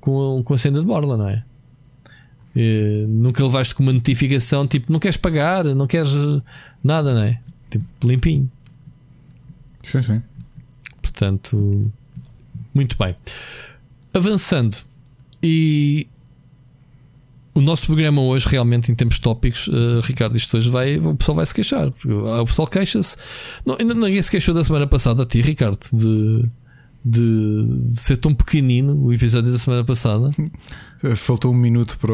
[0.00, 1.42] com, com a cena de borla, não é?
[3.08, 6.12] nunca levaste com uma notificação tipo não queres pagar, não queres
[6.84, 7.40] nada, não é?
[7.68, 8.48] Tipo limpinho.
[9.82, 10.22] Sim, sim.
[11.02, 11.92] Portanto,
[12.72, 13.16] muito bem.
[14.12, 14.76] Avançando,
[15.42, 16.06] e
[17.54, 21.36] o nosso programa hoje, realmente, em termos tópicos, uh, Ricardo, isto hoje vai, o pessoal
[21.36, 21.88] vai se queixar.
[21.88, 23.16] O pessoal queixa-se.
[23.64, 26.50] Ninguém se queixou da semana passada a ti, Ricardo, de,
[27.04, 30.32] de, de, ser tão pequenino o episódio da semana passada.
[31.14, 32.12] Faltou um minuto para,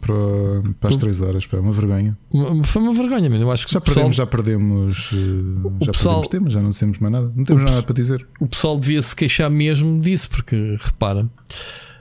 [0.00, 2.16] para, para as três horas, pá, uma vergonha.
[2.64, 3.44] Foi uma vergonha, mesmo.
[3.44, 4.26] Eu acho que já perdemos, pessoal...
[4.26, 6.20] já perdemos, uh, já pessoal...
[6.22, 7.30] perdemos temas, já não dissemos mais nada.
[7.36, 8.26] Não temos o nada para dizer.
[8.40, 11.28] O pessoal devia se queixar mesmo disso, porque repara.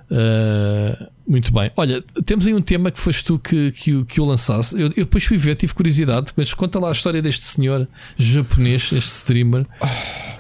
[0.09, 1.71] Uh, muito bem.
[1.75, 4.75] Olha, temos aí um tema que foste tu que, que, que o lançasse.
[4.75, 8.91] Eu, eu, depois fui ver, tive curiosidade, mas conta lá a história deste senhor japonês,
[8.93, 9.65] este streamer.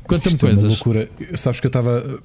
[0.07, 0.63] Conta-me coisas.
[0.63, 1.09] É uma loucura.
[1.35, 2.19] Sabes que eu estava.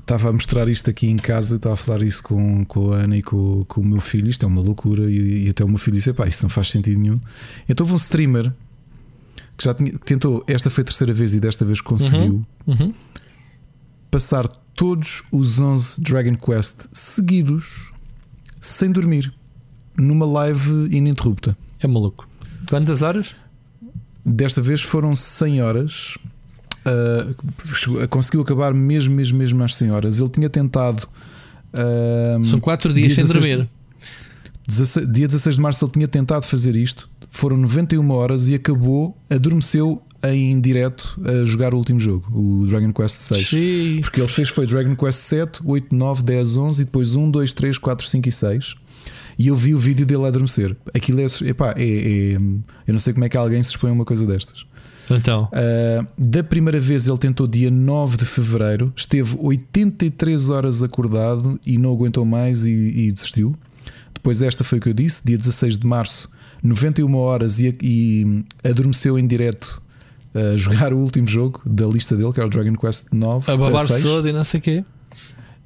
[0.00, 3.16] Estava a mostrar isto aqui em casa, estava a falar isso com, com a Ana
[3.16, 4.28] e com, com o meu filho.
[4.28, 5.08] Isto é uma loucura.
[5.10, 7.20] E, e até o meu filho disse: pá, isso não faz sentido nenhum.
[7.68, 8.52] Então houve um streamer
[9.56, 12.94] que já tinha, tentou, esta foi a terceira vez e desta vez conseguiu uhum, uhum.
[14.10, 14.48] passar
[14.80, 17.90] todos os 11 Dragon Quest seguidos
[18.62, 19.30] sem dormir
[19.94, 21.54] numa live ininterrupta.
[21.80, 22.26] É maluco.
[22.66, 23.34] Quantas horas?
[24.24, 26.16] Desta vez foram 100 horas.
[26.86, 30.18] Uh, conseguiu acabar mesmo, mesmo, mesmo às 100 horas.
[30.18, 31.06] Ele tinha tentado.
[31.74, 33.68] Uh, São 4 dias sem 16, dormir.
[34.66, 37.06] 16, dia 16 de março ele tinha tentado fazer isto.
[37.28, 42.92] Foram 91 horas e acabou, adormeceu em direto a jogar o último jogo, o Dragon
[42.92, 43.48] Quest 6.
[43.48, 43.98] Sim.
[44.02, 47.52] Porque ele fez foi Dragon Quest 7, 8, 9, 10, 11 e depois 1, 2,
[47.52, 48.74] 3, 4, 5 e 6.
[49.38, 50.76] E eu vi o vídeo dele a adormecer.
[50.94, 52.34] Aquilo é, epá, é, é,
[52.86, 54.66] Eu não sei como é que alguém se expõe a uma coisa destas.
[55.10, 61.58] Então, uh, da primeira vez ele tentou dia 9 de fevereiro, esteve 83 horas acordado
[61.66, 63.56] e não aguentou mais e, e desistiu.
[64.14, 66.30] Depois, esta foi o que eu disse, dia 16 de março,
[66.62, 69.82] 91 horas e, e adormeceu em direto
[70.34, 73.50] a jogar o último jogo da lista dele, que era o Dragon Quest 9.
[73.50, 74.84] A babar-se todo e não sei o quê.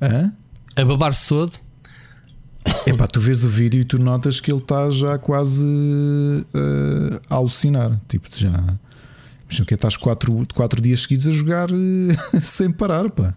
[0.00, 0.32] Hã?
[0.76, 1.52] A babar-se todo.
[2.86, 7.36] Epá, tu vês o vídeo e tu notas que ele está já quase uh, a
[7.36, 8.00] alucinar.
[8.08, 8.48] Tipo, já.
[9.44, 11.76] Imagina que estás 4 quatro dias seguidos a jogar uh,
[12.40, 13.34] sem parar, pá.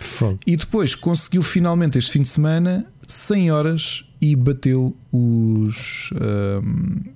[0.00, 0.38] Fogo.
[0.46, 6.10] E depois conseguiu finalmente este fim de semana 100 horas e bateu os.
[6.12, 7.14] Uh,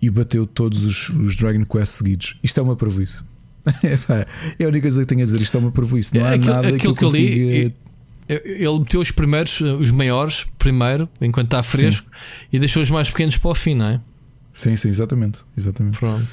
[0.00, 2.36] e bateu todos os, os Dragon Quest seguidos.
[2.42, 3.24] Isto é uma prejuízo.
[4.58, 5.40] é a única coisa que tenho a dizer.
[5.40, 6.12] Isto é uma prejuízo.
[6.14, 7.34] Não há aquilo, nada aquilo que, eu consiga...
[7.34, 7.74] li.
[8.28, 12.46] Ele meteu os primeiros, os maiores, primeiro, enquanto está fresco, sim.
[12.52, 14.00] e deixou os mais pequenos para o fim, não é?
[14.52, 15.38] Sim, sim, exatamente.
[15.56, 15.98] exatamente.
[15.98, 16.26] Pronto.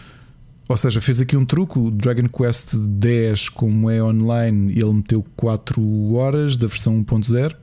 [0.68, 1.78] Ou seja, fez aqui um truque.
[1.78, 7.56] O Dragon Quest 10, como é online, ele meteu 4 horas da versão 1.0,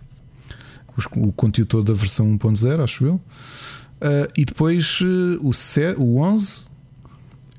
[1.16, 3.20] o conteúdo todo da versão 1.0, acho eu.
[4.00, 6.64] Uh, e depois uh, o, C, o 11.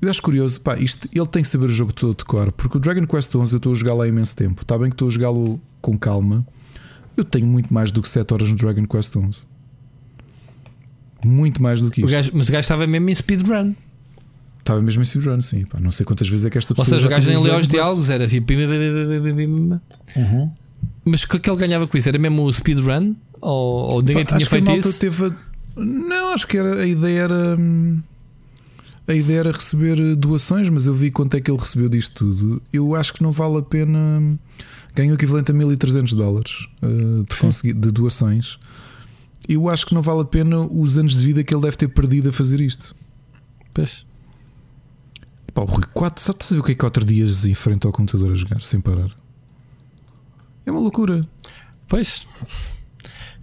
[0.00, 2.76] Eu acho curioso, pá, isto, ele tem que saber o jogo todo de cor, porque
[2.76, 4.62] o Dragon Quest 11 eu estou a jogá-lo há imenso tempo.
[4.62, 6.44] Está bem que estou a jogá-lo com calma.
[7.16, 9.44] Eu tenho muito mais do que 7 horas no Dragon Quest 11.
[11.24, 12.30] Muito mais do que isso.
[12.34, 13.74] mas o gajo estava mesmo em speedrun.
[14.58, 15.64] Estava mesmo em speedrun, sim.
[15.66, 16.94] Pá, não sei quantas vezes é que esta pessoa.
[16.94, 18.52] Ou seja, o gajo nem leu os diálogos, era tipo.
[18.52, 20.50] Uhum.
[21.04, 22.08] Mas o que, é que ele ganhava com isso?
[22.08, 23.14] Era mesmo o speedrun?
[23.40, 24.98] Ou, ou ninguém Pá, tinha feito isso?
[24.98, 27.58] Teve a não, acho que era, a ideia era.
[29.06, 32.62] A ideia era receber doações, mas eu vi quanto é que ele recebeu disto tudo.
[32.72, 34.38] Eu acho que não vale a pena.
[34.94, 37.24] Ganhou o equivalente a 1300 dólares uh,
[37.62, 38.58] de, de doações.
[39.48, 41.88] Eu acho que não vale a pena os anos de vida que ele deve ter
[41.88, 42.94] perdido a fazer isto.
[43.74, 44.06] Pois.
[45.52, 47.92] Pá, Rui, 4, só estás a ver o que é 4 dias em frente ao
[47.92, 49.10] computador a jogar sem parar?
[50.64, 51.26] É uma loucura.
[51.88, 52.26] Pois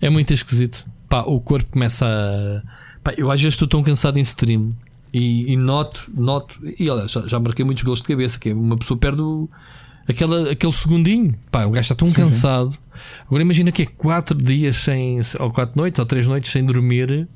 [0.01, 0.87] é muito esquisito.
[1.09, 2.99] Pá, o corpo começa a.
[3.03, 4.75] Pá, eu às vezes estou tão cansado em stream
[5.11, 8.53] e, e noto, noto, e olha, já, já marquei muitos gols de cabeça, que é
[8.53, 9.49] uma pessoa perde o,
[10.07, 11.33] aquela, aquele segundinho.
[11.51, 12.71] Pá, o gajo está tão sim, cansado.
[12.71, 12.77] Sim.
[13.25, 17.27] Agora imagina que é 4 dias sem, ou 4 noites, ou 3 noites sem dormir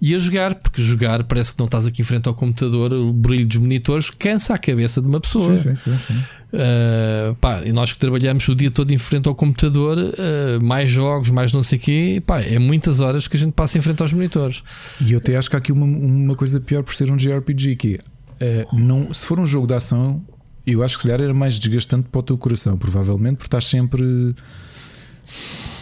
[0.00, 3.12] e a jogar, porque jogar parece que não estás aqui em frente ao computador, o
[3.12, 5.58] brilho dos monitores cansa a cabeça de uma pessoa.
[5.58, 9.34] Sim, sim, sim, uh, pá, e nós que trabalhamos o dia todo em frente ao
[9.34, 13.38] computador, uh, mais jogos, mais não sei o quê, pá, é muitas horas que a
[13.38, 14.62] gente passa em frente aos monitores.
[15.00, 17.76] E eu até acho que há aqui uma, uma coisa pior por ser um JRPG,
[17.76, 20.24] que uh, não, se for um jogo de ação,
[20.64, 23.64] eu acho que se calhar era mais desgastante para o teu coração, provavelmente, porque estás
[23.64, 24.34] sempre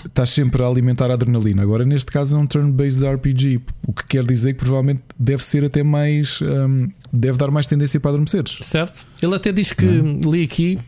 [0.07, 1.63] estás sempre a alimentar a adrenalina.
[1.63, 5.65] Agora, neste caso, é um turn-based RPG, o que quer dizer que provavelmente deve ser
[5.65, 6.41] até mais.
[6.41, 8.59] Um, deve dar mais tendência para adormeceres.
[8.63, 9.07] Certo.
[9.23, 10.29] Ele até diz que, é?
[10.29, 10.79] li aqui,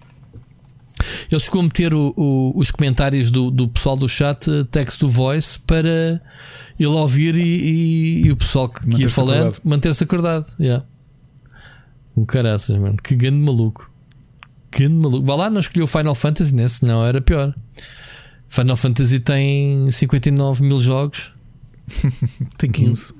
[1.30, 4.98] eles ficam a meter o, o, os comentários do, do pessoal do chat eh, text
[4.98, 6.20] to voice para
[6.78, 10.46] ele ouvir e, e, e o pessoal que, que ia falando manter-se acordado.
[10.60, 10.84] Yeah.
[12.16, 12.96] Um caraças, mano.
[13.02, 13.90] Que grande maluco.
[14.70, 15.26] Que grande maluco.
[15.26, 16.66] Vá lá, não escolheu Final Fantasy, né?
[16.68, 17.54] Senão era pior.
[18.48, 21.32] Final Fantasy tem 59 mil jogos.
[22.56, 23.14] tem 15.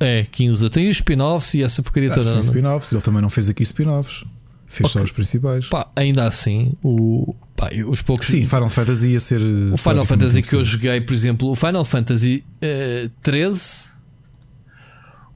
[0.00, 0.68] É, 15.
[0.70, 2.36] Tem os spin-offs e essa porcaria ah, toda.
[2.36, 2.38] É?
[2.40, 4.24] spin-offs, ele também não fez aqui spin-offs.
[4.68, 5.00] Fez okay.
[5.00, 5.66] só os principais.
[5.66, 8.26] Pá, ainda assim, o, pá, os poucos.
[8.26, 9.40] Sim, Final Fantasy ia ser.
[9.72, 13.86] O Final Fantasy que eu joguei, por exemplo, o Final Fantasy uh, 13.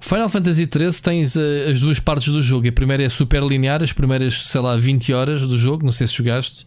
[0.00, 1.40] O Final Fantasy 13 tens uh,
[1.70, 2.66] as duas partes do jogo.
[2.66, 5.84] A primeira é super linear, as primeiras, sei lá, 20 horas do jogo.
[5.84, 6.66] Não sei se jogaste.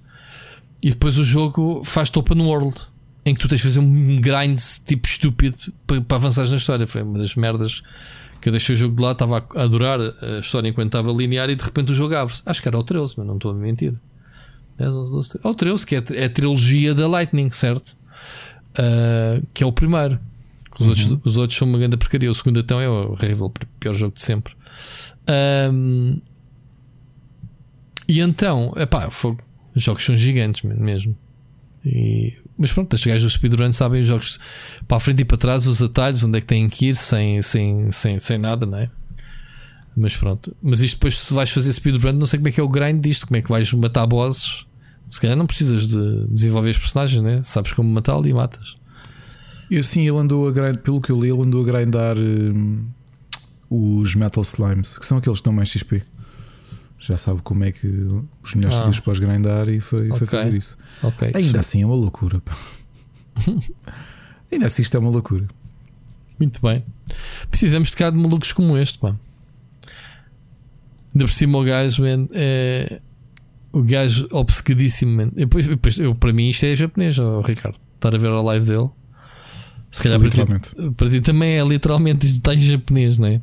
[0.84, 2.76] E depois o jogo faz-te open world
[3.26, 5.58] em que tu tens de fazer um grind tipo estúpido
[5.88, 6.86] para, para avançar na história.
[6.86, 7.82] Foi uma das merdas
[8.42, 11.50] que eu deixei o jogo de lá, estava a adorar a história enquanto estava linear
[11.50, 12.42] e de repente o jogo abre-se.
[12.46, 13.94] Acho que era o 13, mas não estou a mentir.
[14.78, 17.96] É o 13, que é, é a trilogia da Lightning, certo?
[18.72, 20.20] Uh, que é o primeiro.
[20.78, 20.90] Os, uhum.
[20.90, 22.30] outros, os outros são uma grande porcaria.
[22.30, 23.50] O segundo então é o horrível,
[23.80, 24.54] pior jogo de sempre.
[25.72, 26.20] Um,
[28.08, 29.38] e então, epá, foi,
[29.76, 31.16] os jogos são gigantes mesmo.
[31.86, 34.40] E, mas pronto, os gajos do speedrun sabem os jogos
[34.88, 37.42] para a frente e para trás, os atalhos, onde é que têm que ir sem,
[37.42, 38.90] sem, sem, sem nada, não é?
[39.96, 40.56] Mas pronto.
[40.62, 43.02] Mas isto depois, se vais fazer speedrun, não sei como é que é o grind
[43.02, 44.66] disto, como é que vais matar bosses.
[45.10, 47.42] Se calhar não precisas de desenvolver os personagens, né?
[47.44, 48.78] Sabes como matá-lo e matas.
[49.70, 52.86] E assim ele andou a grind, pelo que eu li, ele andou a grindar hum,
[53.70, 56.04] os Metal Slimes, que são aqueles que dão mais XP
[57.06, 57.86] já sabe como é que
[58.42, 59.02] os melhores ah.
[59.02, 60.20] para os grindar e foi, okay.
[60.20, 60.78] foi fazer isso.
[61.04, 61.32] Okay.
[61.36, 61.58] Ainda Sim.
[61.58, 62.42] assim é uma loucura.
[64.50, 65.46] Ainda assim isto é uma loucura.
[66.40, 66.86] Muito bem.
[67.50, 69.18] Precisamos de cá de malucos como este, pá.
[71.14, 73.02] Ainda por cima o gajo, man, é.
[73.74, 75.30] O gajo obcecadíssimo, man.
[75.36, 77.80] Depois, depois, eu, para mim isto é japonês, oh, Ricardo.
[77.96, 78.90] Estar a ver a live dele.
[79.92, 80.40] Se calhar para ti,
[80.96, 83.42] para ti também é literalmente está em japonês, não é?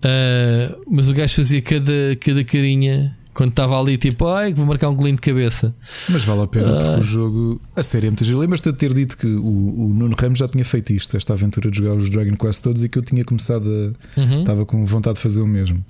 [0.00, 4.88] Uh, mas o gajo fazia cada, cada carinha quando estava ali, tipo, ai, vou marcar
[4.88, 5.74] um golinho de cabeça.
[6.08, 8.38] Mas vale a pena, porque uh, o jogo, a série é muito giro.
[8.38, 11.70] Lembras-te de ter dito que o, o, Nuno Ramos já tinha feito isto, esta aventura
[11.70, 14.20] de jogar os Dragon Quest todos, e que eu tinha começado a.
[14.20, 14.40] Uhum.
[14.40, 15.84] Estava com vontade de fazer o mesmo.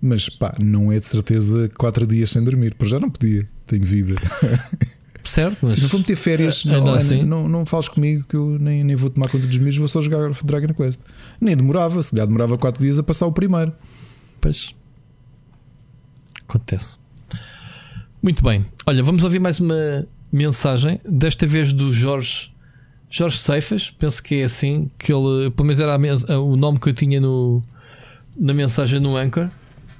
[0.00, 3.84] Mas pá, não é de certeza 4 dias sem dormir, porque já não podia, tenho
[3.84, 4.14] vida.
[5.28, 5.82] Certo, mas.
[5.82, 7.22] Não for meter férias, uh, não, assim.
[7.22, 10.00] não, não fales comigo que eu nem, nem vou tomar conta dos meus, vou só
[10.00, 11.02] jogar Dragon Quest.
[11.38, 13.70] Nem demorava, se já demorava 4 dias a passar o primeiro.
[14.40, 14.74] Pois.
[16.48, 16.98] Acontece.
[18.22, 18.64] Muito bem.
[18.86, 22.50] Olha, vamos ouvir mais uma mensagem, desta vez do Jorge.
[23.10, 26.88] Jorge Ceifas, penso que é assim, que ele, pelo menos era a, o nome que
[26.88, 27.62] eu tinha no,
[28.34, 29.50] na mensagem no Anchor.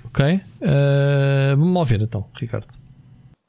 [0.04, 0.24] Ok?
[0.24, 2.77] Uh, vamos ouvir então, Ricardo.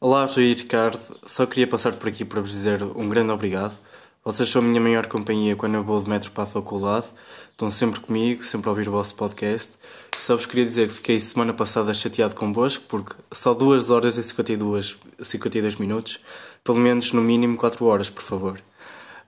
[0.02, 0.98] Olá, Rui e Ricardo.
[1.28, 3.78] Só queria passar por aqui para vos dizer um grande obrigado.
[4.24, 7.08] Vocês são a minha maior companhia quando eu vou de metro para a faculdade.
[7.52, 9.78] Estão sempre comigo, sempre a ouvir o vosso podcast.
[10.18, 14.24] Só vos queria dizer que fiquei semana passada chateado convosco, porque só 2 horas e
[14.24, 16.22] 52, 52 minutos.
[16.64, 18.62] Pelo menos, no mínimo, 4 horas, por favor.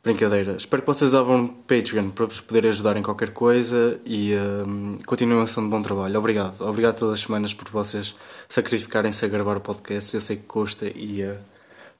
[0.03, 0.53] Brincadeira.
[0.53, 5.63] Espero que vocês abram Patreon para vos poder ajudar em qualquer coisa e um, continuação
[5.63, 6.17] de bom trabalho.
[6.17, 6.59] Obrigado.
[6.61, 8.15] Obrigado todas as semanas por vocês
[8.49, 10.15] sacrificarem-se a gravar o podcast.
[10.15, 11.37] Eu sei que custa e uh,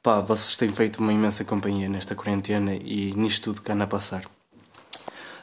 [0.02, 3.88] pá, vocês têm feito uma imensa companhia nesta quarentena e nisto tudo que anda a
[3.88, 4.24] passar.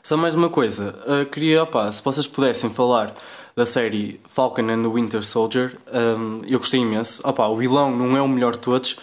[0.03, 3.15] Só mais uma coisa, uh, queria, opá, se vocês pudessem falar
[3.55, 7.23] da série Falcon and the Winter Soldier, um, eu gostei imenso.
[7.25, 8.97] O vilão não é o melhor de todos,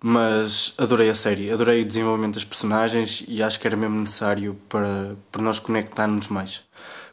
[0.00, 4.56] mas adorei a série, adorei o desenvolvimento das personagens e acho que era mesmo necessário
[4.68, 6.60] para, para nós conectarmos mais.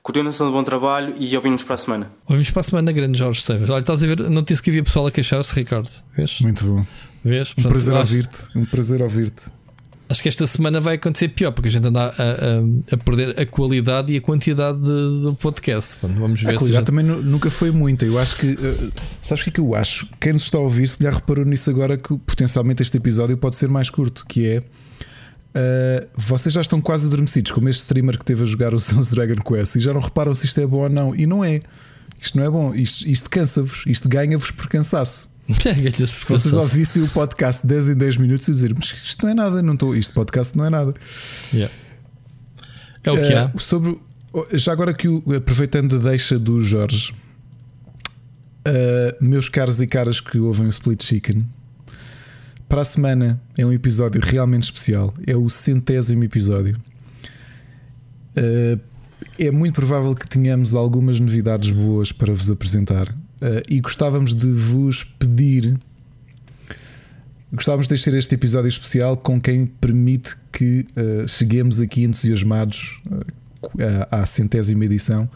[0.03, 2.12] continuação de bom trabalho e ouvimos para a semana.
[2.28, 3.70] Ouvimos para a semana, grande Jorge Seves.
[3.70, 5.90] Olha, estás a ver, não disse que havia pessoal a queixar-se, Ricardo.
[6.16, 6.40] Vês?
[6.41, 6.86] Muito bom.
[7.24, 7.56] Vês?
[7.57, 8.57] Um prazer ouvir-te.
[8.57, 9.52] Um prazer ouvir-te.
[10.07, 13.40] Acho que esta semana vai acontecer pior, porque a gente anda a, a, a perder
[13.40, 15.98] a qualidade e a quantidade de, do podcast.
[16.02, 16.86] Vamos ver a qualidade gente...
[16.86, 18.06] também nunca foi muita.
[18.06, 18.52] Eu acho que.
[18.52, 20.07] Uh, sabes o que é que eu acho?
[20.22, 23.56] Quem nos está a ouvir, se lhe reparou nisso agora, que potencialmente este episódio pode
[23.56, 24.57] ser mais curto, que é.
[24.60, 29.10] Uh, vocês já estão quase adormecidos, como este streamer que teve a jogar o Sons
[29.10, 31.15] Dragon Quest e já não reparam se isto é bom ou não.
[31.15, 31.61] E não é.
[32.22, 32.76] Isto não é bom.
[32.76, 33.84] Isto, isto cansa-vos.
[33.88, 35.34] Isto ganha-vos por cansaço.
[36.07, 39.34] Se vocês ouvissem o podcast 10 em 10 minutos e dizer, mas isto não é
[39.35, 40.93] nada, não estou, isto podcast não é nada.
[41.53, 41.73] Yeah.
[43.03, 43.59] É o que uh, há.
[43.59, 43.99] Sobre,
[44.53, 47.13] já agora que o, aproveitando a deixa do Jorge,
[48.67, 51.45] uh, meus caros e caras que ouvem o Split Chicken,
[52.67, 55.13] para a semana é um episódio realmente especial.
[55.27, 56.76] É o centésimo episódio.
[58.35, 58.80] Uh,
[59.38, 63.15] é muito provável que tenhamos algumas novidades boas para vos apresentar.
[63.45, 65.77] Uh, e gostávamos de vos pedir.
[67.53, 73.76] Gostávamos de ter este episódio especial com quem permite que uh, cheguemos aqui entusiasmados uh,
[74.09, 75.30] à centésima edição.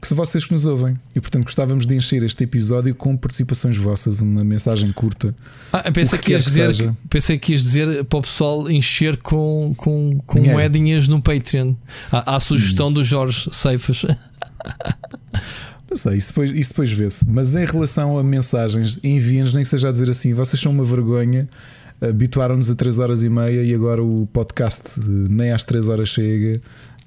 [0.00, 0.98] Que são vocês que nos ouvem.
[1.14, 5.34] E portanto gostávamos de encher este episódio com participações vossas, uma mensagem curta.
[5.70, 9.18] Ah, pensei, que, que ias dizer, que pensei que ias dizer para o pessoal encher
[9.18, 11.74] com, com, com moedinhas no Patreon.
[12.10, 12.94] À, à sugestão hum.
[12.94, 14.06] do Jorge Seifas.
[15.90, 17.28] Não sei, isso depois, isso depois vê-se.
[17.28, 20.84] Mas em relação a mensagens, enviem-nos, nem que seja a dizer assim: vocês são uma
[20.84, 21.48] vergonha,
[22.00, 26.60] habituaram-nos a 3 horas e meia e agora o podcast nem às 3 horas chega.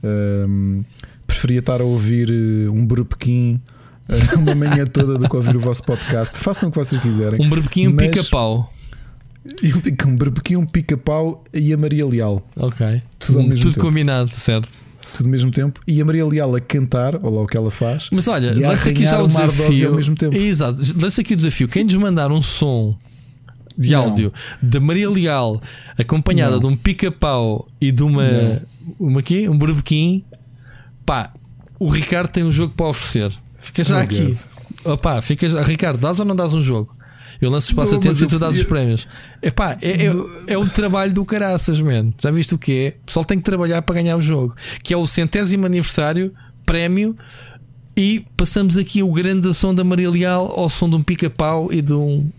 [0.03, 0.83] Um,
[1.25, 3.59] preferia estar a ouvir eh, um burpequim
[4.09, 6.37] eh, uma manhã toda do que ouvir o vosso podcast.
[6.37, 7.41] Façam o que vocês quiserem.
[7.41, 8.71] Um burbequim, um pica-pau.
[9.63, 12.45] Um, um burbequim, um pica-pau e a Maria Leal.
[12.55, 13.01] Ok.
[13.19, 14.69] Tudo, Tudo combinado, certo?
[15.17, 17.71] Tudo ao mesmo tempo, e a Maria Leal a cantar, ou lá o que ela
[17.71, 18.09] faz.
[18.11, 19.89] Mas olha, lança aqui já o desafio.
[19.89, 20.35] Ao mesmo tempo.
[20.35, 21.67] Exato, lança aqui o desafio.
[21.67, 22.97] Quem nos mandar um som
[23.77, 24.03] de não.
[24.03, 25.61] áudio da Maria Leal
[25.97, 26.59] acompanhada não.
[26.59, 28.23] de um pica-pau e de uma.
[28.23, 28.73] Não.
[28.99, 30.25] Uma aqui, um burbequim,
[31.05, 31.31] pá,
[31.79, 33.31] o Ricardo tem um jogo para oferecer.
[33.55, 34.37] Fica já oh, aqui.
[34.83, 35.61] Opa, fica já.
[35.63, 36.93] Ricardo, dás ou não dás um jogo?
[37.41, 39.07] Eu lanço os passatempos e tu dás os prémios.
[39.41, 40.11] Epá, é, é,
[40.47, 42.13] é o trabalho do caraças, man.
[42.21, 42.97] Já viste o que é?
[43.01, 44.55] O pessoal tem que trabalhar para ganhar o jogo.
[44.83, 46.33] Que é o centésimo aniversário,
[46.65, 47.15] prémio.
[47.95, 51.81] E passamos aqui o grande ação da Maria Leal ao som de um pica-pau e
[51.81, 52.29] de um,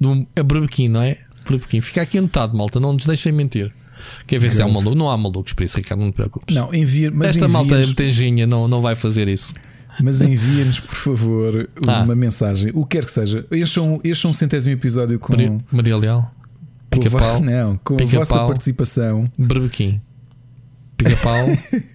[0.00, 1.18] de um abrebequim, não é?
[1.44, 1.80] Abrebequim.
[1.80, 2.80] Fica aqui anotado, malta.
[2.80, 3.72] Não nos deixem mentir.
[4.26, 4.94] Quer ver se há um maluco?
[4.94, 6.54] Não há malucos por isso, Ricardo, não te preocupes.
[6.54, 9.54] Não, envia, mas Esta malta é metenjinha, não, não vai fazer isso.
[10.00, 12.02] Mas enviem-nos, por favor, ah.
[12.04, 12.70] uma mensagem.
[12.74, 13.46] O que quer que seja.
[13.50, 15.32] Este é um, este é um centésimo episódio com.
[15.32, 16.34] Maria, Maria Leal.
[16.90, 17.40] Pica-pau.
[17.40, 19.28] Não, com Pica a vossa participação.
[19.38, 20.00] Berbequim.
[20.96, 21.46] Pica-pau.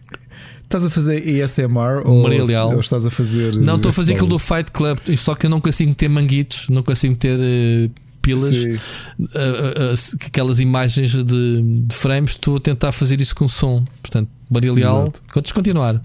[0.63, 2.27] Estás a fazer ASMR ou,
[2.73, 3.55] ou estás a fazer.
[3.55, 6.67] Não, estou a fazer aquilo do Fight Club, só que eu não consigo ter manguitos,
[6.67, 7.89] não consigo ter uh,
[8.21, 12.31] pilas, uh, uh, aquelas imagens de, de, frames.
[12.31, 13.85] Estou a tentar fazer isso com som.
[14.01, 15.13] Portanto, Maria Leal,
[15.53, 16.03] continuar?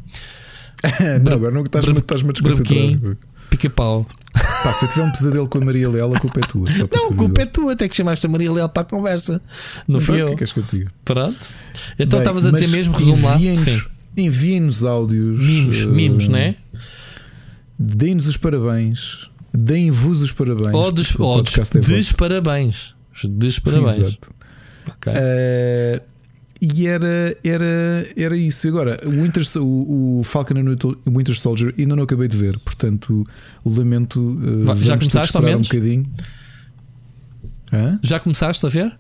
[1.25, 3.17] Não, agora não estás-me estás a desconcentrar.
[3.51, 4.07] Pica-pau.
[4.33, 6.69] Pá, se eu tiver um pesadelo com a Maria Leal, a culpa é tua.
[6.91, 9.43] Não, a culpa é tua, até que chamaste a Maria Leal para a conversa.
[9.87, 10.33] Não fui eu.
[10.33, 10.89] O que que eu?
[11.05, 11.39] Pronto.
[11.99, 13.39] Então estavas a dizer mesmo, resumo lá.
[14.17, 15.41] Enviem-nos áudios.
[15.41, 16.55] Mimos, uh, mimos, não é?
[17.79, 19.29] Deem-nos os parabéns.
[19.53, 20.75] Deem-vos os parabéns.
[20.75, 22.95] Ou dos, ou des, des parabéns.
[23.25, 23.99] Des parabéns.
[23.99, 24.35] Exato.
[24.97, 25.13] Okay.
[25.13, 26.12] Uh,
[26.65, 28.69] e era, era, era isso.
[28.69, 32.57] Agora, o, Winter, o, o Falcon and o Winter Soldier ainda não acabei de ver,
[32.61, 33.27] portanto,
[33.67, 34.21] lamento.
[34.21, 35.67] Uh, Já começaste ao menos?
[35.67, 36.07] Um bocadinho.
[37.73, 37.99] Hã?
[38.01, 38.97] Já começaste a ver?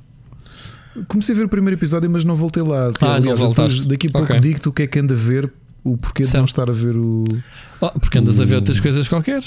[1.06, 2.90] Comecei a ver o primeiro episódio, mas não voltei lá.
[3.00, 3.86] Ah, Aliás, não voltaste.
[3.86, 4.40] daqui a pouco okay.
[4.40, 5.48] digo-te o que é que anda a ver,
[5.84, 6.32] o porquê certo.
[6.32, 7.24] de não estar a ver o.
[7.80, 8.42] Oh, porque andas o...
[8.42, 9.44] a ver outras coisas qualquer.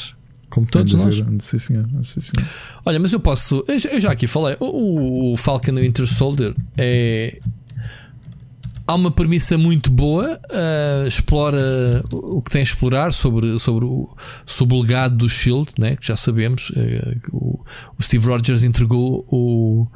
[0.49, 1.19] Como todos nós.
[1.19, 2.47] Ver, sim, senhor, sim, senhor.
[2.85, 3.65] Olha, mas eu posso.
[3.67, 4.55] Eu já aqui falei.
[4.61, 7.41] O, o Falcon Winter Soldier é
[8.87, 14.15] há uma premissa muito boa, uh, explora o que tem a explorar sobre, sobre, o,
[14.45, 15.95] sobre o legado do Shield, né?
[15.95, 16.69] que já sabemos.
[16.69, 17.65] Uh, o,
[17.97, 19.87] o, Steve Rogers entregou o,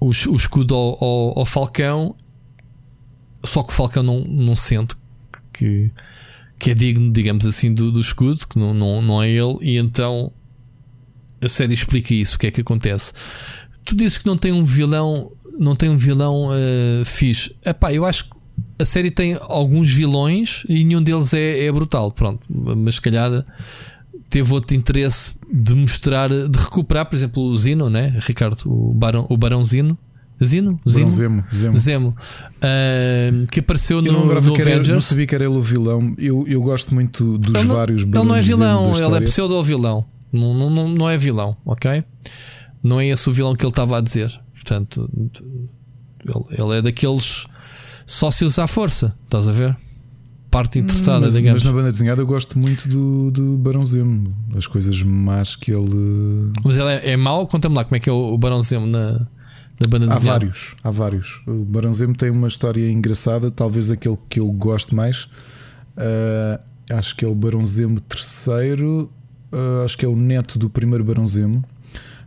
[0.00, 2.14] o, o escudo ao, ao, ao, Falcão,
[3.44, 4.96] só que o Falcão não, não sente
[5.52, 5.90] que,
[6.58, 9.76] que é digno, digamos assim, do, do escudo, que não, não, não é ele, e
[9.76, 10.32] então
[11.40, 13.12] a série explica isso, o que é que acontece.
[13.84, 17.54] Tu dizes que não tem um vilão não tem um vilão uh, fixe.
[17.64, 18.36] Epá, eu acho que
[18.78, 22.10] a série tem alguns vilões e nenhum deles é, é brutal.
[22.12, 23.44] Pronto, mas se calhar
[24.28, 28.14] teve outro interesse de mostrar, de recuperar, por exemplo, o Zino, né?
[28.20, 29.98] Ricardo, o Barão, o Barão Zino,
[30.42, 30.78] Zino?
[30.86, 31.10] Zimo?
[31.10, 31.76] Zemo, Zemo.
[31.76, 32.16] Zemo.
[32.58, 34.88] Uh, que apareceu no, não no era, Avengers.
[34.88, 36.14] não sabia que era ele o vilão.
[36.18, 40.04] Eu, eu gosto muito dos ele vários não, Ele não é vilão, ele é pseudo-vilão.
[40.32, 42.04] Não, não, não é vilão, ok?
[42.82, 44.38] Não é esse o vilão que ele estava a dizer.
[44.66, 47.46] Portanto, ele, ele é daqueles
[48.04, 49.76] sócios à força, estás a ver?
[50.50, 51.62] Parte interessada, mas, digamos.
[51.62, 55.70] Mas na banda desenhada eu gosto muito do, do Barão Zemo, as coisas más que
[55.70, 56.50] ele.
[56.64, 57.46] Mas ele é, é mau?
[57.46, 59.12] Conta-me lá como é que é o, o Barão Zemo na,
[59.78, 60.24] na banda Há desenhada.
[60.24, 61.40] vários, há vários.
[61.46, 65.24] O Barão Zemo tem uma história engraçada, talvez aquele que eu gosto mais.
[65.96, 66.58] Uh,
[66.90, 69.10] acho que é o Barão Zemo terceiro,
[69.52, 71.64] uh, acho que é o neto do primeiro Barão Zemo.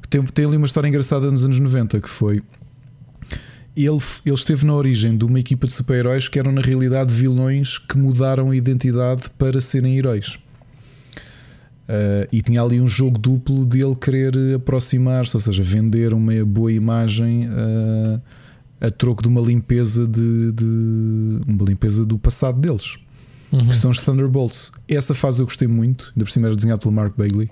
[0.09, 2.41] Tem, tem ali uma história engraçada nos anos 90 que foi.
[3.75, 7.77] Ele, ele esteve na origem de uma equipa de super-heróis que eram na realidade vilões
[7.77, 10.37] que mudaram a identidade para serem heróis.
[11.89, 16.45] Uh, e tinha ali um jogo duplo de ele querer aproximar-se, ou seja, vender uma
[16.45, 18.21] boa imagem uh,
[18.79, 22.97] a troco de uma limpeza de, de, uma limpeza do passado deles,
[23.51, 23.67] Uhum.
[23.67, 24.71] que são os Thunderbolts.
[24.87, 27.49] Essa fase eu gostei muito, ainda por cima era desenhado pelo Mark Bagley,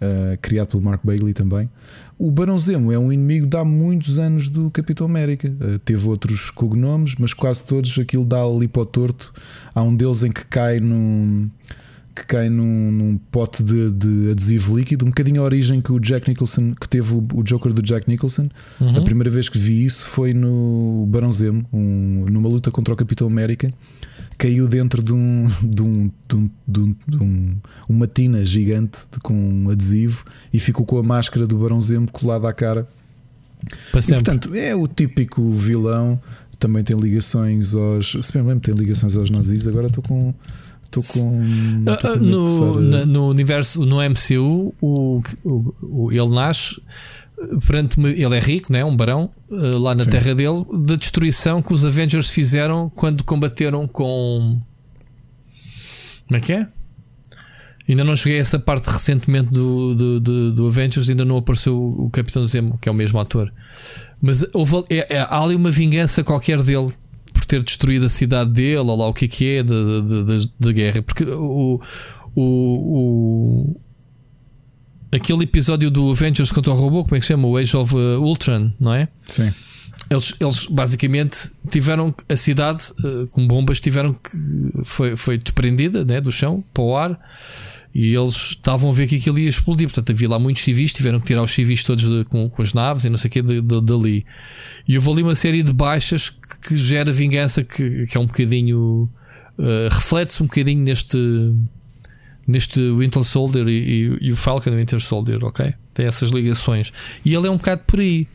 [0.00, 1.68] uh, criado pelo Mark Bagley também.
[2.18, 5.48] O Barão Zemo é um inimigo de há muitos anos do Capitão América.
[5.48, 9.32] Uh, teve outros cognomes, mas quase todos aquilo dá ali para o torto.
[9.74, 11.48] Há um deles em que cai num
[12.18, 16.00] que cai num, num pote de, de, adesivo líquido, um bocadinho a origem que o
[16.00, 18.48] Jack Nicholson, que teve o, o Joker do Jack Nicholson.
[18.80, 18.96] Uhum.
[18.96, 22.96] A primeira vez que vi isso foi no Barão Zemo, um, numa luta contra o
[22.96, 23.70] Capitão América.
[24.38, 27.56] Caiu dentro de um, de um, de um, de um, de um
[27.88, 32.48] uma tina gigante com um adesivo e ficou com a máscara do Barão Zemo colada
[32.48, 32.88] à cara.
[33.90, 36.20] Para E, portanto, é o típico vilão.
[36.58, 38.16] Também tem ligações aos.
[38.22, 39.66] Se bem lembro, tem ligações aos nazis.
[39.66, 40.32] Agora estou com.
[40.84, 41.42] Estou com.
[41.86, 42.24] Ah, estou ah, com
[42.80, 46.80] no, no universo, no MCU, o, o- o- ele nasce
[47.66, 48.84] perante ele é rico, né?
[48.84, 50.10] um barão, ah, lá na Sim.
[50.10, 54.60] terra dele, da destruição que os Avengers fizeram quando combateram com.
[56.26, 56.66] Como é que é?
[57.88, 61.74] Ainda não cheguei a essa parte recentemente do, do, do, do Avengers, ainda não apareceu
[61.74, 63.50] o Capitão Zemo, que é o mesmo ator.
[64.20, 66.88] Mas houve, é- é- há ali uma vingança qualquer dele
[67.32, 71.00] por ter destruído a cidade dele, ou lá o que é que é, de guerra.
[71.00, 71.80] Porque o,
[72.34, 73.80] o, o-
[75.12, 77.46] aquele episódio do Avengers contra o robô, como é que se chama?
[77.48, 79.08] O Age of uh, Ultron, não é?
[79.28, 79.52] Sim.
[80.10, 84.30] Eles, eles basicamente tiveram a cidade eh, com bombas tiveram que
[84.84, 87.20] foi, foi desprendida né, do chão para o ar
[87.94, 89.86] e eles estavam a ver que aquilo ia explodir.
[89.86, 92.72] Portanto, havia lá muitos civis, tiveram que tirar os civis todos de- com, com as
[92.72, 94.24] naves e não sei o que de, de- dali.
[94.86, 98.26] E houve ali uma série de baixas que, que gera vingança, que, que é um
[98.26, 99.10] bocadinho
[99.58, 101.18] eh, reflete-se um bocadinho neste
[102.48, 105.72] neste Winter Soldier e, e- e o Falcon Winter Soldier, ok?
[105.94, 106.92] Tem essas ligações.
[107.24, 108.26] E ele é um bocado por aí.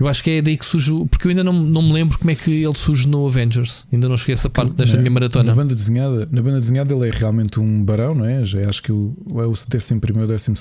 [0.00, 0.90] Eu acho que é daí que surge.
[1.08, 3.86] Porque eu ainda não, não me lembro como é que ele surge no Avengers.
[3.92, 5.44] Ainda não cheguei a essa parte desta minha maratona.
[5.50, 8.44] Na banda desenhada, na banda desenhada ele é realmente um barão, não é?
[8.44, 9.66] Já acho que o, é o 11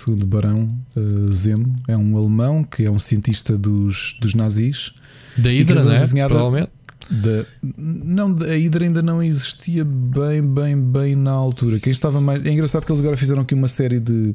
[0.08, 1.74] ou 12 barão uh, Zemo.
[1.88, 4.92] É um alemão que é um cientista dos, dos nazis.
[5.38, 5.98] Da Hydra, não é?
[5.98, 6.72] desenhada- Provavelmente.
[7.12, 7.46] Da,
[7.78, 11.78] não, a Hydra ainda não existia bem, bem, bem na altura.
[11.78, 12.46] Quem estava mais.
[12.46, 14.34] É engraçado que eles agora fizeram aqui uma série de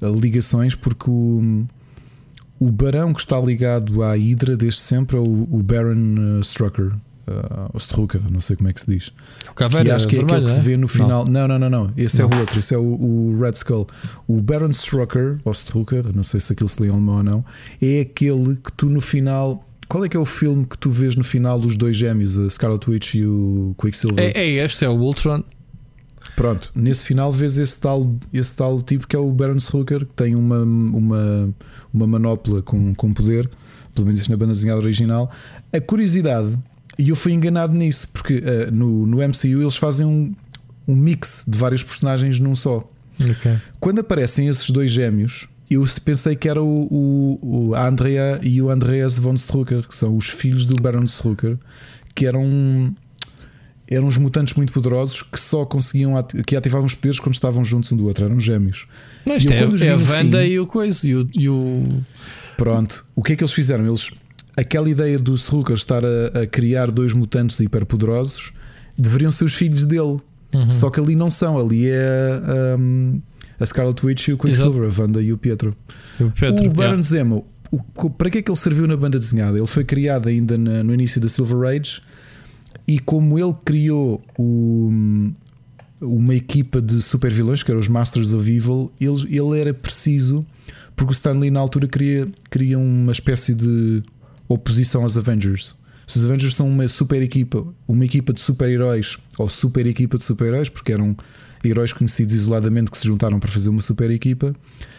[0.00, 1.66] uh, ligações, porque o,
[2.58, 6.92] o barão que está ligado à Hydra desde sempre é o, o Baron uh, Strucker.
[7.28, 9.12] Uh, Strucker, não sei como é que se diz.
[9.50, 10.62] O Caveira que acho que é aquele que se é?
[10.62, 11.24] vê no final.
[11.28, 11.92] Não, não, não, não.
[11.96, 12.30] Esse Não.
[12.30, 12.58] é o outro.
[12.58, 13.86] Esse é o, o Red Skull.
[14.26, 17.44] O Baron Strucker, ou Strucker, não sei se aquilo se lê em alemão ou não,
[17.82, 19.62] é aquele que tu no final.
[19.96, 22.50] Qual é que é o filme que tu vês no final dos dois gêmeos, a
[22.50, 24.22] Scarlet Witch e o Quicksilver?
[24.22, 25.42] É, é este, é o Ultron.
[26.36, 30.12] Pronto, nesse final vês esse tal, esse tal tipo que é o Baron Strucker, que
[30.12, 31.48] tem uma, uma,
[31.94, 33.48] uma manopla com, com poder,
[33.94, 35.32] pelo menos isso na banda desenhada original.
[35.72, 36.58] A curiosidade,
[36.98, 40.34] e eu fui enganado nisso, porque eh, no, no MCU eles fazem um,
[40.86, 42.86] um mix de vários personagens num só.
[43.18, 43.56] Ok.
[43.80, 48.70] Quando aparecem esses dois gêmeos, eu pensei que era o, o, o Andrea e o
[48.70, 51.56] Andreas von Strucker, que são os filhos do Baron Strucker,
[52.14, 52.94] que eram
[53.88, 57.62] eram uns mutantes muito poderosos que só conseguiam ati- que ativavam os poderes quando estavam
[57.62, 58.86] juntos um do outro, eram gêmeos.
[59.24, 61.06] Mas E eu é, é a Wanda fim- e o coisa.
[61.08, 62.04] E o, e o-
[62.56, 63.86] Pronto, o que é que eles fizeram?
[63.86, 64.10] Eles
[64.56, 68.50] aquela ideia do Strucker estar a, a criar dois mutantes hiperpoderosos
[68.98, 70.16] deveriam ser os filhos dele.
[70.54, 70.70] Uhum.
[70.72, 72.40] Só que ali não são, ali é
[72.78, 73.20] um,
[73.58, 75.76] a Scarlet Witch e o Quicksilver, a Wanda e o Pietro.
[76.20, 76.66] o Petro.
[76.66, 77.02] o Baron.
[77.02, 79.56] Zemo, o- para que é que ele serviu na banda desenhada?
[79.58, 82.00] Ele foi criado ainda na- no início da Silver Age
[82.86, 85.30] e como ele criou o-
[86.00, 90.44] uma equipa de super vilões, que eram os Masters of Evil, eles, ele era preciso,
[90.94, 94.02] porque o Stanley na altura queria, queria uma espécie de
[94.48, 95.74] oposição aos Avengers.
[96.06, 100.22] Se os Avengers são uma super equipa, uma equipa de super-heróis, ou super equipa de
[100.24, 101.16] super-heróis, porque eram
[101.64, 104.54] heróis conhecidos isoladamente que se juntaram para fazer uma super equipa,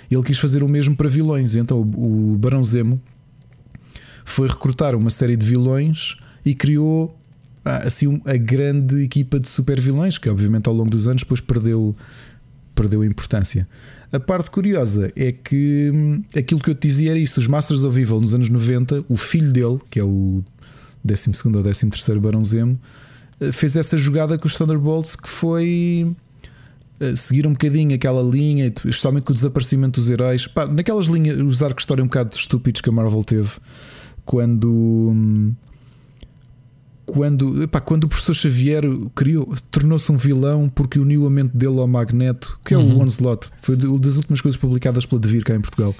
[0.09, 1.55] ele quis fazer o mesmo para vilões.
[1.55, 3.01] Então o Barão Zemo
[4.25, 7.17] foi recrutar uma série de vilões e criou
[7.63, 11.41] ah, assim a grande equipa de super vilões, que obviamente ao longo dos anos depois
[11.41, 11.95] perdeu,
[12.73, 13.67] perdeu importância.
[14.11, 17.83] A parte curiosa é que hum, aquilo que eu te dizia era isso: os Masters
[17.83, 20.43] of Evil nos anos 90, o filho dele, que é o
[21.03, 22.79] 12 ou 13 Barão Zemo,
[23.39, 26.15] eh, fez essa jogada com os Thunderbolts que foi
[27.15, 30.47] seguir um bocadinho aquela linha, especialmente com o desaparecimento dos heróis.
[30.47, 33.51] Pá, naquelas linhas, os arcos de história um bocado estúpidos que a Marvel teve
[34.25, 34.69] quando.
[34.69, 35.53] Hum,
[37.05, 38.83] quando, epá, quando o professor Xavier
[39.15, 42.97] criou, tornou-se um vilão porque uniu a mente dele ao Magneto, que é uhum.
[42.97, 45.95] o Onslaught, foi uma das últimas coisas publicadas pela Devir cá em Portugal.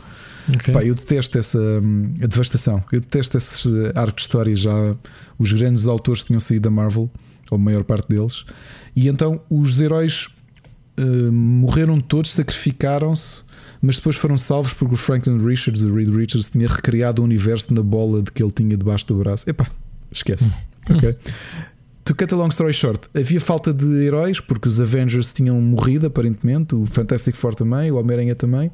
[0.50, 0.74] Okay.
[0.74, 3.66] Epá, eu detesto essa hum, a devastação, eu detesto esses
[3.96, 4.96] arcos de história já.
[5.40, 7.10] Os grandes autores tinham saído da Marvel,
[7.50, 8.44] ou a maior parte deles,
[8.94, 10.28] e então os heróis
[11.00, 13.48] uh, morreram todos, sacrificaram-se
[13.82, 17.74] mas depois foram salvos porque o Franklin Richards, o Reed Richards, tinha recriado o universo
[17.74, 19.50] na bola de que ele tinha debaixo do braço.
[19.50, 19.68] Epá,
[20.12, 20.52] esquece.
[20.90, 21.18] Ok.
[22.06, 26.08] To cut a long story short, havia falta de heróis porque os Avengers tinham morrido
[26.08, 28.72] aparentemente, o Fantastic Four também, o Homem-Aranha também.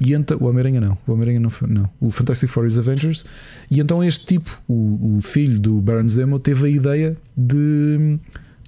[0.00, 3.26] E então, o Homem-Aranha não, o Homem-Aranha não, não, o Fantastic Four e os Avengers.
[3.70, 8.18] E então este tipo, o, o filho do Baron Zemo, teve a ideia de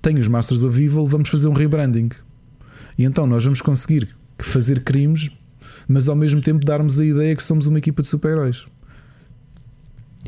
[0.02, 2.10] tenho os Masters of Evil, vamos fazer um rebranding.
[3.00, 4.06] E então nós vamos conseguir
[4.38, 5.30] fazer crimes,
[5.88, 8.66] mas ao mesmo tempo darmos a ideia que somos uma equipa de super-heróis.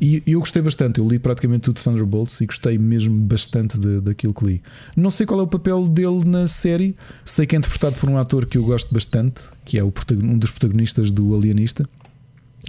[0.01, 4.01] E eu gostei bastante, eu li praticamente tudo de Thunderbolts e gostei mesmo bastante de,
[4.01, 4.63] daquilo que li.
[4.97, 6.97] Não sei qual é o papel dele na série,
[7.27, 9.93] sei que é interpretado por um ator que eu gosto bastante, que é o,
[10.25, 11.87] um dos protagonistas do Alienista.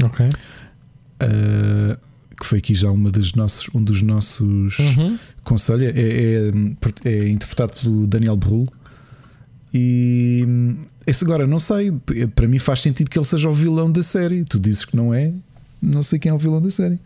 [0.04, 0.26] Ok.
[0.28, 1.98] Uh,
[2.38, 5.18] que foi aqui já uma das nossos, um dos nossos uhum.
[5.46, 5.96] conselhos.
[5.96, 6.52] É, é,
[7.06, 8.68] é, interpretado pelo Daniel Brühl.
[9.74, 10.46] E
[11.08, 11.92] esse agora não sei,
[12.36, 14.44] para mim faz sentido que ele seja o vilão da série.
[14.44, 15.34] Tu dizes que não é,
[15.82, 17.00] não sei quem é o vilão da série.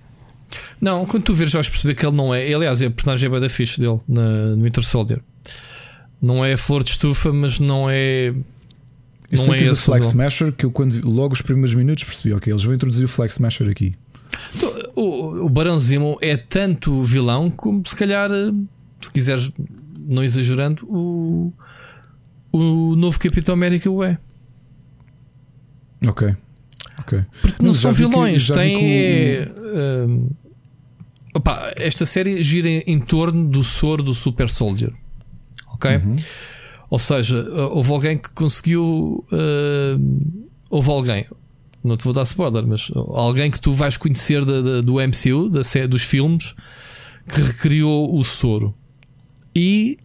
[0.80, 2.53] Não, quando tu vês, vais perceber que ele não é.
[2.53, 5.22] Aliás, é a personagem bem da fixe dele na, no Winter Soldier.
[6.22, 8.34] Não é flor de estufa, mas não é.
[9.30, 12.52] Eu não é o Flag Smasher que eu, quando logo os primeiros minutos, percebi: ok,
[12.52, 13.95] eles vão introduzir o Flag Smasher aqui.
[14.56, 18.30] Então, o, o Barão Zemo é tanto vilão como, se calhar,
[19.02, 19.52] se quiseres,
[19.99, 21.53] não exagerando, o,
[22.58, 24.18] o novo Capitão América o é.
[26.06, 26.36] Ok.
[27.00, 27.24] Ok.
[27.42, 29.42] Porque não, não são vilões, tem.
[29.44, 30.36] Uh,
[31.34, 34.94] opa, esta série gira em torno do soro do Super Soldier.
[35.74, 35.96] Ok?
[35.96, 36.14] Uhum.
[36.90, 39.26] Ou seja, houve alguém que conseguiu.
[39.32, 41.26] Uh, houve alguém,
[41.84, 45.50] não te vou dar spoiler, mas alguém que tu vais conhecer da, da, do MCU,
[45.50, 46.56] da série, dos filmes,
[47.28, 48.74] que recriou o soro.
[49.56, 49.98] E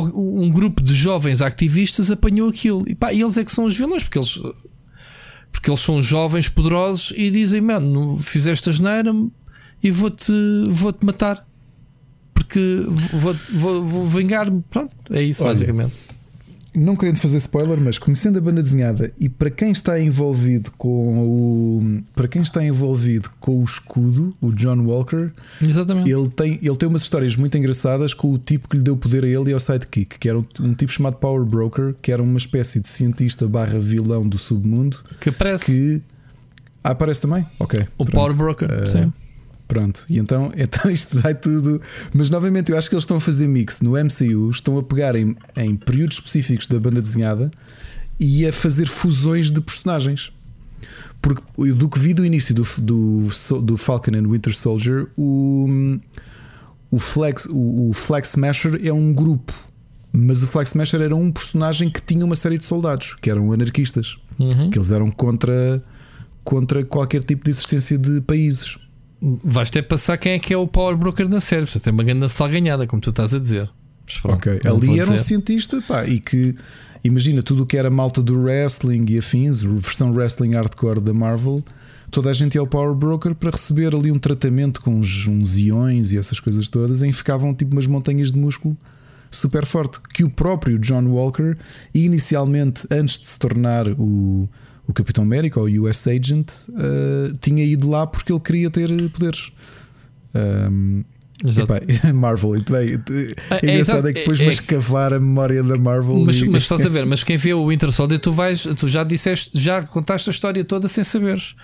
[0.00, 2.84] um grupo de jovens ativistas apanhou aquilo.
[2.86, 4.38] E pá, eles é que são os vilões, porque eles
[5.52, 9.12] porque eles são jovens poderosos e dizem: Mano, fizeste a geneira
[9.82, 10.32] e vou-te
[10.68, 11.46] vou -te matar.
[12.34, 14.62] Porque vou, vou, vou vingar-me.
[14.70, 16.05] Pronto, é isso Olha, basicamente
[16.76, 21.22] não querendo fazer spoiler, mas conhecendo a banda desenhada e para quem está envolvido com
[21.22, 25.30] o para quem está envolvido com o escudo, o John Walker,
[25.62, 26.10] Exatamente.
[26.10, 29.24] ele tem ele tem umas histórias muito engraçadas com o tipo que lhe deu poder
[29.24, 32.22] a ele e ao sidekick, que era um, um tipo chamado Power Broker, que era
[32.22, 35.64] uma espécie de cientista barra vilão do submundo que aparece.
[35.64, 36.02] Que
[36.84, 37.44] ah, aparece também?
[37.58, 37.80] Ok.
[37.98, 38.12] O pronto.
[38.12, 39.12] Power Broker, uh, sim.
[39.68, 41.80] Pronto, e então, então isto vai tudo.
[42.12, 45.14] Mas novamente, eu acho que eles estão a fazer mix no MCU, estão a pegar
[45.14, 47.50] em, em períodos específicos da banda desenhada
[48.18, 50.32] e a fazer fusões de personagens.
[51.20, 53.28] Porque do que vi do início do, do,
[53.62, 55.98] do Falcon and Winter Soldier, o,
[56.90, 59.52] o, Flex, o, o Flex Smasher é um grupo,
[60.12, 63.52] mas o Flex Smasher era um personagem que tinha uma série de soldados que eram
[63.52, 64.70] anarquistas, uhum.
[64.70, 65.82] que eles eram contra,
[66.44, 68.78] contra qualquer tipo de existência de países
[69.44, 71.62] vais ter passar quem é que é o power broker na série.
[71.62, 73.70] Portanto, tem uma grande salganhada, como tu estás a dizer.
[74.22, 76.54] Pronto, ok, ali era um cientista pá, e que
[77.02, 81.62] imagina tudo o que era malta do wrestling e afins, versão wrestling hardcore da Marvel.
[82.10, 85.58] Toda a gente ia ao Power Broker para receber ali um tratamento com uns, uns
[85.58, 88.76] iões e essas coisas todas, em que ficavam tipo umas montanhas de músculo
[89.28, 89.98] super forte.
[90.14, 91.56] Que o próprio John Walker,
[91.92, 94.48] inicialmente, antes de se tornar o,
[94.86, 98.88] o Capitão América, ou o US Agent, uh, tinha ido lá porque ele queria ter
[99.10, 99.50] poderes.
[100.34, 101.02] Um,
[101.44, 101.80] Epá,
[102.14, 102.98] Marvel, bem,
[103.50, 106.16] é, é engraçado é, é que depois é, vais cavar a memória da Marvel.
[106.24, 106.48] Mas, e...
[106.48, 109.50] mas estás a ver, mas quem vê o Winter Soldier, tu vais, tu já disseste,
[109.54, 111.54] já contaste a história toda sem saberes.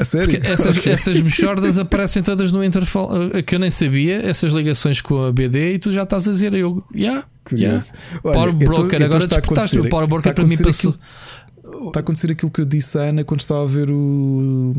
[0.00, 0.28] A sério?
[0.28, 0.92] Porque essas, Ok.
[0.92, 5.30] essas mexordas aparecem todas no Interfall, eh, que eu nem sabia, essas ligações com a
[5.32, 7.24] BD, e tu já estás a dizer, eu, yeah,
[7.54, 7.78] yeah.
[7.78, 7.92] Curioso.
[8.24, 10.56] Olha, Power então- Broker, então agora está a despertaste acontecer- o Power Broker para mim
[10.58, 10.90] passou.
[10.90, 10.98] aquilo-
[11.86, 14.74] Está a acontecer aquilo que eu disse à Ana quando estava a ver o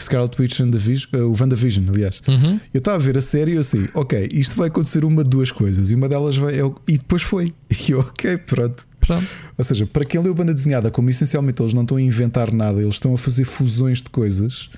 [0.00, 2.22] Scarlet Witch and the Vision, eh, o WandaVision, aliás.
[2.28, 2.60] Uhum.
[2.72, 5.30] Eu estava a ver a série e eu assim, ok, isto vai acontecer uma de
[5.30, 6.56] duas coisas, e uma delas vai.
[6.58, 7.52] é o- e depois foi.
[7.88, 8.86] E eu, ok, pronto.
[9.00, 9.26] Pronto.
[9.58, 12.80] Ou seja, para quem leu banda desenhada, como essencialmente eles não estão a inventar nada,
[12.80, 14.68] eles estão a fazer fusões de coisas,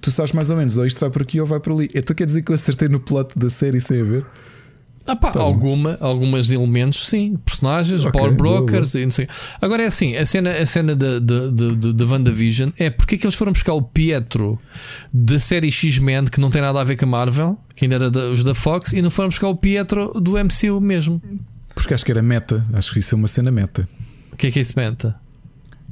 [0.00, 1.88] tu sabes mais ou menos, ou isto vai por aqui ou vai por ali.
[1.94, 4.26] Então quer dizer que eu acertei no plot da série sem a ver?
[5.06, 5.40] Ah pá, bom.
[5.40, 7.36] alguma, alguns elementos, sim.
[7.44, 9.28] Personagens, Ok, power boa, brokers e não sei.
[9.60, 13.14] Agora é assim: a cena, a cena da, da, da, da- da WandaVision é porque
[13.14, 14.58] é que eles foram buscar o Pietro
[15.12, 18.10] da série X-Men, que não tem nada a ver com a Marvel, que ainda era
[18.10, 21.22] da- os da Fox, e não foram buscar o Pietro do MCU mesmo.
[21.74, 23.88] Porque acho que era meta, acho que isso é uma cena meta.
[24.32, 25.14] O que é que isso menta?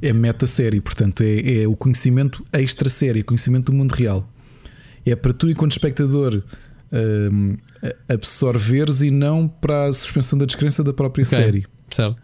[0.01, 4.27] É meta série, portanto, é, é o conhecimento extra série, conhecimento do mundo real.
[5.05, 6.41] É para tu, enquanto espectador,
[7.31, 7.55] hum,
[8.09, 11.37] a- absorveres e não para a suspensão da descrença da própria Ok.
[11.37, 11.65] série.
[11.89, 12.17] Certo.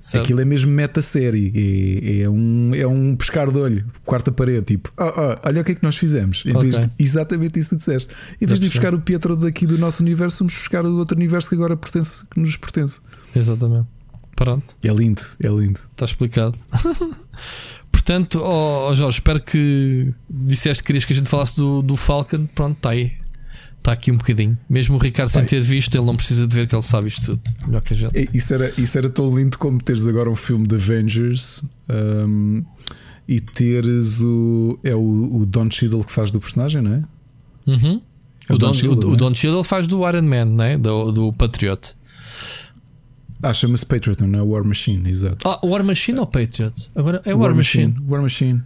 [0.00, 0.24] certo.
[0.24, 4.66] Aquilo é mesmo meta série, é, é, um, é um pescar de olho, quarta parede,
[4.66, 6.42] tipo, "Ah, ah, olha o que é que nós fizemos.
[6.44, 8.12] Em de- exatamente isso que disseste.
[8.40, 11.48] Em vez de buscar o Pietro daqui do nosso universo, vamos buscar o outro universo
[11.48, 13.00] que agora pertence, que nos pertence.
[13.34, 13.88] Exatamente.
[14.36, 15.78] Pronto, É lindo, é lindo.
[15.92, 16.58] está explicado.
[17.90, 21.96] Portanto, ó ó Jorge, espero que disseste que querias que a gente falasse do, do
[21.96, 22.46] Falcon.
[22.54, 23.12] Pronto, está aí.
[23.84, 24.56] Está aqui um bocadinho.
[24.66, 25.50] Mesmo o Ricardo sem Bem.
[25.50, 27.42] ter visto, ele não precisa de ver que ele sabe isto tudo.
[27.66, 28.16] Melhor que a gente.
[28.18, 31.62] É, Isso era, isso era tão lindo como teres agora um filme de Avengers
[32.26, 32.64] um,
[33.28, 34.78] e teres o.
[34.82, 37.02] É o, o Don Cheadle que faz do personagem, não é?
[37.66, 38.00] Uhum.
[38.48, 39.16] É O, o Don Don, Cheadle, o, o né?
[39.18, 40.78] Don Cheadle faz do Iron Man, né?
[40.78, 41.94] do, do Patriot.
[43.42, 45.46] Ah, chama-se Patriot, não é War Machine, exato.
[45.46, 46.90] Ah, War Machine ou Patriot?
[46.94, 47.94] Agora é War, Machine.
[48.08, 48.62] War Machine.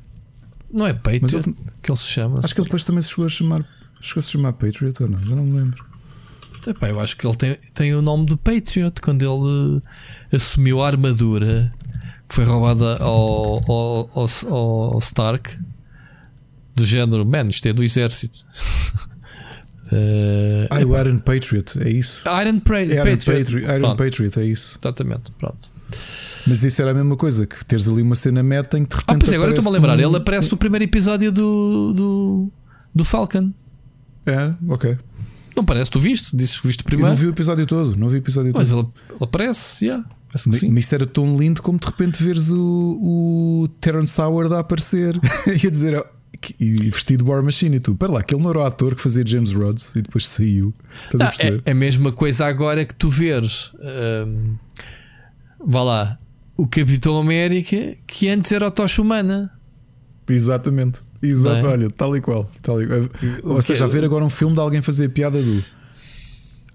[0.73, 2.39] Não é Patriot ele- que ele se chama.
[2.39, 3.67] acho que ele depois também se chegou a chamar.
[4.01, 5.19] Chegou a se chamar Patriot ou não?
[5.19, 5.85] Já não me lembro.
[6.67, 9.83] Epá, eu acho que ele tem, tem o nome de Patriot quando ele
[10.33, 11.73] eh, assumiu a armadura
[12.29, 15.59] que foi roubada ao, ao, ao, ao Stark
[16.75, 18.45] do género, man, isto é do exército.
[19.91, 22.23] Eh, Ah, o Iron Patriot, é isso.
[22.29, 23.25] Iron, Pra É Iron Patriot.
[23.45, 24.79] Patriot, Iron Pronto, Patriot, é isso.
[24.79, 25.71] Exatamente, pronto.
[26.47, 28.97] Mas isso era a mesma coisa, que teres ali uma cena meta em que de
[28.97, 29.15] repente.
[29.17, 29.97] Ah, pois é, agora estou-me a lembrar.
[29.97, 32.53] um- Ele aparece no primeiro episódio do, do,
[32.95, 33.51] do Falcon.
[34.29, 34.97] É, ok.
[35.57, 35.91] Não parece?
[35.91, 36.37] Tu viste?
[36.37, 37.11] Disses que viste o Eu primeiro.
[37.11, 38.91] não vi o episódio todo, não vi o episódio Mas todo.
[38.95, 40.05] ele, ele aparece, yeah.
[40.33, 42.61] Mas mas isso era tão lindo como de repente veres o,
[43.65, 45.19] o Terence Howard a aparecer
[45.63, 46.05] e a dizer
[46.41, 48.95] que- e vestido de War Machine e tu, pera lá, aquele não era o ator
[48.95, 50.73] que fazia James Rhodes e depois saiu.
[51.07, 51.63] Estás a Ah, perceber?
[51.65, 53.73] é a mesma coisa agora que tu veres.
[54.27, 54.55] hum,
[55.67, 56.19] vá lá.
[56.57, 59.51] O Capitão América, que antes era o Tocha Humana.
[60.29, 61.01] Exatamente.
[61.23, 61.69] Exato, é?
[61.69, 62.51] olha, tal e qual.
[62.63, 63.01] Tal e qual.
[63.45, 65.63] Ou que- seja, a ver agora um filme de alguém fazer a piada do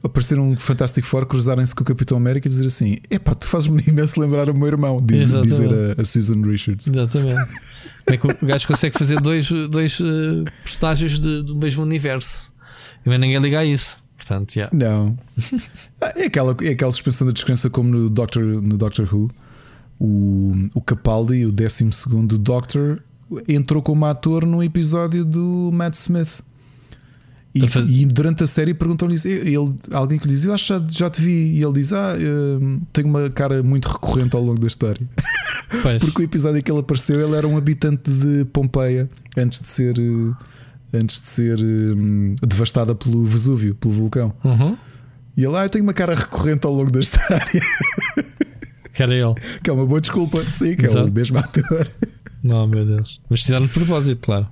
[0.04, 3.82] aparecer um Fantastic Four, cruzarem-se com o Capitão América e dizer assim: epá, tu fazes-me
[3.88, 6.88] imenso lembrar o meu irmão, diz, dizer a, a Susan Richards.
[6.88, 7.40] Exatamente.
[8.20, 12.52] Como é que o gajo consegue fazer dois, dois eh, personagens de- do mesmo universo?
[13.06, 13.98] E ninguém liga a isso.
[14.18, 14.76] Portanto, yeah.
[14.76, 15.18] Não.
[16.02, 19.32] Ah, É aquela, é aquela suspensão da descrença como no Doctor, no Doctor Who.
[20.00, 21.90] O, o Capaldi, o 12
[22.40, 23.02] Doctor,
[23.48, 26.42] entrou como ator num episódio do Matt Smith.
[27.56, 29.16] E, A faz- e durante a série perguntam-lhe
[29.92, 31.52] alguém que lhe diz: Eu acho que já, já te vi.
[31.60, 32.16] E ele diz: Ah,
[32.60, 35.06] hum, tenho uma cara muito recorrente ao longo da história.
[35.82, 36.04] Pois.
[36.04, 39.68] Porque o episódio em que ele apareceu, ele era um habitante de Pompeia antes de
[39.68, 44.32] ser, eh, antes de ser hum, devastada pelo Vesúvio, pelo vulcão.
[44.44, 44.78] Uhum.
[45.36, 47.62] E ele, ah, eu tenho uma cara recorrente ao longo da história.
[48.94, 49.34] Que era ele.
[49.64, 50.44] que é uma boa desculpa.
[50.52, 51.08] Sim, que é Exato.
[51.08, 51.88] o mesmo ator.
[52.44, 53.22] Não, meu Deus.
[53.30, 54.48] Mas fizeram de propósito, claro.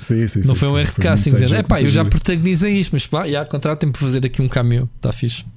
[0.00, 0.78] Sim, sim, não sim, foi um sim.
[0.80, 3.92] erro de Foi casting dizendo: é pá, eu já protagonizei isto, mas pá, já contratem-me
[3.92, 4.88] para fazer aqui um cameo.
[4.96, 5.44] Está fixe.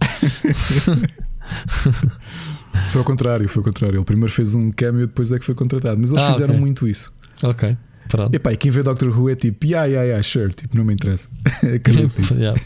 [2.90, 3.98] Foi ao contrário, foi ao contrário.
[3.98, 6.00] Ele primeiro fez um cameo, depois é que foi contratado.
[6.00, 6.60] Mas eles Ah, fizeram ok.
[6.62, 7.12] muito isso.
[7.44, 7.78] Ok.
[8.10, 8.34] Pronto.
[8.34, 10.54] Epá, e quem vê Doctor Who é tipo, yeah, yeah, yeah, sure.
[10.54, 11.30] Tipo, não me interessa.
[11.76, 12.34] Acredito nisso.
[12.40, 12.60] Yeah.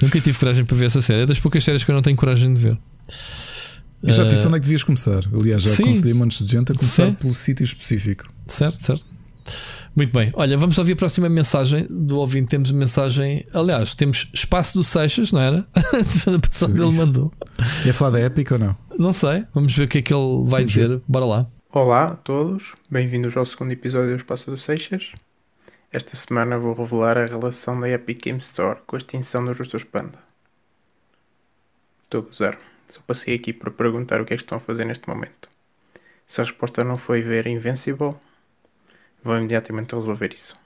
[0.00, 1.22] Nunca tive coragem para ver essa série.
[1.22, 2.78] É das poucas séries que eu não tenho coragem de ver.
[4.04, 5.22] Eu já disse Eh, onde é que devias começar.
[5.32, 5.82] Aliás, já sim.
[5.84, 7.14] aconselhei montes de gente a começar Sim.
[7.14, 8.24] pelo sítio específico.
[8.46, 9.06] Certo, certo.
[9.96, 10.30] Muito bem.
[10.34, 12.48] Olha, vamos ouvir a próxima mensagem do ouvinte.
[12.48, 13.44] Temos mensagem.
[13.52, 15.66] Aliás, temos espaço do Seixas, não era?
[15.74, 17.06] A semana passada ele Isso.
[17.06, 17.32] mandou.
[17.86, 18.76] Ia falar da Epic ou não?
[18.98, 19.44] Não sei.
[19.54, 20.82] Vamos ver o que é que ele vai Vamos ver.
[20.88, 21.02] dizer.
[21.06, 21.46] Bora lá.
[21.70, 25.12] Olá a todos, bem-vindos ao segundo episódio do Espaço dos Seixas.
[25.92, 29.82] Esta semana vou revelar a relação da Epic Game Store com a extinção dos Justos
[29.84, 30.18] Panda.
[32.04, 32.58] Estou a gozar,
[32.88, 35.48] só passei aqui para perguntar o que é que estão a fazer neste momento.
[36.26, 38.14] Se a resposta não foi ver Invincible,
[39.22, 40.58] vou imediatamente resolver isso.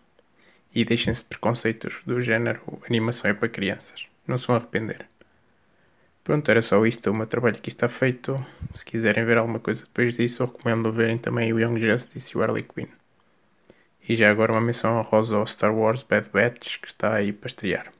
[0.74, 4.06] e deixem-se de preconceitos do género animação é para crianças.
[4.26, 5.06] Não se vão arrepender.
[6.22, 7.10] Pronto, era só isto.
[7.10, 8.36] O meu trabalho aqui está feito.
[8.74, 12.42] Se quiserem ver alguma coisa depois disso, recomendo verem também o Young Justice e o
[12.42, 12.88] Harley Quinn.
[14.08, 17.48] E já agora uma menção honrosa ao Star Wars Bad Batch que está aí para
[17.48, 17.92] estrear.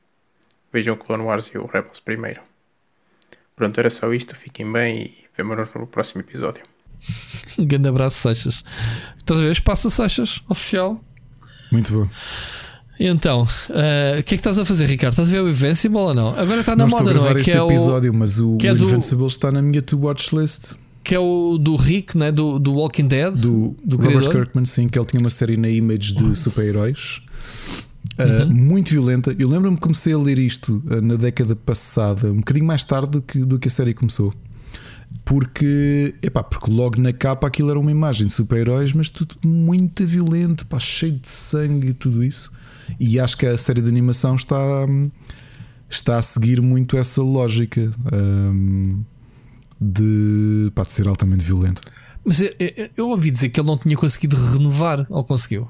[0.71, 2.41] Vejam o Clone Wars e o Rebels primeiro.
[3.59, 4.33] Pronto, era só isto.
[4.37, 6.63] Fiquem bem e vemo-nos no próximo episódio.
[7.57, 8.63] Um grande abraço, Seixas.
[9.17, 9.51] Estás a ver?
[9.51, 11.03] Espaço Seixas, oficial.
[11.69, 12.07] Muito bom.
[12.97, 15.11] Então, uh, o que é que estás a fazer, Ricardo?
[15.11, 16.29] Estás a ver o Invincible ou não?
[16.39, 17.35] Agora está na não moda, não é?
[17.35, 20.33] Que é episódio, o, mas o, que é o do, Invincible está na minha to-watch
[20.33, 20.75] list.
[21.03, 22.31] Que é o do Rick, né?
[22.31, 24.45] do, do Walking Dead, do, do Robert criador.
[24.45, 27.21] Kirkman, sim, que ele tinha uma série na Image de super-heróis.
[28.17, 28.53] Uh, uhum.
[28.53, 29.35] Muito violenta.
[29.37, 33.11] Eu lembro-me que comecei a ler isto uh, na década passada, um bocadinho mais tarde
[33.11, 34.33] do que, do que a série começou.
[35.25, 40.05] Porque, epá, porque logo na capa aquilo era uma imagem de super-heróis, mas tudo muito
[40.05, 42.51] violento, pá, cheio de sangue e tudo isso.
[42.99, 44.57] E acho que a série de animação está,
[45.89, 49.03] está a seguir muito essa lógica um,
[49.79, 51.81] de, pá, de ser altamente violento.
[52.23, 55.67] Mas eu, eu, eu, ouvi dizer que ele não tinha conseguido renovar, ou conseguiu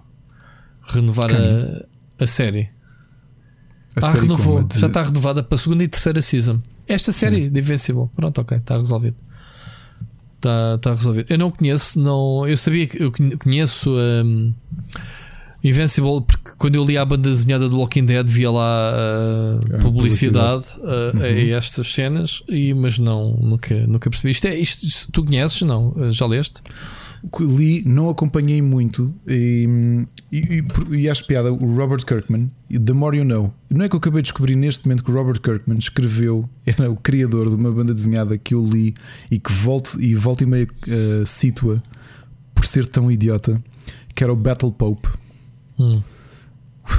[0.81, 1.85] renovar a,
[2.20, 2.70] a série.
[3.96, 4.80] A ah, série renovou, de...
[4.80, 6.60] já está renovada para a segunda e terceira season.
[6.88, 7.50] Esta série Sim.
[7.50, 9.16] de Invincible, pronto, ok, está resolvido.
[10.36, 11.26] Está, está resolvido.
[11.30, 14.54] Eu não conheço, não, eu sabia que eu conheço um,
[15.64, 20.64] Invincible porque quando eu li a banda desenhada do Walking Dead via lá uh, publicidade,
[20.64, 20.80] publicidade.
[20.80, 21.54] Uh, uhum.
[21.54, 24.32] a estas cenas, e, mas não, nunca, nunca percebi.
[24.32, 25.62] Isto é, isto, isto tu conheces?
[25.62, 25.94] Não?
[26.12, 26.62] Já leste?
[27.40, 29.68] Li, não acompanhei muito e,
[30.32, 33.54] e, e acho piada o Robert Kirkman, The More You Know.
[33.70, 36.90] Não é que eu acabei de descobrir neste momento que o Robert Kirkman escreveu, era
[36.90, 38.94] o criador de uma banda desenhada que eu li
[39.30, 41.84] e que volto e volta e meia uh, situa
[42.56, 43.62] por ser tão idiota,
[44.16, 45.10] que era o Battle Pope.
[45.78, 46.02] Hum.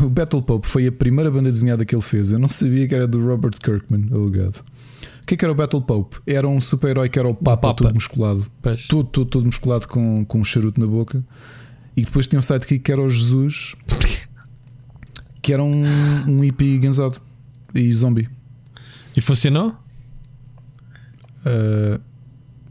[0.01, 2.31] O Battle Pope foi a primeira banda desenhada que ele fez.
[2.31, 4.09] Eu não sabia que era do Robert Kirkman.
[4.13, 4.55] Oh God.
[5.31, 6.19] O que, é que era o Battle Pope?
[6.27, 7.85] Era um super-herói que era o Papa, Papa.
[7.85, 8.51] todo musculado.
[8.89, 11.25] Todo, todo, todo musculado com, com um charuto na boca.
[11.97, 13.77] E depois tinha um sidekick que era o Jesus,
[15.41, 15.85] que era um,
[16.27, 17.21] um hippie gansado
[17.73, 18.29] e zombie.
[19.17, 19.77] E funcionou?
[21.47, 22.01] Uh,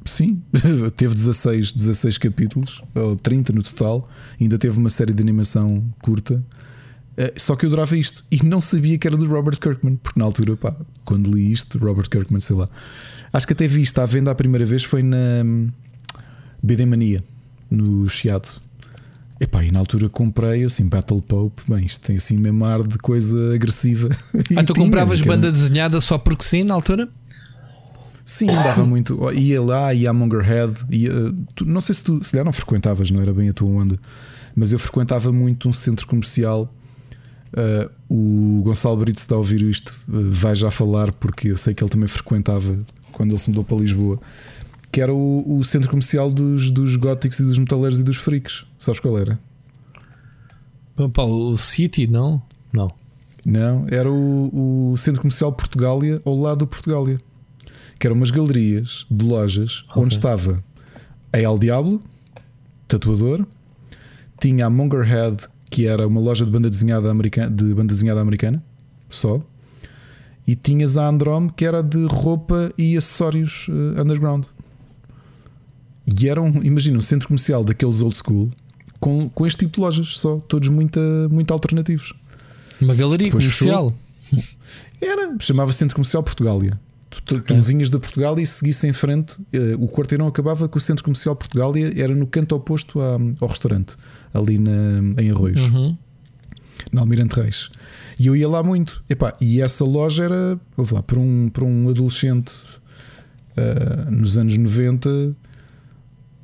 [0.04, 0.44] sim,
[0.98, 4.10] teve 16, 16 capítulos, ou 30 no total.
[4.38, 6.44] Ainda teve uma série de animação curta.
[7.20, 10.18] Uh, só que eu adorava isto e não sabia que era do Robert Kirkman, porque
[10.18, 10.74] na altura, pá,
[11.04, 12.70] quando li isto, Robert Kirkman, sei lá,
[13.34, 15.70] acho que até vi isto à venda a primeira vez foi na hum,
[16.64, 17.22] BD Mania,
[17.70, 18.48] no Chiado.
[19.38, 21.62] Epá, e na altura comprei assim Battle Pope.
[21.68, 24.10] Bem, isto tem assim mesmo ar de coisa agressiva.
[24.56, 27.10] Ah, tu compravas banda desenhada só porque sim na altura?
[28.26, 29.20] Sim, dava muito.
[29.34, 30.86] Ia lá, ia a Mongerhead.
[30.90, 31.12] Ia,
[31.56, 33.98] tu, não sei se tu se já não frequentavas, não era bem a tua onda,
[34.56, 36.74] mas eu frequentava muito um centro comercial.
[37.52, 41.74] Uh, o Gonçalo Brito está a ouvir isto, uh, vai já falar, porque eu sei
[41.74, 42.78] que ele também frequentava
[43.12, 44.20] quando ele se mudou para Lisboa
[44.92, 48.66] que era o, o centro comercial dos, dos góticos e dos metaleiros e dos freaks.
[48.78, 49.40] Sabes qual era?
[50.98, 52.42] Opa, o City, não?
[52.74, 52.92] Não.
[53.46, 57.22] Não, era o, o centro comercial Portugália ao lado do Portugália.
[58.00, 60.04] Que eram umas galerias de lojas okay.
[60.04, 60.64] onde estava
[61.32, 62.02] a El Diablo,
[62.88, 63.46] tatuador,
[64.40, 68.64] tinha a Mongerhead, que era uma loja de banda desenhada americana, de banda desenhada americana,
[69.10, 69.42] só.
[70.48, 74.46] E tinhas a Androm, que era de roupa e acessórios uh, underground.
[76.08, 78.50] E era um, imagina, um centro comercial daqueles old school
[79.00, 81.00] com, com este tipo de lojas, só, todos muito,
[81.32, 82.14] muito alternativos.
[82.82, 83.94] Uma galeria Depois comercial.
[85.02, 86.80] Era, chamava Centro Comercial Portugália.
[87.10, 90.78] Tu, tu, tu vinhas de Portugal e seguisse em frente, uh, o quarteirão acabava com
[90.78, 93.96] o Centro Comercial Portugália, era no canto oposto à, ao restaurante,
[94.34, 95.98] ali na, em Arroios, uhum.
[96.92, 97.70] na Almirante Reis.
[98.20, 99.04] E eu ia lá muito.
[99.10, 102.52] Epá, e essa loja era, vou lá, para um, para um adolescente
[103.58, 105.36] uh, nos anos 90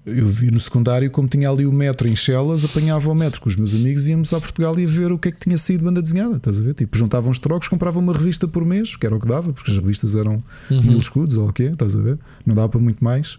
[0.06, 3.50] eu vi no secundário como tinha ali o metro em Chelas, apanhava o metro com
[3.50, 5.84] os meus amigos e íamos a Portugal e ver o que é que tinha saído
[5.84, 6.38] banda desenhada.
[6.38, 6.76] Estás a ver?
[6.76, 9.72] Tipo, juntavam os trocos, compravam uma revista por mês, que era o que dava, porque
[9.72, 10.84] as revistas eram uhum.
[10.84, 12.20] mil escudos ou o quê, estás a ver?
[12.46, 13.38] Não dava para muito mais.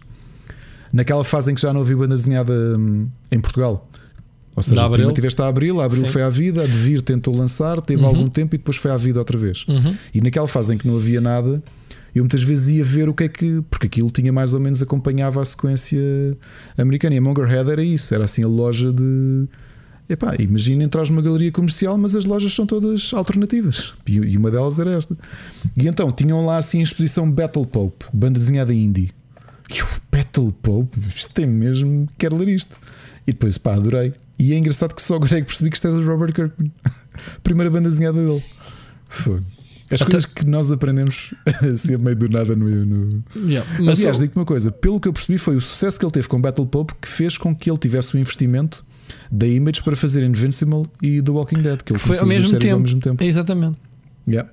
[0.91, 3.89] Naquela fase em que já não havia banda desenhada hum, em Portugal.
[4.55, 6.11] Ou seja, primeiro tiveste a Abril, a Abril Sim.
[6.11, 8.07] foi à vida, a Devir tentou lançar, teve uhum.
[8.07, 9.65] algum tempo e depois foi à vida outra vez.
[9.67, 9.95] Uhum.
[10.13, 11.61] E naquela fase em que não havia nada,
[12.17, 13.61] eu muitas vezes ia ver o que é que.
[13.69, 15.99] Porque aquilo tinha mais ou menos acompanhava a sequência
[16.77, 17.15] americana.
[17.15, 19.47] E a Mongerhead era isso, era assim a loja de.
[20.09, 23.93] Epá, imagina entrar numa galeria comercial, mas as lojas são todas alternativas.
[24.07, 25.17] E uma delas era esta.
[25.75, 29.11] E então tinham lá assim a exposição Battle Pope, banda desenhada indie.
[29.69, 32.79] E o Battle Pope, isto tem mesmo, quero ler isto.
[33.27, 34.13] E depois, pá, adorei.
[34.39, 36.71] E é engraçado que só agora é que percebi que isto era do Robert Kirkman.
[37.43, 38.41] Primeira banda desenhada dele.
[39.09, 39.41] Foi.
[39.89, 41.33] As coisas que nós aprendemos
[41.73, 42.65] assim a meio do nada no.
[42.85, 43.23] no...
[43.35, 46.05] Yeah, mas Aliás, só- digo-te uma coisa: pelo que eu percebi, foi o sucesso que
[46.05, 48.85] ele teve com Battle Pope que fez com que ele tivesse o investimento
[49.31, 51.81] da Image para fazer Invincible e The Walking Dead.
[51.83, 52.73] Que ele foi ao mesmo, tempo.
[52.73, 53.23] ao mesmo tempo.
[53.23, 53.79] Exatamente.
[54.27, 54.49] Yeah.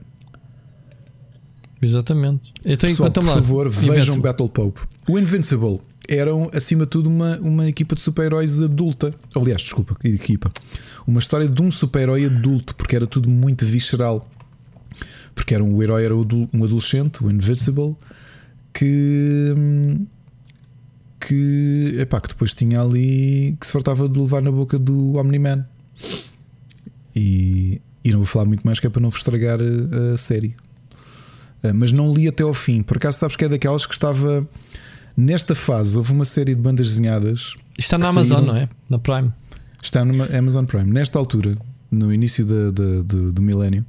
[1.83, 2.53] Exatamente.
[2.65, 3.35] Então, Pessoal, por lá.
[3.35, 4.21] favor, vejam Invincible.
[4.23, 4.81] Battle Pope.
[5.09, 9.13] O Invincible eram, acima de tudo, uma, uma equipa de super-heróis adulta.
[9.35, 10.51] Aliás, desculpa, equipa.
[11.07, 14.27] Uma história de um super-herói adulto, porque era tudo muito visceral.
[15.35, 17.97] Porque era um, o herói era um adolescente, o Invincible,
[18.73, 19.53] que.
[21.21, 25.67] que, epá, que depois tinha ali que se fartava de levar na boca do Omni-Man.
[27.17, 30.19] E, e não vou falar muito mais que é para não vos estragar a, a
[30.19, 30.55] série.
[31.63, 32.83] Uh, mas não li até ao fim.
[32.83, 34.47] Por acaso sabes que é daquelas que estava
[35.17, 35.97] nesta fase.
[35.97, 37.55] Houve uma série de bandas desenhadas.
[37.79, 38.69] Está na Amazon, saíram- não é?
[38.91, 39.33] Na Prime.
[39.83, 40.91] Está numa Amazon Prime.
[40.93, 41.57] Nesta altura,
[41.91, 43.85] no início da- da- do, do milénio,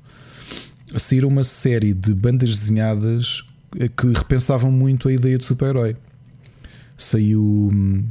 [0.95, 3.43] saíram uma série de bandas desenhadas
[3.79, 5.95] eh, que repensavam muito a ideia de super-herói.
[6.97, 7.41] Saiu
[7.73, 8.03] hum,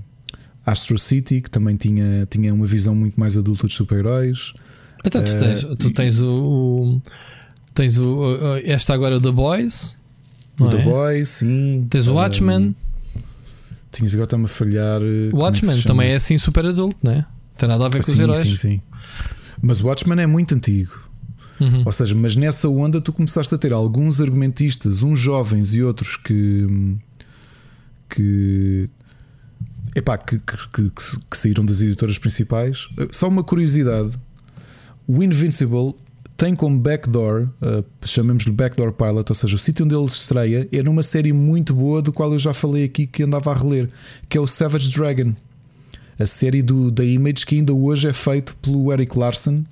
[0.64, 4.52] Astro City, que também tinha, tinha uma visão muito mais adulta de super-heróis.
[5.04, 7.02] Então tu Eh, tens, tu e- tens o, o-
[7.74, 8.04] Tens o.
[8.06, 9.96] o- Esta agora o The Boys.
[10.60, 10.84] O The é?
[10.84, 11.86] Boys, sim.
[11.90, 12.76] Tens o Hum, Watchmen.
[13.90, 15.02] Tinhas agora está-me a falhar.
[15.02, 15.82] eh, O é Watchmen chama?
[15.84, 17.16] também é assim super adulto, não é?
[17.16, 17.26] Não
[17.58, 18.38] tem nada a ver com os sim, heróis.
[18.38, 18.80] Sim, sim.
[19.62, 21.00] Mas o Watchmen é muito antigo.
[21.60, 21.82] Uhum.
[21.86, 26.16] Ou seja, mas nessa onda tu começaste a ter alguns argumentistas, uns jovens e outros
[26.16, 26.66] que.
[28.08, 28.88] que.
[29.94, 32.88] Epá, que, que, que, que- saíram das editoras principais.
[32.98, 34.18] Eh, Só uma curiosidade:
[35.06, 35.94] o Invincible
[36.36, 40.68] tem como backdoor, eh, chamemos-lhe backdoor pilot, ou seja, o sítio onde ele se estreia
[40.72, 43.88] é numa série muito boa, do qual eu já falei aqui que andava a reler,
[44.28, 45.32] que é o Savage Dragon
[46.18, 49.64] a série do, da Image que ainda hoje é feito pelo Eric Larson.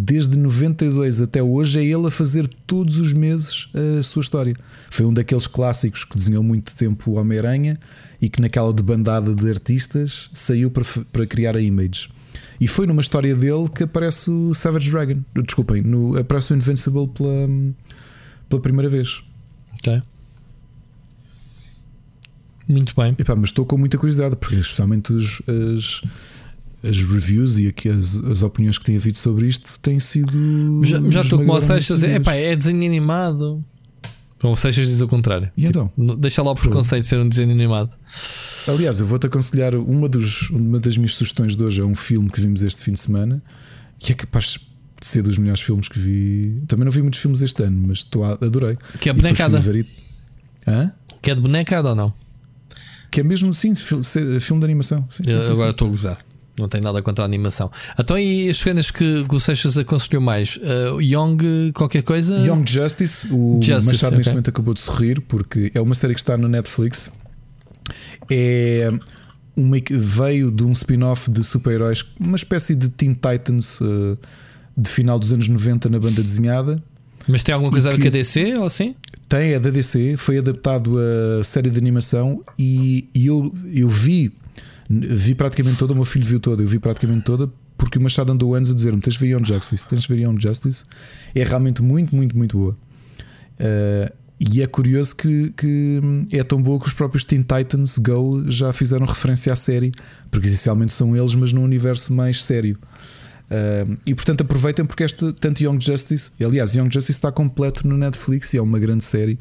[0.00, 3.66] Desde 92 até hoje é ele a fazer todos os meses
[3.98, 4.54] a sua história.
[4.90, 7.76] Foi um daqueles clássicos que desenhou muito tempo o Homem-Aranha
[8.22, 12.08] e que naquela debandada de artistas saiu para, para criar a Image.
[12.60, 15.20] E foi numa história dele que aparece o Savage Dragon.
[15.44, 17.48] Desculpem, no, aparece o Invincible pela,
[18.48, 19.20] pela primeira vez.
[19.78, 20.00] Ok.
[22.68, 23.16] Muito bem.
[23.18, 26.02] Epá, mas estou com muita curiosidade, porque especialmente os- as,
[26.82, 30.82] as reviews e aqui as, as opiniões que tem havido sobre isto têm sido.
[30.84, 32.16] Já, já estou como o Seixas positivas.
[32.16, 33.64] epá, é desenho animado.
[34.36, 35.50] Então o Seixas diz o contrário.
[35.56, 35.88] E então?
[35.98, 37.90] Tipo, deixa lá o preconceito de ser um desenho animado.
[38.68, 42.30] Aliás, eu vou-te aconselhar uma, dos, uma das minhas sugestões de hoje é um filme
[42.30, 43.42] que vimos este fim de semana
[43.98, 44.58] que é capaz
[45.00, 46.62] de ser dos melhores filmes que vi.
[46.68, 48.76] Também não vi muitos filmes este ano, mas estou a, adorei.
[49.00, 49.58] Que é bonecada.
[49.76, 49.86] e-
[50.66, 50.92] Hã?
[51.20, 52.14] Que é de bonecada ou não?
[53.10, 55.04] Que é mesmo, sim, filme de animação.
[55.10, 56.18] Sim, sim, sim, agora estou a gozar.
[56.58, 57.70] Não tenho nada contra a animação.
[57.98, 60.56] Então, e as cenas que, o Seixas aconselhou mais?
[60.56, 62.36] Uh, Young, qualquer coisa?
[62.38, 64.32] Young Justice, o Justice, Machado neste ok.
[64.32, 67.10] momento acabou de sorrir porque é uma série que está no Netflix.
[68.30, 68.90] É
[69.58, 74.16] uma que veio de um spin-off de super-heróis, uma espécie de Teen Titans eh,
[74.76, 76.80] de final dos anos 90 na banda desenhada.
[77.26, 78.94] Mas tem alguma coisa a ver com a DC ou assim?
[79.28, 84.32] Tem, é da DC, foi adaptado a série de animação e, e eu, eu vi,
[84.88, 88.32] vi praticamente toda, o meu filho viu toda, eu vi praticamente toda, porque o Machado
[88.32, 90.84] andou anos a dizer-me: tens de ver Young Justice, tens de ver Young Justice.
[91.34, 92.76] É realmente muito, muito, muito boa.
[93.60, 96.00] Uh, e é curioso que, que
[96.30, 99.92] é tão boa que os próprios Teen Titans Go já fizeram referência à série,
[100.30, 102.78] porque essencialmente são eles, mas num universo mais sério.
[103.50, 107.96] Uh, e portanto aproveitem porque esta, tanto Young Justice, aliás, Young Justice está completo no
[107.96, 109.38] Netflix e é uma grande série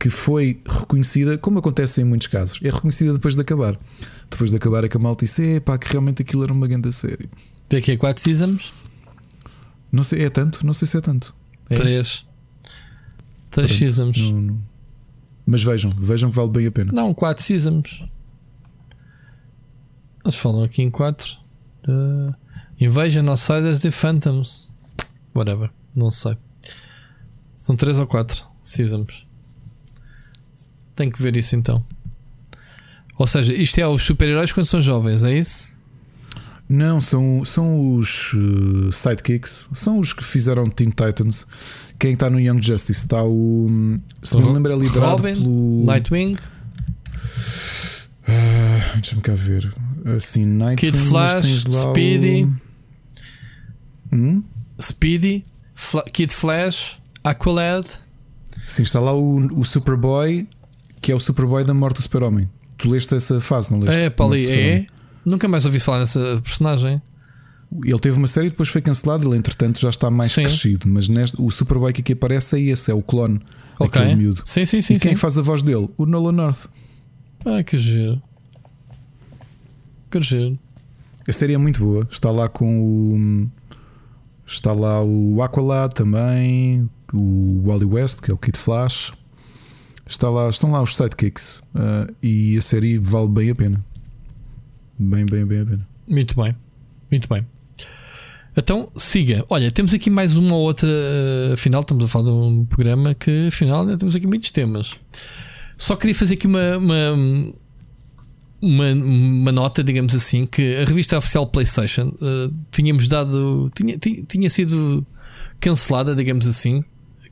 [0.00, 3.78] que foi reconhecida, como acontece em muitos casos, é reconhecida depois de acabar.
[4.30, 6.90] Depois de acabar é que a malta disse: pá, que realmente aquilo era uma grande
[6.90, 7.28] série.
[7.68, 8.72] Daqui a 4 seasons?
[9.92, 10.64] Não sei, é tanto?
[10.64, 11.34] Não sei se é tanto.
[11.68, 11.76] É?
[11.76, 12.24] 3.
[13.50, 14.18] 3 Pronto, seasons.
[14.18, 14.62] Não- não-
[15.44, 16.92] Mas vejam, vejam que vale bem a pena.
[16.92, 18.04] Não, 4 seasons.
[20.24, 21.36] Eles falam aqui em 4.
[21.88, 22.34] Uh,
[22.80, 24.74] Invasion, Outsiders e Phantoms.
[25.34, 26.36] Whatever, não sei.
[27.56, 29.26] São 3 ou 4 seasons.
[30.96, 31.84] Tenho que ver isso então.
[33.18, 35.68] Ou seja, isto é os super-heróis quando são jovens, é isso?
[36.68, 41.46] Não, são, são os uh, sidekicks, são os que fizeram Teen Titans.
[41.98, 43.98] Quem está no Young Justice está o.
[44.22, 45.84] Se me Ro- lembro, é liderado Robin, pelo.
[45.84, 46.36] Nightwing,
[48.26, 49.72] Ah, Deixa-me cá ver.
[50.16, 52.48] Assim, Nightwing, Kid Flash, lá o- Speedy.
[54.12, 54.42] Hum?
[54.80, 55.44] Speedy,
[55.74, 57.86] Fla- Kid Flash, Aqualad.
[58.68, 60.46] Sim, está lá o, o Superboy,
[61.00, 62.48] que é o Superboy da morte do Super-Homem.
[62.76, 64.00] Tu leste essa fase, não leste?
[64.00, 64.50] É, Super-Homem.
[64.50, 64.86] é?
[65.24, 67.00] Nunca mais ouvi falar nessa personagem.
[67.84, 69.28] Ele teve uma série e depois foi cancelado.
[69.28, 70.42] Ele, entretanto, já está mais Sim.
[70.42, 70.88] crescido.
[70.88, 73.40] Mas neste, o Superbike que aparece é esse, é o clone.
[73.78, 74.00] Ok.
[74.00, 74.42] Aquele miúdo.
[74.44, 74.94] Sim, sim, sim.
[74.94, 75.12] e quem sim.
[75.12, 75.88] é que faz a voz dele?
[75.96, 76.66] O Nolan North.
[77.44, 78.20] Ah, que giro.
[80.10, 80.58] Que giro.
[81.26, 82.08] A série é muito boa.
[82.10, 83.48] Está lá com o.
[84.46, 86.90] Está lá o Aqualad também.
[87.12, 89.12] O Wally West, que é o Kid Flash.
[90.10, 91.62] Está lá, estão lá os sidekicks.
[91.74, 93.84] ah, e a série vale bem a pena.
[94.98, 95.88] Bem, bem, bem a pena.
[96.08, 96.54] Muito bem.
[97.10, 97.46] Muito bem.
[98.56, 99.44] Então, siga.
[99.48, 100.90] Olha, temos aqui mais uma ou outra.
[100.90, 104.96] eh, Afinal, estamos a falar de um programa que, afinal, temos aqui muitos temas.
[105.78, 107.14] Só queria fazer aqui uma, uma,
[108.60, 113.70] uma, uma nota, digamos assim, que a revista oficial PlayStation eh, tínhamos dado.
[113.76, 115.06] Tinha, ti- tinha sido
[115.60, 116.82] cancelada, digamos assim,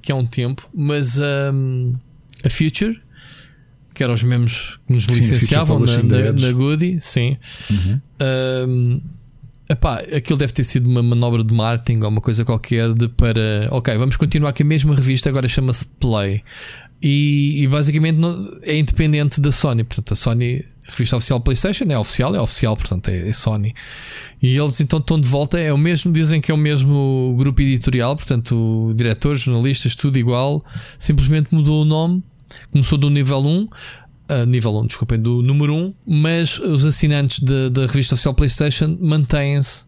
[0.00, 1.92] que há um tempo, mas ahm,
[2.44, 2.98] a Future,
[3.94, 7.36] que eram os mesmos que nos Sim, licenciavam na, na, na Goody, sim.
[8.68, 9.00] Um,
[9.68, 13.68] epá, aquilo deve ter sido uma manobra de marketing ou uma coisa qualquer de para
[13.70, 16.42] ok, vamos continuar com a mesma revista, agora chama-se Play
[17.02, 19.84] e, e basicamente não- é independente da Sony.
[19.84, 23.74] Portanto, a Sony, revista oficial PlayStation é oficial, é oficial, portanto é, é Sony.
[24.42, 27.60] E eles então estão de volta, é o mesmo, dizem que é o mesmo grupo
[27.62, 30.64] editorial, portanto, diretores, jornalistas, tudo igual,
[30.98, 32.22] simplesmente mudou o nome,
[32.72, 33.68] começou do nível 1
[34.30, 38.96] a nível 1, desculpem, do número 1, mas os assinantes da- da revista oficial PlayStation
[39.00, 39.86] mantêm-se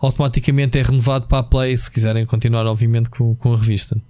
[0.00, 4.00] automaticamente, é renovado para a Play se quiserem continuar, obviamente, com, com a revista.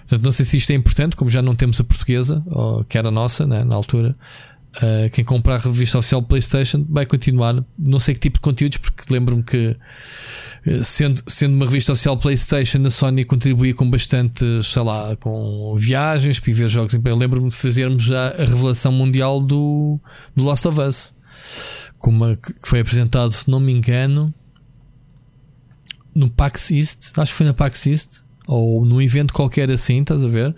[0.00, 2.98] Portanto, não sei se isto é importante, como já não temos a portuguesa, ou, que
[2.98, 4.14] era a nossa né, na altura.
[4.76, 8.78] Uh, quem comprar a revista oficial PlayStation vai continuar, não sei que tipo de conteúdos,
[8.78, 9.76] porque lembro-me que
[10.66, 15.76] eh, sendo, sendo uma revista oficial PlayStation, a Sony contribuía com bastante, sei lá, com
[15.76, 16.94] viagens para ver jogos.
[16.94, 20.00] Eu lembro-me de fazermos já a revelação mundial do,
[20.34, 21.14] do Last of Us,
[22.02, 24.32] uma, que foi apresentado, se não me engano,
[26.14, 30.22] no PAX East, acho que foi na PAX East, ou num evento qualquer assim, estás
[30.22, 30.54] a ver?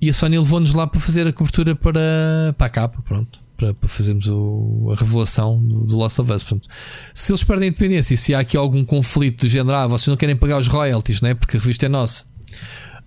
[0.00, 3.38] E a Sony levou-nos lá para fazer a cobertura para, para a capa, pronto.
[3.56, 6.42] Para, para fazermos o- a revelação do, do Last of Us.
[6.42, 6.66] Portanto,
[7.14, 10.06] se eles perdem a independência e se há aqui algum conflito do género, ah, vocês
[10.08, 11.34] não querem pagar os royalties, né?
[11.34, 12.24] porque a revista é nossa.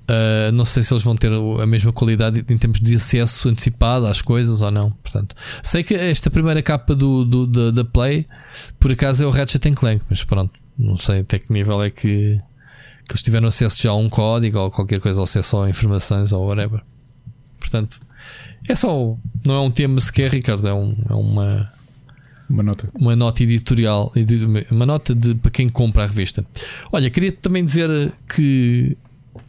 [0.04, 4.06] Uh, não sei se eles vão ter a mesma qualidade em termos de acesso antecipado
[4.06, 4.92] às coisas ou não.
[4.92, 5.34] Portanto,
[5.64, 8.28] sei que esta primeira capa do, do- da, da Play,
[8.80, 12.38] por acaso, é o Ratchet Clank, mas pronto, não sei até que nível é que,
[13.08, 16.46] que eles tiveram acesso já a um código ou qualquer coisa, acesso a informações ou
[16.48, 16.82] whatever.
[17.60, 18.00] Portanto,
[18.68, 19.16] é só.
[19.46, 21.72] Não é um tema sequer, Ricardo, é, um- é uma
[22.50, 22.90] Uma nota.
[22.96, 24.12] uma nota editorial,
[24.72, 26.46] uma nota de, para quem compra a revista.
[26.92, 28.98] Olha, queria também dizer que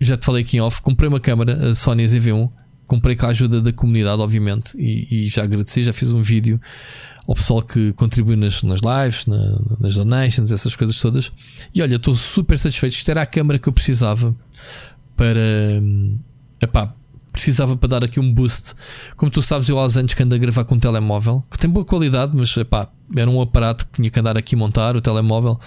[0.00, 2.50] já te falei aqui em off, comprei uma câmera, a Sony ZV1,
[2.86, 6.60] comprei com a ajuda da comunidade, obviamente, e, e já agradeci, já fiz um vídeo
[7.26, 11.32] ao pessoal que contribuiu nas, nas lives, na- nas donations, essas coisas todas.
[11.74, 12.92] E olha, estou super satisfeito.
[12.94, 14.34] Isto era a câmera que eu precisava
[15.16, 15.40] para.
[15.82, 16.18] hum,
[16.60, 16.94] Epá,
[17.32, 18.74] precisava para dar aqui um boost.
[19.16, 21.68] Como tu sabes, eu uns anos que ando a gravar com um telemóvel que tem
[21.68, 25.00] boa qualidade, mas epá, era um aparato que tinha que andar aqui a montar o
[25.00, 25.58] telemóvel,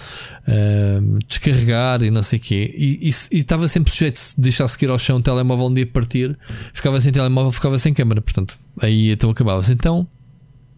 [0.47, 2.73] hum, descarregar e não sei o quê.
[2.75, 5.85] E, e, e estava sempre sujeito se deixasse cair ao chão o telemóvel um dia
[5.85, 6.37] partir,
[6.73, 8.21] ficava sem telemóvel, ficava sem câmera.
[8.21, 9.71] Portanto, aí então acabava-se.
[9.73, 10.07] Então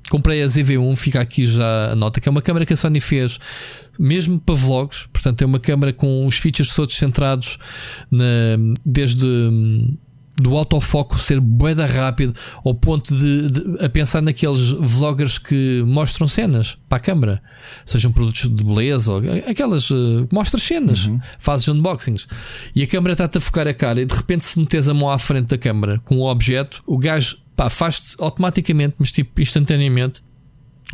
[0.09, 2.99] comprei a ZV1, fica aqui já a nota, que é uma câmera que a Sony
[2.99, 3.39] fez
[3.97, 7.57] mesmo para vlogs, portanto é uma câmera com os features todos centrados
[8.09, 8.25] na,
[8.85, 9.97] desde hum,
[10.37, 16.29] do autofoco ser boeda rápido ao ponto de, de- a pensar naqueles vloggers que mostram
[16.29, 17.43] cenas para a câmara,
[17.85, 22.25] sejam produtos de beleza ou aquelas uh, mostras cenas, fazes unboxings.
[22.73, 25.11] E a câmara está-te a focar a cara e de repente se metes a mão
[25.11, 30.23] à frente da câmara com o objeto, o gajo pá, faz automaticamente, mas tipo instantaneamente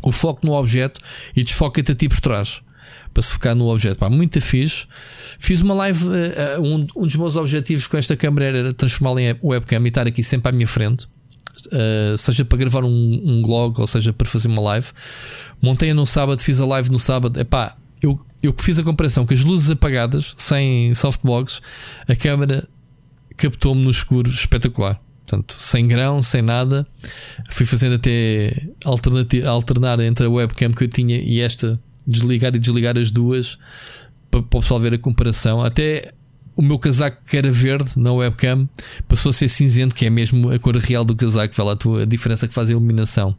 [0.02, 1.00] o foco no objeto
[1.36, 2.60] e desfoca-te a ti por trás
[3.14, 4.00] para se focar no objeto.
[4.00, 4.88] Pá, muito fixe.
[5.38, 6.08] Fiz uma live.
[6.12, 10.08] eh, um, um dos meus objetivos com esta câmera era transformá-la em webcam e estar
[10.08, 11.08] aqui sempre à minha frente.
[11.68, 14.88] Uh, seja para gravar um, um blog ou seja para fazer uma live.
[15.62, 17.40] Montei-a no sábado, fiz a live no sábado.
[17.40, 21.62] Epá, eu que fiz a comparação com as luzes apagadas, sem softbox,
[22.08, 22.68] a câmera
[23.38, 25.00] captou-me no escuro espetacular.
[25.26, 26.88] Portanto, sem grão, sem nada.
[27.50, 28.70] Fui fazendo até
[29.50, 33.58] alternar entre a webcam que eu tinha e esta, desligar e desligar as duas
[34.30, 35.64] para, para o pessoal ver a comparação.
[35.64, 36.14] Até
[36.56, 38.70] o meu casaco que era verde na webcam
[39.08, 41.56] passou a ser cinzento, que é mesmo a cor real do casaco.
[41.56, 43.36] Vê lá a, diferença que faz a iluminação.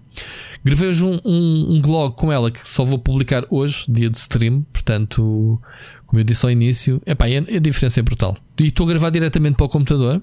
[0.64, 4.18] Gravei hoje um, um, um vlog com ela que só vou publicar hoje, dia de
[4.18, 4.66] stream.
[4.72, 5.60] Portanto,
[6.04, 8.36] como eu disse ao início, epá, a diferença é brutal.
[8.58, 10.20] E estou a gravar diretamente para o computador.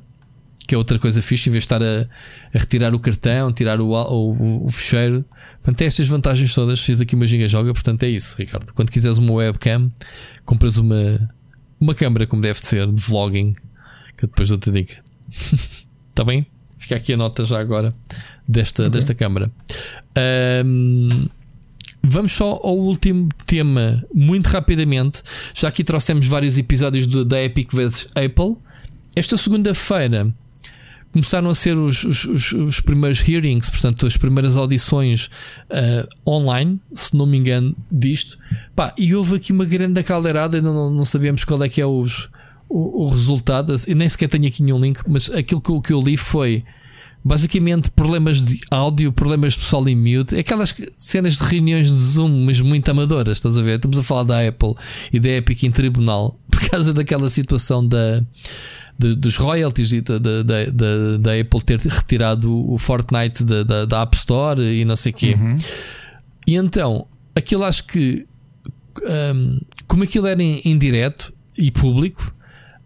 [0.67, 2.07] Que é outra coisa fixe, em vez de estar a,
[2.53, 5.25] a retirar o cartão, tirar o, o, o, fecheiro.
[5.55, 6.79] Portanto, tem estas vantagens todas.
[6.79, 8.73] Fiz aqui uma giga joga, portanto é isso, Ricardo.
[8.73, 9.91] Quando quiseres uma webcam,
[10.45, 11.29] compras uma,
[11.79, 13.53] uma câmera como deve ser, de vlogging,
[14.17, 15.03] que depois dou-te a dica.
[16.09, 16.45] Está bem?
[16.77, 17.93] Fica aqui a nota já agora
[18.47, 18.91] desta, okay.
[18.91, 19.51] desta câmara.
[20.65, 21.27] Um,
[22.05, 25.23] Vamos só ao último tema, muito rapidamente.
[25.53, 28.57] Já aqui trouxemos vários episódios do, da Epic vs Apple.
[29.15, 30.35] Esta segunda-feira
[31.13, 35.29] começaram a ser os, os, os, os, primeiros hearings, portanto, as primeiras audições
[35.69, 38.37] uh, online, se não me engano, disto.
[38.75, 41.85] Pá, e houve aqui uma grande caldeirada, ainda não, não sabemos qual é que é
[41.85, 42.29] os,
[42.67, 43.73] o, o resultado.
[43.87, 46.63] Eu nem sequer tenho aqui nenhum link, mas aquilo que, que eu li foi
[47.23, 52.45] basicamente problemas de áudio, problemas de pessoal em mute, aquelas cenas de reuniões de Zoom,
[52.45, 53.75] mas muito amadoras, estás a ver?
[53.75, 54.73] Estamos a falar da Apple
[55.11, 58.23] e da Epic em tribunal por causa daquela situação da.
[59.03, 64.15] De, dos royalties da, da, da, da, Apple ter retirado o Fortnite da, da, App
[64.15, 65.35] Store e não sei o quê.
[65.37, 65.53] Uhum.
[66.47, 68.25] E então, aquilo acho que,
[69.35, 72.33] um, como aquilo era em, em direto e público,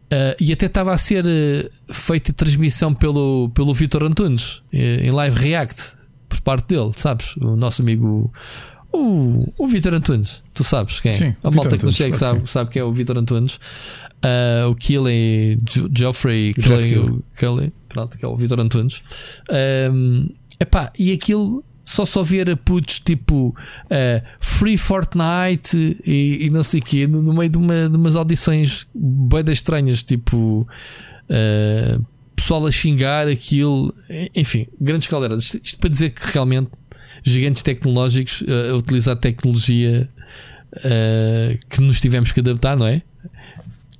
[0.07, 5.11] Uh, e até estava a ser uh, feita transmissão pelo, pelo Vitor Antunes uh, em
[5.11, 5.83] live react
[6.29, 7.35] por parte dele, sabes?
[7.35, 8.31] O nosso amigo
[8.91, 11.15] o, o Vitor Antunes, tu sabes quem é?
[11.15, 13.59] Sim, a malta que não chega sabe, sabe que é o Vitor Antunes,
[14.69, 15.59] o Kelly
[15.93, 19.01] Geoffrey Kelly, Kelly, pronto, que é o Vitor Antunes.
[19.91, 20.29] Um,
[20.59, 23.55] epá, e aquilo só só ver a putos tipo
[23.85, 27.95] uh, Free Fortnite e, e, não sei o quê, no, no meio de, uma, de
[27.95, 30.67] umas audições bem estranhas, tipo
[31.29, 32.05] uh,
[32.35, 33.93] pessoal a xingar aquilo,
[34.35, 35.43] enfim, grandes caldeiras.
[35.43, 36.69] Isto, isto, para dizer que realmente
[37.23, 40.09] gigantes tecnológicos uh, a utilizar tecnologia
[41.69, 43.01] que nos tivemos que adaptar, não é?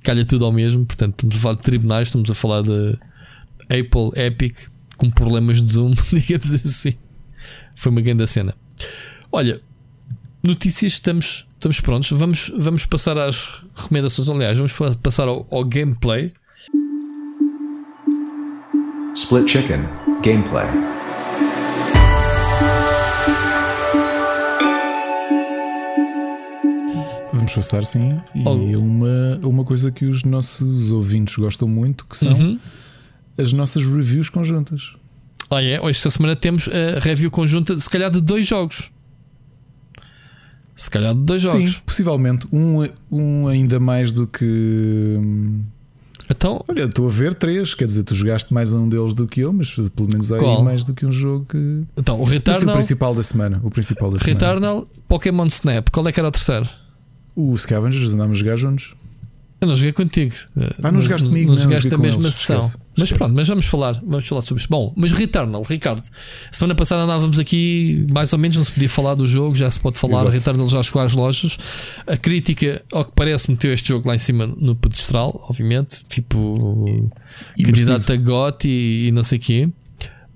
[0.02, 2.98] Calha tudo ao mesmo, portanto, estamos a falar de tribunais, estamos a falar de
[3.64, 4.56] Apple, Epic,
[4.96, 6.94] com problemas de zoom, digamos assim.
[7.74, 8.54] Foi uma grande cena.
[9.30, 9.60] Olha,
[10.42, 12.10] notícias, estamos, estamos prontos.
[12.10, 14.28] Vamos, vamos passar às recomendações.
[14.28, 16.32] Aliás, vamos passar ao, ao gameplay.
[19.14, 19.80] Split Chicken
[20.22, 20.97] Gameplay.
[27.48, 28.20] Vamos passar sim.
[28.34, 28.80] E oh.
[28.80, 32.58] uma, uma coisa que os nossos ouvintes gostam muito, que são uhum.
[33.38, 34.92] as nossas reviews conjuntas.
[35.50, 38.90] Olha, é, hoje esta semana temos a review conjunta, se calhar de dois jogos.
[40.76, 41.70] Se calhar de dois jogos.
[41.70, 42.46] Sim, possivelmente.
[42.52, 45.18] Um, um ainda mais do que.
[46.30, 49.40] Então, Olha, estou a ver três, quer dizer, tu jogaste mais um deles do que
[49.40, 51.84] eu, mas pelo menos há aí mais do que um jogo que.
[51.96, 52.68] Então, o Returnal.
[52.68, 53.60] o principal da semana.
[53.64, 54.86] O principal da Returnal, semana.
[55.08, 55.88] Pokémon Snap.
[55.90, 56.68] Qual é que era o terceiro?
[57.40, 58.94] O Scavengers, andámos a jogar juntos.
[59.60, 60.34] Eu não joguei contigo.
[60.82, 62.34] Ah, não jogaste comigo, não, não jogaste a mesma eles.
[62.34, 62.60] sessão.
[62.60, 63.14] Esquece, mas esquece.
[63.14, 64.68] pronto, mas vamos falar, vamos falar sobre isso.
[64.68, 66.02] Bom, mas Returnal, Ricardo,
[66.50, 69.78] semana passada andávamos aqui, mais ou menos, não se podia falar do jogo, já se
[69.78, 70.14] pode falar.
[70.14, 70.30] Exato.
[70.30, 71.58] Returnal já chegou às lojas.
[72.08, 77.00] A crítica, ao que parece, meteu este jogo lá em cima no pedestral, obviamente, tipo
[77.56, 79.68] candidato a GOT e, e, não sei o quê.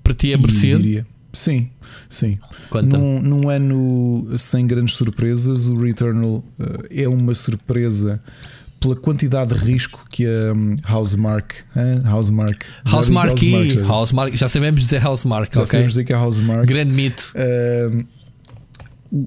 [0.05, 1.05] Para ti é merecido.
[1.32, 1.68] Sim,
[2.08, 2.38] sim.
[2.84, 6.44] Num, num, ano sem grandes surpresas, o Returnal uh,
[6.90, 8.20] é uma surpresa
[8.80, 11.54] pela quantidade de risco que a um, Housemark,
[12.04, 13.40] Housemark, Housemark,
[13.88, 15.70] Housemark, já sabemos dizer Housemark, já okay?
[15.70, 17.32] sabemos dizer que é Housemark, grande mito.
[17.34, 18.04] Uh,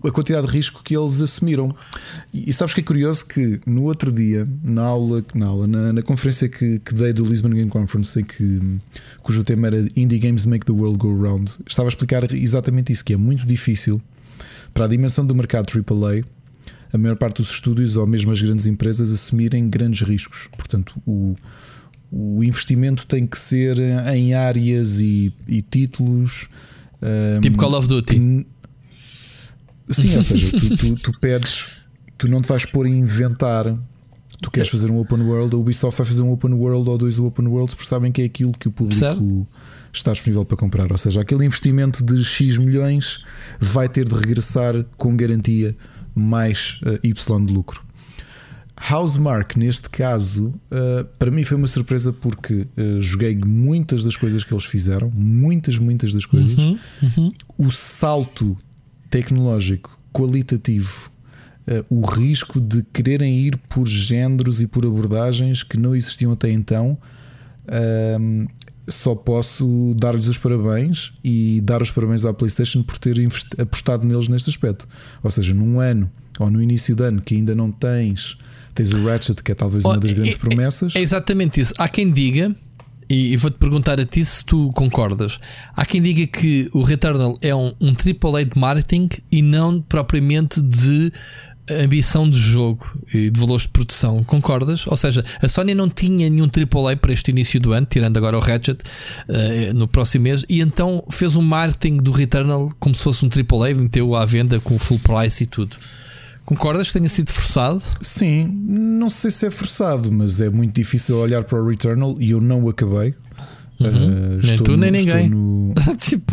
[0.04, 1.76] a quantidade de risco que eles assumiram.
[2.34, 5.94] E, e, sabes que é curioso que no outro dia, na aula, na, aula, na,
[5.94, 8.80] na conferência que, que, dei do Lisbon Game Conference, que,
[9.22, 13.06] cujo tema era Indie Games Make the World Go Round, estava a explicar exatamente isso:
[13.06, 14.02] que é muito difícil
[14.74, 16.24] para a dimensão do mercado AAA
[16.92, 20.48] a maior parte dos estúdios ou mesmo as grandes empresas assumirem grandes riscos.
[20.58, 21.36] Portanto, o,
[22.12, 23.78] o investimento tem que ser
[24.14, 26.48] em áreas e, e títulos.
[27.42, 28.14] Tipo um, Call of Duty.
[28.14, 28.48] Que,
[29.90, 31.66] sim, ou seja, tu, tu, tu pedes,
[32.18, 33.78] tu não te vais pôr a inventar.
[34.42, 37.18] Tu queres fazer um open world, a Ubisoft vai fazer um open world ou dois
[37.20, 39.48] open worlds porque sabem que é aquilo que o público certo.
[39.94, 40.92] está disponível para comprar.
[40.92, 43.20] Ou seja, aquele investimento de X milhões
[43.62, 45.76] vai ter de regressar com garantia
[46.14, 47.86] mais uh, Y de lucro.
[48.92, 54.44] Housemark, neste caso, uh, para mim foi uma surpresa porque uh, joguei muitas das coisas
[54.44, 56.58] que eles fizeram, muitas, muitas das coisas.
[56.58, 57.34] Uhum, uhum.
[57.58, 58.58] O salto
[59.16, 61.10] tecnológico, qualitativo,
[61.68, 66.52] uh, o risco de quererem ir por géneros e por abordagens que não existiam até
[66.52, 66.98] então,
[68.88, 73.16] só posso dar-lhes os parabéns e dar os parabéns à PlayStation por ter
[73.58, 74.88] apostado neles neste aspecto.
[75.24, 78.38] Ou seja, num ano ou no início do ano que ainda não tens,
[78.76, 80.96] tens o Ratchet, que é talvez uma das grandes é, promessas.
[80.96, 81.74] É exatamente isso.
[81.80, 82.56] Há quem diga,
[83.10, 85.40] e, vou-te perguntar a ti se tu concordas.
[85.76, 90.62] Há quem diga que o Returnal é um, um AAA de marketing e não propriamente
[90.62, 91.12] de
[91.70, 94.24] ambição de jogo e de valores de produção.
[94.24, 94.86] Concordas?
[94.88, 98.38] Ou seja, a Sony não tinha nenhum AAA para este início do ano, tirando agora
[98.38, 103.04] o Ratchet uh, no próximo mês, e então fez um marketing do Returnal como se
[103.04, 105.76] fosse um AAA, meteu à venda com full price e tudo.
[106.46, 107.82] Concordas que tenha sido forçado?
[108.02, 112.30] Sim, não sei se é forçado, mas é muito difícil olhar para o Returnal e
[112.30, 113.16] eu não o acabei.
[113.80, 113.88] Uhum.
[113.88, 115.30] Uh, nem tu, no, nem ninguém.
[115.30, 115.74] No...
[115.98, 116.32] tipo...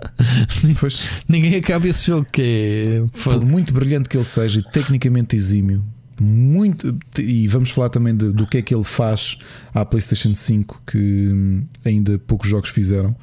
[1.28, 2.42] Ninguém acaba esse jogo que
[2.86, 3.22] é.
[3.22, 5.84] Por muito brilhante que ele seja, tecnicamente exímio,
[6.18, 6.98] muito.
[7.18, 9.36] E vamos falar também de, do que é que ele faz
[9.74, 13.14] à PlayStation 5, que hum, ainda poucos jogos fizeram.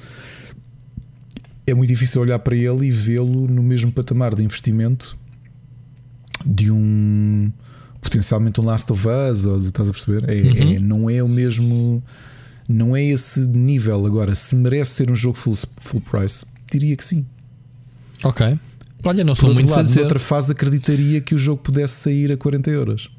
[1.66, 5.18] É muito difícil olhar para ele e vê-lo no mesmo patamar de investimento
[6.48, 7.52] de um
[8.02, 10.30] potencialmente um Last of Us, ou estás a perceber?
[10.30, 10.76] É, uhum.
[10.76, 12.02] é, não é o mesmo,
[12.68, 14.06] não é esse nível.
[14.06, 17.26] Agora, se merece ser um jogo full, full price, diria que sim.
[18.24, 18.58] Ok.
[19.04, 22.70] Olha, não sou muito lado, Noutra fase, acreditaria que o jogo pudesse sair a 40
[22.70, 23.12] euros.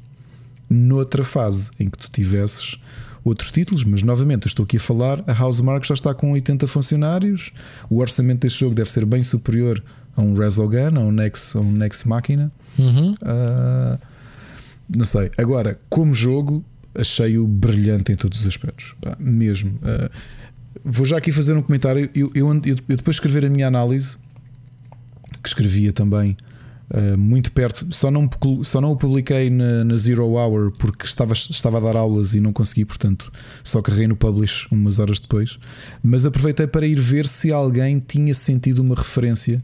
[0.69, 2.77] Noutra fase em que tu tivesses
[3.23, 5.23] outros títulos, mas novamente eu estou aqui a falar.
[5.27, 7.51] A Housemark já está com 80 funcionários.
[7.89, 9.81] O orçamento deste jogo deve ser bem superior
[10.15, 12.51] a um Resogun, a um Nex, a um Nex Machina.
[12.79, 13.13] Uhum.
[13.13, 13.99] Uh,
[14.95, 15.31] não sei.
[15.37, 16.63] Agora, como jogo,
[16.95, 18.95] achei-o brilhante em todos os aspectos.
[19.19, 19.71] mesmo.
[19.77, 20.09] Uh,
[20.83, 22.09] vou já aqui fazer um comentário.
[22.15, 24.17] Eu, eu, eu, eu depois de escrever a minha análise,
[25.41, 26.35] que escrevia também
[26.91, 28.29] uh, muito perto, só não,
[28.63, 32.39] só não o publiquei na, na, Zero Hour porque estava, estava a dar aulas e
[32.39, 33.31] não consegui, portanto,
[33.63, 35.57] só carreguei no publish umas horas depois.
[36.03, 39.63] Mas aproveitei para ir ver se alguém tinha sentido uma referência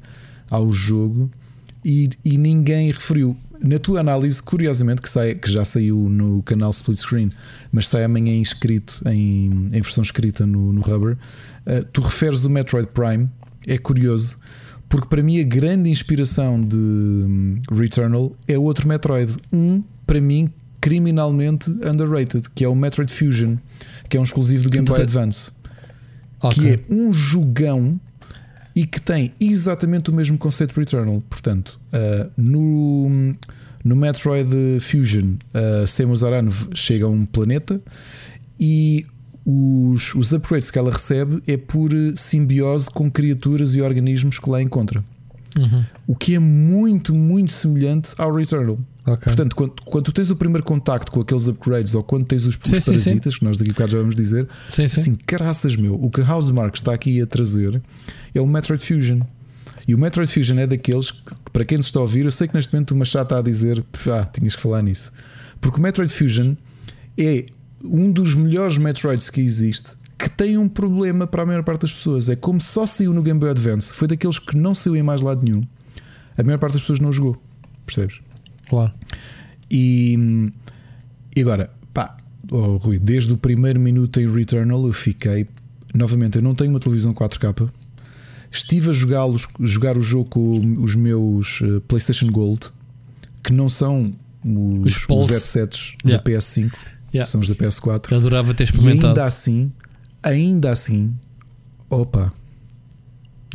[0.49, 1.29] ao jogo
[1.85, 3.37] e, e ninguém referiu.
[3.61, 7.31] Na tua análise, curiosamente, que, sai, que já saiu no canal Split Screen,
[7.71, 11.15] mas sai amanhã inscrito em, em versão escrita no, no Rubber,
[11.65, 13.29] uh, tu referes o Metroid Prime.
[13.65, 14.37] É curioso,
[14.89, 19.35] porque para mim a grande inspiração de um, Returnal é outro Metroid.
[19.53, 23.55] Um, para mim, criminalmente underrated, que é o Metroid Fusion,
[24.09, 25.51] que é um exclusivo do Game Boy Advance.
[26.41, 26.77] Okay.
[26.77, 27.99] Que é um jogão
[28.75, 31.23] e que tem exatamente o mesmo conceito de Returnal.
[31.29, 33.33] Portanto, uh, no,
[33.83, 34.49] no Metroid
[34.81, 37.81] Fusion, uh, Samus Aran chega a um planeta
[38.59, 39.05] e
[39.45, 44.61] os, os upgrades que ela recebe é por simbiose com criaturas e organismos que lá
[44.61, 45.03] encontra.
[45.57, 45.85] Uhum.
[46.07, 48.77] O que é muito, muito semelhante ao Returnal.
[49.07, 49.25] Okay.
[49.25, 52.55] Portanto, quando, quando tu tens o primeiro contacto com aqueles upgrades ou quando tens os,
[52.55, 55.93] sim, parasitas, sim, que nós daqui a bocado já vamos dizer, sim, assim, caraças meu,
[55.93, 57.79] o que a Housemark está aqui a trazer
[58.33, 59.21] é o Metroid Fusion.
[59.87, 62.47] E o Metroid Fusion é daqueles que, para quem nos está a ouvir, eu sei
[62.47, 65.11] que neste momento o Machado está a dizer, ah, tinhas que falar nisso.
[65.61, 66.55] Porque o Metroid Fusion
[67.15, 67.45] é
[67.83, 71.93] um dos melhores Metroids que existe que tem um problema para a maior parte das
[71.93, 72.29] pessoas.
[72.29, 75.21] É como só saiu no Game Boy Advance, foi daqueles que não saiu em mais
[75.21, 75.63] lado nenhum.
[76.37, 77.39] A maior parte das pessoas não jogou,
[77.85, 78.24] percebes?
[78.67, 78.91] Claro.
[79.69, 80.49] E,
[81.35, 82.17] e agora, pá,
[82.51, 85.47] oh, Rui, desde o primeiro minuto em Returnal eu fiquei.
[85.93, 87.69] Novamente, eu não tenho uma televisão 4K.
[88.51, 92.71] Estive a jogá-los, jogar o jogo com os meus eh, PlayStation Gold,
[93.43, 94.13] que não são
[94.45, 96.23] os, os, os headsets yeah.
[96.23, 96.71] da PS5,
[97.13, 97.29] yeah.
[97.29, 98.11] são os da PS4.
[98.11, 99.07] Eu adorava ter experimentado.
[99.07, 99.71] E ainda assim,
[100.23, 101.13] ainda assim,
[101.89, 102.31] opa,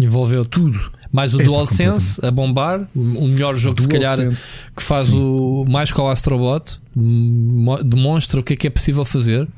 [0.05, 0.79] envolveu tudo.
[1.12, 4.17] Mais o é, DualSense a bombar, o melhor jogo, se calhar,
[4.77, 5.19] que faz Sim.
[5.19, 6.79] o mais que o Astrobot,
[7.85, 9.49] demonstra o que é que é possível fazer.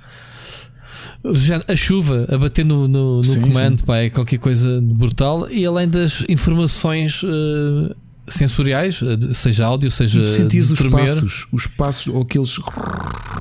[1.68, 3.84] A chuva a bater no, no, no sim, comando sim.
[3.84, 5.48] Pá, é qualquer coisa de brutal.
[5.48, 7.94] E além das informações uh,
[8.28, 10.24] sensoriais, eh, seja áudio, seja.
[10.24, 12.58] sentias os passos, os passos ou aqueles.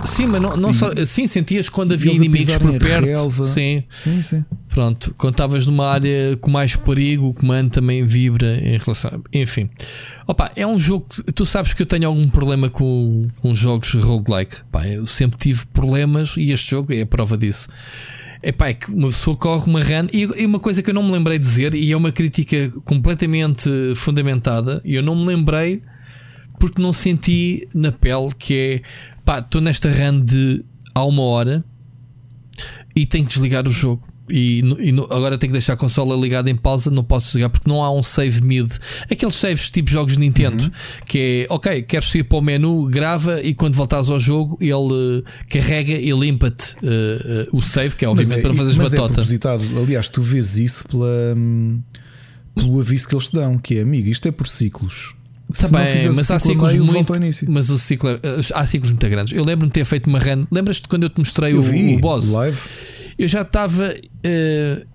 [0.05, 0.91] Sim, mas não, não só.
[1.05, 3.05] Sim, sentias quando havia inimigos por perto.
[3.05, 3.45] Relva.
[3.45, 3.83] Sim.
[3.89, 4.45] sim, sim.
[4.69, 9.21] Pronto, quando estavas numa área com mais perigo, o comando também vibra em relação.
[9.33, 9.69] Enfim,
[10.25, 11.07] opa, é um jogo.
[11.35, 14.57] Tu sabes que eu tenho algum problema com, com jogos roguelike.
[14.71, 17.67] Pá, eu sempre tive problemas e este jogo é a prova disso.
[18.43, 20.07] Epá, é que uma pessoa corre uma run.
[20.11, 23.69] E, uma coisa que eu não me lembrei de dizer, e é uma crítica completamente
[23.95, 25.81] fundamentada, e eu não me lembrei
[26.59, 28.81] porque não senti na pele que é
[29.25, 30.63] pá, estou nesta run de
[30.93, 31.63] há uma hora
[32.95, 36.15] e tenho que desligar o jogo e, e no, agora tenho que deixar a consola
[36.15, 38.71] ligada em pausa, não posso desligar porque não há um save mid.
[39.09, 40.71] Aqueles saves tipo jogos de Nintendo, uhum.
[41.05, 44.73] que é ok, queres ir para o menu, grava e quando voltares ao jogo ele
[44.73, 48.77] uh, carrega e limpa-te uh, uh, o save, que é obviamente é, para fazer as
[48.77, 49.31] mas é batotas.
[49.31, 49.37] É
[49.77, 51.81] Aliás, tu vês isso pela, hum,
[52.55, 55.13] pelo aviso que eles te dão, que é amigo, isto é por ciclos.
[55.53, 57.11] Tá bem, mas há ciclos meio, muito.
[57.49, 58.09] Mas o ciclo,
[58.53, 59.33] há ciclos muito grandes.
[59.33, 60.45] Eu lembro-me de ter feito uma run.
[60.49, 62.31] Lembras-te quando eu te mostrei eu o, o boss?
[62.31, 62.57] Live
[63.22, 63.93] eu já estava.
[64.25, 64.88] Uh,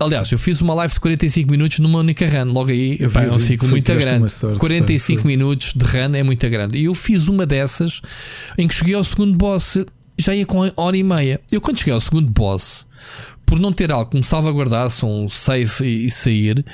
[0.00, 2.52] aliás, eu fiz uma live de 45 minutos numa única run.
[2.52, 4.32] Logo aí, Eu pá, vi, é um ciclo muito grande.
[4.32, 6.76] sorte, 45 pá, minutos de run é muito grande.
[6.76, 8.00] E eu fiz uma dessas
[8.58, 9.78] em que cheguei ao segundo boss,
[10.18, 11.40] já ia com hora e meia.
[11.52, 12.84] Eu, quando cheguei ao segundo boss,
[13.46, 16.64] por não ter algo que me salvaguardasse um save e, e sair,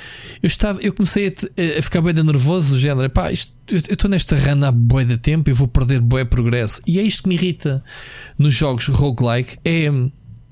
[0.41, 3.93] eu, estava, eu comecei a, a ficar bem nervoso, do género, pá, isto, eu eu
[3.93, 6.81] estou nesta run há bué de tempo, eu vou perder bué progresso.
[6.87, 7.83] E é isto que me irrita
[8.37, 9.89] nos jogos roguelike, é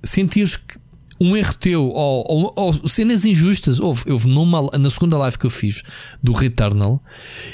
[0.04, 0.82] hum, sentir que
[1.22, 3.80] um erro teu ou, ou- ou cenas injustas.
[3.80, 5.84] Houve, houve numa, na segunda live que eu fiz
[6.22, 7.02] do Returnal,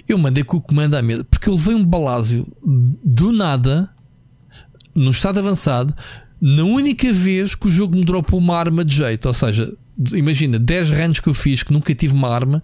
[0.08, 3.90] eu mandei com o comando à mesa porque eu levei um balásio do nada,
[4.96, 5.94] num estado avançado,
[6.42, 9.28] na única vez que o jogo me dropou uma arma de jeito.
[9.28, 9.72] Ou seja,
[10.14, 12.64] imagina 10 runs que eu fiz que nunca tive uma arma.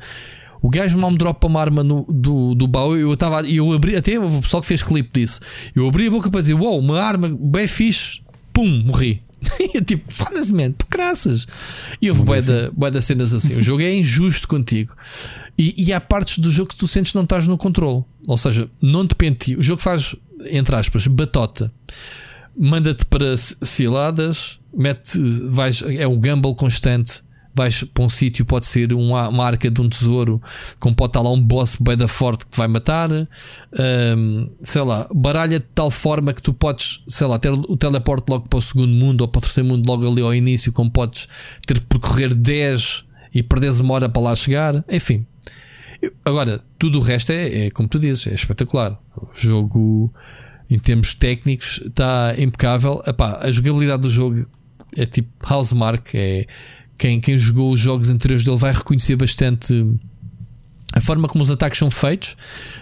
[0.61, 2.95] O gajo mal me dropa uma arma no- do, do baú.
[2.95, 5.39] Eu estava eu abri, até o pessoal que fez clipe disso.
[5.75, 9.21] Eu abri a boca para dizer: Uau, uma arma bem fixe, pum, morri.
[9.59, 11.45] E eu tipo, foda-se, man, tu graças.
[12.01, 13.55] E houve bué da, da cenas assim.
[13.55, 14.95] O jogo é injusto contigo.
[15.57, 18.03] E, e há partes do jogo que tu sentes que não estás no controle.
[18.27, 19.55] Ou seja, não depende de ti.
[19.55, 20.15] O jogo faz,
[20.51, 21.71] entre aspas, batota.
[22.57, 25.17] Manda-te para ciladas, mete,
[25.47, 27.24] vais, é um gamble constante.
[27.55, 30.41] Vais para um sítio, pode ser uma, uma arca de um tesouro,
[30.79, 33.09] como pode estar lá um boss bem da forte que vai matar.
[33.11, 38.29] Ahm, sei lá, baralha de tal forma que tu podes, sei lá, ter o teleporte
[38.29, 40.91] logo para o segundo mundo ou para o terceiro mundo logo ali ao início, como
[40.91, 41.27] podes
[41.65, 44.83] ter que percorrer 10 e perderes uma hora para lá chegar.
[44.89, 45.25] Enfim,
[46.23, 48.99] Agora, tudo o resto é, é como tu dizes, é espetacular.
[49.15, 50.13] O jogo,
[50.69, 53.01] em termos técnicos, está impecável.
[53.05, 54.45] Epá, a jogabilidade do jogo
[54.97, 56.13] é tipo Housemark.
[56.15, 56.45] É,
[56.97, 59.73] quem, quem jogou os jogos anteriores dele vai reconhecer bastante
[60.93, 62.37] a forma como os ataques são feitos.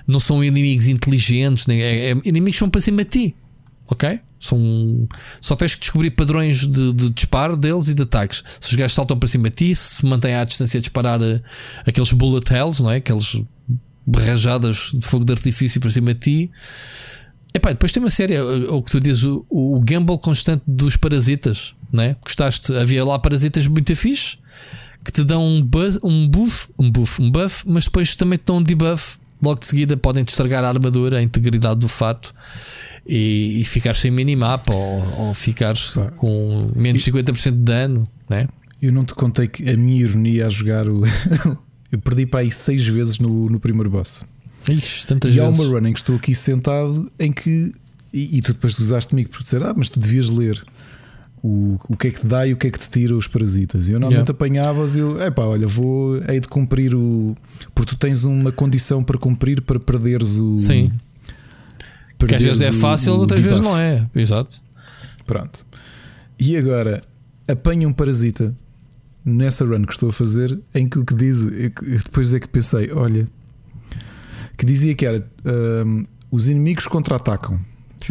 [0.08, 3.36] Não são inimigos inteligentes, nem, é, é- inimigos são para cima de ti.
[3.88, 4.20] Ok?
[4.40, 5.08] São,
[5.42, 8.44] só tens que descobrir padrões de, de disparo deles e de ataques.
[8.60, 11.42] Se os gajos saltam para cima de ti, se mantém à distância a disparar eh,
[11.86, 12.98] aqueles bullet hells, não é?
[12.98, 13.42] Aqueles
[14.16, 16.52] rajadas de fogo de artifício para cima de ti.
[17.54, 20.98] Epá, depois tem uma série, o, o que tu dizes, o, o gamble constante dos
[20.98, 22.18] parasitas, não é?
[22.22, 24.38] Gostaste, havia lá parasitas muito fixe
[25.06, 28.44] que te dão um, buzz, um buff, um buff, um buff, mas depois também te
[28.46, 29.18] dão um debuff.
[29.42, 32.34] Logo de seguida podem te estragar a armadura, a integridade do fato
[33.06, 36.14] e, e ficares sem minimapa ou, ou ficares Claro.
[36.16, 38.48] com menos 50% de dano, né?
[38.82, 41.04] Eu não te contei que a minha ironia a jogar o.
[41.92, 44.26] eu perdi para aí seis vezes no, no primeiro boss.
[44.70, 45.60] Ixi, tantas E há vezes.
[45.60, 47.74] uma run em que estou aqui sentado em que.
[48.14, 50.64] E, e tu depois usaste comigo por dizer, ah, mas tu devias ler
[51.44, 53.28] o, o que é que te dá e o que é que te tira os
[53.28, 53.90] parasitas.
[53.90, 54.32] E eu normalmente Yeah.
[54.32, 56.16] apanhava-os e eu, epá, olha, vou.
[56.28, 57.36] Hei de cumprir o.
[57.76, 60.58] Porque tu tens uma condição para cumprir para perderes o.
[60.58, 60.92] Sim.
[62.18, 63.76] Que às perderes vezes é o- fácil, o outras vezes debuff.
[63.76, 64.08] não é.
[64.16, 64.62] Exato.
[65.26, 65.66] Pronto.
[66.40, 67.04] E agora
[67.48, 68.56] apanho um parasita
[69.26, 71.44] nessa run que estou a fazer em que o que diz,
[72.06, 73.28] depois é que pensei, olha,
[74.58, 75.26] que dizia que era
[75.86, 77.60] hum, os inimigos contra-atacam.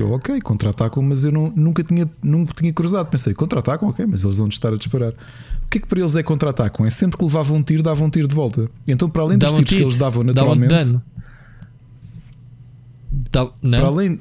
[0.01, 3.07] Eu, ok, contra-atacam, mas eu não, nunca, tinha, nunca tinha cruzado.
[3.09, 5.11] Pensei, contra-atacam, ok, mas eles vão estar a disparar.
[5.13, 6.87] O que é que para eles é contra-atacam?
[6.87, 8.71] É sempre que levavam um tiro, davam um tiro de volta.
[8.87, 11.01] Então, para além dos Davam tiros que eles davam davam naturalmente.
[13.31, 13.47] Dá-
[13.79, 14.21] para além,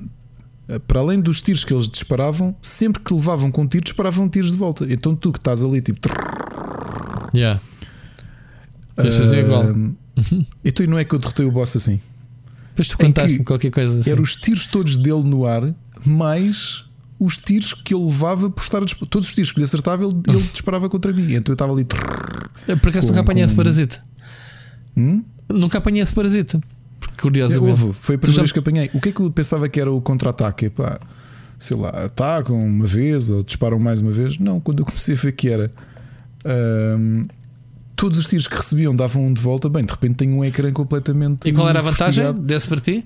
[0.88, 4.58] para além dos tiros que eles disparavam, sempre que levavam com tiro, disparavam tiros de
[4.58, 4.86] volta.
[4.90, 6.00] Então tu que estás ali tipo.
[7.36, 7.60] Yeah.
[8.98, 9.64] Eles faziam igual.
[9.64, 9.94] "Ahm,
[10.64, 12.00] Então e não é que eu derrotei o boss assim?
[12.72, 14.10] Depois tu em contaste-me que qualquer coisa assim.
[14.10, 15.74] Eram os tiros todos dele no ar,
[16.06, 16.84] mais
[17.20, 19.10] os tiros que ele levava por estar a disparar.
[19.10, 21.34] Todos os tiros que lhe acertava, ele, ele disparava contra mim.
[21.34, 21.86] Então eu estava ali.
[22.68, 24.04] Eu, Por acaso com- nunca apanhei esse parasita.
[24.98, 25.24] Hum?
[25.50, 26.58] Nunca apanhei esse parasita.
[26.58, 27.82] É, Curiosamente.
[27.84, 28.90] houve, foi a primeira já- vez que apanhei.
[28.94, 30.72] O que é que eu pensava que era o contra-ataque?
[31.60, 34.40] Sei lá, atacam uma vez ou disparam mais uma vez?
[34.40, 35.70] Não, quando eu comecei a ver que era.
[36.44, 37.26] ahm,
[38.02, 39.70] todos os tiros que recebiam davam um de volta.
[39.70, 41.48] Bem, de repente tenho um ecrã completamente.
[41.48, 42.40] E qual era a vantagem fustigado.
[42.40, 43.06] desse para ti?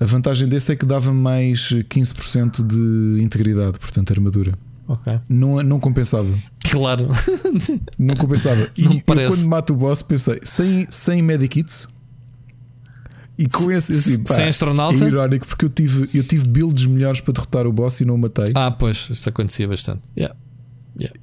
[0.00, 4.58] A vantagem desse é que dava mais 15% de integridade, portanto, armadura.
[4.88, 5.20] Ok.
[5.28, 6.32] Não, não compensava.
[6.70, 7.08] Claro.
[7.98, 8.70] Não compensava.
[8.76, 11.88] E Não eu, quando mato o boss, pensei: sem, sem medikits
[13.36, 15.04] e com esse assim, pá, Sem astronauta?
[15.04, 18.14] É irónico porque eu tive, eu tive builds melhores para derrotar o boss e não
[18.14, 18.52] o matei.
[18.54, 20.10] Ah, pois, isto acontecia bastante.
[20.16, 20.36] Yeah.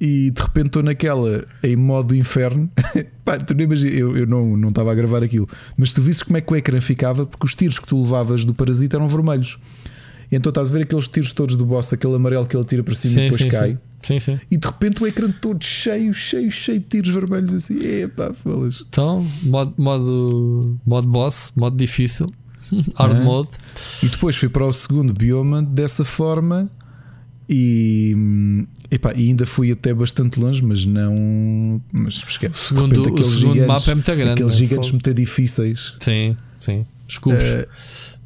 [0.00, 2.70] E de repente estou naquela em modo inferno.
[3.24, 6.22] Pá, tu não imaginas, eu, eu não não estava a gravar aquilo, mas tu visses
[6.22, 9.08] como é que o ecrã ficava, porque os tiros que tu levavas do parasita eram
[9.08, 9.58] vermelhos.
[10.30, 12.82] E então estás a ver aqueles tiros todos do boss, aquele amarelo que ele tira
[12.82, 13.70] para cima e Sim, depois sim, cai.
[13.72, 13.78] sim.
[14.00, 14.40] Sim, sim.
[14.50, 17.78] E de repente o ecrã todo cheio, cheio, cheio de tiros vermelhos assim.
[17.80, 18.84] Epá, falas.
[18.88, 22.26] Então, modo, modo, modo boss, modo difícil.
[22.96, 23.20] Hard É.
[23.24, 23.48] mode.
[24.02, 26.70] E depois fui para o segundo bioma dessa forma
[27.48, 28.14] E,
[28.90, 31.80] epá, e ainda fui até bastante longe, mas não.
[31.90, 32.68] Mas esquece.
[32.68, 34.32] Segundo, o segundo mapa é muito grande.
[34.32, 34.58] Aqueles né?
[34.58, 35.94] gigantes muito difíceis.
[35.98, 36.84] Sim, sim.
[37.08, 37.40] Os cubos.
[37.40, 37.66] Uh,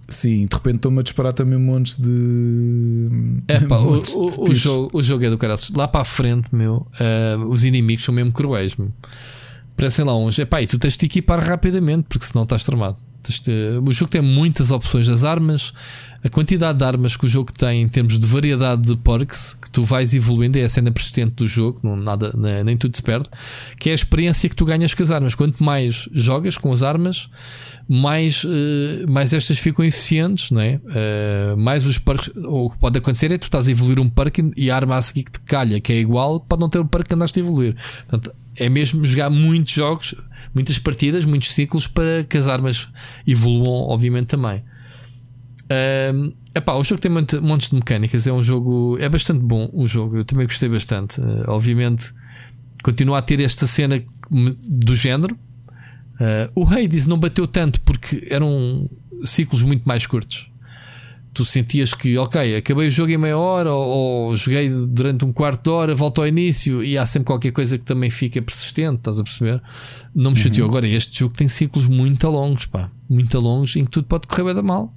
[0.08, 3.08] sim, de repente estão-me a disparar também montes de.
[3.46, 5.60] É pá, o, o, o, jogo, o jogo é do caralho.
[5.76, 8.90] Lá para a frente, meu, uh, os inimigos são mesmo cruéis, meu.
[9.76, 10.36] Parecem lá uns.
[10.36, 12.96] Epá, e tu tens de te equipar rapidamente, porque senão estás tramado.
[13.84, 15.08] O jogo tem muitas opções.
[15.08, 15.72] As armas,
[16.24, 19.68] a quantidade de armas que o jogo tem em termos de variedade de perks que
[19.68, 22.32] tu vais evoluindo é a cena persistente do jogo, não, nada,
[22.64, 23.28] nem tudo se perde,
[23.76, 25.34] que é a experiência que tu ganhas com as armas.
[25.34, 27.28] Quanto mais jogas com as armas,
[27.88, 28.48] mais, uh,
[29.08, 30.80] mais estas ficam eficientes, não é?
[30.84, 32.30] Uh, mais os perks.
[32.36, 34.96] O que pode acontecer é que tu estás a evoluir um perk e a arma
[34.96, 37.40] a seguir que te calha, que é igual, pode não ter o perk que andaste
[37.40, 37.74] a evoluir.
[38.06, 40.14] Portanto, é mesmo jogar muitos jogos,
[40.54, 42.86] muitas partidas, muitos ciclos para que as armas
[43.26, 44.62] evoluam, obviamente, também.
[46.14, 49.86] Um, epá, o jogo tem montes de mecânicas, é um jogo, é bastante bom o
[49.86, 51.20] jogo, eu também gostei bastante.
[51.20, 52.12] Uh, obviamente,
[52.82, 55.36] continua a ter esta cena do género.
[56.14, 58.88] Uh, o Hades não bateu tanto porque eram
[59.24, 60.52] ciclos muito mais curtos
[61.32, 65.32] tu sentias que, ok, acabei o jogo em meia hora ou, ou, joguei durante um
[65.32, 68.96] quarto de hora, volto ao início e há sempre qualquer coisa que também fica persistente,
[68.96, 69.62] estás a perceber?
[70.14, 70.42] Não me uhum.
[70.42, 70.68] chateou.
[70.68, 74.44] Agora, este jogo tem ciclos muito longos, pá, muito longos em que tudo pode correr
[74.44, 74.94] bem da mal.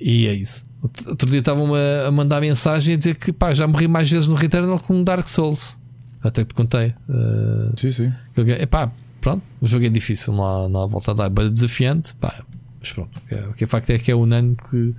[0.00, 0.66] E é isso.
[1.06, 4.34] Outro dia estavam a, mandar mensagem a dizer que pá, já morri mais vezes no
[4.34, 5.76] Returnal com Dark Souls.
[6.22, 6.94] Até te contei.
[7.08, 8.12] Uh, sim, sim.
[8.34, 8.90] Que, epá,
[9.20, 12.14] pronto, o jogo é difícil, não há, não há volta a dar, é desafiante.
[12.16, 12.44] Pá,
[12.80, 13.18] mas pronto,
[13.50, 14.94] o que é facto é que é unânime que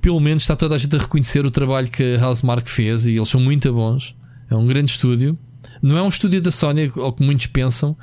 [0.00, 3.12] pelo menos está toda a gente a reconhecer o trabalho que a Housemark fez e
[3.12, 4.16] eles são muito bons.
[4.50, 5.38] É um grande estúdio.
[5.80, 7.96] Não é um estúdio da Sony, ao que muitos pensam,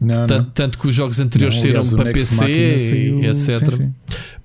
[0.00, 0.50] não, tanto, não.
[0.50, 3.34] tanto, que os jogos anteriores saíram para PC, e etc.
[3.34, 3.94] Sim, sim.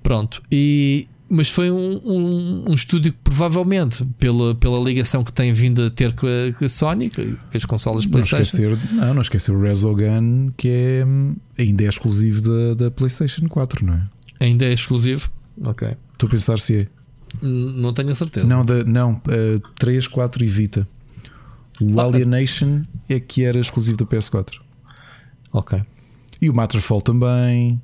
[0.02, 5.52] Pronto, e, mas foi um, um, um, estúdio que provavelmente, pela, pela ligação que tem
[5.52, 7.22] vindo a ter com a, com a Sony, com
[7.54, 8.42] as consolas não PlayStation.
[8.42, 11.04] Esquecer, não, não esquecer o Resogun, que é,
[11.56, 14.06] ainda é exclusivo da, da PlayStation 4, não é?
[14.40, 15.30] Ainda é exclusivo?
[15.62, 15.96] Ok.
[16.12, 16.86] Estou a pensar se é.
[17.40, 18.44] Não tenho a certeza.
[18.44, 20.88] Não, da, não uh, 3, 4 e Vita.
[21.80, 24.58] O ah, Alienation é que era exclusivo da PS4.
[25.52, 25.80] Ok.
[26.42, 27.80] E o Matterfall também.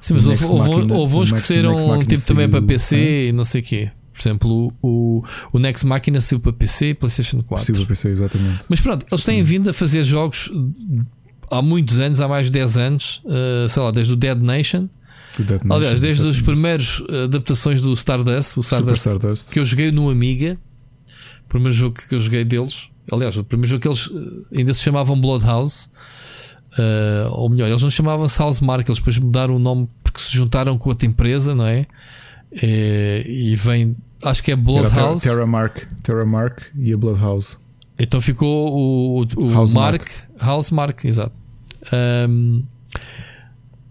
[0.00, 3.26] Sim, mas houve, houve, houve uns que saíram tipo também para PC é?
[3.26, 3.90] e não sei o quê.
[4.12, 7.66] Por exemplo, o, o Next Machina saiu para PC e PlayStation 4.
[7.66, 8.64] Saiu para PC, exatamente.
[8.68, 10.50] Mas pronto, eles têm vindo a fazer jogos
[11.50, 14.88] há muitos anos, há mais de 10 anos, uh, sei lá, desde o Dead Nation
[15.70, 20.56] Aliás, desde as primeiras adaptações do Stardust, o Stardust, Stardust, que eu joguei no Amiga,
[21.44, 24.10] o primeiro jogo que eu joguei deles, aliás, o primeiro jogo que eles
[24.52, 25.90] eh, ainda se chamavam Bloodhouse,
[26.72, 30.32] uh, ou melhor, eles não chamavam-se House Mark, eles depois mudaram o nome porque se
[30.32, 31.86] juntaram com outra empresa, não é?
[32.52, 35.22] E, eh, e vem, acho que é Bloodhouse.
[35.22, 37.58] Terra Mark, Terra Mark e a Bloodhouse.
[37.98, 41.34] Então ficou o, o, o House Mark, Mark, House Mark, exato.
[41.92, 42.62] Um,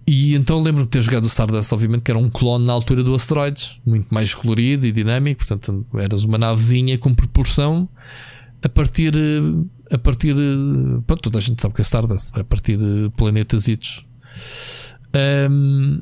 [0.07, 3.03] e então lembro-me de ter jogado o Stardust, obviamente, que era um clone na altura
[3.03, 5.45] do Asteroids, muito mais colorido e dinâmico.
[5.45, 7.89] Portanto, eras uma navezinha com proporção
[8.64, 9.14] a partir.
[9.91, 10.35] A partir.
[11.06, 13.67] Pronto, toda a gente sabe que é Stardust, a partir de planetas.
[15.49, 16.01] Um,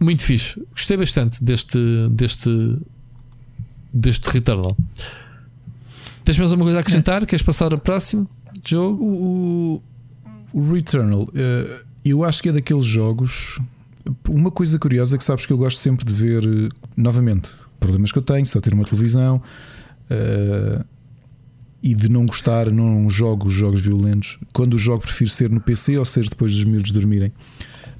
[0.00, 0.60] muito fixe.
[0.72, 1.78] Gostei bastante deste.
[2.10, 2.78] deste.
[3.92, 4.76] deste Returnal.
[6.24, 7.26] Tens mais alguma coisa a acrescentar?
[7.26, 8.28] Queres passar ao próximo
[8.64, 9.02] jogo?
[9.02, 9.82] O,
[10.52, 11.22] o, Returnal.
[11.22, 13.58] Uh eu acho que é daqueles jogos.
[14.28, 17.50] Uma coisa curiosa que sabes que eu gosto sempre de ver eh, novamente.
[17.78, 19.40] Problemas que eu tenho, só ter uma televisão
[20.10, 20.84] uh,
[21.82, 24.38] e de não gostar, não jogo os jogos violentos.
[24.52, 27.32] Quando o jogo, prefiro ser no PC ou ser depois dos miúdos dormirem.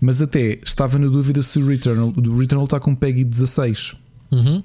[0.00, 3.94] Mas até estava na dúvida se o Returnal, o Returnal está com PEGI 16.
[4.30, 4.62] Uhum.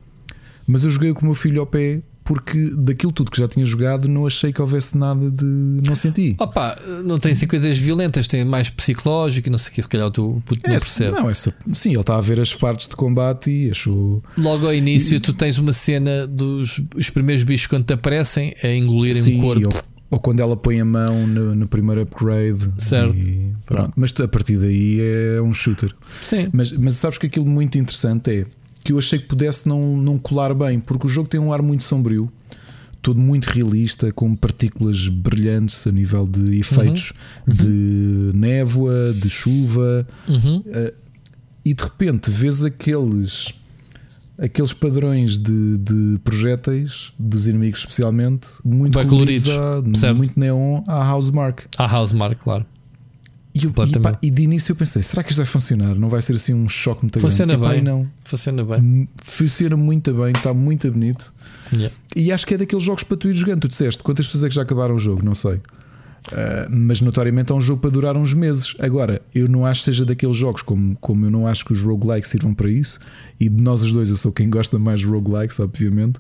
[0.68, 3.66] Mas eu joguei com o meu filho ao pé porque daquilo tudo que já tinha
[3.66, 5.46] jogado não achei que houvesse nada de.
[5.86, 6.36] não senti.
[6.40, 9.88] Opa, não tem assim coisas violentas, tem mais psicológico e não sei o que, se
[9.88, 11.12] calhar tu puto não percebe.
[11.12, 14.24] Não, essa, sim, ele está a ver as partes de combate e achou.
[14.38, 18.54] Logo ao início, e, tu tens uma cena dos os primeiros bichos quando te aparecem
[18.64, 19.68] a engolirem sim, o corpo.
[19.68, 22.70] Ou, ou, quando ela põe a mão no, no primeiro upgrade.
[22.78, 23.18] Certo.
[23.18, 23.94] E, pronto.
[23.96, 25.94] Mas a partir daí é um shooter.
[26.22, 26.48] Sim.
[26.54, 28.46] Mas, mas sabes que aquilo muito interessante é
[28.84, 31.62] que eu achei que pudesse não, não colar bem, porque o jogo tem um ar
[31.62, 32.32] muito sombrio,
[33.02, 37.14] todo muito realista, com partículas brilhantes a nível de efeitos
[37.48, 37.54] uhum.
[37.54, 38.32] Uhum.
[38.32, 40.58] de névoa, de chuva, uhum.
[40.58, 40.94] uh,
[41.66, 43.54] e de repente vês aqueles.
[44.36, 49.48] Aqueles padrões de, de projéteis dos inimigos, especialmente muito coloridos,
[50.18, 51.66] muito neon, à House Mark.
[51.78, 52.66] À House Mark, claro.
[53.54, 55.96] E, eu, e, pá, e, de início eu pensei: será que isto vai funcionar?
[55.96, 57.76] Não vai ser assim um choque muito Funciona grande?
[57.76, 57.84] bem.
[57.84, 58.10] não.
[58.24, 59.08] Funciona bem.
[59.22, 61.32] Funciona muito bem, está muito bonito.
[61.72, 61.96] Yeah.
[62.16, 63.62] E acho que é daqueles jogos para tu ir jogando.
[63.62, 65.24] Tu disseste quantas pessoas é que já acabaram o jogo?
[65.24, 65.62] Não sei.
[66.32, 68.76] Uh, mas notoriamente é um jogo para durar uns meses.
[68.80, 71.82] Agora, eu não acho que seja daqueles jogos como, como eu não acho que os
[71.82, 73.00] roguelikes sirvam para isso.
[73.40, 76.20] E de nós os dois, eu sou quem gosta mais de roguelikes, obviamente.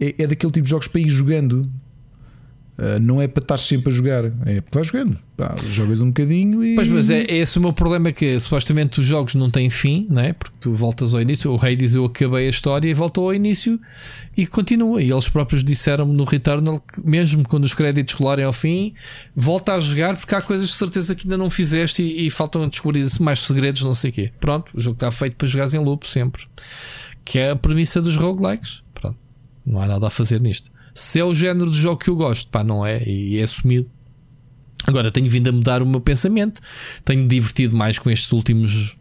[0.00, 1.70] É, é daquele tipo de jogos para ir jogando.
[2.78, 5.18] Uh, não é para estar sempre a jogar, é para jogando.
[5.36, 6.76] Pá, jogas um bocadinho e.
[6.76, 10.06] Pois, mas é, é esse o meu problema: que supostamente os jogos não têm fim,
[10.08, 10.32] não é?
[10.32, 11.50] Porque tu voltas ao início.
[11.50, 13.80] O rei diz: Eu acabei a história e voltou ao início
[14.36, 15.02] e continua.
[15.02, 18.94] E eles próprios disseram-me no Returnal que, mesmo quando os créditos rolarem ao fim,
[19.34, 22.68] volta a jogar porque há coisas de certeza que ainda não fizeste e, e faltam
[22.68, 24.32] descobrir mais segredos, não sei o quê.
[24.38, 26.44] Pronto, o jogo está feito para jogares em loop sempre,
[27.24, 28.84] que é a premissa dos roguelikes.
[28.94, 29.18] Pronto,
[29.66, 30.70] não há nada a fazer nisto.
[30.98, 33.00] Se é o género de jogo que eu gosto, pá, não é?
[33.08, 33.88] E é assumido.
[34.84, 36.60] Agora tenho vindo a mudar o meu pensamento,
[37.04, 38.96] tenho divertido mais com estes últimos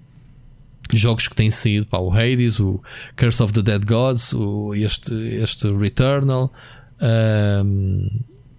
[0.94, 2.80] jogos que têm saído, pá, o Hades, o
[3.16, 5.12] Curse of the Dead Gods, o, este,
[5.42, 6.54] este Returnal.
[7.02, 8.08] Um,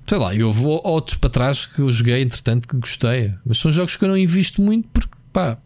[0.05, 3.71] sei lá, eu vou outros para trás que eu joguei, entretanto, que gostei, mas são
[3.71, 5.59] jogos que eu não invisto muito porque, pá,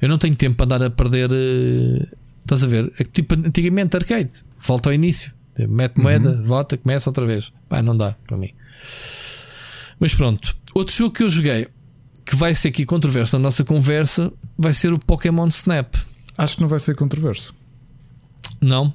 [0.00, 1.30] eu não tenho tempo para andar a perder.
[1.30, 2.08] Uh,
[2.40, 2.90] estás a ver?
[2.98, 5.35] É tipo antigamente arcade, volta ao início.
[5.58, 6.42] Mete moeda, uhum.
[6.42, 7.52] vota, começa outra vez.
[7.68, 8.52] Pá, não dá para mim.
[9.98, 10.56] Mas pronto.
[10.74, 11.68] Outro jogo que eu joguei
[12.24, 15.94] que vai ser aqui controverso na nossa conversa vai ser o Pokémon Snap.
[16.36, 17.54] Acho que não vai ser controverso.
[18.60, 18.92] Não?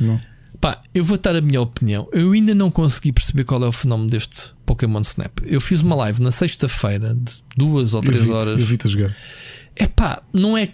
[0.00, 0.20] Não.
[0.60, 2.08] Pá, eu vou dar a minha opinião.
[2.12, 5.40] Eu ainda não consegui perceber qual é o fenómeno deste Pokémon Snap.
[5.44, 8.60] Eu fiz uma live na sexta-feira de duas ou três horas.
[8.60, 9.16] Eu vi-te jogar.
[9.74, 10.68] É pá, não é.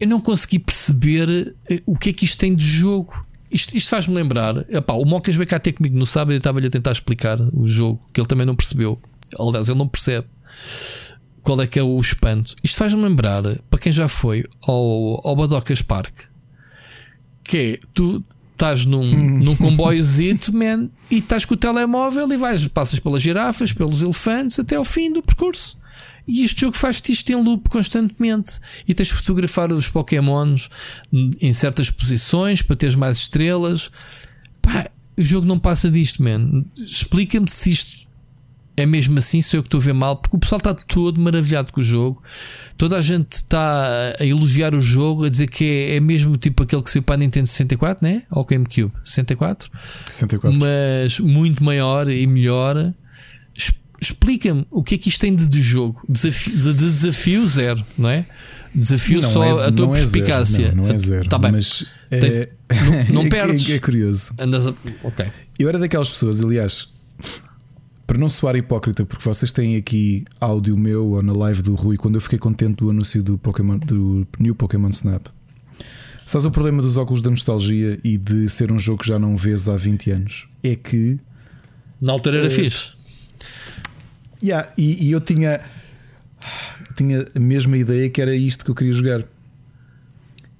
[0.00, 3.25] Eu não consegui perceber eh, o que é que isto tem de jogo.
[3.50, 4.64] Isto, isto faz-me lembrar.
[4.68, 7.38] Epá, o Mocas veio cá ter comigo no sábado e eu estava-lhe a tentar explicar
[7.52, 9.00] o jogo, que ele também não percebeu.
[9.38, 10.26] Aliás, ele não percebe
[11.42, 12.56] qual é que é o espanto.
[12.62, 16.12] Isto faz-me lembrar, para quem já foi, ao, ao Badocas Park,
[17.44, 19.04] que é tu estás num,
[19.38, 24.58] num comboiozito, man, e estás com o telemóvel e vais, passas pelas girafas, pelos elefantes
[24.58, 25.78] até ao fim do percurso.
[26.26, 28.58] E este jogo faz-te isto em loop constantemente.
[28.86, 30.68] E tens de fotografar os Pokémons
[31.12, 33.90] em certas posições para teres mais estrelas.
[34.60, 36.64] Pá, o jogo não passa disto, man.
[36.76, 38.06] Explica-me se isto
[38.76, 41.18] é mesmo assim, se eu que estou a ver mal, porque o pessoal está todo
[41.18, 42.22] maravilhado com o jogo.
[42.76, 46.62] Toda a gente está a elogiar o jogo, a dizer que é, é mesmo tipo
[46.62, 48.24] aquele que saiu para a Nintendo 64, né?
[48.30, 49.70] Ou GameCube 64,
[50.10, 50.58] 64.
[50.58, 52.92] mas muito maior e melhor
[54.00, 56.02] explica-me o que é que isto tem de, de jogo.
[56.08, 58.26] Desafio, de desafio zero, não é?
[58.74, 60.66] Desafio não só é, a tua perspicácia.
[60.66, 61.28] É não, não é zero.
[61.28, 61.52] Tá bem.
[61.52, 62.50] Mas é,
[63.08, 63.68] não, não é perdes.
[63.70, 64.34] É, é curioso.
[64.38, 65.26] Andas a, ok.
[65.58, 66.84] Eu era daquelas pessoas, aliás,
[68.06, 71.96] para não soar hipócrita, porque vocês têm aqui áudio meu ou na live do Rui,
[71.96, 75.26] quando eu fiquei contente do anúncio do Pokémon do New Pokémon Snap.
[76.24, 79.36] Sabes o problema dos óculos da nostalgia e de ser um jogo que já não
[79.36, 80.48] vês há 20 anos?
[80.62, 81.18] É que.
[82.00, 82.95] Na altura era é, fixe.
[84.42, 85.60] Yeah, e, e, eu tinha,
[86.94, 89.24] tinha a mesma ideia que era isto que eu queria jogar.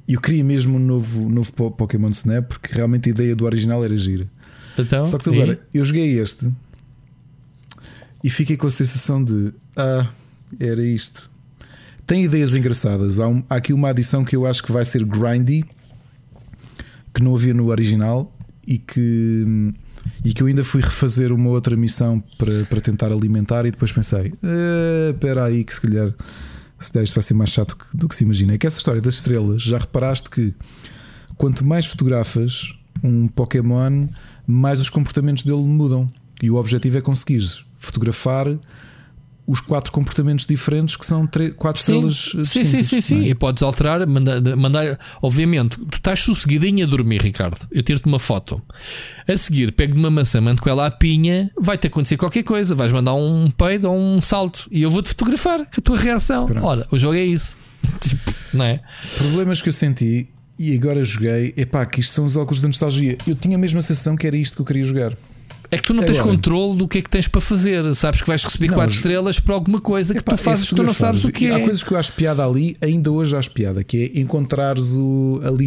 [0.08, 3.84] E eu queria mesmo um novo, novo Pokémon Snap porque realmente a ideia do original
[3.84, 4.26] era gira.
[4.78, 6.50] Então, Só que agora eu joguei este
[8.22, 10.08] e fiquei com a sensação de ah,
[10.60, 11.30] era isto.
[12.06, 13.18] Tem ideias engraçadas.
[13.18, 15.64] Há, um, há aqui uma adição que eu acho que vai ser grindy
[17.12, 18.32] que não havia no original
[18.66, 19.72] e que
[20.25, 23.93] e que eu ainda fui refazer uma outra missão para, para tentar alimentar e depois
[23.93, 26.15] pensei, eh, espera aí que se calhar
[26.78, 28.55] se isto vai ser mais chato do que se imagina.
[28.55, 30.55] É que essa história das estrelas, já reparaste que
[31.36, 34.09] quanto mais fotografas um Pokémon,
[34.47, 36.10] mais os comportamentos dele mudam.
[36.43, 37.43] E o objetivo é conseguir
[37.78, 38.47] fotografar
[39.47, 42.07] os quatro comportamentos diferentes que são três, quatro sim.
[42.07, 42.49] estrelas.
[42.49, 43.25] Sim, sim, sim, sim.
[43.25, 43.28] É?
[43.28, 44.99] E podes alterar, mandar, mandar.
[45.23, 47.58] Obviamente, tu estás sossegadinho a dormir, Ricardo.
[47.70, 48.60] Eu tiro-te uma foto.
[49.28, 52.75] A seguir, pego uma maçã, mando com ela à pinha, vai-te acontecer qualquer coisa.
[52.75, 56.47] Vais mandar um peido ou um salto e eu vou-te fotografar com a tua reação.
[56.47, 56.66] Pronto.
[56.66, 57.57] Ora, o jogo é isso.
[58.52, 58.81] Não é?
[59.16, 63.16] Problemas que eu senti e agora joguei, epá, que isto são os óculos da nostalgia.
[63.26, 65.12] Eu tinha a mesma sensação que era isto que eu queria jogar.
[65.70, 67.94] É que tu não tens Agora, controle do que é que tens para fazer.
[67.94, 70.94] Sabes que vais receber 4 estrelas para alguma coisa que tu fazes que tu não
[70.94, 71.54] sabes o que é.
[71.54, 75.40] Há coisas que eu acho piada ali, ainda hoje acho piada, que é encontrares o
[75.44, 75.66] ali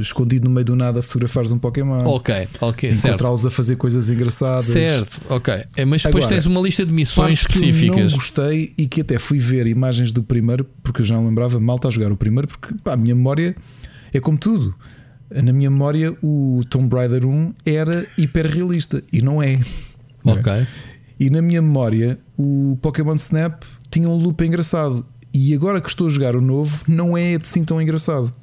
[0.00, 2.04] escondido no meio do nada, fotografares um Pokémon.
[2.06, 4.66] Ok, ok, Encontrá-los a fazer coisas engraçadas.
[4.66, 5.54] Certo, ok.
[5.76, 7.94] É, mas depois Agora, tens uma lista de missões específicas.
[7.94, 11.14] Que eu não gostei e que até fui ver imagens do primeiro, porque eu já
[11.16, 13.56] não lembrava mal a jogar o primeiro, porque pá, a minha memória
[14.12, 14.74] é como tudo
[15.40, 19.58] na minha memória, o Tomb Raider 1 era hiper realista e não é.
[20.24, 20.52] Ok.
[21.20, 25.06] E na minha memória, o Pokémon Snap tinha um loop engraçado.
[25.32, 28.34] E agora que estou a jogar o novo, não é assim tão engraçado.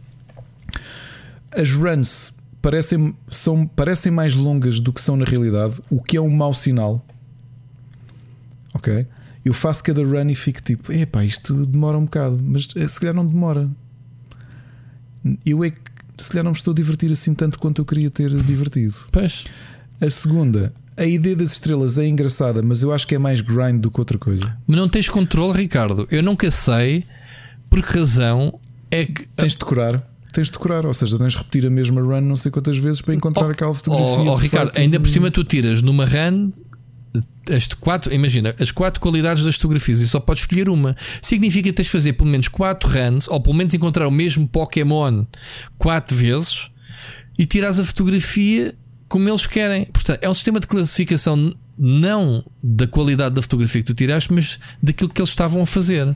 [1.51, 6.21] As runs parecem, são, parecem mais longas do que são na realidade, o que é
[6.21, 7.05] um mau sinal.
[8.73, 9.05] Ok?
[9.43, 12.99] Eu faço cada run e fico tipo, epá, isto demora um bocado, mas eh, se
[12.99, 13.69] calhar não demora.
[15.45, 15.88] Eu é que
[16.23, 18.95] se calhar não me estou a divertir assim tanto quanto eu queria ter divertido.
[19.11, 19.45] Pois.
[20.01, 23.81] A segunda, a ideia das estrelas é engraçada, mas eu acho que é mais grind
[23.81, 24.57] do que outra coisa.
[24.67, 26.07] Mas não tens controle, Ricardo.
[26.11, 27.06] Eu nunca sei
[27.69, 28.59] por que razão
[28.91, 29.27] é que.
[29.35, 30.03] Tens de decorar.
[30.31, 33.01] Tens de decorar, ou seja, tens de repetir a mesma run não sei quantas vezes
[33.01, 34.23] para encontrar Oh, aquela fotografia.
[34.23, 36.51] Oh, oh, Ricardo, ainda por cima tu tiras numa run
[37.51, 40.95] as quatro, imagina, as quatro qualidades das fotografias e só podes escolher uma.
[41.21, 44.47] Significa que tens de fazer pelo menos quatro runs, ou pelo menos encontrar o mesmo
[44.47, 45.25] Pokémon
[45.77, 46.69] quatro vezes
[47.38, 48.75] e tirares a fotografia
[49.07, 49.85] como eles querem.
[49.85, 54.59] Portanto, é um sistema de classificação não da qualidade da fotografia que tu tiraste, mas
[54.83, 56.15] daquilo que eles estavam a fazer.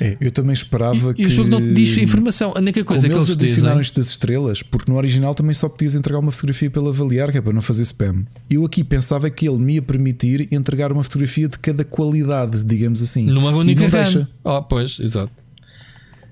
[0.00, 1.22] É, eu também esperava E, que.
[1.22, 2.52] e o jogo não te diz informação.
[2.56, 5.54] A única coisa como que eles eles adicionaram isto das estrelas, porque no original também
[5.54, 8.24] só podias entregar uma fotografia pela avaliar, que é para não fazer spam.
[8.50, 13.02] Eu aqui pensava que ele me ia permitir entregar uma fotografia de cada qualidade, digamos
[13.02, 13.24] assim.
[13.26, 14.28] Numa única deixa.
[14.42, 15.30] Oh, pois, exato.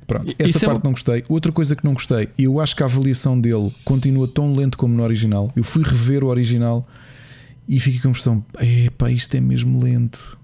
[0.06, 1.24] Pronto, Isso essa é parte um- não gostei.
[1.28, 4.92] Outra coisa que não gostei, eu acho que a avaliação dele continua tão lento como
[4.94, 5.50] no original.
[5.54, 6.86] Eu fui rever o original
[7.68, 10.36] e fiquei com a impressão: epá, isto é mesmo lento.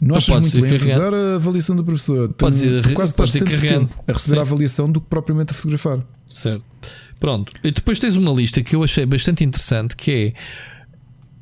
[0.00, 0.92] Não achas muito carregando.
[1.02, 2.32] Agora a avaliação do professor.
[2.32, 4.38] Podes ir- tu quase estás tempo a receber Sim.
[4.38, 6.00] a avaliação do que propriamente a fotografar.
[6.30, 6.64] Certo.
[7.18, 7.52] Pronto.
[7.62, 10.32] E depois tens uma lista que eu achei bastante interessante que é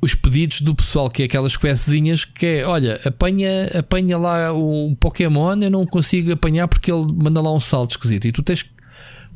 [0.01, 4.95] os pedidos do pessoal, que é aquelas questzinhas que é, olha, apanha, apanha lá um
[4.97, 8.25] Pokémon, eu não consigo apanhar porque ele manda lá um salto esquisito.
[8.27, 8.69] E tu tens que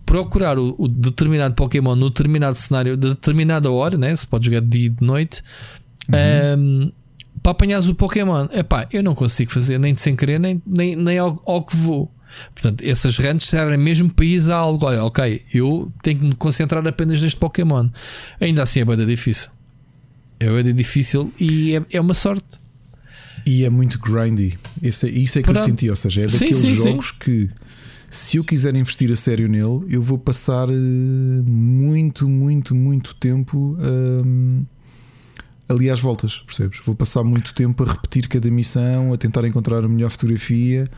[0.05, 4.13] procurar o, o determinado Pokémon no determinado cenário, de determinada hora, né?
[4.15, 5.41] Se pode jogar de dia e de noite.
[6.13, 6.91] ahm,
[7.41, 10.95] para apanhares o Pokémon, epá, eu não consigo fazer nem de sem querer, nem, nem,
[10.95, 12.11] nem ao, ao que vou.
[12.53, 14.85] Portanto, essas runs servem mesmo para ir a algo.
[14.85, 17.89] Olha, ok, eu tenho que me concentrar apenas neste Pokémon.
[18.39, 19.49] Ainda assim é bem difícil.
[20.39, 22.59] É bem difícil e é, é uma sorte.
[23.45, 24.57] E é muito grindy.
[24.81, 25.65] Isso é, isso é que eu Pronto.
[25.65, 25.89] senti.
[25.89, 26.75] Ou seja, é Sim, daqueles sim, sim.
[26.75, 27.49] jogos que
[28.09, 30.73] se eu quiser investir a sério nele, eu vou passar eh,
[31.45, 34.59] muito, muito, muito tempo hum,
[35.73, 36.79] ali às voltas, percebes?
[36.85, 40.89] Vou passar muito tempo a repetir cada missão, a tentar encontrar a melhor fotografia,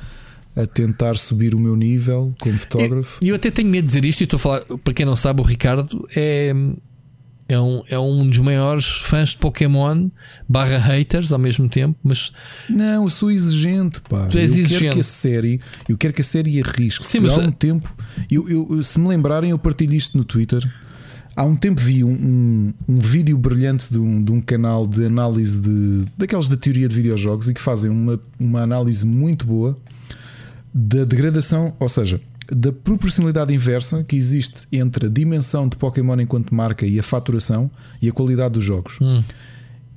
[0.55, 3.19] a tentar subir o meu nível como fotógrafo.
[3.21, 5.15] E eu até tenho medo de dizer isto, e estou a falar, para quem não
[5.15, 6.53] sabe, o Ricardo é,
[7.49, 10.09] é, um, é um dos maiores fãs de Pokémon
[10.47, 12.31] barra haters ao mesmo tempo, mas
[12.69, 14.27] Não, eu sou exigente, pá.
[14.27, 14.81] Tu és eu exigente.
[14.83, 17.05] quero que a série, eu quero que a série arrisque.
[17.05, 17.93] Sim, mas- há um tempo,
[18.31, 20.63] eu, eu- se me lembrarem, eu partilho isto no Twitter.
[21.35, 25.05] Há um tempo vi um, um, um vídeo brilhante de um, de um canal de
[25.05, 29.77] análise de daqueles da teoria de videojogos e que fazem uma, uma análise muito boa
[30.73, 36.55] da degradação, ou seja, da proporcionalidade inversa que existe entre a dimensão de Pokémon enquanto
[36.55, 37.69] marca e a faturação
[38.01, 38.97] e a qualidade dos jogos.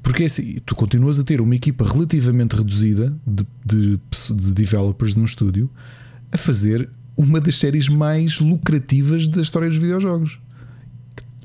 [0.03, 4.01] Porque é assim, tu continuas a ter uma equipa relativamente reduzida de, de,
[4.35, 5.71] de developers num estúdio
[6.33, 10.39] a fazer uma das séries mais lucrativas da história dos videojogos.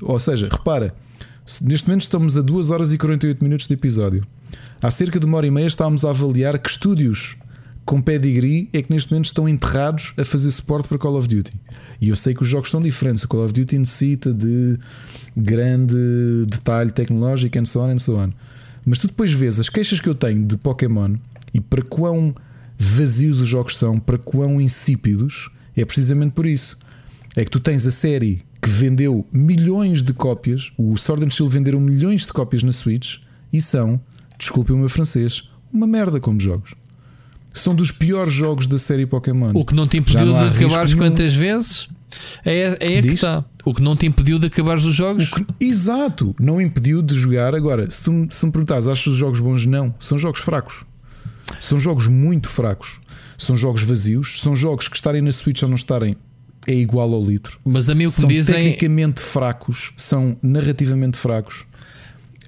[0.04, 0.94] Ou seja, repara,
[1.62, 4.26] neste momento estamos a 2 horas e 48 minutos de episódio.
[4.80, 7.36] Há cerca de uma hora e meia estávamos a avaliar que estúdios
[7.84, 11.52] com pedigree é que neste momento estão enterrados a fazer suporte para Call of Duty.
[12.00, 13.24] E eu sei que os jogos são diferentes.
[13.24, 14.78] O Call of Duty necessita de
[15.36, 15.94] grande
[16.46, 18.30] detalhe tecnológico and so on and so on.
[18.86, 21.14] Mas tu depois vês as queixas que eu tenho de Pokémon
[21.52, 22.34] e para quão
[22.78, 26.78] vazios os jogos são, para quão insípidos, é precisamente por isso.
[27.36, 31.52] É que tu tens a série que vendeu milhões de cópias, o Sword and Shield
[31.52, 33.18] venderam milhões de cópias na Switch
[33.52, 34.00] e são,
[34.38, 36.72] desculpem o meu francês, uma merda como jogos.
[37.52, 39.52] São dos piores jogos da série Pokémon.
[39.54, 41.88] o que não te impediu não de acabares quantas vezes
[42.42, 43.44] é, é aí que está.
[43.64, 45.30] O que não te impediu de acabares os jogos.
[45.30, 47.54] Que- exato, não impediu de jogar.
[47.54, 49.66] Agora, se tu se me perguntares, achas os jogos bons?
[49.66, 50.84] Não, são jogos fracos.
[51.60, 52.98] São jogos muito fracos.
[53.36, 54.40] São jogos vazios.
[54.40, 56.16] São jogos que estarem na Switch ou não estarem
[56.66, 57.58] é igual ao litro.
[57.64, 61.64] Mas a mim o que São dizem, tecnicamente fracos, são narrativamente fracos.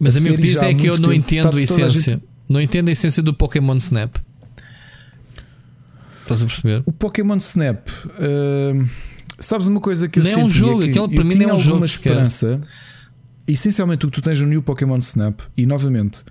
[0.01, 1.61] mas a a mim o que dizem é que eu não tempo entendo a toda
[1.61, 2.13] a essência.
[2.15, 4.17] gente- Não entendo a essência do Pokémon Snap.
[6.23, 6.83] Estás a perceber?
[6.87, 7.89] O Pokémon Snap,
[8.19, 8.87] hum,
[9.39, 11.35] sabes uma coisa que eu Nem é um senti jogo, que aquele para eu mim
[11.37, 12.61] nem é um jogo esperança.
[13.47, 16.25] Essencialmente o que tu tens no New Pokémon Snap e novamente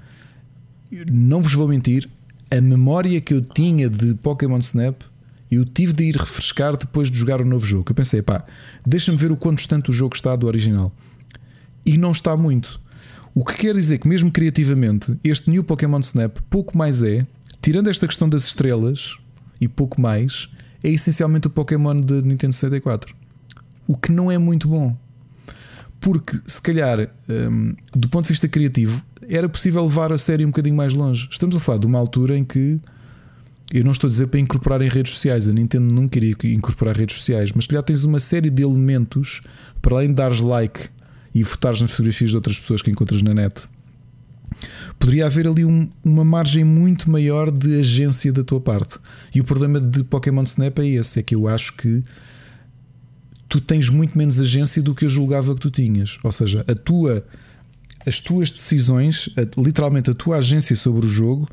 [1.09, 2.09] não vos vou mentir,
[2.51, 5.01] a memória que eu tinha de Pokémon Snap
[5.51, 7.85] eu tive de ir refrescar depois de jogar o novo jogo.
[7.89, 8.43] Eu pensei, pá,
[8.85, 10.91] deixa-me ver o quanto distante o jogo está do original.
[11.85, 12.81] E não está muito.
[13.33, 17.27] O que quer dizer que, mesmo criativamente, este New Pokémon Snap pouco mais é,
[17.61, 19.17] tirando esta questão das estrelas
[19.59, 20.47] e pouco mais,
[20.83, 23.15] é essencialmente o Pokémon de Nintendo 64.
[23.87, 24.95] O que não é muito bom.
[25.99, 30.49] Porque, se calhar, hum, do ponto de vista criativo, era possível levar a série um
[30.49, 31.27] bocadinho mais longe.
[31.31, 32.79] Estamos a falar de uma altura em que
[33.73, 36.95] eu não estou a dizer para incorporar em redes sociais, a Nintendo não queria incorporar
[36.95, 39.41] redes sociais, mas já tens uma série de elementos
[39.81, 40.89] para além de dares like
[41.33, 43.67] e votares nas fotografias de outras pessoas que encontras na net.
[44.97, 48.97] Poderia haver ali um, uma margem muito maior de agência da tua parte.
[49.33, 52.03] E o problema de Pokémon Snap é esse: é que eu acho que
[53.49, 56.17] tu tens muito menos agência do que eu julgava que tu tinhas.
[56.23, 57.25] Ou seja, a tua,
[58.05, 61.49] as tuas decisões, literalmente a tua agência sobre o jogo,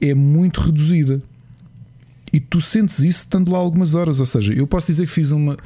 [0.00, 1.22] é muito reduzida.
[2.34, 4.18] E tu sentes isso estando lá algumas horas.
[4.18, 5.56] Ou seja, eu posso dizer que fiz uma.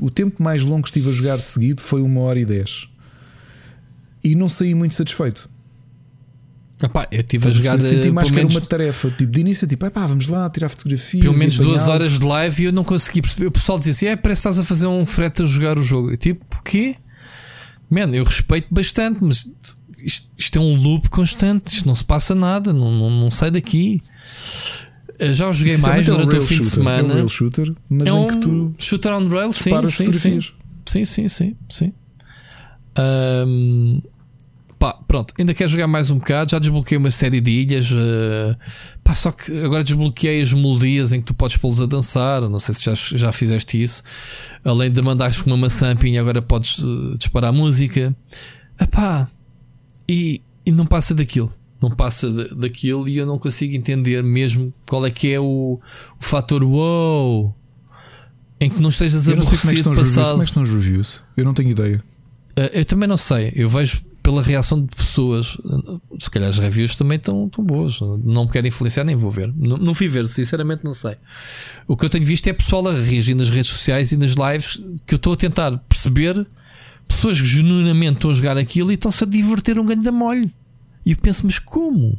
[0.00, 2.88] o tempo mais longo que estive a jogar seguido foi uma hora e dez.
[4.24, 5.46] E não saí muito satisfeito.
[6.82, 7.78] Epá, eu estive a jogar.
[7.82, 9.10] Senti eh, mais que menos, era uma tarefa.
[9.10, 11.22] Tipo, de início, tipo, epá, vamos lá tirar fotografias.
[11.22, 13.48] Pelo menos duas horas de live e eu não consegui perceber.
[13.48, 15.82] O pessoal dizia assim: é, parece que estás a fazer um frete a jogar o
[15.82, 16.12] jogo.
[16.12, 16.96] Eu, tipo, o quê?
[17.90, 19.46] Mano, eu respeito bastante, mas
[20.02, 21.74] isto, isto, é um loop constante.
[21.74, 22.72] Isto não se passa nada.
[22.72, 24.00] Não, não, não sai daqui.
[25.20, 26.60] Eu já o joguei mais é durante o fim shooter.
[26.60, 27.18] de semana.
[27.18, 30.40] É um shooter, mas é em um que tu shooter on rail, sim, sim, sim,
[30.86, 31.92] sim, sim, sim, sim.
[32.98, 34.00] Um,
[34.78, 36.52] pá, pronto, ainda quero jogar mais um bocado.
[36.52, 37.90] Já desbloqueei uma série de ilhas.
[37.90, 38.56] Uh,
[39.04, 42.40] pá, só que agora desbloqueei as melodias em que tu podes pô-los a dançar.
[42.48, 44.02] Não sei se já, já fizeste isso.
[44.64, 48.16] Além de mandares com uma maçampinha, agora podes uh, disparar música.
[48.80, 49.28] Epá,
[50.08, 55.04] e, e não passa daquilo não passa daquilo e eu não consigo entender mesmo qual
[55.06, 55.80] é que é o,
[56.18, 57.54] o fator wow
[58.60, 60.30] em que não estejas a aborrecido como é que passado.
[60.30, 61.22] Como é que estão os reviews?
[61.36, 62.02] Eu não tenho ideia.
[62.58, 63.52] Uh, eu também não sei.
[63.56, 65.56] Eu vejo pela reação de pessoas.
[66.18, 67.98] Se calhar as reviews também estão, estão boas.
[68.00, 69.50] Não me quero influenciar, nem vou ver.
[69.56, 71.16] Não, não fui ver, sinceramente não sei.
[71.86, 74.78] O que eu tenho visto é pessoal a reagir nas redes sociais e nas lives
[75.06, 76.46] que eu estou a tentar perceber
[77.08, 80.50] pessoas que genuinamente estão a jogar aquilo e estão-se a divertir um ganho da molho.
[81.04, 82.18] E eu penso, mas como?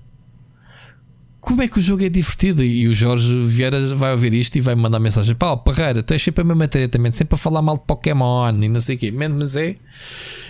[1.42, 2.64] Como é que o jogo é divertido?
[2.64, 6.14] E o Jorge Vieira vai ouvir isto e vai me mandar mensagem: Pá, Parreira, tu
[6.14, 9.00] és sempre a mesma também, sempre a falar mal de Pokémon e não sei o
[9.00, 9.12] quê.
[9.12, 9.76] Mas é.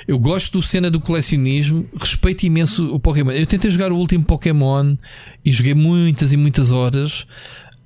[0.06, 3.32] Eu gosto do cena do colecionismo, respeito imenso o Pokémon.
[3.32, 4.96] Eu tentei jogar o último Pokémon
[5.46, 7.26] e joguei muitas e muitas horas.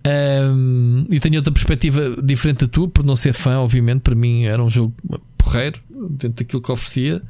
[0.07, 4.01] Um, e tenho outra perspectiva diferente da tua, por não ser fã, obviamente.
[4.01, 4.93] Para mim era um jogo
[5.37, 7.21] porreiro, dentro daquilo que oferecia.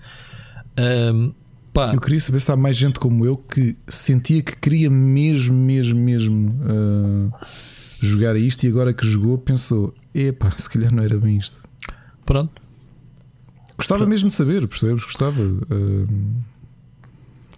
[0.80, 1.34] Um,
[1.76, 1.94] Pá.
[1.94, 6.00] Eu queria saber se há mais gente como eu que sentia que queria mesmo, mesmo,
[6.00, 7.46] mesmo uh,
[8.00, 11.62] jogar isto e agora que jogou pensou: epá, se calhar não era bem isto.
[12.26, 12.62] Pronto.
[13.76, 14.10] Gostava Pronto.
[14.10, 15.04] mesmo de saber, percebes?
[15.04, 15.42] Gostava.
[15.42, 16.08] Uh...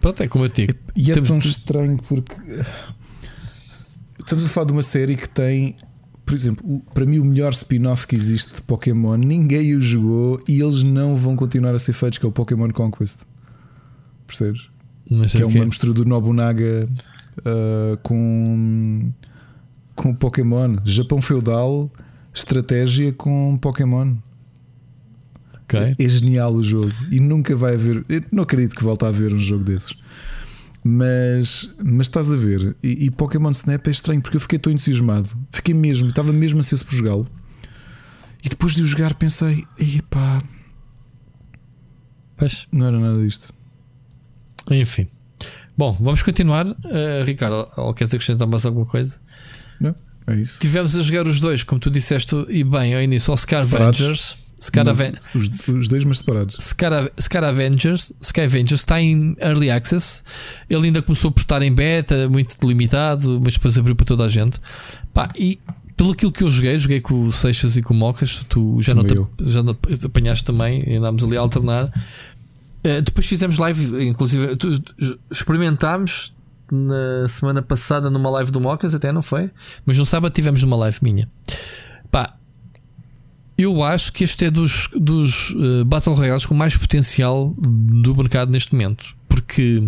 [0.00, 0.74] Pronto, é como eu digo.
[0.96, 2.34] E é Temos tão estranho porque
[4.18, 5.76] estamos a falar de uma série que tem,
[6.26, 10.60] por exemplo, para mim o melhor spin-off que existe de Pokémon, ninguém o jogou e
[10.60, 13.20] eles não vão continuar a ser feitos, que é o Pokémon Conquest
[14.28, 14.68] percebes?
[15.10, 16.88] Mas que é uma mistura do Nobunaga
[17.38, 19.10] uh, com,
[19.94, 20.76] com Pokémon.
[20.84, 21.90] Japão feudal,
[22.32, 24.16] estratégia com Pokémon.
[25.64, 25.94] Okay.
[25.98, 28.04] É, é genial o jogo e nunca vai haver.
[28.30, 29.94] Não acredito que volte a haver um jogo desses.
[30.82, 34.72] Mas, mas estás a ver, e, e, Pokémon Snap é estranho porque eu fiquei tão
[34.72, 37.26] entusiasmado, fiquei mesmo, estava mesmo ansioso por jogá-lo.
[38.42, 40.40] E depois de o jogar, pensei: epá,
[42.36, 42.66] pois.
[42.72, 43.52] não era nada disto.
[44.70, 45.08] Enfim.
[45.76, 46.66] Bom, vamos continuar.
[46.66, 49.20] Uh, Ricardo, ou queres acrescentar mais alguma coisa?
[49.80, 49.94] Não,
[50.26, 50.58] é isso.
[50.60, 54.36] Tivemos a jogar os dois, como tu disseste, e bem, ao início, ao Scar Avengers.
[54.60, 55.26] Scar Avengers.
[55.34, 56.56] Os, os, dois, mas separados.
[56.60, 60.22] Scar, Scar Avengers, Sky Avengers está em Early Access.
[60.68, 64.28] Ele ainda começou por estar em beta, muito delimitado, mas depois abriu para toda a
[64.28, 64.58] gente.
[65.14, 65.60] Pá, e
[65.96, 68.94] pelo aquilo que eu joguei, joguei com o Seixas e com o Mocas, tu já
[68.94, 69.14] não, te,
[69.46, 71.92] já não apanhaste também, andámos ali a alternar.
[72.84, 74.68] Uh, depois fizemos live, inclusive tu,
[75.30, 76.32] experimentámos
[76.70, 79.50] na semana passada numa live do Mocas, até não foi?
[79.84, 81.28] Mas no sábado tivemos uma live minha.
[82.10, 82.36] Pá,
[83.56, 88.52] eu acho que este é dos, dos uh, Battle Royales com mais potencial do mercado
[88.52, 89.82] neste momento, porque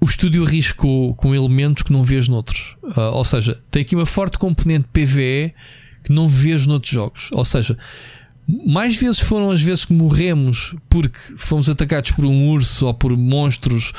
[0.00, 2.76] o estúdio arriscou com elementos que não vês noutros.
[2.82, 5.54] Uh, ou seja, tem aqui uma forte componente PVE
[6.02, 7.28] que não vês noutros jogos.
[7.32, 7.78] Ou seja,
[8.48, 13.16] mais vezes foram as vezes que morremos porque fomos atacados por um urso ou por
[13.16, 13.92] monstros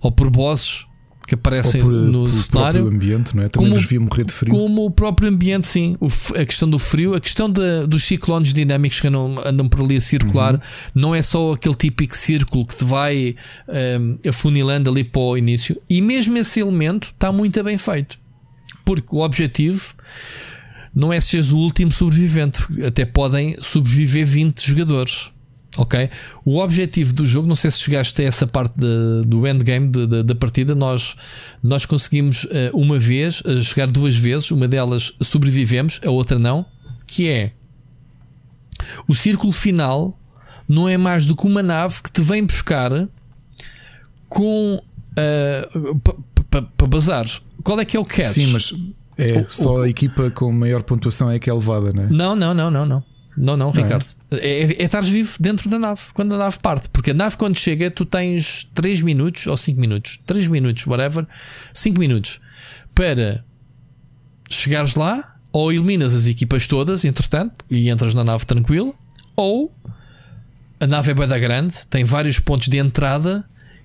[0.00, 0.86] ou por bosses
[1.26, 2.80] que aparecem por, no por cenário.
[2.80, 3.48] próprio ambiente, não é?
[3.48, 4.52] Também Como- vos via morrer de frio.
[4.52, 5.96] Como o próprio ambiente, sim.
[6.00, 9.80] O a questão do frio, a questão da- dos ciclones dinâmicos que andam, andam por
[9.84, 10.60] ali a circular, Uhum.
[10.92, 13.36] não é só aquele típico círculo que te vai
[14.00, 15.80] hum, afunilando ali para o início.
[15.88, 18.18] E mesmo esse elemento está muito bem feito.
[18.84, 19.94] Porque o objetivo
[20.94, 22.60] não é seres o último sobrevivente.
[22.86, 25.30] Até podem sobreviver 20 jogadores.
[25.76, 26.10] Ok?
[26.44, 30.04] O objetivo do jogo, não sei se chegaste a essa parte da- do endgame de-
[30.06, 31.14] da- da partida, nós,
[31.62, 36.66] nós conseguimos eh, uma vez, eh, chegar duas vezes, uma delas sobrevivemos, a outra não,
[37.06, 37.52] que é
[39.06, 40.18] o círculo final
[40.68, 42.90] não é mais do que uma nave que te vem buscar
[44.28, 44.82] com
[46.50, 47.40] para bazares.
[47.62, 48.26] Qual é que é o catch?
[48.26, 48.74] Sim, mas
[49.22, 52.06] é O- só o- a equipa com maior pontuação é que é levada, não é?
[52.10, 53.04] Não, não, não, não, não.
[53.36, 53.72] Não, não, é?
[53.72, 54.04] Ricardo.
[54.32, 56.88] É, é, é estares vivo dentro da nave quando a nave parte.
[56.90, 61.26] Porque a nave, quando chega, tu tens 3 minutos ou 5 minutos, 3 minutos, whatever,
[61.72, 62.40] 5 minutos
[62.94, 63.44] para
[64.48, 68.94] chegares lá, ou eliminas as equipas todas, entretanto, e entras na nave tranquilo,
[69.36, 69.74] ou
[70.80, 73.44] a nave é bada grande, tem vários pontos de entrada.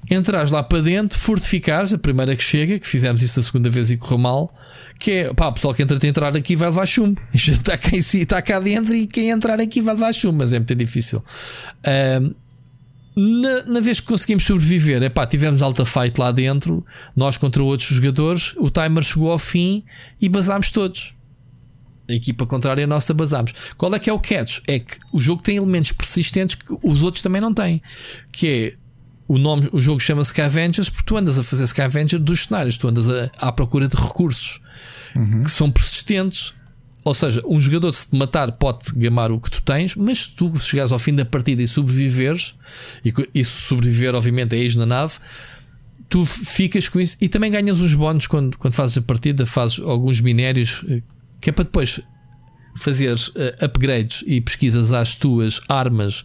[0.09, 3.89] Entras lá para dentro, fortificares a primeira que chega, que fizemos isso a segunda vez
[3.89, 4.53] e correu mal,
[4.99, 7.19] que é pá, o pessoal que entra a entrar aqui vai levar chumbo.
[7.33, 10.53] Está cá, em si, está cá dentro e quem entrar aqui vai levar chumbo, mas
[10.53, 11.23] é muito difícil.
[11.83, 12.33] Ahm,
[13.15, 16.85] na, na vez que conseguimos sobreviver, é pá, tivemos alta fight lá dentro,
[17.15, 19.85] nós contra outros jogadores, o timer chegou ao fim
[20.21, 21.15] e basámos todos.
[22.07, 23.53] A equipa contrária nossa basámos.
[23.77, 24.59] Qual é que é o catch?
[24.67, 27.81] É que o jogo tem elementos persistentes que os outros também não têm.
[28.31, 28.84] Que é
[29.27, 32.87] o nome, o jogo chama-se Scavengers porque tu andas a fazer Scavenger dos cenários, tu
[32.87, 34.61] andas a- à procura de recursos
[35.43, 36.53] que são persistentes.
[37.05, 40.35] Ou seja, um jogador, se te matar, pode gamar o que tu tens, mas se
[40.35, 42.55] tu chegares ao fim da partida e sobreviveres,
[43.05, 45.13] e isso sobreviver, obviamente, é ir na nave,
[46.09, 49.79] tu ficas com isso e também ganhas uns bónus quando, quando fazes a partida, fazes
[49.79, 51.01] alguns minérios eh,
[51.39, 51.99] que é para depois
[52.77, 56.23] fazeres eh, upgrades e pesquisas às tuas armas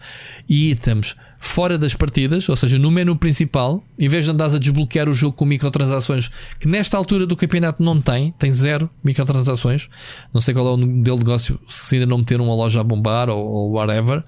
[0.49, 4.59] e itens fora das partidas, ou seja, no menu principal, em vez de andares a
[4.59, 9.89] desbloquear o jogo com microtransações, que nesta altura do campeonato não tem, tem zero microtransações.
[10.35, 12.85] Não sei qual é o modelo de negócio, se ainda não meteram uma loja a
[12.85, 14.23] bombar ou, ou whatever,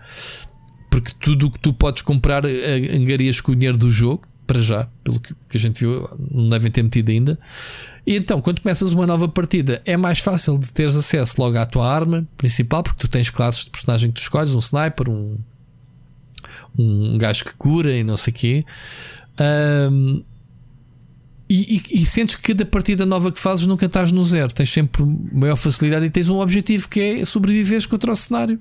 [0.91, 4.61] porque tudo o que tu podes comprar eh, angarias com o dinheiro do jogo, para
[4.61, 7.39] já, pelo que, que a gente viu, não devem ter metido ainda.
[8.07, 11.65] E então, quando começas uma nova partida, é mais fácil de teres acesso logo à
[11.65, 15.39] tua arma principal, porque tu tens classes de personagem que tu escolhes, um sniper, um,
[16.79, 18.65] um gajo que cura e não sei o quê.
[19.39, 20.23] Ahm,
[21.49, 24.71] e, e- e sentes que cada partida nova que fazes nunca estás no zero, tens
[24.71, 25.03] sempre
[25.33, 28.59] maior facilidade e tens um objetivo que é sobreviveres contra o cenário.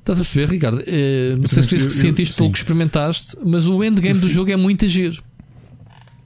[0.00, 0.82] Estás a perceber, Ricardo?
[0.84, 3.84] Eh, não sei se foi isso que Eu- eu- sentiste pelo que experimentaste, mas o
[3.84, 5.22] endgame do jogo é muito agir.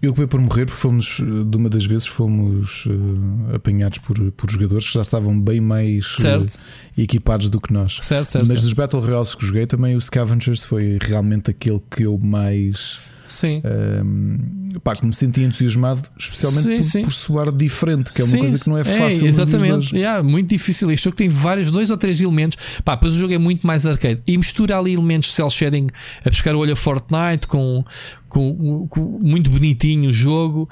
[0.03, 4.31] Eu acabei por morrer porque fomos, eh, de uma das vezes, fomos eh, apanhados por,
[4.33, 6.59] por jogadores que já estavam bem mais eh, Certo.
[6.97, 7.99] equipados do que nós.
[8.03, 8.47] Certo, certo.
[8.49, 12.99] Mas dos Battle Royales que joguei, também o Scavengers foi realmente aquele que eu mais.
[13.27, 13.61] Sim.
[13.65, 17.03] ehm, pá, que me senti entusiasmado, especialmente Sim, por, sim.
[17.05, 19.03] por soar diferente, que é uma Sim, coisa que não é fácil.
[19.05, 19.95] nos dias de exatamente.
[19.97, 20.91] Yeah, muito difícil.
[20.91, 22.57] Este jogo tem vários, dois ou três elementos.
[22.85, 25.89] Pá, depois o jogo é muito mais arcade e mistura ali elementos de cel shading
[26.25, 27.85] a buscar o olho a Fortnite com,
[28.29, 30.69] com, com- muito bonitinho o jogo.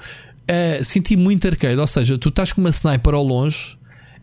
[0.47, 3.77] Eh, senti muito arcade, ou seja, tu estás com uma sniper ao longe,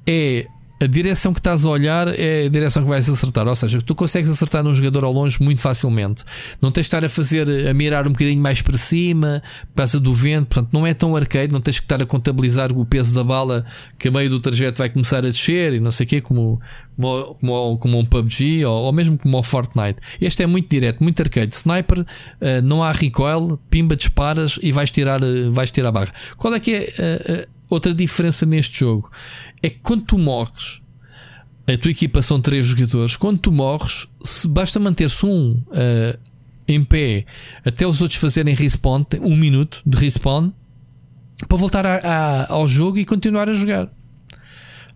[0.07, 0.47] é
[0.83, 3.47] a direção que estás a olhar é a direção que vais acertar.
[3.47, 6.25] Ou seja, tu consegues acertar num jogador ao longe muito facilmente.
[6.61, 9.41] Não tens de estar a fazer, a mirar um bocadinho mais para cima,
[9.77, 12.85] passa do vento, portanto, não é tão arcade, não tens que estar a contabilizar o
[12.85, 13.65] peso da bala
[13.97, 16.61] que a meio do trajeto vai começar a descer e não sei o quê, como,
[16.97, 20.01] como, como, como um PUBG ou, ou mesmo como o Fortnite.
[20.21, 21.55] Este é muito direto, muito arcade.
[21.55, 22.05] Sniper,
[22.41, 26.13] eh, não há recoil, pimba, disparas e vais tirar, eh, vais tirar a barra.
[26.37, 29.09] Qual é que é eh, outra diferença neste jogo?
[29.63, 30.81] É que quando tu morres,
[31.67, 33.17] a tua equipa são três jogadores.
[33.17, 36.19] Quando tu morres, se basta manter-se um eh,
[36.67, 37.25] em pé
[37.65, 40.51] até os outros fazerem respawn, um minuto de respawn
[41.49, 43.89] para voltar a- a- ao jogo e continuar a jogar.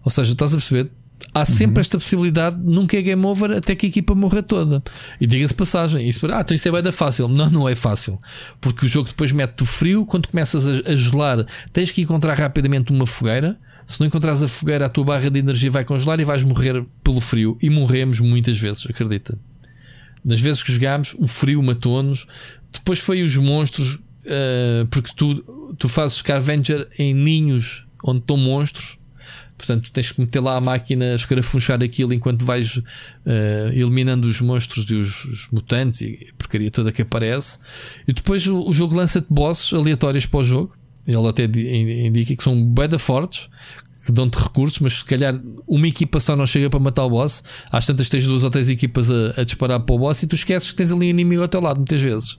[0.05, 0.91] Ou seja, estás a perceber?
[1.35, 4.83] Há sempre esta possibilidade, nunca é game over até que a equipa morra toda.
[5.21, 7.27] E diga-se passagem, isso, ah, então isso é bem da fácil.
[7.29, 8.21] Não, não é fácil.
[8.61, 12.35] Porque o jogo depois mete-te o frio, quando começas a, a gelar, tens que encontrar
[12.35, 13.59] rapidamente uma fogueira.
[13.87, 16.85] Se não encontrares a fogueira, a tua barra de energia vai congelar e vais morrer
[17.05, 17.57] pelo frio.
[17.63, 19.39] E morremos muitas vezes, acredita.
[20.25, 22.27] Nas vezes que jogámos, o frio matou-nos.
[22.73, 28.99] Depois foi os monstros, eh, porque tu, tu fazes Scavenger em ninhos onde estão monstros.
[29.57, 32.81] Portanto, tens que meter lá a máquina a escarafunchar aquilo enquanto vais
[33.25, 37.59] eh, eliminando os monstros e os, os mutantes e a porcaria toda que aparece.
[38.07, 40.77] E depois o, o jogo lança-te bosses aleatórios para o jogo.
[41.07, 43.49] Ele até indica que são beda fortes,
[44.05, 47.43] que dão-te recursos, mas se calhar uma equipa só não chega para matar o boss.
[47.71, 50.37] Às tantas tens duas ou três equipas a, a disparar para o boss e tu
[50.37, 52.39] esqueces que tens ali um inimigo ao teu lado, muitas vezes.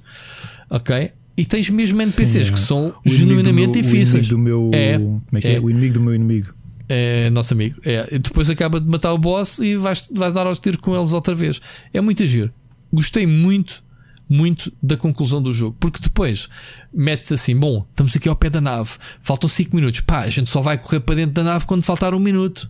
[0.69, 1.11] Ok?
[1.35, 4.29] E tens mesmo NPCs Sim, que são genuinamente meu, difíceis.
[4.31, 4.71] O inimigo do meu.
[4.73, 5.55] É, como é que é?
[5.55, 5.59] é?
[5.59, 6.53] O inimigo do meu inimigo.
[6.89, 7.79] É nosso amigo.
[7.85, 8.07] É.
[8.11, 11.11] E depois acaba de matar o boss e vais, vais dar aos tiros com eles
[11.11, 11.59] outra vez.
[11.93, 12.51] É muito giro.
[12.91, 13.83] Gostei muito
[14.29, 15.75] muito da conclusão do jogo.
[15.79, 16.47] Porque depois
[16.93, 18.91] mete assim: bom, estamos aqui ao pé da nave,
[19.21, 22.13] faltam 5 minutos, pá, a gente só vai correr para dentro da nave quando faltar
[22.13, 22.69] um minuto.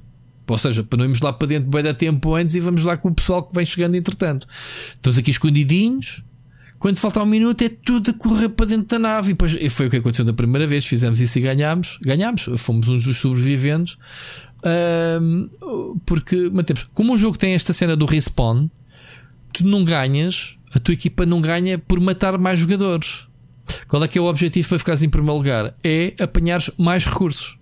[0.49, 2.95] Ou seja, para não irmos lá para dentro bem da tempo antes e vamos lá
[2.95, 4.47] com o pessoal que vem chegando entretanto.
[4.93, 6.23] Estamos aqui escondidinhos.
[6.79, 9.31] Quando faltar um minuto é tudo a correr para dentro da nave.
[9.31, 10.85] E, depois, foi o que aconteceu da primeira vez.
[10.85, 11.99] Fizemos isso e ganhámos.
[12.01, 12.47] Ganhámos.
[12.57, 13.97] Fomos uns dos sobreviventes.
[15.21, 16.83] Um, porque mantemos.
[16.93, 18.69] Como o jogo tem esta cena do respawn,
[19.51, 23.27] tu não ganhas a tua equipa não ganha por matar mais jogadores.
[23.87, 25.75] Qual é que é o objetivo para ficares em primeiro lugar?
[25.83, 27.57] É apanhar mais recursos.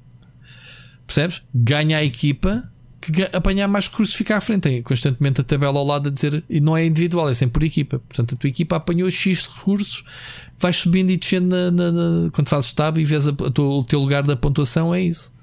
[1.08, 1.42] Percebes?
[1.54, 2.70] Ganha a equipa
[3.00, 4.64] que apanhar mais recursos fica à frente.
[4.64, 7.64] Tem constantemente a tabela ao lado a dizer, e não é individual, é sempre por
[7.64, 8.00] equipa.
[8.00, 10.04] Portanto, a tua equipa apanhou X recursos,
[10.60, 13.78] vais subindo e descendo na, na, na, quando fazes tab e vês a, a tua,
[13.78, 15.34] o teu lugar da pontuação, é isso.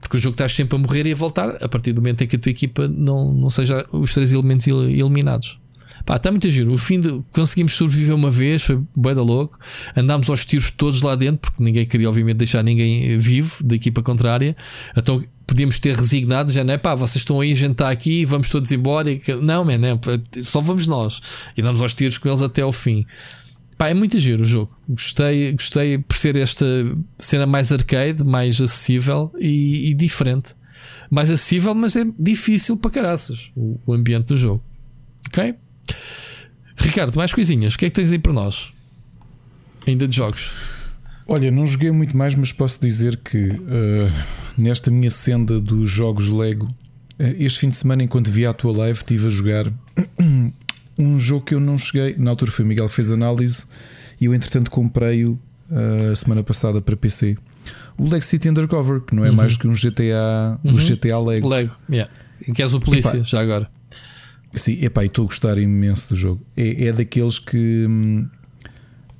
[0.00, 2.26] Porque o jogo estás sempre a morrer e a voltar a partir do momento em
[2.26, 5.60] que a tua equipa não, não seja os três elementos eliminados.
[6.08, 6.72] Pá, está muito giro.
[6.72, 9.58] O fim de conseguimos sobreviver uma vez, foi bem da louco.
[9.94, 14.02] Andámos aos tiros todos lá dentro, porque ninguém queria, obviamente, deixar ninguém vivo da equipa
[14.02, 14.56] contrária.
[14.96, 18.24] Então podíamos ter resignado, já não é pá, vocês estão aí, a gente está aqui,
[18.24, 19.10] vamos todos embora.
[19.42, 20.00] Não, man, não,
[20.42, 21.20] só vamos nós.
[21.54, 23.04] E damos aos tiros com eles até ao fim.
[23.76, 24.74] Pá, é muito giro o jogo.
[24.88, 26.64] Gostei, gostei por ser esta
[27.18, 30.54] cena mais arcade, mais acessível e, e diferente.
[31.10, 34.64] Mais acessível, mas é difícil para caraças o, o ambiente do jogo.
[35.26, 35.54] Ok?
[36.76, 37.74] Ricardo, mais coisinhas.
[37.74, 38.70] O que é que tens aí para nós?
[39.86, 40.52] Ainda de jogos.
[41.26, 44.12] Olha, não joguei muito mais, mas posso dizer que uh,
[44.56, 48.74] nesta minha senda dos jogos Lego, uh, este fim de semana, enquanto vi a tua
[48.76, 49.72] live, estive a jogar
[50.98, 52.14] um jogo que eu não cheguei.
[52.16, 53.66] Na altura foi o Miguel que fez análise
[54.20, 55.38] e eu, entretanto, comprei-o
[55.70, 57.36] uh, semana passada para PC.
[57.98, 59.36] O Lego City Undercover, que não é uhum.
[59.36, 60.72] mais do que um GTA, uhum.
[60.72, 61.48] um GTA Lego.
[61.48, 62.10] Lego, yeah.
[62.54, 63.68] que és o polícia, já agora.
[64.54, 66.46] Sim, epá, estou a gostar imenso do jogo.
[66.56, 67.86] É, é daqueles que.
[67.88, 68.28] Hum,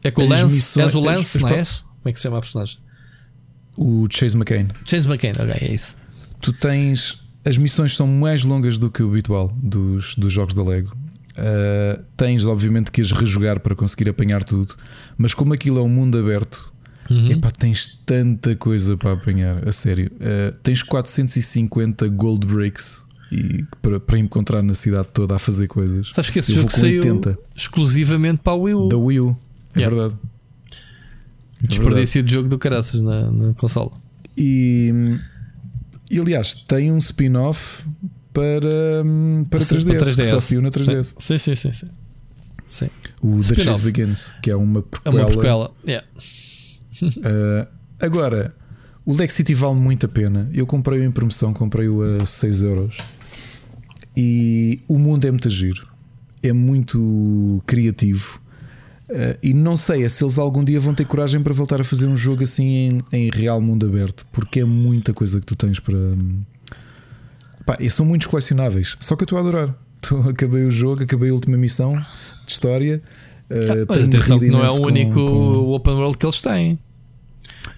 [0.03, 1.65] é com o Lance, missões, és o Lance, não é?
[1.65, 2.79] Como é que se chama a personagem?
[3.77, 4.69] O Chase McCain.
[4.85, 5.97] Chase McCain, ok, é isso.
[6.41, 7.23] Tu tens.
[7.45, 10.97] As missões são mais longas do que o habitual dos, dos jogos da Lego.
[11.39, 14.75] Uh, tens, obviamente, que as rejogar para conseguir apanhar tudo,
[15.17, 16.73] mas como aquilo é um mundo aberto,
[17.09, 17.31] uhum.
[17.31, 20.11] epá, tens tanta coisa para apanhar, a sério.
[20.15, 26.11] Uh, tens 450 gold breaks e para, para encontrar na cidade toda a fazer coisas.
[26.13, 27.39] Sabes que esse jogo saiu 80.
[27.55, 28.89] exclusivamente para a Wii U.
[28.89, 29.37] Da Wii U,
[29.75, 29.97] é yeah.
[29.97, 30.21] verdade.
[31.63, 33.93] É Desperdício de jogo do caraças na, na consola.
[34.37, 34.93] E,
[36.11, 37.85] e aliás, tem um spin-off
[38.33, 39.05] para,
[39.51, 41.15] para, 3DS, para 3DS, que só saiu na 3DS.
[41.19, 41.73] Sim, sim, sim.
[41.73, 41.89] sim.
[42.65, 42.91] sim.
[43.21, 45.21] O The Chase Begins, que é uma prequela.
[45.21, 46.07] É uma prequela, yeah.
[47.03, 47.67] uh,
[47.99, 48.55] agora,
[49.05, 50.49] o Lex City vale muito a pena.
[50.53, 52.97] Eu comprei-o em promoção, comprei-o a 6 euros.
[54.21, 55.87] E o mundo é muito giro,
[56.43, 58.41] é muito criativo.
[59.09, 61.85] Uh, e não sei é se eles algum dia vão ter coragem para voltar a
[61.85, 65.55] fazer um jogo assim em, em real mundo aberto, porque é muita coisa que tu
[65.55, 65.97] tens para.
[67.65, 68.97] Pá, e são muitos colecionáveis.
[68.99, 69.79] Só que eu estou a adorar.
[70.01, 71.93] Tô, acabei o jogo, acabei a última missão
[72.45, 73.01] de história.
[73.49, 75.71] Uh, mas atenção que não é o único com, com...
[75.71, 76.77] open world que eles têm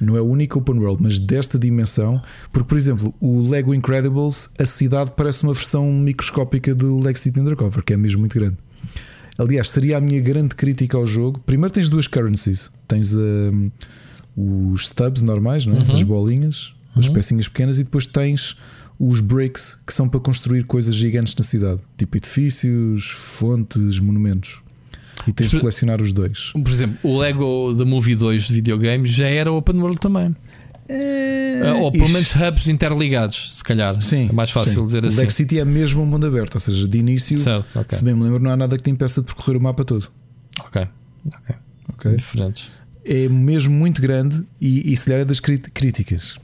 [0.00, 2.22] não é o único open world, mas desta dimensão.
[2.52, 7.40] Porque, por exemplo, o Lego Incredibles, a cidade parece uma versão microscópica do Lego City
[7.40, 8.56] Undercover, que é mesmo muito grande.
[9.38, 11.40] Aliás, seria a minha grande crítica ao jogo.
[11.40, 12.70] Primeiro tens duas currencies.
[12.86, 13.72] Tens uh,
[14.36, 15.80] os stubs normais, não é?
[15.80, 15.94] uhum.
[15.94, 17.00] as bolinhas, uhum.
[17.00, 18.56] as pecinhas pequenas, e depois tens
[18.98, 24.60] os bricks que são para construir coisas gigantes na cidade, tipo edifícios, fontes, monumentos.
[25.30, 26.52] E tens de colecionar os dois.
[26.52, 30.34] Por exemplo, o Lego The Movie 2 de videogames já era open world também.
[30.92, 34.00] É, ou pelo menos hubs interligados, se calhar.
[34.00, 34.84] Sim, é mais fácil sim.
[34.84, 35.16] dizer assim.
[35.16, 37.96] O Lego City é mesmo um mundo aberto, ou seja, de início, certo, okay.
[37.96, 40.08] se bem me lembro, não há nada que te impeça de percorrer o mapa todo.
[40.64, 40.88] Ok,
[41.32, 41.56] ok.
[41.90, 42.16] okay.
[42.16, 42.68] Diferentes.
[43.04, 46.34] É mesmo muito grande e, e se lhe é das críticas.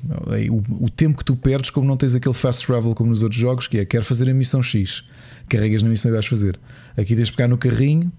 [0.51, 3.41] O, o, tempo que tu perdes, como não tens aquele fast travel como nos outros
[3.41, 5.05] jogos, que é quero fazer a missão X,
[5.49, 6.59] carregas na missão e vais fazer.
[6.97, 8.11] Aqui tens de pegar no carrinho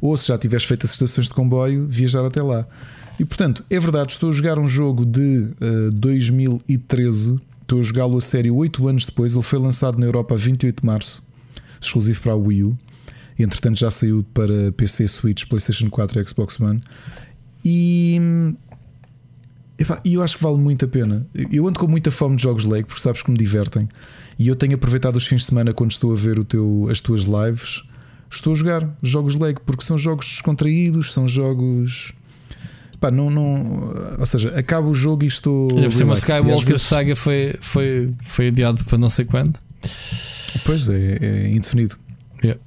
[0.00, 2.66] ou se já tiveres feito as estações de comboio, viajar até lá.
[3.18, 7.82] E portanto, é verdade, estou a jogar um jogo de uh, eh, 2013, estou a
[7.82, 9.34] jogá-lo a sério 8 anos depois.
[9.34, 11.22] Ele foi lançado na Europa a 28 de março,
[11.80, 12.78] exclusivo para a Wii U.
[13.38, 16.80] Entretanto, já saiu para PC, Switch, PlayStation 4 e Xbox One.
[17.64, 18.20] E
[20.04, 21.26] E eu acho que vale muito a pena.
[21.52, 23.88] Eu ando com muita fome de jogos Lego, porque sabes que me divertem.
[24.38, 27.00] E eu tenho aproveitado os fins de semana quando estou a ver o teu, as
[27.00, 27.82] tuas lives.
[28.30, 32.12] Estou a jogar jogos Lego, porque são jogos descontraídos, são jogos.
[33.00, 35.68] Pá, não, não, ou seja, acaba o jogo e estou.
[35.70, 36.82] Ainda por cima, Skywalker vezes...
[36.82, 39.58] Saga foi, foi, foi adiado para não sei quando.
[40.64, 41.96] Pois é, é indefinido.
[42.42, 42.60] Yeah.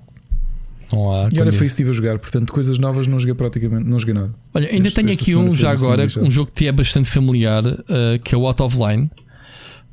[0.92, 3.36] Não há e olha, foi isso que estive a jogar, portanto, coisas novas não joguei
[3.36, 4.34] praticamente, não joguei nada.
[4.54, 8.20] Olha, ainda tenho aqui um já agora, um jogo que te é bastante familiar, uh,
[8.24, 9.10] que é o Out of Line.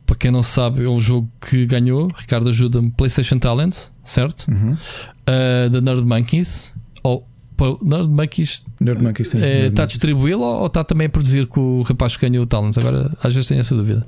[0.06, 4.46] Para quem não sabe, é um jogo que ganhou, Ricardo ajuda-me, PlayStation Talent, certo?
[4.48, 4.72] Uhum.
[4.72, 6.72] Uh, da Nerd Monkeys.
[7.02, 7.26] Ou
[7.82, 11.80] Nerd Monkeys, Nerd Monkeys sim, é, está a distribuí-lo ou está também a produzir com
[11.80, 12.76] o rapaz que ganhou o Talent?
[12.78, 14.06] Agora às vezes tenho essa dúvida.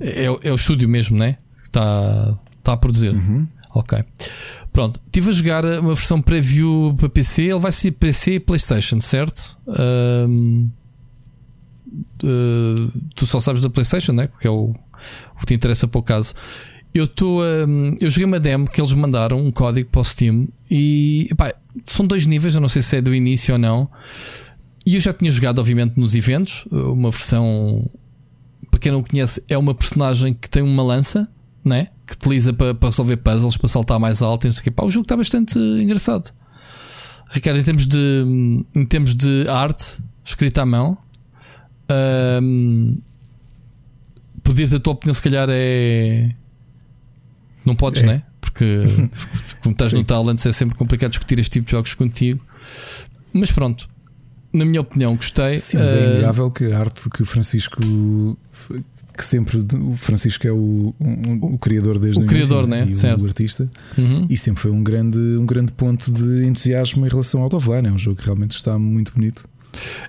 [0.00, 1.36] É, é o estúdio mesmo, né?
[1.62, 3.14] Está, está a produzir.
[3.14, 3.46] Uhum.
[3.74, 3.98] Ok.
[4.72, 7.42] Pronto, estive a jogar uma versão preview para PC.
[7.42, 9.58] Ele vai ser PC e PlayStation, certo?
[9.66, 10.70] Um,
[12.22, 14.26] uh, tu só sabes da PlayStation, né?
[14.28, 14.74] Porque é o,
[15.34, 16.34] o que te interessa para o caso.
[16.94, 20.48] Eu estou um, Eu joguei uma demo que eles mandaram, um código para o Steam.
[20.70, 21.54] E epá,
[21.86, 22.54] são dois níveis.
[22.54, 23.88] Eu não sei se é do início ou não.
[24.84, 26.66] E eu já tinha jogado, obviamente, nos eventos.
[26.70, 27.88] Uma versão.
[28.70, 31.28] Para quem não conhece, é uma personagem que tem uma lança,
[31.64, 31.88] né?
[32.12, 34.46] que utiliza para, para resolver puzzles, para saltar mais alto.
[34.46, 36.32] E Pá, o jogo está bastante engraçado.
[37.30, 40.98] Ricardo, em termos de, em termos de arte escrita à mão,
[42.42, 42.98] um,
[44.54, 46.34] pedir-te a tua opinião, se calhar é.
[47.64, 48.06] Não podes, é.
[48.06, 48.22] né?
[48.40, 48.84] Porque
[49.62, 52.44] como estás no Talent, é sempre complicado discutir este tipo de jogos contigo.
[53.32, 53.88] Mas pronto,
[54.52, 55.58] na minha opinião, gostei.
[55.58, 58.36] Sim, mas é inegável que a arte que o Francisco
[59.16, 62.86] que sempre o Francisco é o, o, o criador desde o, criador, né?
[62.88, 63.22] e certo.
[63.22, 64.26] o artista uhum.
[64.28, 67.88] e sempre foi um grande, um grande ponto de entusiasmo em relação ao Offline.
[67.88, 69.46] É um jogo que realmente está muito bonito.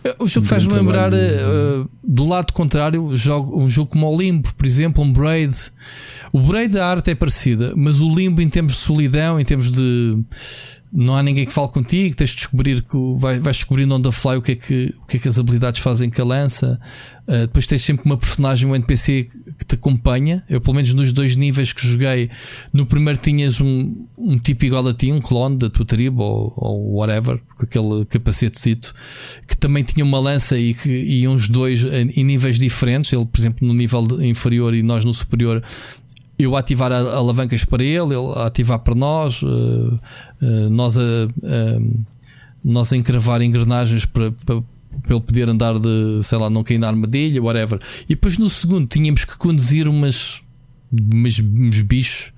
[0.03, 4.53] Eh, o jogo faz-me lembrar uh, do lado contrário jogo, um jogo como o Limbo,
[4.53, 5.56] por exemplo, um Braid.
[6.32, 9.72] O Braid da arte é parecida, mas o Limbo, em termos de solidão, em termos
[9.72, 10.17] de
[10.94, 14.12] não há ninguém que fale contigo, tens de descobrir que vai, vais descobrindo on the
[14.12, 16.80] fly o que é que, o que, é que as habilidades fazem com a lança.
[17.28, 20.44] Uh, depois tens sempre uma personagem, um NPC que te acompanha.
[20.48, 22.30] Eu, pelo menos nos dois níveis que joguei,
[22.72, 26.54] no primeiro tinhas um, um tipo igual a ti, um clone da tua tribo ou,
[26.56, 28.94] ou whatever, com aquele capacetezito,
[29.48, 33.12] que também tinha uma lança e que iam os dois em níveis diferentes.
[33.12, 35.64] Ele, por exemplo, no nível inferior e nós no superior,
[36.44, 42.06] eu ativar alavancas para ele, ele ativar para nós, uh, uh, nós a, uh,
[42.64, 46.78] nós a encravar engrenagens para, para, para, ele poder andar de, sei lá, não cair
[46.78, 47.80] na armadilha, whatever.
[48.06, 50.42] E depois no segundo tínhamos que conduzir umas,
[50.92, 52.34] umas uns bichos,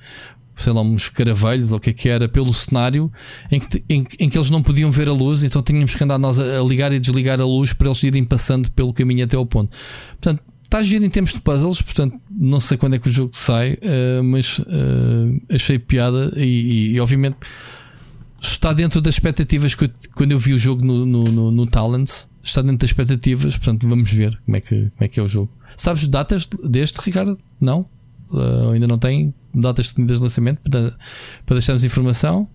[0.55, 3.11] sei lá, uns caravelhos ou o que é que era, pelo cenário
[3.51, 6.17] em que, em, em, que eles não podiam ver a luz, então tínhamos que andar
[6.17, 9.35] nós a, a ligar e desligar a luz para eles irem passando pelo caminho até
[9.35, 9.75] ao ponto.
[10.11, 13.37] Portanto, Está giro em termos de puzzles, portanto, não sei quando é que o jogo
[13.37, 14.65] sai, uh, mas uh,
[15.53, 17.37] achei piada e, e, e, obviamente
[18.41, 21.67] está dentro das expectativas que eu, quando eu vi o jogo no, no, no, no
[21.67, 22.09] Talent.
[22.41, 25.27] Está dentro das expectativas, portanto, vamos ver como é que, como é, que é o
[25.27, 25.51] jogo.
[25.77, 27.39] Sabes datas deste, Ricardo?
[27.61, 27.87] Não?
[28.31, 30.95] Uh, ainda não tem datas definidas de lançamento para,
[31.45, 32.49] para deixarmos informação?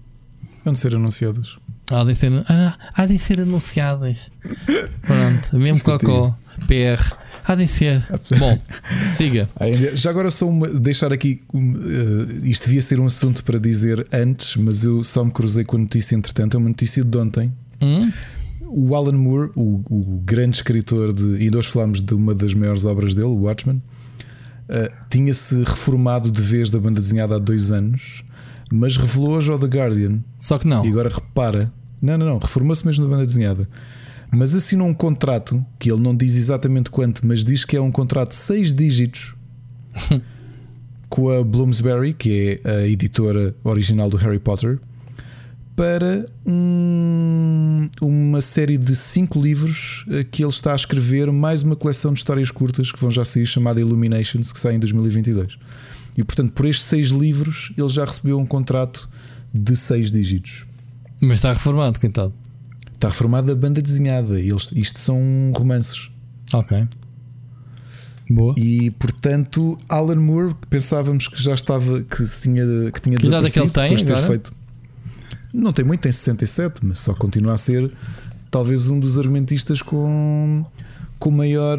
[0.65, 1.59] Vão ser anunciadas.
[1.89, 4.33] Há de ser, ah, há de ser anunciadas.
[5.03, 7.21] Pronto, mesmo Cocó, PR.
[7.51, 8.07] Há de ser.
[8.39, 8.57] Bom,
[9.17, 9.49] siga.
[9.95, 11.43] Já agora só uma, deixar aqui.
[11.53, 15.75] Uh, isto devia ser um assunto para dizer antes, mas eu só me cruzei com
[15.75, 16.57] a notícia entretanto.
[16.57, 17.53] É uma notícia de ontem.
[17.83, 18.13] Hum?
[18.69, 21.45] O Alan Moore, o, o, grande escritor de.
[21.45, 23.83] E nós falámos de uma das maiores obras dele, o Watchmen.
[24.69, 28.23] Uh, tinha-se reformado de vez da banda desenhada há dois anos,
[28.71, 30.21] mas revelou hoje ao The Guardian.
[30.39, 30.87] Só que não.
[30.87, 31.73] E agora repara.
[32.01, 32.39] Não, não, não.
[32.39, 33.69] Reformou-se mesmo da banda desenhada
[34.33, 37.91] mas assinou um contrato que ele não diz exatamente quanto, mas diz que é um
[37.91, 39.35] contrato de seis dígitos
[41.09, 44.79] com a Bloomsbury, que é a editora original do Harry Potter,
[45.75, 51.75] para um, uma série de cinco livros eh, que ele está a escrever, mais uma
[51.75, 55.57] coleção de histórias curtas que vão já sair, chamada Illuminations, que sai em 2022.
[56.17, 59.09] E portanto, por estes seis livros, ele já recebeu um contrato
[59.55, 60.67] de seis dígitos.
[61.21, 62.35] Mas está reformado, coitado.
[63.01, 64.39] Está reformada a banda desenhada.
[64.39, 65.19] Eles, isto são
[65.57, 66.11] romances.
[66.53, 66.87] Ok.
[68.29, 68.55] Boa.
[68.59, 72.63] E portanto, Alan Moore, pensávamos que já estava, que se tinha,
[72.93, 74.27] que tinha que idade é que ele tem agora?
[74.27, 74.53] Feito.
[75.55, 77.91] Não tem muito, tem 67, mas só continua a ser
[78.51, 80.63] talvez um dos argumentistas com
[81.19, 81.79] com maior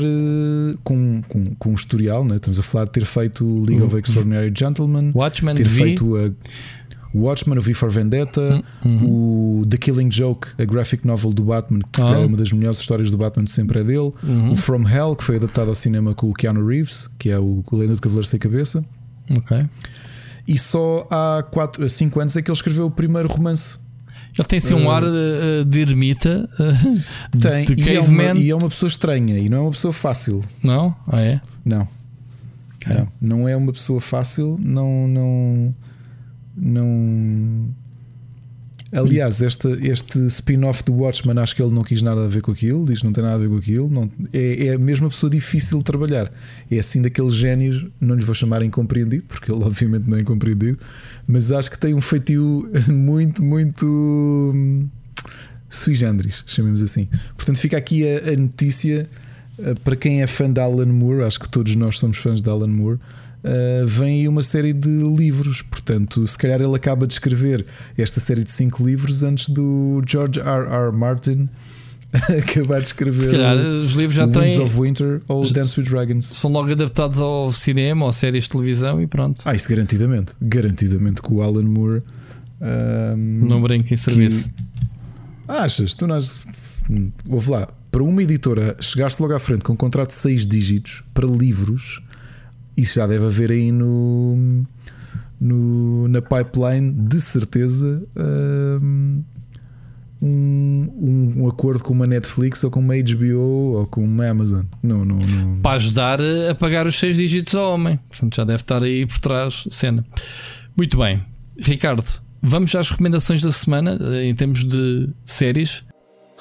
[0.83, 2.35] com, com, com um historial, né?
[2.35, 5.83] estamos a falar de ter feito League of Extraordinary Gentlemen, Watchmen ter v...
[5.83, 6.31] feito a
[7.13, 9.59] O Watchmen, o V for Vendetta, Uhum.
[9.61, 12.09] o The Killing Joke, a graphic novel do Batman, que se Ah.
[12.09, 14.11] calhar é uma das melhores histórias do Batman de sempre é dele.
[14.23, 14.51] Uhum.
[14.51, 17.63] O From Hell, que foi adaptado ao cinema com o Keanu Reeves, que é o
[17.73, 18.83] Lenda do Cavaleiro Sem Cabeça.
[19.29, 19.65] Ok.
[20.47, 23.77] E só há 4, 5 anos é que ele escreveu o primeiro romance.
[24.37, 26.71] Ele tem assim um ar eh, de ermita, eh,
[27.35, 29.71] de, Tem, de e, é uma, e é uma pessoa estranha e não é uma
[29.71, 30.41] pessoa fácil.
[30.63, 30.95] Não?
[31.05, 31.41] Ah, é?
[31.65, 31.85] Não.
[32.87, 35.07] Não, não é uma pessoa fácil, não.
[35.07, 35.75] não,
[36.55, 37.69] não...
[38.93, 42.51] Aliás, este, este spin-off do Watchman, acho que ele não quis nada a ver com
[42.51, 43.89] aquilo, diz não tem nada a ver com aquilo.
[43.89, 46.29] Não, é, é a mesma pessoa difícil de trabalhar.
[46.69, 50.77] É assim daqueles génios, não lhes vou chamar incompreendido, porque ele obviamente não é incompreendido,
[51.25, 54.89] mas acho que tem um feitio muito, muito hum,
[55.69, 57.07] sui generis, chamemos assim.
[57.37, 59.09] Portanto, fica aqui a, a notícia
[59.57, 62.49] uh, para quem é fã de Alan Moore, acho que todos nós somos fãs de
[62.49, 62.99] Alan Moore.
[63.43, 67.65] Uh, vem aí uma série de livros, portanto, se calhar ele acaba de escrever
[67.97, 70.67] esta série de cinco livros antes do George R.
[70.69, 70.91] R.
[70.91, 71.49] Martin
[72.13, 74.63] acabar de escrever Se calhar os livros já Winds têm.
[74.63, 76.25] of Winter ou Dance with Dragons.
[76.25, 79.41] São logo adaptados ao cinema ou séries de televisão e pronto.
[79.45, 82.03] Ah, isso garantidamente, garantidamente que o Alan Moore
[82.61, 84.49] um, Não brinquem em serviço.
[85.47, 85.93] Achas?
[85.93, 86.39] Tu nós.
[87.27, 91.03] Ouve lá, para uma editora chegar-se logo à frente com um contrato de 6 dígitos
[91.13, 92.01] para livros,
[92.77, 94.63] isso já deve haver aí no,
[95.39, 98.03] no- na pipeline, de certeza,
[98.81, 99.23] hum,
[100.21, 103.39] um, um, um acordo com uma Netflix ou com uma HBO
[103.79, 104.65] ou com uma Amazon.
[104.83, 105.59] Não, não, não.
[105.61, 106.19] Para ajudar
[106.49, 107.99] a pagar os seis dígitos ao homem.
[108.07, 110.05] Portanto, já deve estar aí por trás cena.
[110.77, 111.23] Muito bem,
[111.57, 112.03] Ricardo,
[112.41, 115.83] vamos às recomendações da semana eh, em termos de séries.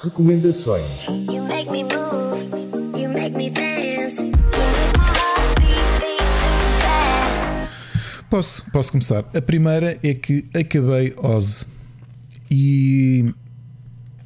[0.03, 0.85] Recomendações.
[8.31, 9.25] Posso, posso começar.
[9.35, 11.67] A primeira é que acabei Oz.
[12.49, 13.25] E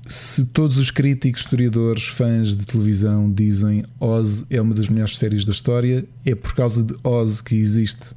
[0.06, 5.43] se todos os críticos, historiadores, fãs de televisão dizem Oz é uma das melhores séries
[5.43, 8.14] da história, é por causa de Oz que existe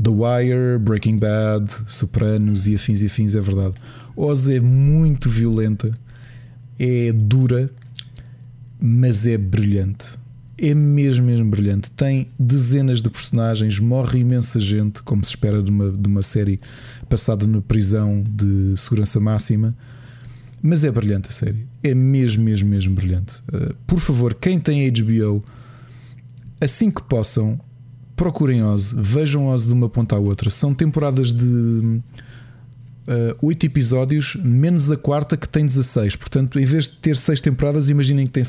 [0.00, 3.74] The Wire, Breaking Bad, Sopranos e afins e afins, é verdade.
[4.14, 5.90] Oz é muito violenta,
[6.78, 7.68] é dura,
[8.80, 10.21] mas é brilhante.
[10.64, 11.90] É mesmo, mesmo brilhante.
[11.90, 16.60] Tem dezenas de personagens, morre imensa gente, como se espera de uma, de uma série
[17.08, 19.76] passada na prisão de segurança máxima.
[20.62, 21.66] Mas é brilhante a série.
[21.82, 23.34] É mesmo, mesmo, mesmo brilhante.
[23.52, 25.42] Uh, por favor, quem tem HBO,
[26.60, 27.58] assim que possam,
[28.14, 30.48] procurem Oz, vejam Oz de uma ponta à outra.
[30.48, 32.02] São temporadas de uh,
[33.42, 36.14] 8 episódios, menos a quarta que tem 16.
[36.14, 38.44] Portanto, em vez de ter 6 temporadas, imaginem que tem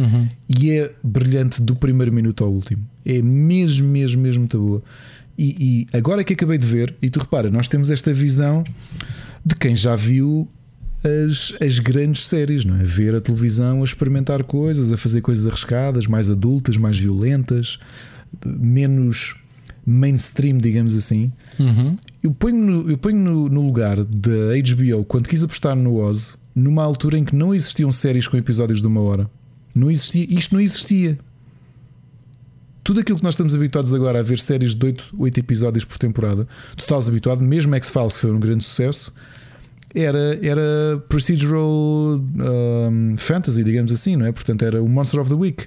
[0.00, 0.36] 7.
[0.60, 2.86] E é brilhante do primeiro minuto ao último.
[3.04, 4.82] É mesmo, mesmo, mesmo muito boa.
[5.38, 8.64] E, e agora que acabei de ver, e tu repara, nós temos esta visão
[9.44, 10.48] de quem já viu
[11.04, 12.82] as, as grandes séries, não é?
[12.82, 17.78] Ver a televisão a experimentar coisas, a fazer coisas arriscadas, mais adultas, mais violentas,
[18.44, 19.36] menos
[19.86, 21.30] mainstream, digamos assim.
[22.22, 26.38] Eu ponho, no, eu ponho no, no lugar da HBO quando quis apostar no Oz,
[26.54, 29.30] numa altura em que não existiam séries com episódios de uma hora.
[29.78, 31.18] Não existia, isto não existia.
[32.82, 35.98] Tudo aquilo que nós estamos habituados agora a ver séries de 8, 8 episódios por
[35.98, 36.46] temporada,
[36.76, 39.12] tu estás habituado, mesmo X-Files foi um grande sucesso,
[39.94, 44.32] era, era procedural um, fantasy, digamos assim, não é?
[44.32, 45.66] Portanto, era o Monster of the Week.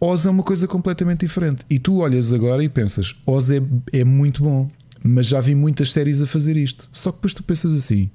[0.00, 1.62] Oz é uma coisa completamente diferente.
[1.68, 3.60] E tu olhas agora e pensas: Oz é,
[3.92, 4.70] é muito bom,
[5.02, 6.88] mas já vi muitas séries a fazer isto.
[6.92, 8.10] Só que depois tu pensas assim: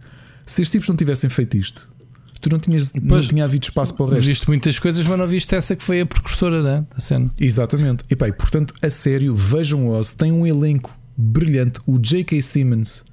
[0.45, 1.90] se estes tipos não tivessem feito isto,
[2.48, 3.27] tu não tinhas não Pois.
[3.27, 4.24] tinha havido espaço para o resto.
[4.25, 7.30] Viste muitas coisas, mas não viste essa que foi a precursora da, da cena.
[7.40, 8.03] Exatamente.
[8.09, 11.80] E pá, e, portanto, a sério, vejam Oz, tem um elenco brilhante.
[11.88, 12.41] O J.K.
[12.41, 13.03] Simmons.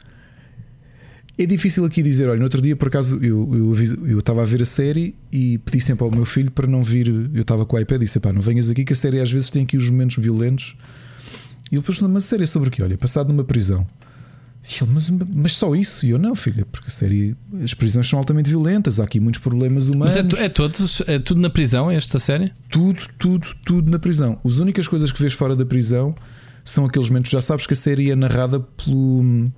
[1.38, 4.42] É difícil aqui dizer, olha, no outro dia por acaso eu, eu, aviso- eu estava
[4.42, 7.08] a ver a série e pedi sempre ao meu filho para não vir.
[7.32, 9.32] Eu estava com o iPad e disse: pá, não venhas aqui que a série às
[9.32, 10.76] vezes tem aqui os momentos violentos.
[11.70, 12.82] E ele depois falou: mas a série é sobre o quê?
[12.82, 13.86] Olha, passado numa prisão.
[14.64, 16.06] E ele, mas, mas só isso?
[16.06, 19.40] E eu, não, filha, porque a série, as prisões são altamente violentas, há aqui muitos
[19.40, 20.14] problemas humanos.
[20.14, 22.52] Mas é, é, todos, é tudo na prisão, esta série?
[22.70, 24.38] Tudo, tudo, tudo na prisão.
[24.44, 26.14] As únicas coisas que vês fora da prisão
[26.64, 27.30] são aqueles momentos.
[27.30, 29.50] Já sabes que a série é narrada pelo,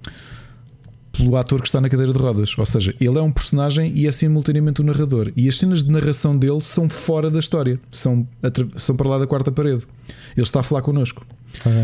[1.13, 2.57] pelo ator que está na cadeira de rodas.
[2.57, 5.31] Ou seja, ele é um personagem e é simultaneamente o narrador.
[5.37, 8.27] E as cenas de narração dele são fora da história, são,
[8.79, 9.83] são para lá da quarta parede.
[10.35, 11.27] Ele está a falar connosco.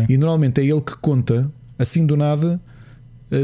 [0.09, 2.59] E normalmente é ele que conta, assim do nada,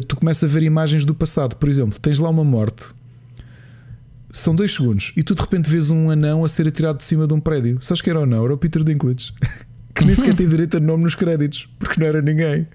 [0.07, 1.55] tu começas a ver imagens do passado.
[1.55, 2.87] Por exemplo, tens lá uma morte.
[4.31, 7.25] São dois segundos e tu de repente vês um anão a ser atirado de cima
[7.25, 7.77] de um prédio.
[7.81, 8.43] Sabes que era ou não?
[8.43, 9.33] Era o Peter Dinklage
[9.95, 12.67] que nem sequer teve direito a nome nos créditos porque não era ninguém.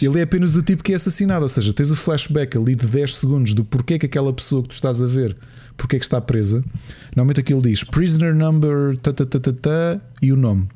[0.00, 2.86] Ele é apenas o tipo que é assassinado, ou seja, tens o flashback ali de
[2.86, 5.36] 10 segundos do porquê que aquela pessoa que tu estás a ver,
[5.76, 6.64] porquê que está presa.
[7.14, 10.66] Normalmente aquilo diz prisoner number ta, ta, ta, ta, ta, e o nome.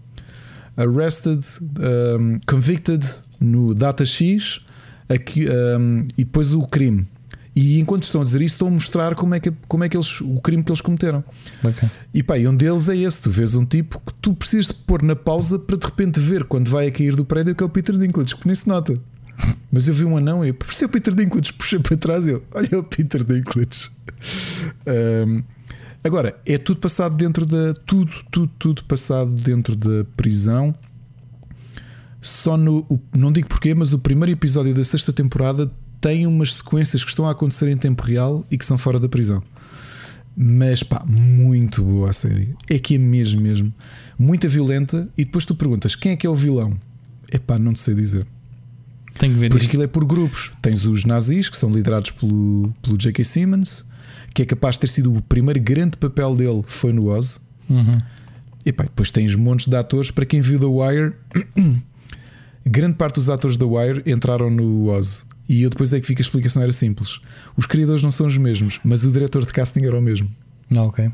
[0.76, 3.04] Arrested, um, convicted
[3.40, 4.60] no data X
[5.10, 7.06] aqui, um, e depois o crime.
[7.54, 9.96] E enquanto estão a dizer isso, estão a mostrar como é que, como é que
[9.96, 11.24] eles, o crime que eles cometeram.
[11.64, 11.88] Ok.
[12.14, 14.74] E pá, e um deles é esse: tu vês um tipo que tu precisas de
[14.74, 17.66] pôr na pausa para de repente ver quando vai a cair do prédio que é
[17.66, 18.94] o Peter Dinklage, que nem se nota.
[19.72, 22.30] Mas eu vi um anão e por ser o Peter Dinklage, puxei para trás e
[22.30, 23.90] eu, olha o Peter Dinklage.
[24.86, 25.42] Um,
[26.04, 27.74] agora, é tudo passado dentro da.
[27.74, 30.74] Tudo, tudo, tudo passado dentro da prisão.
[32.20, 32.86] Só no.
[33.16, 37.26] Não digo porquê, mas o primeiro episódio da sexta temporada tem umas sequências que estão
[37.26, 39.42] a acontecer em tempo real e que são fora da prisão.
[40.36, 42.54] Mas pá, muito boa a série.
[42.68, 43.72] É que é mesmo, mesmo.
[44.18, 45.08] Muita violenta.
[45.16, 46.78] E depois tu perguntas quem é que é o vilão?
[47.30, 48.26] É pá, não te sei dizer.
[49.18, 49.70] Tenho que ver Porque isto.
[49.70, 50.52] aquilo é por grupos.
[50.62, 53.22] Tens os nazis, que são liderados pelo, pelo J.K.
[53.22, 53.84] Simmons,
[54.32, 57.40] que é capaz de ter sido o primeiro grande papel dele, foi no Oz.
[57.68, 57.98] Uhum.
[58.64, 60.10] E pá, depois tens montes de atores.
[60.10, 61.12] Para quem viu The Wire,
[62.64, 65.26] grande parte dos atores da Wire entraram no Oz.
[65.48, 67.20] E eu depois é que que a explicação era simples.
[67.56, 70.28] Os criadores não são os mesmos, mas o diretor de casting era o mesmo.
[70.74, 71.10] Ah, ok.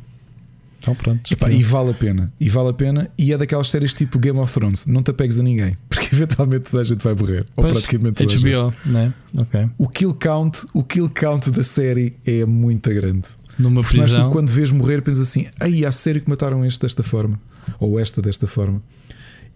[0.78, 1.32] Então pronto.
[1.32, 2.32] Epá, e vale a pena.
[2.38, 3.10] E vale a pena.
[3.16, 4.86] E é daquelas séries tipo Game of Thrones.
[4.86, 7.44] Não te apegues a ninguém, porque eventualmente toda a gente vai morrer.
[7.56, 8.44] Ou praticamente toda a gente.
[8.44, 9.14] HBO, né?
[9.38, 9.68] Ok.
[9.78, 13.26] O kill count, o kill count da série é muito grande.
[13.58, 14.28] Numa prisão.
[14.28, 17.40] tu, quando vês morrer, pensas assim: ai, há sério que mataram este desta forma,
[17.80, 18.82] ou esta desta forma.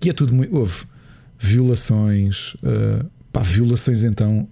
[0.02, 0.56] E é tudo muito.
[0.56, 0.84] Houve
[1.40, 4.46] violações, ah, pá, violações então.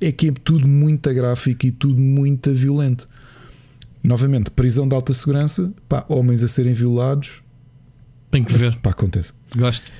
[0.00, 3.08] É que é tudo muito gráfico e tudo muito violento.
[4.02, 7.42] Novamente, prisão de alta segurança, pá, homens a serem violados,
[8.30, 8.78] Tenho que ver.
[8.80, 9.32] pá, acontece.
[9.56, 9.90] Gosto.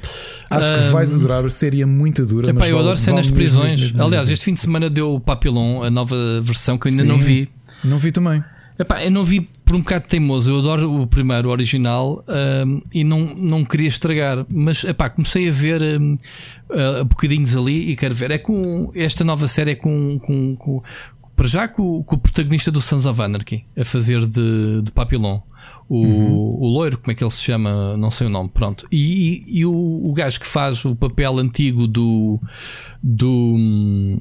[0.49, 2.51] Acho que vais adorar, a série é muito dura.
[2.51, 3.81] Epá, mas eu vale- adoro cenas de vale mesmo, prisões.
[3.81, 6.93] mesmo, mesmo, Aliás, este fim de semana deu o Papillon, a nova versão que eu
[6.93, 7.09] ainda Sim.
[7.09, 7.49] não vi.
[7.83, 8.43] Não vi também.
[8.79, 10.51] Epá, eu não vi por um bocado teimoso.
[10.51, 14.47] Eu adoro o primeiro, o original, ahm, e não, não queria estragar.
[14.49, 16.17] Mas epá, comecei a ver ahm,
[16.71, 18.31] ah, bocadinhos ali e quero ver.
[18.31, 20.83] É com esta nova série é com, com, com-
[21.37, 25.41] para já com, com o protagonista do Sons of Anarchy a fazer de, de Papillon.
[25.89, 27.97] O, o loiro, como é que ele se chama?
[27.97, 28.87] Não sei o nome, pronto.
[28.91, 28.97] E,
[29.47, 32.41] e- e o, o gajo que faz o papel antigo do.
[33.03, 34.19] do hum,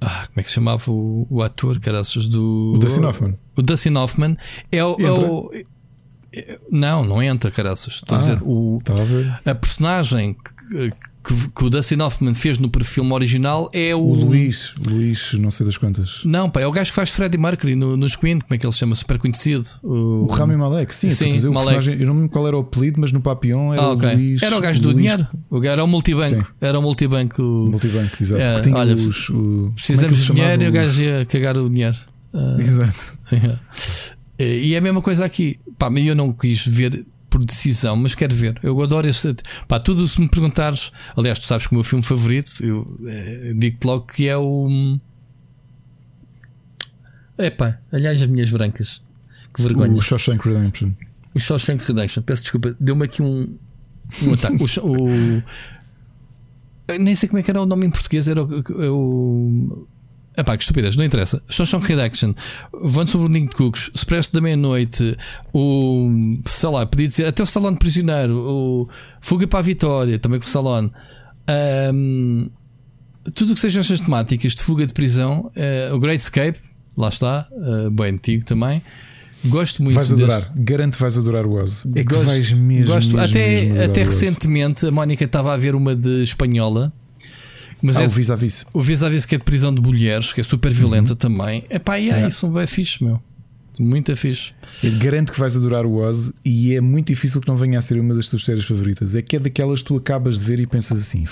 [0.00, 2.72] ah, como é que se chamava o, o ator, caraças, do.
[2.76, 3.34] O Dustin Hoffman.
[3.56, 4.36] O Dustin Hoffman
[4.70, 4.96] é o.
[5.00, 5.64] é o- é-
[6.70, 7.94] não, não entra, caraças.
[7.94, 8.22] Estou a Ah.
[8.22, 8.80] dizer, o,
[9.44, 10.96] a a personagem que, que,
[11.54, 13.98] que o Dustin Hoffman fez no filme original é o.
[14.00, 16.20] O Luís, Luís, não sei das quantas.
[16.24, 18.64] Não, pá, é o gajo que faz Freddie Mercury no, nos Queen, como é que
[18.66, 18.94] ele se chama?
[18.94, 19.64] Super conhecido.
[19.82, 21.88] O Rami Malek, sim, Sim, dizer, o Malek.
[21.88, 24.08] eu não me lembro qual era o apelido, mas no Papillon era Ah, ok.
[24.08, 24.42] o Luís.
[24.42, 25.26] era o gajo do Luís dinheiro.
[25.50, 26.28] O gajo era o multibanco.
[26.28, 26.42] Sim.
[26.60, 27.42] Era o multibanco.
[27.42, 28.40] Multibanco, exato.
[28.42, 31.02] É, que tinha olha, os, o, é que Precisamos eles de dinheiro e o gajo
[31.02, 31.96] ia cagar o dinheiro.
[32.32, 33.18] Os- Exato.
[34.40, 35.58] E é a mesma coisa aqui.
[35.76, 38.58] Pá, eu não quis ver por decisão, mas quero ver.
[38.62, 39.34] Eu adoro esse.
[39.66, 40.90] Pá, tudo se me perguntares.
[41.16, 44.98] Aliás, tu sabes que o meu filme favorito, eu eh, digo-te logo que é o.
[47.38, 49.02] Epá, aliás, as minhas brancas.
[49.54, 49.92] Que vergonha.
[49.92, 50.90] O Shawshank Redemption.
[51.34, 53.56] O Shawshank Redemption, peço desculpa, deu-me aqui um,
[54.22, 54.56] um ataque.
[54.80, 55.42] O, o-
[56.98, 58.48] nem sei como é que era o nome em português, era o.
[58.92, 59.86] o
[60.38, 61.42] Epá, que estupidez, não interessa.
[61.48, 62.32] Shawshank Redemption,
[62.72, 65.16] Vão sobre o Ninho de Cucos, Expresso da Meia-Noite,
[65.52, 66.38] o.
[66.46, 68.88] sei lá, podia dizer, até o Salão de Prisioneiro, o
[69.20, 70.90] Fuga para a Vitória, também com o Salão.
[71.48, 72.48] Ahm,
[73.34, 76.58] tudo o que sejam estas temáticas de fuga de prisão, eh, o Great Escape,
[76.96, 78.80] lá está, eh, bem antigo também.
[79.44, 81.86] Gosto muito Vais adorar, garanto que vais adorar o Oz.
[81.94, 82.92] É que Gosto- vais mesmo.
[82.92, 83.16] gosto.
[83.16, 86.92] mesmo, até mesmo até recentemente a Mónica estava a ver uma de espanhola,
[87.82, 88.64] mas Ah, é o vis a vis.
[88.72, 91.64] o vis-a-vis que é de prisão de mulheres, que é super violenta também.
[91.70, 92.28] É pá, e é, Yeah.
[92.28, 93.20] isso é fixe, meu.
[93.80, 94.52] Muito fixe.
[94.82, 97.82] Eu garanto que vais adorar o Oz e é muito difícil que não venha a
[97.82, 99.14] ser uma das tuas séries favoritas.
[99.14, 101.24] É que é daquelas que tu acabas de ver e pensas assim: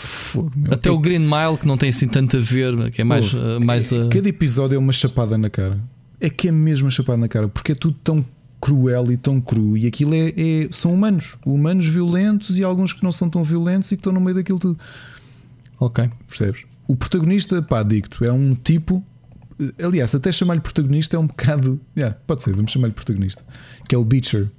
[0.55, 0.73] meu.
[0.73, 3.35] Até é o Green Mile, que não tem assim tanto a ver, que é mais.
[3.35, 5.81] Ouve, uh, mais uh, Cada episódio é uma chapada na cara.
[6.21, 8.25] É que é mesmo uma chapada na cara, porque é tudo tão
[8.61, 9.77] cruel e tão cru.
[9.77, 13.91] E aquilo é, é- são humanos, humanos violentos e alguns que não são tão violentos
[13.91, 14.79] e que estão no meio daquilo tudo.
[15.79, 16.09] Ok.
[16.27, 16.65] Percebes?
[16.87, 19.05] O protagonista, pá, digo-te, é um tipo.
[19.83, 21.81] Aliás, até chamar-lhe protagonista é um bocado.
[21.97, 23.45] Yeah, pode ser, vamos chamar-lhe protagonista.
[23.89, 24.51] Que é o Beecher.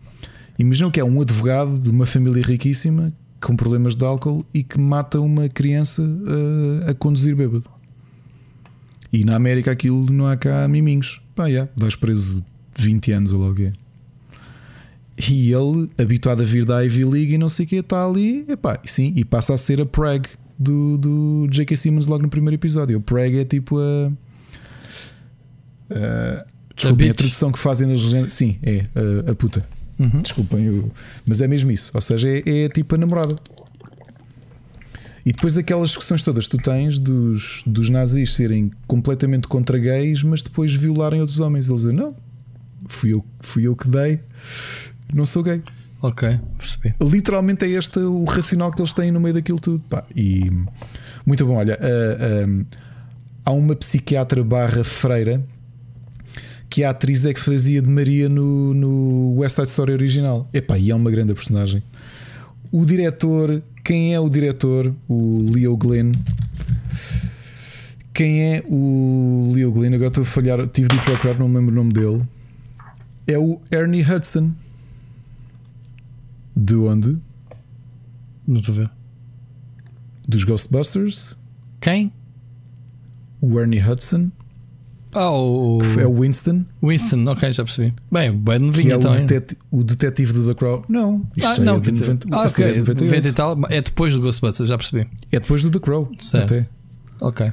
[0.58, 4.80] Imagina que é um advogado de uma família riquíssima com problemas de álcool e que
[4.80, 7.70] mata uma criança uh, a conduzir bêbado.
[9.14, 11.22] E na América aquilo não há cá miminhos.
[11.36, 12.44] Pá, yeah, vais preso
[12.78, 13.74] 20 anos ou logo é.
[15.30, 18.46] E ele, habituado a vir da Ivy League e não sei o que, está ali,
[18.48, 20.28] epá, sim, e passa a ser a prag.
[20.58, 21.76] Do, do J.K.
[21.78, 22.98] Simmons logo no primeiro episódio.
[22.98, 24.12] O Preg é tipo a.
[25.92, 26.46] a
[26.76, 27.18] desculpem, a, bitch.
[27.18, 28.34] tradução que fazem nas legendas.
[28.34, 28.86] Sim, é
[29.28, 29.66] a, a puta.
[30.00, 30.22] Uhum.
[30.22, 30.92] Desculpem, eu-
[31.26, 31.92] mas é mesmo isso.
[31.94, 33.36] Ou seja, é, é tipo a namorada.
[35.26, 40.24] E depois aquelas discussões todas que tu tens dos, dos nazis serem completamente contra gays,
[40.24, 41.68] mas depois violarem outros homens.
[41.68, 42.16] Eles dizem: Não,
[42.88, 44.20] fui eu, fui eu que dei,
[45.14, 45.62] não sou gay.
[46.02, 46.94] Ok, percebi.
[47.02, 49.80] Literalmente é este o racional que eles têm no meio daquilo tudo.
[49.90, 50.52] Pá, e
[51.26, 51.56] muito bom.
[51.56, 52.78] Olha, ah, ah,
[53.46, 55.44] há uma psiquiatra barra freira
[56.70, 60.48] que a atriz é que fazia de Maria no, no West Side Story original.
[60.54, 61.82] Epá, e é uma grande personagem.
[62.72, 64.94] O diretor, quem é o diretor?
[65.08, 66.12] O Leo Glenn.
[68.14, 69.94] Quem é o Leo Glenn?
[69.94, 72.24] Agora estou a falhar, tive de procurar, não me lembro o nome dele.
[73.26, 74.52] É o Ernie Hudson.
[76.58, 77.18] De onde?
[78.48, 78.90] Não estou a ver.
[80.28, 81.38] Dos Ghostbusters.
[81.80, 82.12] Quem?
[83.40, 84.32] O Ernie Hudson.
[85.14, 86.66] Ah, o que é o Winston.
[86.84, 87.94] Winston, ok, já percebi.
[88.12, 89.12] Bem, bem Que novinho é o, então.
[89.12, 90.84] deteti- o detetive do The Crow.
[90.90, 92.08] Não, isto Ah, já não, é quer de dizer.
[92.14, 93.04] 90, Ah, série é ok, de 98.
[93.06, 93.58] 90 e tal.
[93.70, 95.08] É depois do Ghostbusters, já percebi.
[95.32, 96.12] É depois do The Crow.
[96.20, 96.54] Certo.
[96.54, 96.68] Até.
[97.22, 97.52] Ok.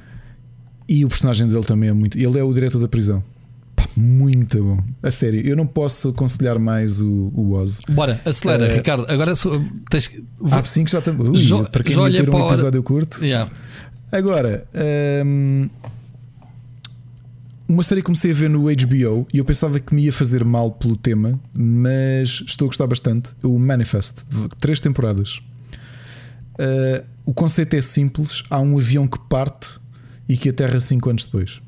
[0.89, 2.19] E o personagem dele também é muito.
[2.19, 3.23] Ele é o diretor da prisão.
[3.97, 4.83] Muito bom.
[5.03, 7.81] A sério, eu não posso aconselhar mais o, o Oz.
[7.89, 9.07] Bora, acelera, Eh, Ricardo.
[9.09, 9.51] Agora só,
[9.89, 10.25] tens que.
[10.51, 11.39] Ah, sim, que já estamos.
[11.41, 12.55] Jo- para quem olhei ter um hora.
[12.55, 13.25] episódio curto.
[13.25, 13.51] Yeah.
[14.11, 14.67] Agora,
[15.25, 15.69] hum,
[17.69, 20.45] uma série que comecei a ver no HBO e eu pensava que me ia fazer
[20.45, 23.31] mal pelo tema, mas estou a gostar bastante.
[23.43, 24.23] O Manifest,
[24.61, 25.41] três temporadas.
[26.59, 29.79] Uh, o conceito é simples: há um avião que parte
[30.29, 31.61] e que aterra cinco anos depois.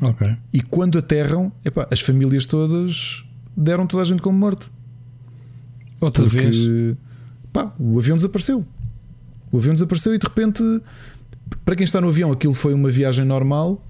[0.00, 0.36] Ok.
[0.52, 3.24] E quando aterram, epá, as famílias todas
[3.56, 4.70] deram toda a gente como morto.
[6.00, 6.56] Outra vez.
[6.56, 6.96] Porque
[7.52, 8.66] pá, o avião desapareceu.
[9.50, 10.62] O avião desapareceu e de repente,
[11.64, 13.82] para quem está no avião, aquilo foi uma viagem normal.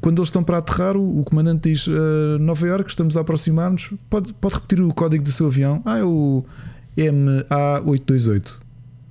[0.00, 3.92] Quando eles estão para aterrar, o, o comandante diz: "Ah, Nova York, estamos a aproximar-nos.
[4.10, 5.80] Pode, pode repetir o código do seu avião?
[5.84, 6.44] Ah, é o
[6.96, 8.56] MA828.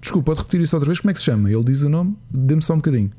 [0.02, 1.00] Desculpa, pode repetir isso outra vez?
[1.00, 1.50] Como é que se chama?
[1.50, 3.12] Ele diz o nome, dê-me só um bocadinho.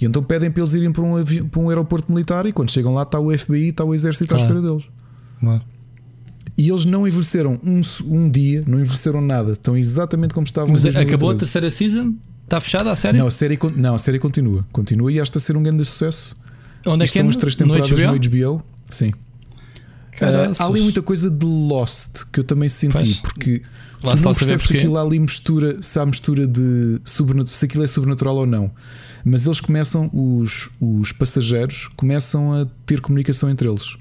[0.00, 2.94] E então pedem para eles irem para um, para um aeroporto militar e quando chegam
[2.94, 4.54] lá está o FBI, está o exército à Claro.
[4.54, 4.84] espera deles.
[5.40, 5.62] Claro.
[6.56, 10.84] E eles não envelheceram um, um dia, não envelheceram nada, estão exatamente como estavam Mas
[10.84, 11.38] acabou a 2013.
[11.38, 12.14] terceira season?
[12.44, 13.18] Está fechada a série?
[13.18, 14.66] Não, a série, não, a série continua.
[14.72, 16.36] Continua e acha a ser um grande sucesso.
[16.86, 17.28] Onde é que Estão é?
[17.28, 18.12] as três No temporadas HBO?
[18.12, 18.62] no HBO.
[18.90, 19.12] Sim.
[20.22, 23.16] Ah, há ali muita coisa de Lost que eu também senti, Pois.
[23.20, 23.62] porque
[24.02, 27.84] Lá tu não percebes se aquilo ali mistura, se há mistura de sobrenat- se aquilo
[27.84, 28.70] é sobrenatural ou não.
[29.24, 33.96] Mas eles começam, os, os passageiros começam a ter comunicação entre eles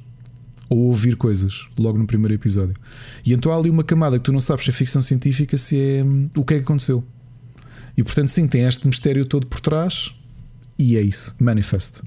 [0.70, 2.76] ou ouvir coisas logo no primeiro episódio.
[3.26, 5.78] E então há ali uma camada que tu não sabes se é ficção científica, se
[5.80, 7.04] é hum, o que é que aconteceu.
[7.98, 10.14] E portanto, sim, tem este mistério todo por trás,
[10.78, 12.02] e é isso, Manifest.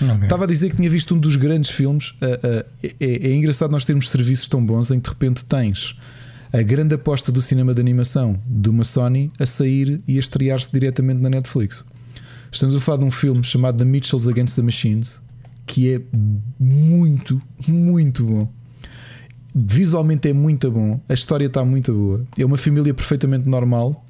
[0.00, 0.22] Ok.
[0.22, 2.14] Estava a dizer que tinha visto um dos grandes filmes.
[2.20, 2.64] é-
[3.00, 5.96] é engraçado nós termos serviços tão bons em que de repente tens
[6.52, 10.70] a grande aposta do cinema de animação de uma Sony a sair e a estrear-se
[10.72, 11.84] diretamente na Netflix.
[12.54, 15.20] Estamos a falar de um filme chamado The Mitchells Against the Machines
[15.66, 16.00] que é
[16.56, 18.48] muito, muito bom.
[19.52, 22.24] Visualmente é muito bom, a história está muito boa.
[22.38, 24.04] É uma família perfeitamente normal.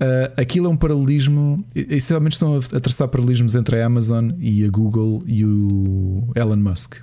[0.00, 1.62] Uh, aquilo é um paralelismo.
[1.74, 6.94] Essencialmente estão a, traçar paralelismos entre a Amazon e a Google e o Elon Musk,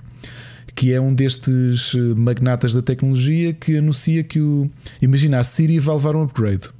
[0.74, 4.68] que é um destes uh, magnatas da tecnologia que anuncia que o.
[5.00, 6.70] Imagina, a Siri vai levar um upgrade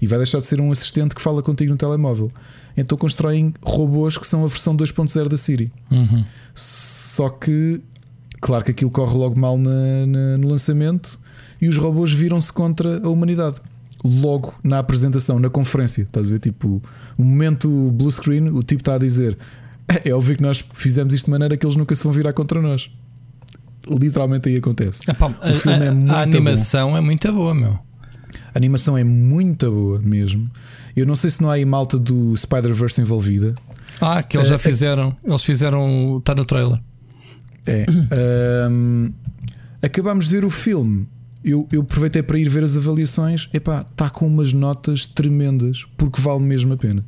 [0.00, 2.30] e vai deixar de ser um assistente que fala contigo no telemóvel.
[2.76, 5.72] Então constroem robôs que são a versão 2.0 da Siri.
[5.90, 6.24] Uhum.
[6.54, 7.80] Só que,
[8.40, 11.18] claro que aquilo corre logo mal na- na- no lançamento
[11.60, 13.56] e os robôs viram-se contra a humanidade.
[14.04, 16.38] Logo na apresentação, na conferência, estás a ver?
[16.40, 16.82] Tipo,
[17.16, 19.38] o momento blue screen, o tipo está a dizer:
[20.04, 22.60] É óbvio que nós fizemos isto de maneira que eles nunca se vão virar contra
[22.60, 22.90] nós.
[23.88, 25.02] Literalmente aí acontece.
[25.08, 27.72] Epá, O filme a, é a- muito a animação é muito boa, meu.
[27.72, 30.50] A animação é muito boa mesmo.
[30.96, 33.54] Eu não sei se não há aí malta do Spider-Verse envolvida.
[34.00, 35.16] Ah, que eles É, já fizeram.
[35.24, 36.18] Eles fizeram.
[36.18, 36.80] Está no trailer.
[37.66, 37.86] É.
[38.68, 39.10] Ahm,
[39.82, 41.08] acabámos de ver o filme.
[41.44, 43.48] Eu, eu aproveitei para ir ver as avaliações.
[43.52, 47.04] Epá, está com umas notas tremendas, porque vale mesmo a pena.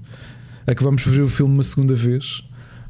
[0.67, 2.43] Acabámos de ver o filme uma segunda vez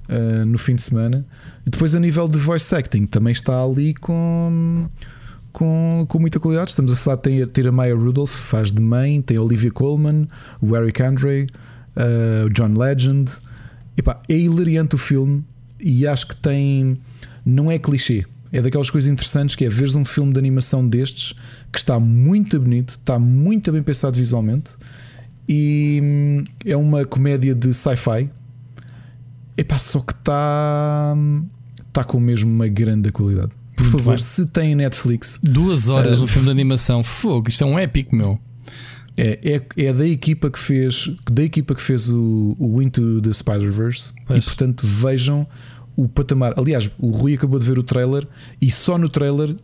[0.09, 1.25] ah, no fim de semana.
[1.65, 4.89] E depois, a nível de voice acting, também está ali com,
[5.57, 6.69] com, com muita qualidade.
[6.69, 9.71] Estamos a falar de ter, ter a Maya Rudolph, faz de mãe, tem a Olivia
[9.71, 10.29] Colman,
[10.61, 11.47] o Eric Andre,
[11.97, 13.33] ah, o John Legend.
[13.97, 15.43] Epá, é hilariante o filme
[15.81, 16.99] e acho que tem.
[17.45, 18.27] Não é clichê.
[18.53, 21.33] É daquelas coisas interessantes que é veres um filme de animação destes
[21.73, 24.77] que está muito bonito, está muito bem pensado visualmente
[25.49, 28.29] E hum, é uma comédia de sci-fi.
[29.57, 31.17] Epá, só que está
[31.95, 33.53] tá com mesmo uma grande qualidade.
[33.77, 34.19] Por Muito favor, bem.
[34.25, 37.05] se tem Netflix, Duas horas Ah, no filme de animação.
[37.05, 38.39] Fogo, isto é um épico, meu.
[39.17, 39.39] é,
[39.77, 44.13] é, é da equipa que fez da equipa que fez o, o Into the Spider-Verse
[44.31, 45.47] e portanto vejam
[45.95, 46.53] o patamar.
[46.59, 48.27] Aliás, o Rui acabou de ver o trailer
[48.61, 49.57] e só no trailer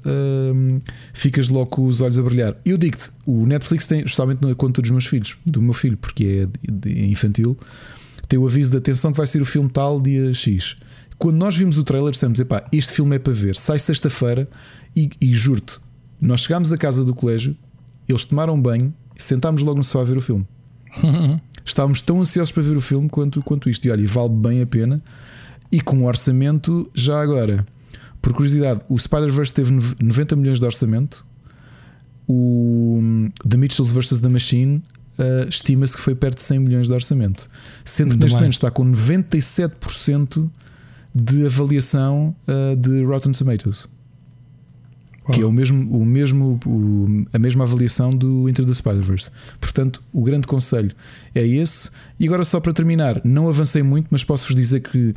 [0.54, 0.80] hum,
[1.12, 2.56] ficas logo com os olhos a brilhar.
[2.64, 6.48] Eu digo-te, o Netflix tem, justamente na conta dos meus filhos, do meu filho, porque
[6.86, 7.54] é infantil,
[8.28, 10.76] tem o aviso de atenção que vai ser o filme tal dia X.
[11.22, 14.48] Quando nós vimos o trailer, dissemos: epá, este filme é para ver, sai sexta-feira
[14.94, 15.78] e, e juro-te,
[16.20, 17.56] nós chegámos à casa do colégio,
[18.08, 20.44] eles tomaram banho, sentámos logo no sofá a ver o filme.
[21.64, 23.84] Estávamos tão ansiosos para ver o filme quanto, quanto isto.
[23.86, 25.00] E olha, e vale bem a pena.
[25.70, 27.64] E com o orçamento, já agora,
[28.20, 31.24] por curiosidade, o Spider-Verse teve nove- 90 milhões de orçamento.
[32.26, 34.20] O hum, The Mitchells vs.
[34.20, 34.82] The Machine
[35.20, 37.48] uh, estima-se que foi perto de 100 milhões de orçamento.
[37.84, 40.50] Sendo que neste momento está com 97%
[41.14, 43.88] de avaliação uh, de Rotten Tomatoes.
[45.32, 49.30] Que é o mesmo, o mesmo, o- a mesma avaliação do Into the Spider-Verse.
[49.60, 50.92] Portanto, o grande conselho
[51.32, 51.90] é esse.
[52.18, 55.14] E agora, só para terminar, não avancei muito, mas posso-vos dizer que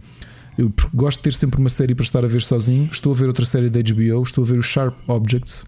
[0.60, 2.88] eu gosto de ter sempre uma série para estar a ver sozinho.
[2.92, 5.66] Estou a ver outra série da HBO, estou a ver o Sharp Objects,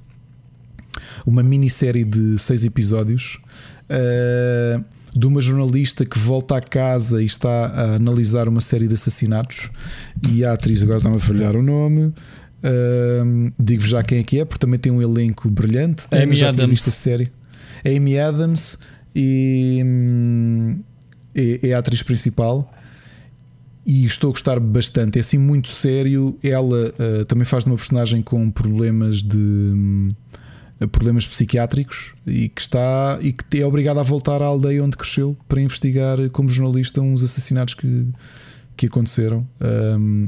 [1.25, 3.39] uma minissérie de seis episódios.
[3.90, 4.80] Eh,
[5.16, 9.69] de uma jornalista que volta à casa e está a analisar uma série de assassinatos.
[10.32, 12.14] E a atriz, agora está-me a falhar o nome.
[12.64, 16.06] Ahm, Digo-vos já quem é que é, porque também tem um elenco brilhante.
[16.11, 16.69] A Amy já Adams.
[16.69, 17.32] visto a série.
[17.85, 18.77] Amy Adams
[19.16, 20.80] e hum,
[21.33, 22.72] é, é a atriz principal.
[23.85, 25.17] E estou a gostar bastante.
[25.17, 26.38] É assim muito sério.
[26.43, 30.09] Ela ah, também faz de uma personagem com problemas de hum,
[30.85, 35.35] problemas psiquiátricos e que está e que é obrigada a voltar à aldeia onde cresceu
[35.47, 38.07] para investigar como jornalista uns assassinatos que,
[38.75, 39.47] que aconteceram.
[39.59, 40.27] Um,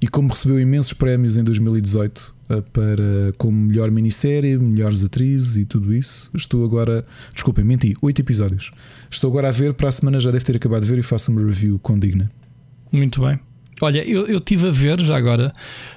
[0.00, 5.64] e como recebeu imensos prémios em 2018 uh, para como melhor minissérie, melhores atrizes e
[5.64, 6.30] tudo isso.
[6.34, 8.70] Estou agora, desculpem, menti, oito episódios.
[9.10, 11.32] Estou agora a ver, para a semana já deve ter acabado de ver e faço
[11.32, 12.30] uma review condigna.
[12.92, 13.38] Muito bem.
[13.80, 15.52] Olha, eu eu estive a ver já agora.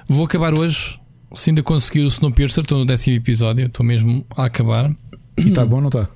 [0.08, 0.99] Vou acabar hoje.
[1.32, 3.66] Se ainda conseguir o Snowpiercer, estou no décimo episódio.
[3.66, 4.90] Estou mesmo a acabar.
[5.36, 6.08] E está bom, não está?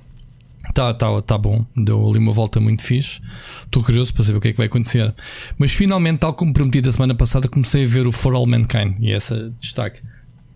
[0.73, 1.65] Tá, tá, tá bom.
[1.75, 3.21] Deu ali uma volta muito fixe.
[3.63, 5.13] Estou curioso para saber o que é que vai acontecer.
[5.57, 8.95] Mas finalmente, tal como prometido a semana passada, comecei a ver o For All Mankind.
[8.99, 10.01] E essa destaque.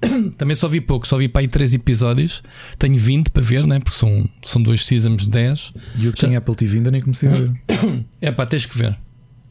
[0.37, 2.43] Também só vi pouco, só vi para aí 3 episódios.
[2.77, 3.79] Tenho 20 para ver, né?
[3.79, 5.73] porque são, são dois seasons de 10.
[5.97, 7.51] E eu que tenho Apple TV ainda nem comecei a ver.
[8.21, 8.97] É pá, tens que ver.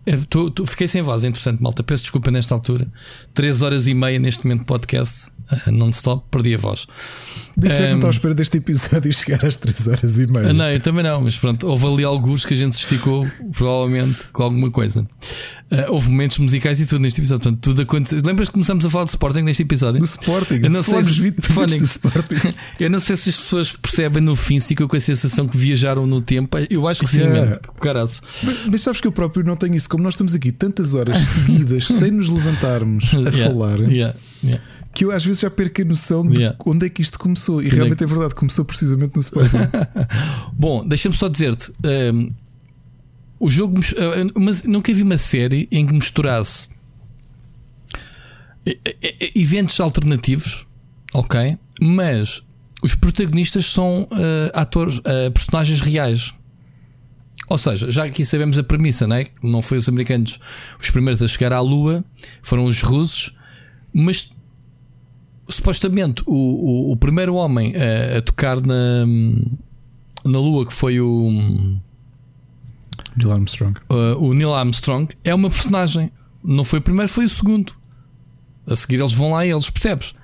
[0.08, 1.82] É, tu, fiquei sem voz, é interessante, malta.
[1.82, 2.88] Peço desculpa nesta altura.
[3.34, 6.86] 3 horas e meia neste momento de podcast, ah, non-stop, perdi a voz.
[7.56, 10.26] Digo já que não Um, estou à espera deste episódio chegar às 3 horas e
[10.26, 10.52] meia.
[10.52, 14.26] Não, eu também não, mas pronto, houve ali alguns que a gente se esticou, provavelmente
[14.32, 15.06] com alguma coisa.
[15.70, 18.20] Ah, houve momentos musicais e tudo neste episódio, portanto, tudo aconteceu.
[18.24, 19.98] Lembras que começamos a falar do Sporting neste episódio?
[19.98, 21.78] Do Sporting, Eu não sei se- 20 minutos Funny.
[21.78, 22.54] do Sporting.
[22.80, 25.56] Eu não sei se as pessoas percebem no fim, se ficam com a sensação que
[25.58, 26.56] viajaram no tempo.
[26.70, 27.58] Eu acho que sim, Yeah.
[28.44, 29.88] Mas, mas sabes que eu próprio não tenho isso.
[29.88, 34.62] Como nós estamos aqui tantas horas seguidas sem nos levantarmos a Yeah, falar, yeah, yeah.
[34.98, 36.58] Que eu às vezes já perco a noção de Yeah.
[36.66, 37.62] onde é que isto começou.
[37.62, 39.56] E é realmente que- é verdade, começou precisamente no Sporting.
[40.58, 41.70] Bom, deixa-me só dizer-te:
[42.12, 42.32] hum,
[43.38, 43.76] o jogo.
[43.76, 46.66] mis- ah, mas nunca vi uma série em que misturasse
[48.66, 50.66] eh, eh, eventos alternativos,
[51.14, 51.56] ok?
[51.80, 52.42] Mas
[52.82, 56.34] os protagonistas são ah, atores, ah, personagens reais.
[57.48, 59.28] Ou seja, já aqui sabemos a premissa, não é?
[59.42, 60.38] Não foi os americanos
[60.78, 62.04] os primeiros a chegar à Lua,
[62.42, 63.34] foram os russos,
[63.94, 64.30] mas
[65.48, 69.06] supostamente o, o, o primeiro homem a, a tocar na,
[70.24, 71.30] na Lua, que foi o,
[73.16, 73.78] Neil Armstrong.
[73.90, 76.10] uh, o Neil Armstrong, é uma personagem.
[76.44, 77.72] Não foi o primeiro, foi o segundo.
[78.66, 80.14] A seguir eles vão lá e eles, percebes?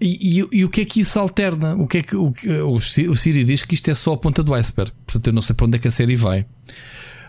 [0.00, 1.74] E, e- e o que é que isso alterna?
[1.76, 2.32] O que é que o,
[2.66, 4.92] o, o Siri diz que isto é só a ponta do iceberg.
[5.06, 6.44] Portanto, eu não sei para onde é que a série vai.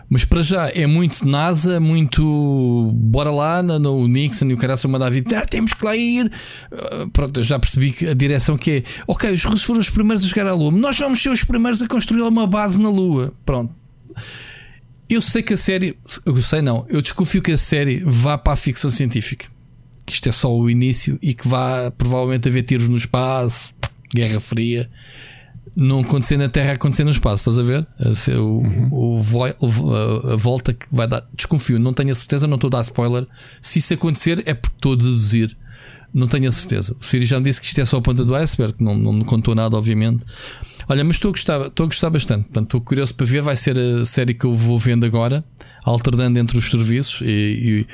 [0.08, 4.76] Mas para já é muito NASA, muito bora lá, no, no Nixon e o cara
[4.86, 6.30] mandar vir, ah, temos que lá ir.
[6.70, 9.90] Ah, pronto, eu já percebi que a direção que é, ok, os russos foram os
[9.90, 12.88] primeiros a chegar à Lua, nós vamos ser os primeiros a construir uma base na
[12.88, 13.32] Lua.
[13.44, 13.74] Pronto.
[15.08, 18.52] Eu sei que a série, eu sei não, eu desconfio que a série vá para
[18.54, 19.46] a ficção científica.
[20.04, 23.72] Que isto é só o início e que vá provavelmente haver tiros no espaço,
[24.14, 24.88] Guerra Fria.
[25.74, 27.86] Não acontecer na Terra, acontecer no espaço, estás a ver?
[28.38, 31.26] O, o voi- o vo- a- a volta que vai dar.
[31.34, 33.26] Desconfio, não tenho a certeza, não estou a dar spoiler.
[33.60, 35.56] Se isso acontecer, é porque estou a deduzir.
[36.14, 36.96] Não tenho a certeza.
[36.98, 39.12] O Siri já me disse que isto é só a ponta do iceberg, não, não
[39.12, 40.24] me contou nada, obviamente.
[40.88, 42.44] Olha, mas estou a gostar, estou a gostar bastante.
[42.44, 43.42] Portanto, estou curioso para ver.
[43.42, 45.44] Vai ser a série que eu vou vendo agora,
[45.84, 47.84] alternando entre os serviços e,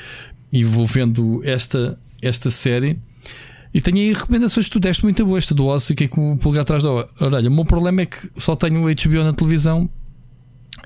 [0.53, 2.99] e, e vou vendo esta, esta série.
[3.75, 5.39] E tenho aí recomendações que tu deste muito boa.
[5.39, 7.49] Esta do Oz, fiquei com o pulgar atrás da orelha.
[7.49, 9.89] O meu problema é que só tenho o HBO na televisão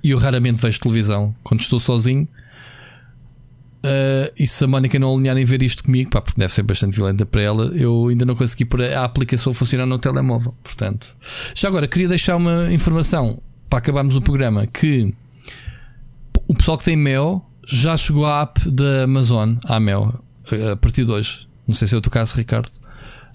[0.03, 2.29] e eu raramente vejo televisão quando estou sozinho.
[3.85, 6.63] Uh, e se a Mónica não alinhar em ver isto comigo, pá, porque deve ser
[6.63, 10.55] bastante violenta para ela, eu ainda não consegui pôr a aplicação a funcionar no telemóvel.
[10.63, 11.09] Portanto,
[11.55, 15.15] já agora queria deixar uma informação para acabarmos o programa: que
[16.49, 20.21] o pessoal que tem Mel já chegou à app da Amazon, à Mel,
[20.73, 21.46] a partir de hoje.
[21.67, 22.71] Não sei se é o teu caso, Ricardo.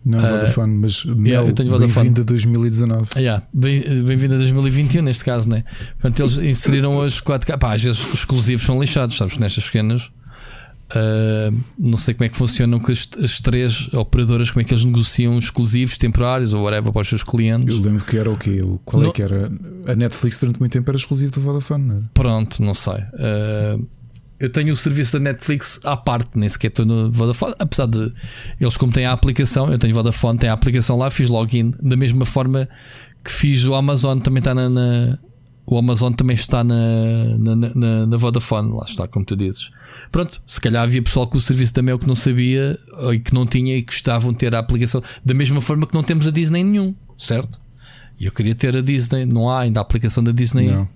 [0.04, 2.10] Não, Vodafone, mas Mel, eu tenho Vodafone.
[2.10, 3.10] bem-vindo a 2019.
[3.14, 3.46] Ah, yeah.
[3.54, 5.64] Bem- Bem-vindo a 2021, neste caso, né?
[6.00, 7.58] Portanto, eles inseriram hoje 4K.
[7.60, 9.38] Pá, às vezes os exclusivos são lixados, sabes?
[9.38, 10.10] Nestas cenas.
[10.96, 14.74] ah, não sei como é que funcionam com as, as três operadoras, como é que
[14.74, 17.76] eles negociam exclusivos temporários ou whatever para os seus clientes.
[17.78, 18.60] Eu lembro que era o quê?
[18.84, 19.52] Qual é que era?
[19.88, 22.10] A Netflix durante muito tempo era exclusivo do Vodafone, não era?
[22.14, 23.04] Pronto, não sei.
[23.20, 23.78] Ah,
[24.42, 27.54] eu tenho o serviço da Netflix à parte, nem sequer estou no Vodafone.
[27.60, 28.12] Apesar de
[28.60, 31.96] eles, como têm a aplicação, eu tenho Vodafone, tem a aplicação lá, fiz login da
[31.96, 32.68] mesma forma
[33.24, 34.68] que fiz o Amazon, também está na.
[34.70, 35.18] na-
[35.64, 36.76] o Amazon também está na,
[37.38, 39.70] na, na, na Vodafone, lá está, como tu dizes.
[40.12, 42.78] Pronto, se calhar havia pessoal com o serviço da Mel que não sabia
[43.14, 46.04] e que não tinha e gostavam de ter a aplicação, da mesma forma que não
[46.04, 47.62] temos a Disney nenhum, certo?
[48.20, 50.68] E eu queria ter a Disney, não há ainda a aplicação da Disney.
[50.72, 50.90] Não.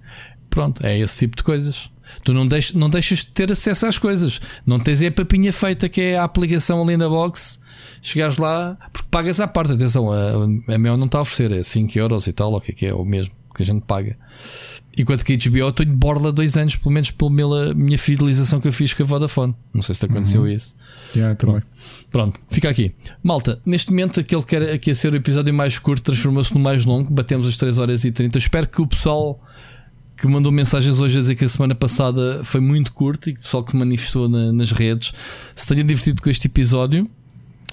[0.50, 1.90] Pronto, é esse tipo de coisas.
[2.24, 4.40] Tu não, deixas, não deixas de ter acesso às coisas.
[4.66, 7.60] Não tens é a papinha feita que é a aplicação ali na box.
[8.02, 9.74] Chegares lá, porque pagas à parte.
[9.74, 12.62] Atenção, a, a Mel não está a oferecer, é 5 euros e tal, ou o
[12.62, 14.18] que é que é, o mesmo que a gente paga.
[14.98, 18.62] Enquanto que a HBO eu estou de borla dois anos, pelo menos pela minha fidelização
[18.62, 19.54] que eu fiz com a Vodafone.
[19.74, 20.76] Não sei se te aconteceu isso.
[21.14, 21.62] Yeah, também.
[22.10, 22.94] Pronto, fica aqui.
[23.22, 26.62] Malta, neste momento aquele que era que ia ser o episódio mais curto transformou-se no
[26.62, 27.12] mais longo.
[27.12, 28.38] Batemos as 3 horas e 30.
[28.38, 29.42] Espero que o pessoal
[30.18, 33.40] que mandou mensagens hoje a dizer que a semana passada foi muito curto e que
[33.40, 35.14] o pessoal que se manifestou na- nas redes
[35.56, 37.10] se tenha divertido com este episódio.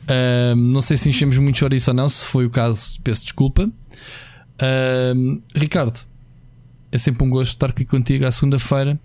[0.09, 2.09] Ahm, não sei se enchemos muito chouriço ou não.
[2.09, 3.71] Se foi o caso, peço desculpa.
[4.61, 5.99] Ahm, Ricardo,
[6.91, 8.99] é sempre um gosto estar aqui contigo à segunda-feira.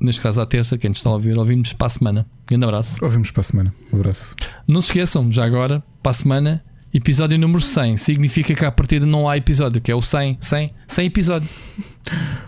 [0.00, 2.26] Neste caso, à terça, quem nos está a ouvir, ouvimos para a semana.
[2.48, 3.02] Grande abraço.
[3.02, 3.74] Ouvimos para a semana.
[3.92, 4.36] Um abraço.
[4.68, 9.04] Não se esqueçam, já agora, para a semana, Episódio número 100 significa que à partida
[9.04, 11.48] não há episódio, que é o 100, 100, 100 episódio.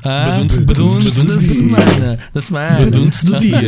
[0.05, 2.19] Ah, badunce da semana.
[2.33, 2.85] Da semana.
[2.85, 3.59] Badunce do dia.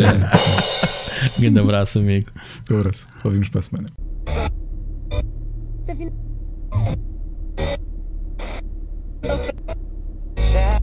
[1.36, 2.30] um grande abraço, amigo.
[2.70, 3.08] Um abraço.
[3.24, 3.88] Ouvimos para a semana.
[9.20, 9.38] Tá
[10.52, 10.82] That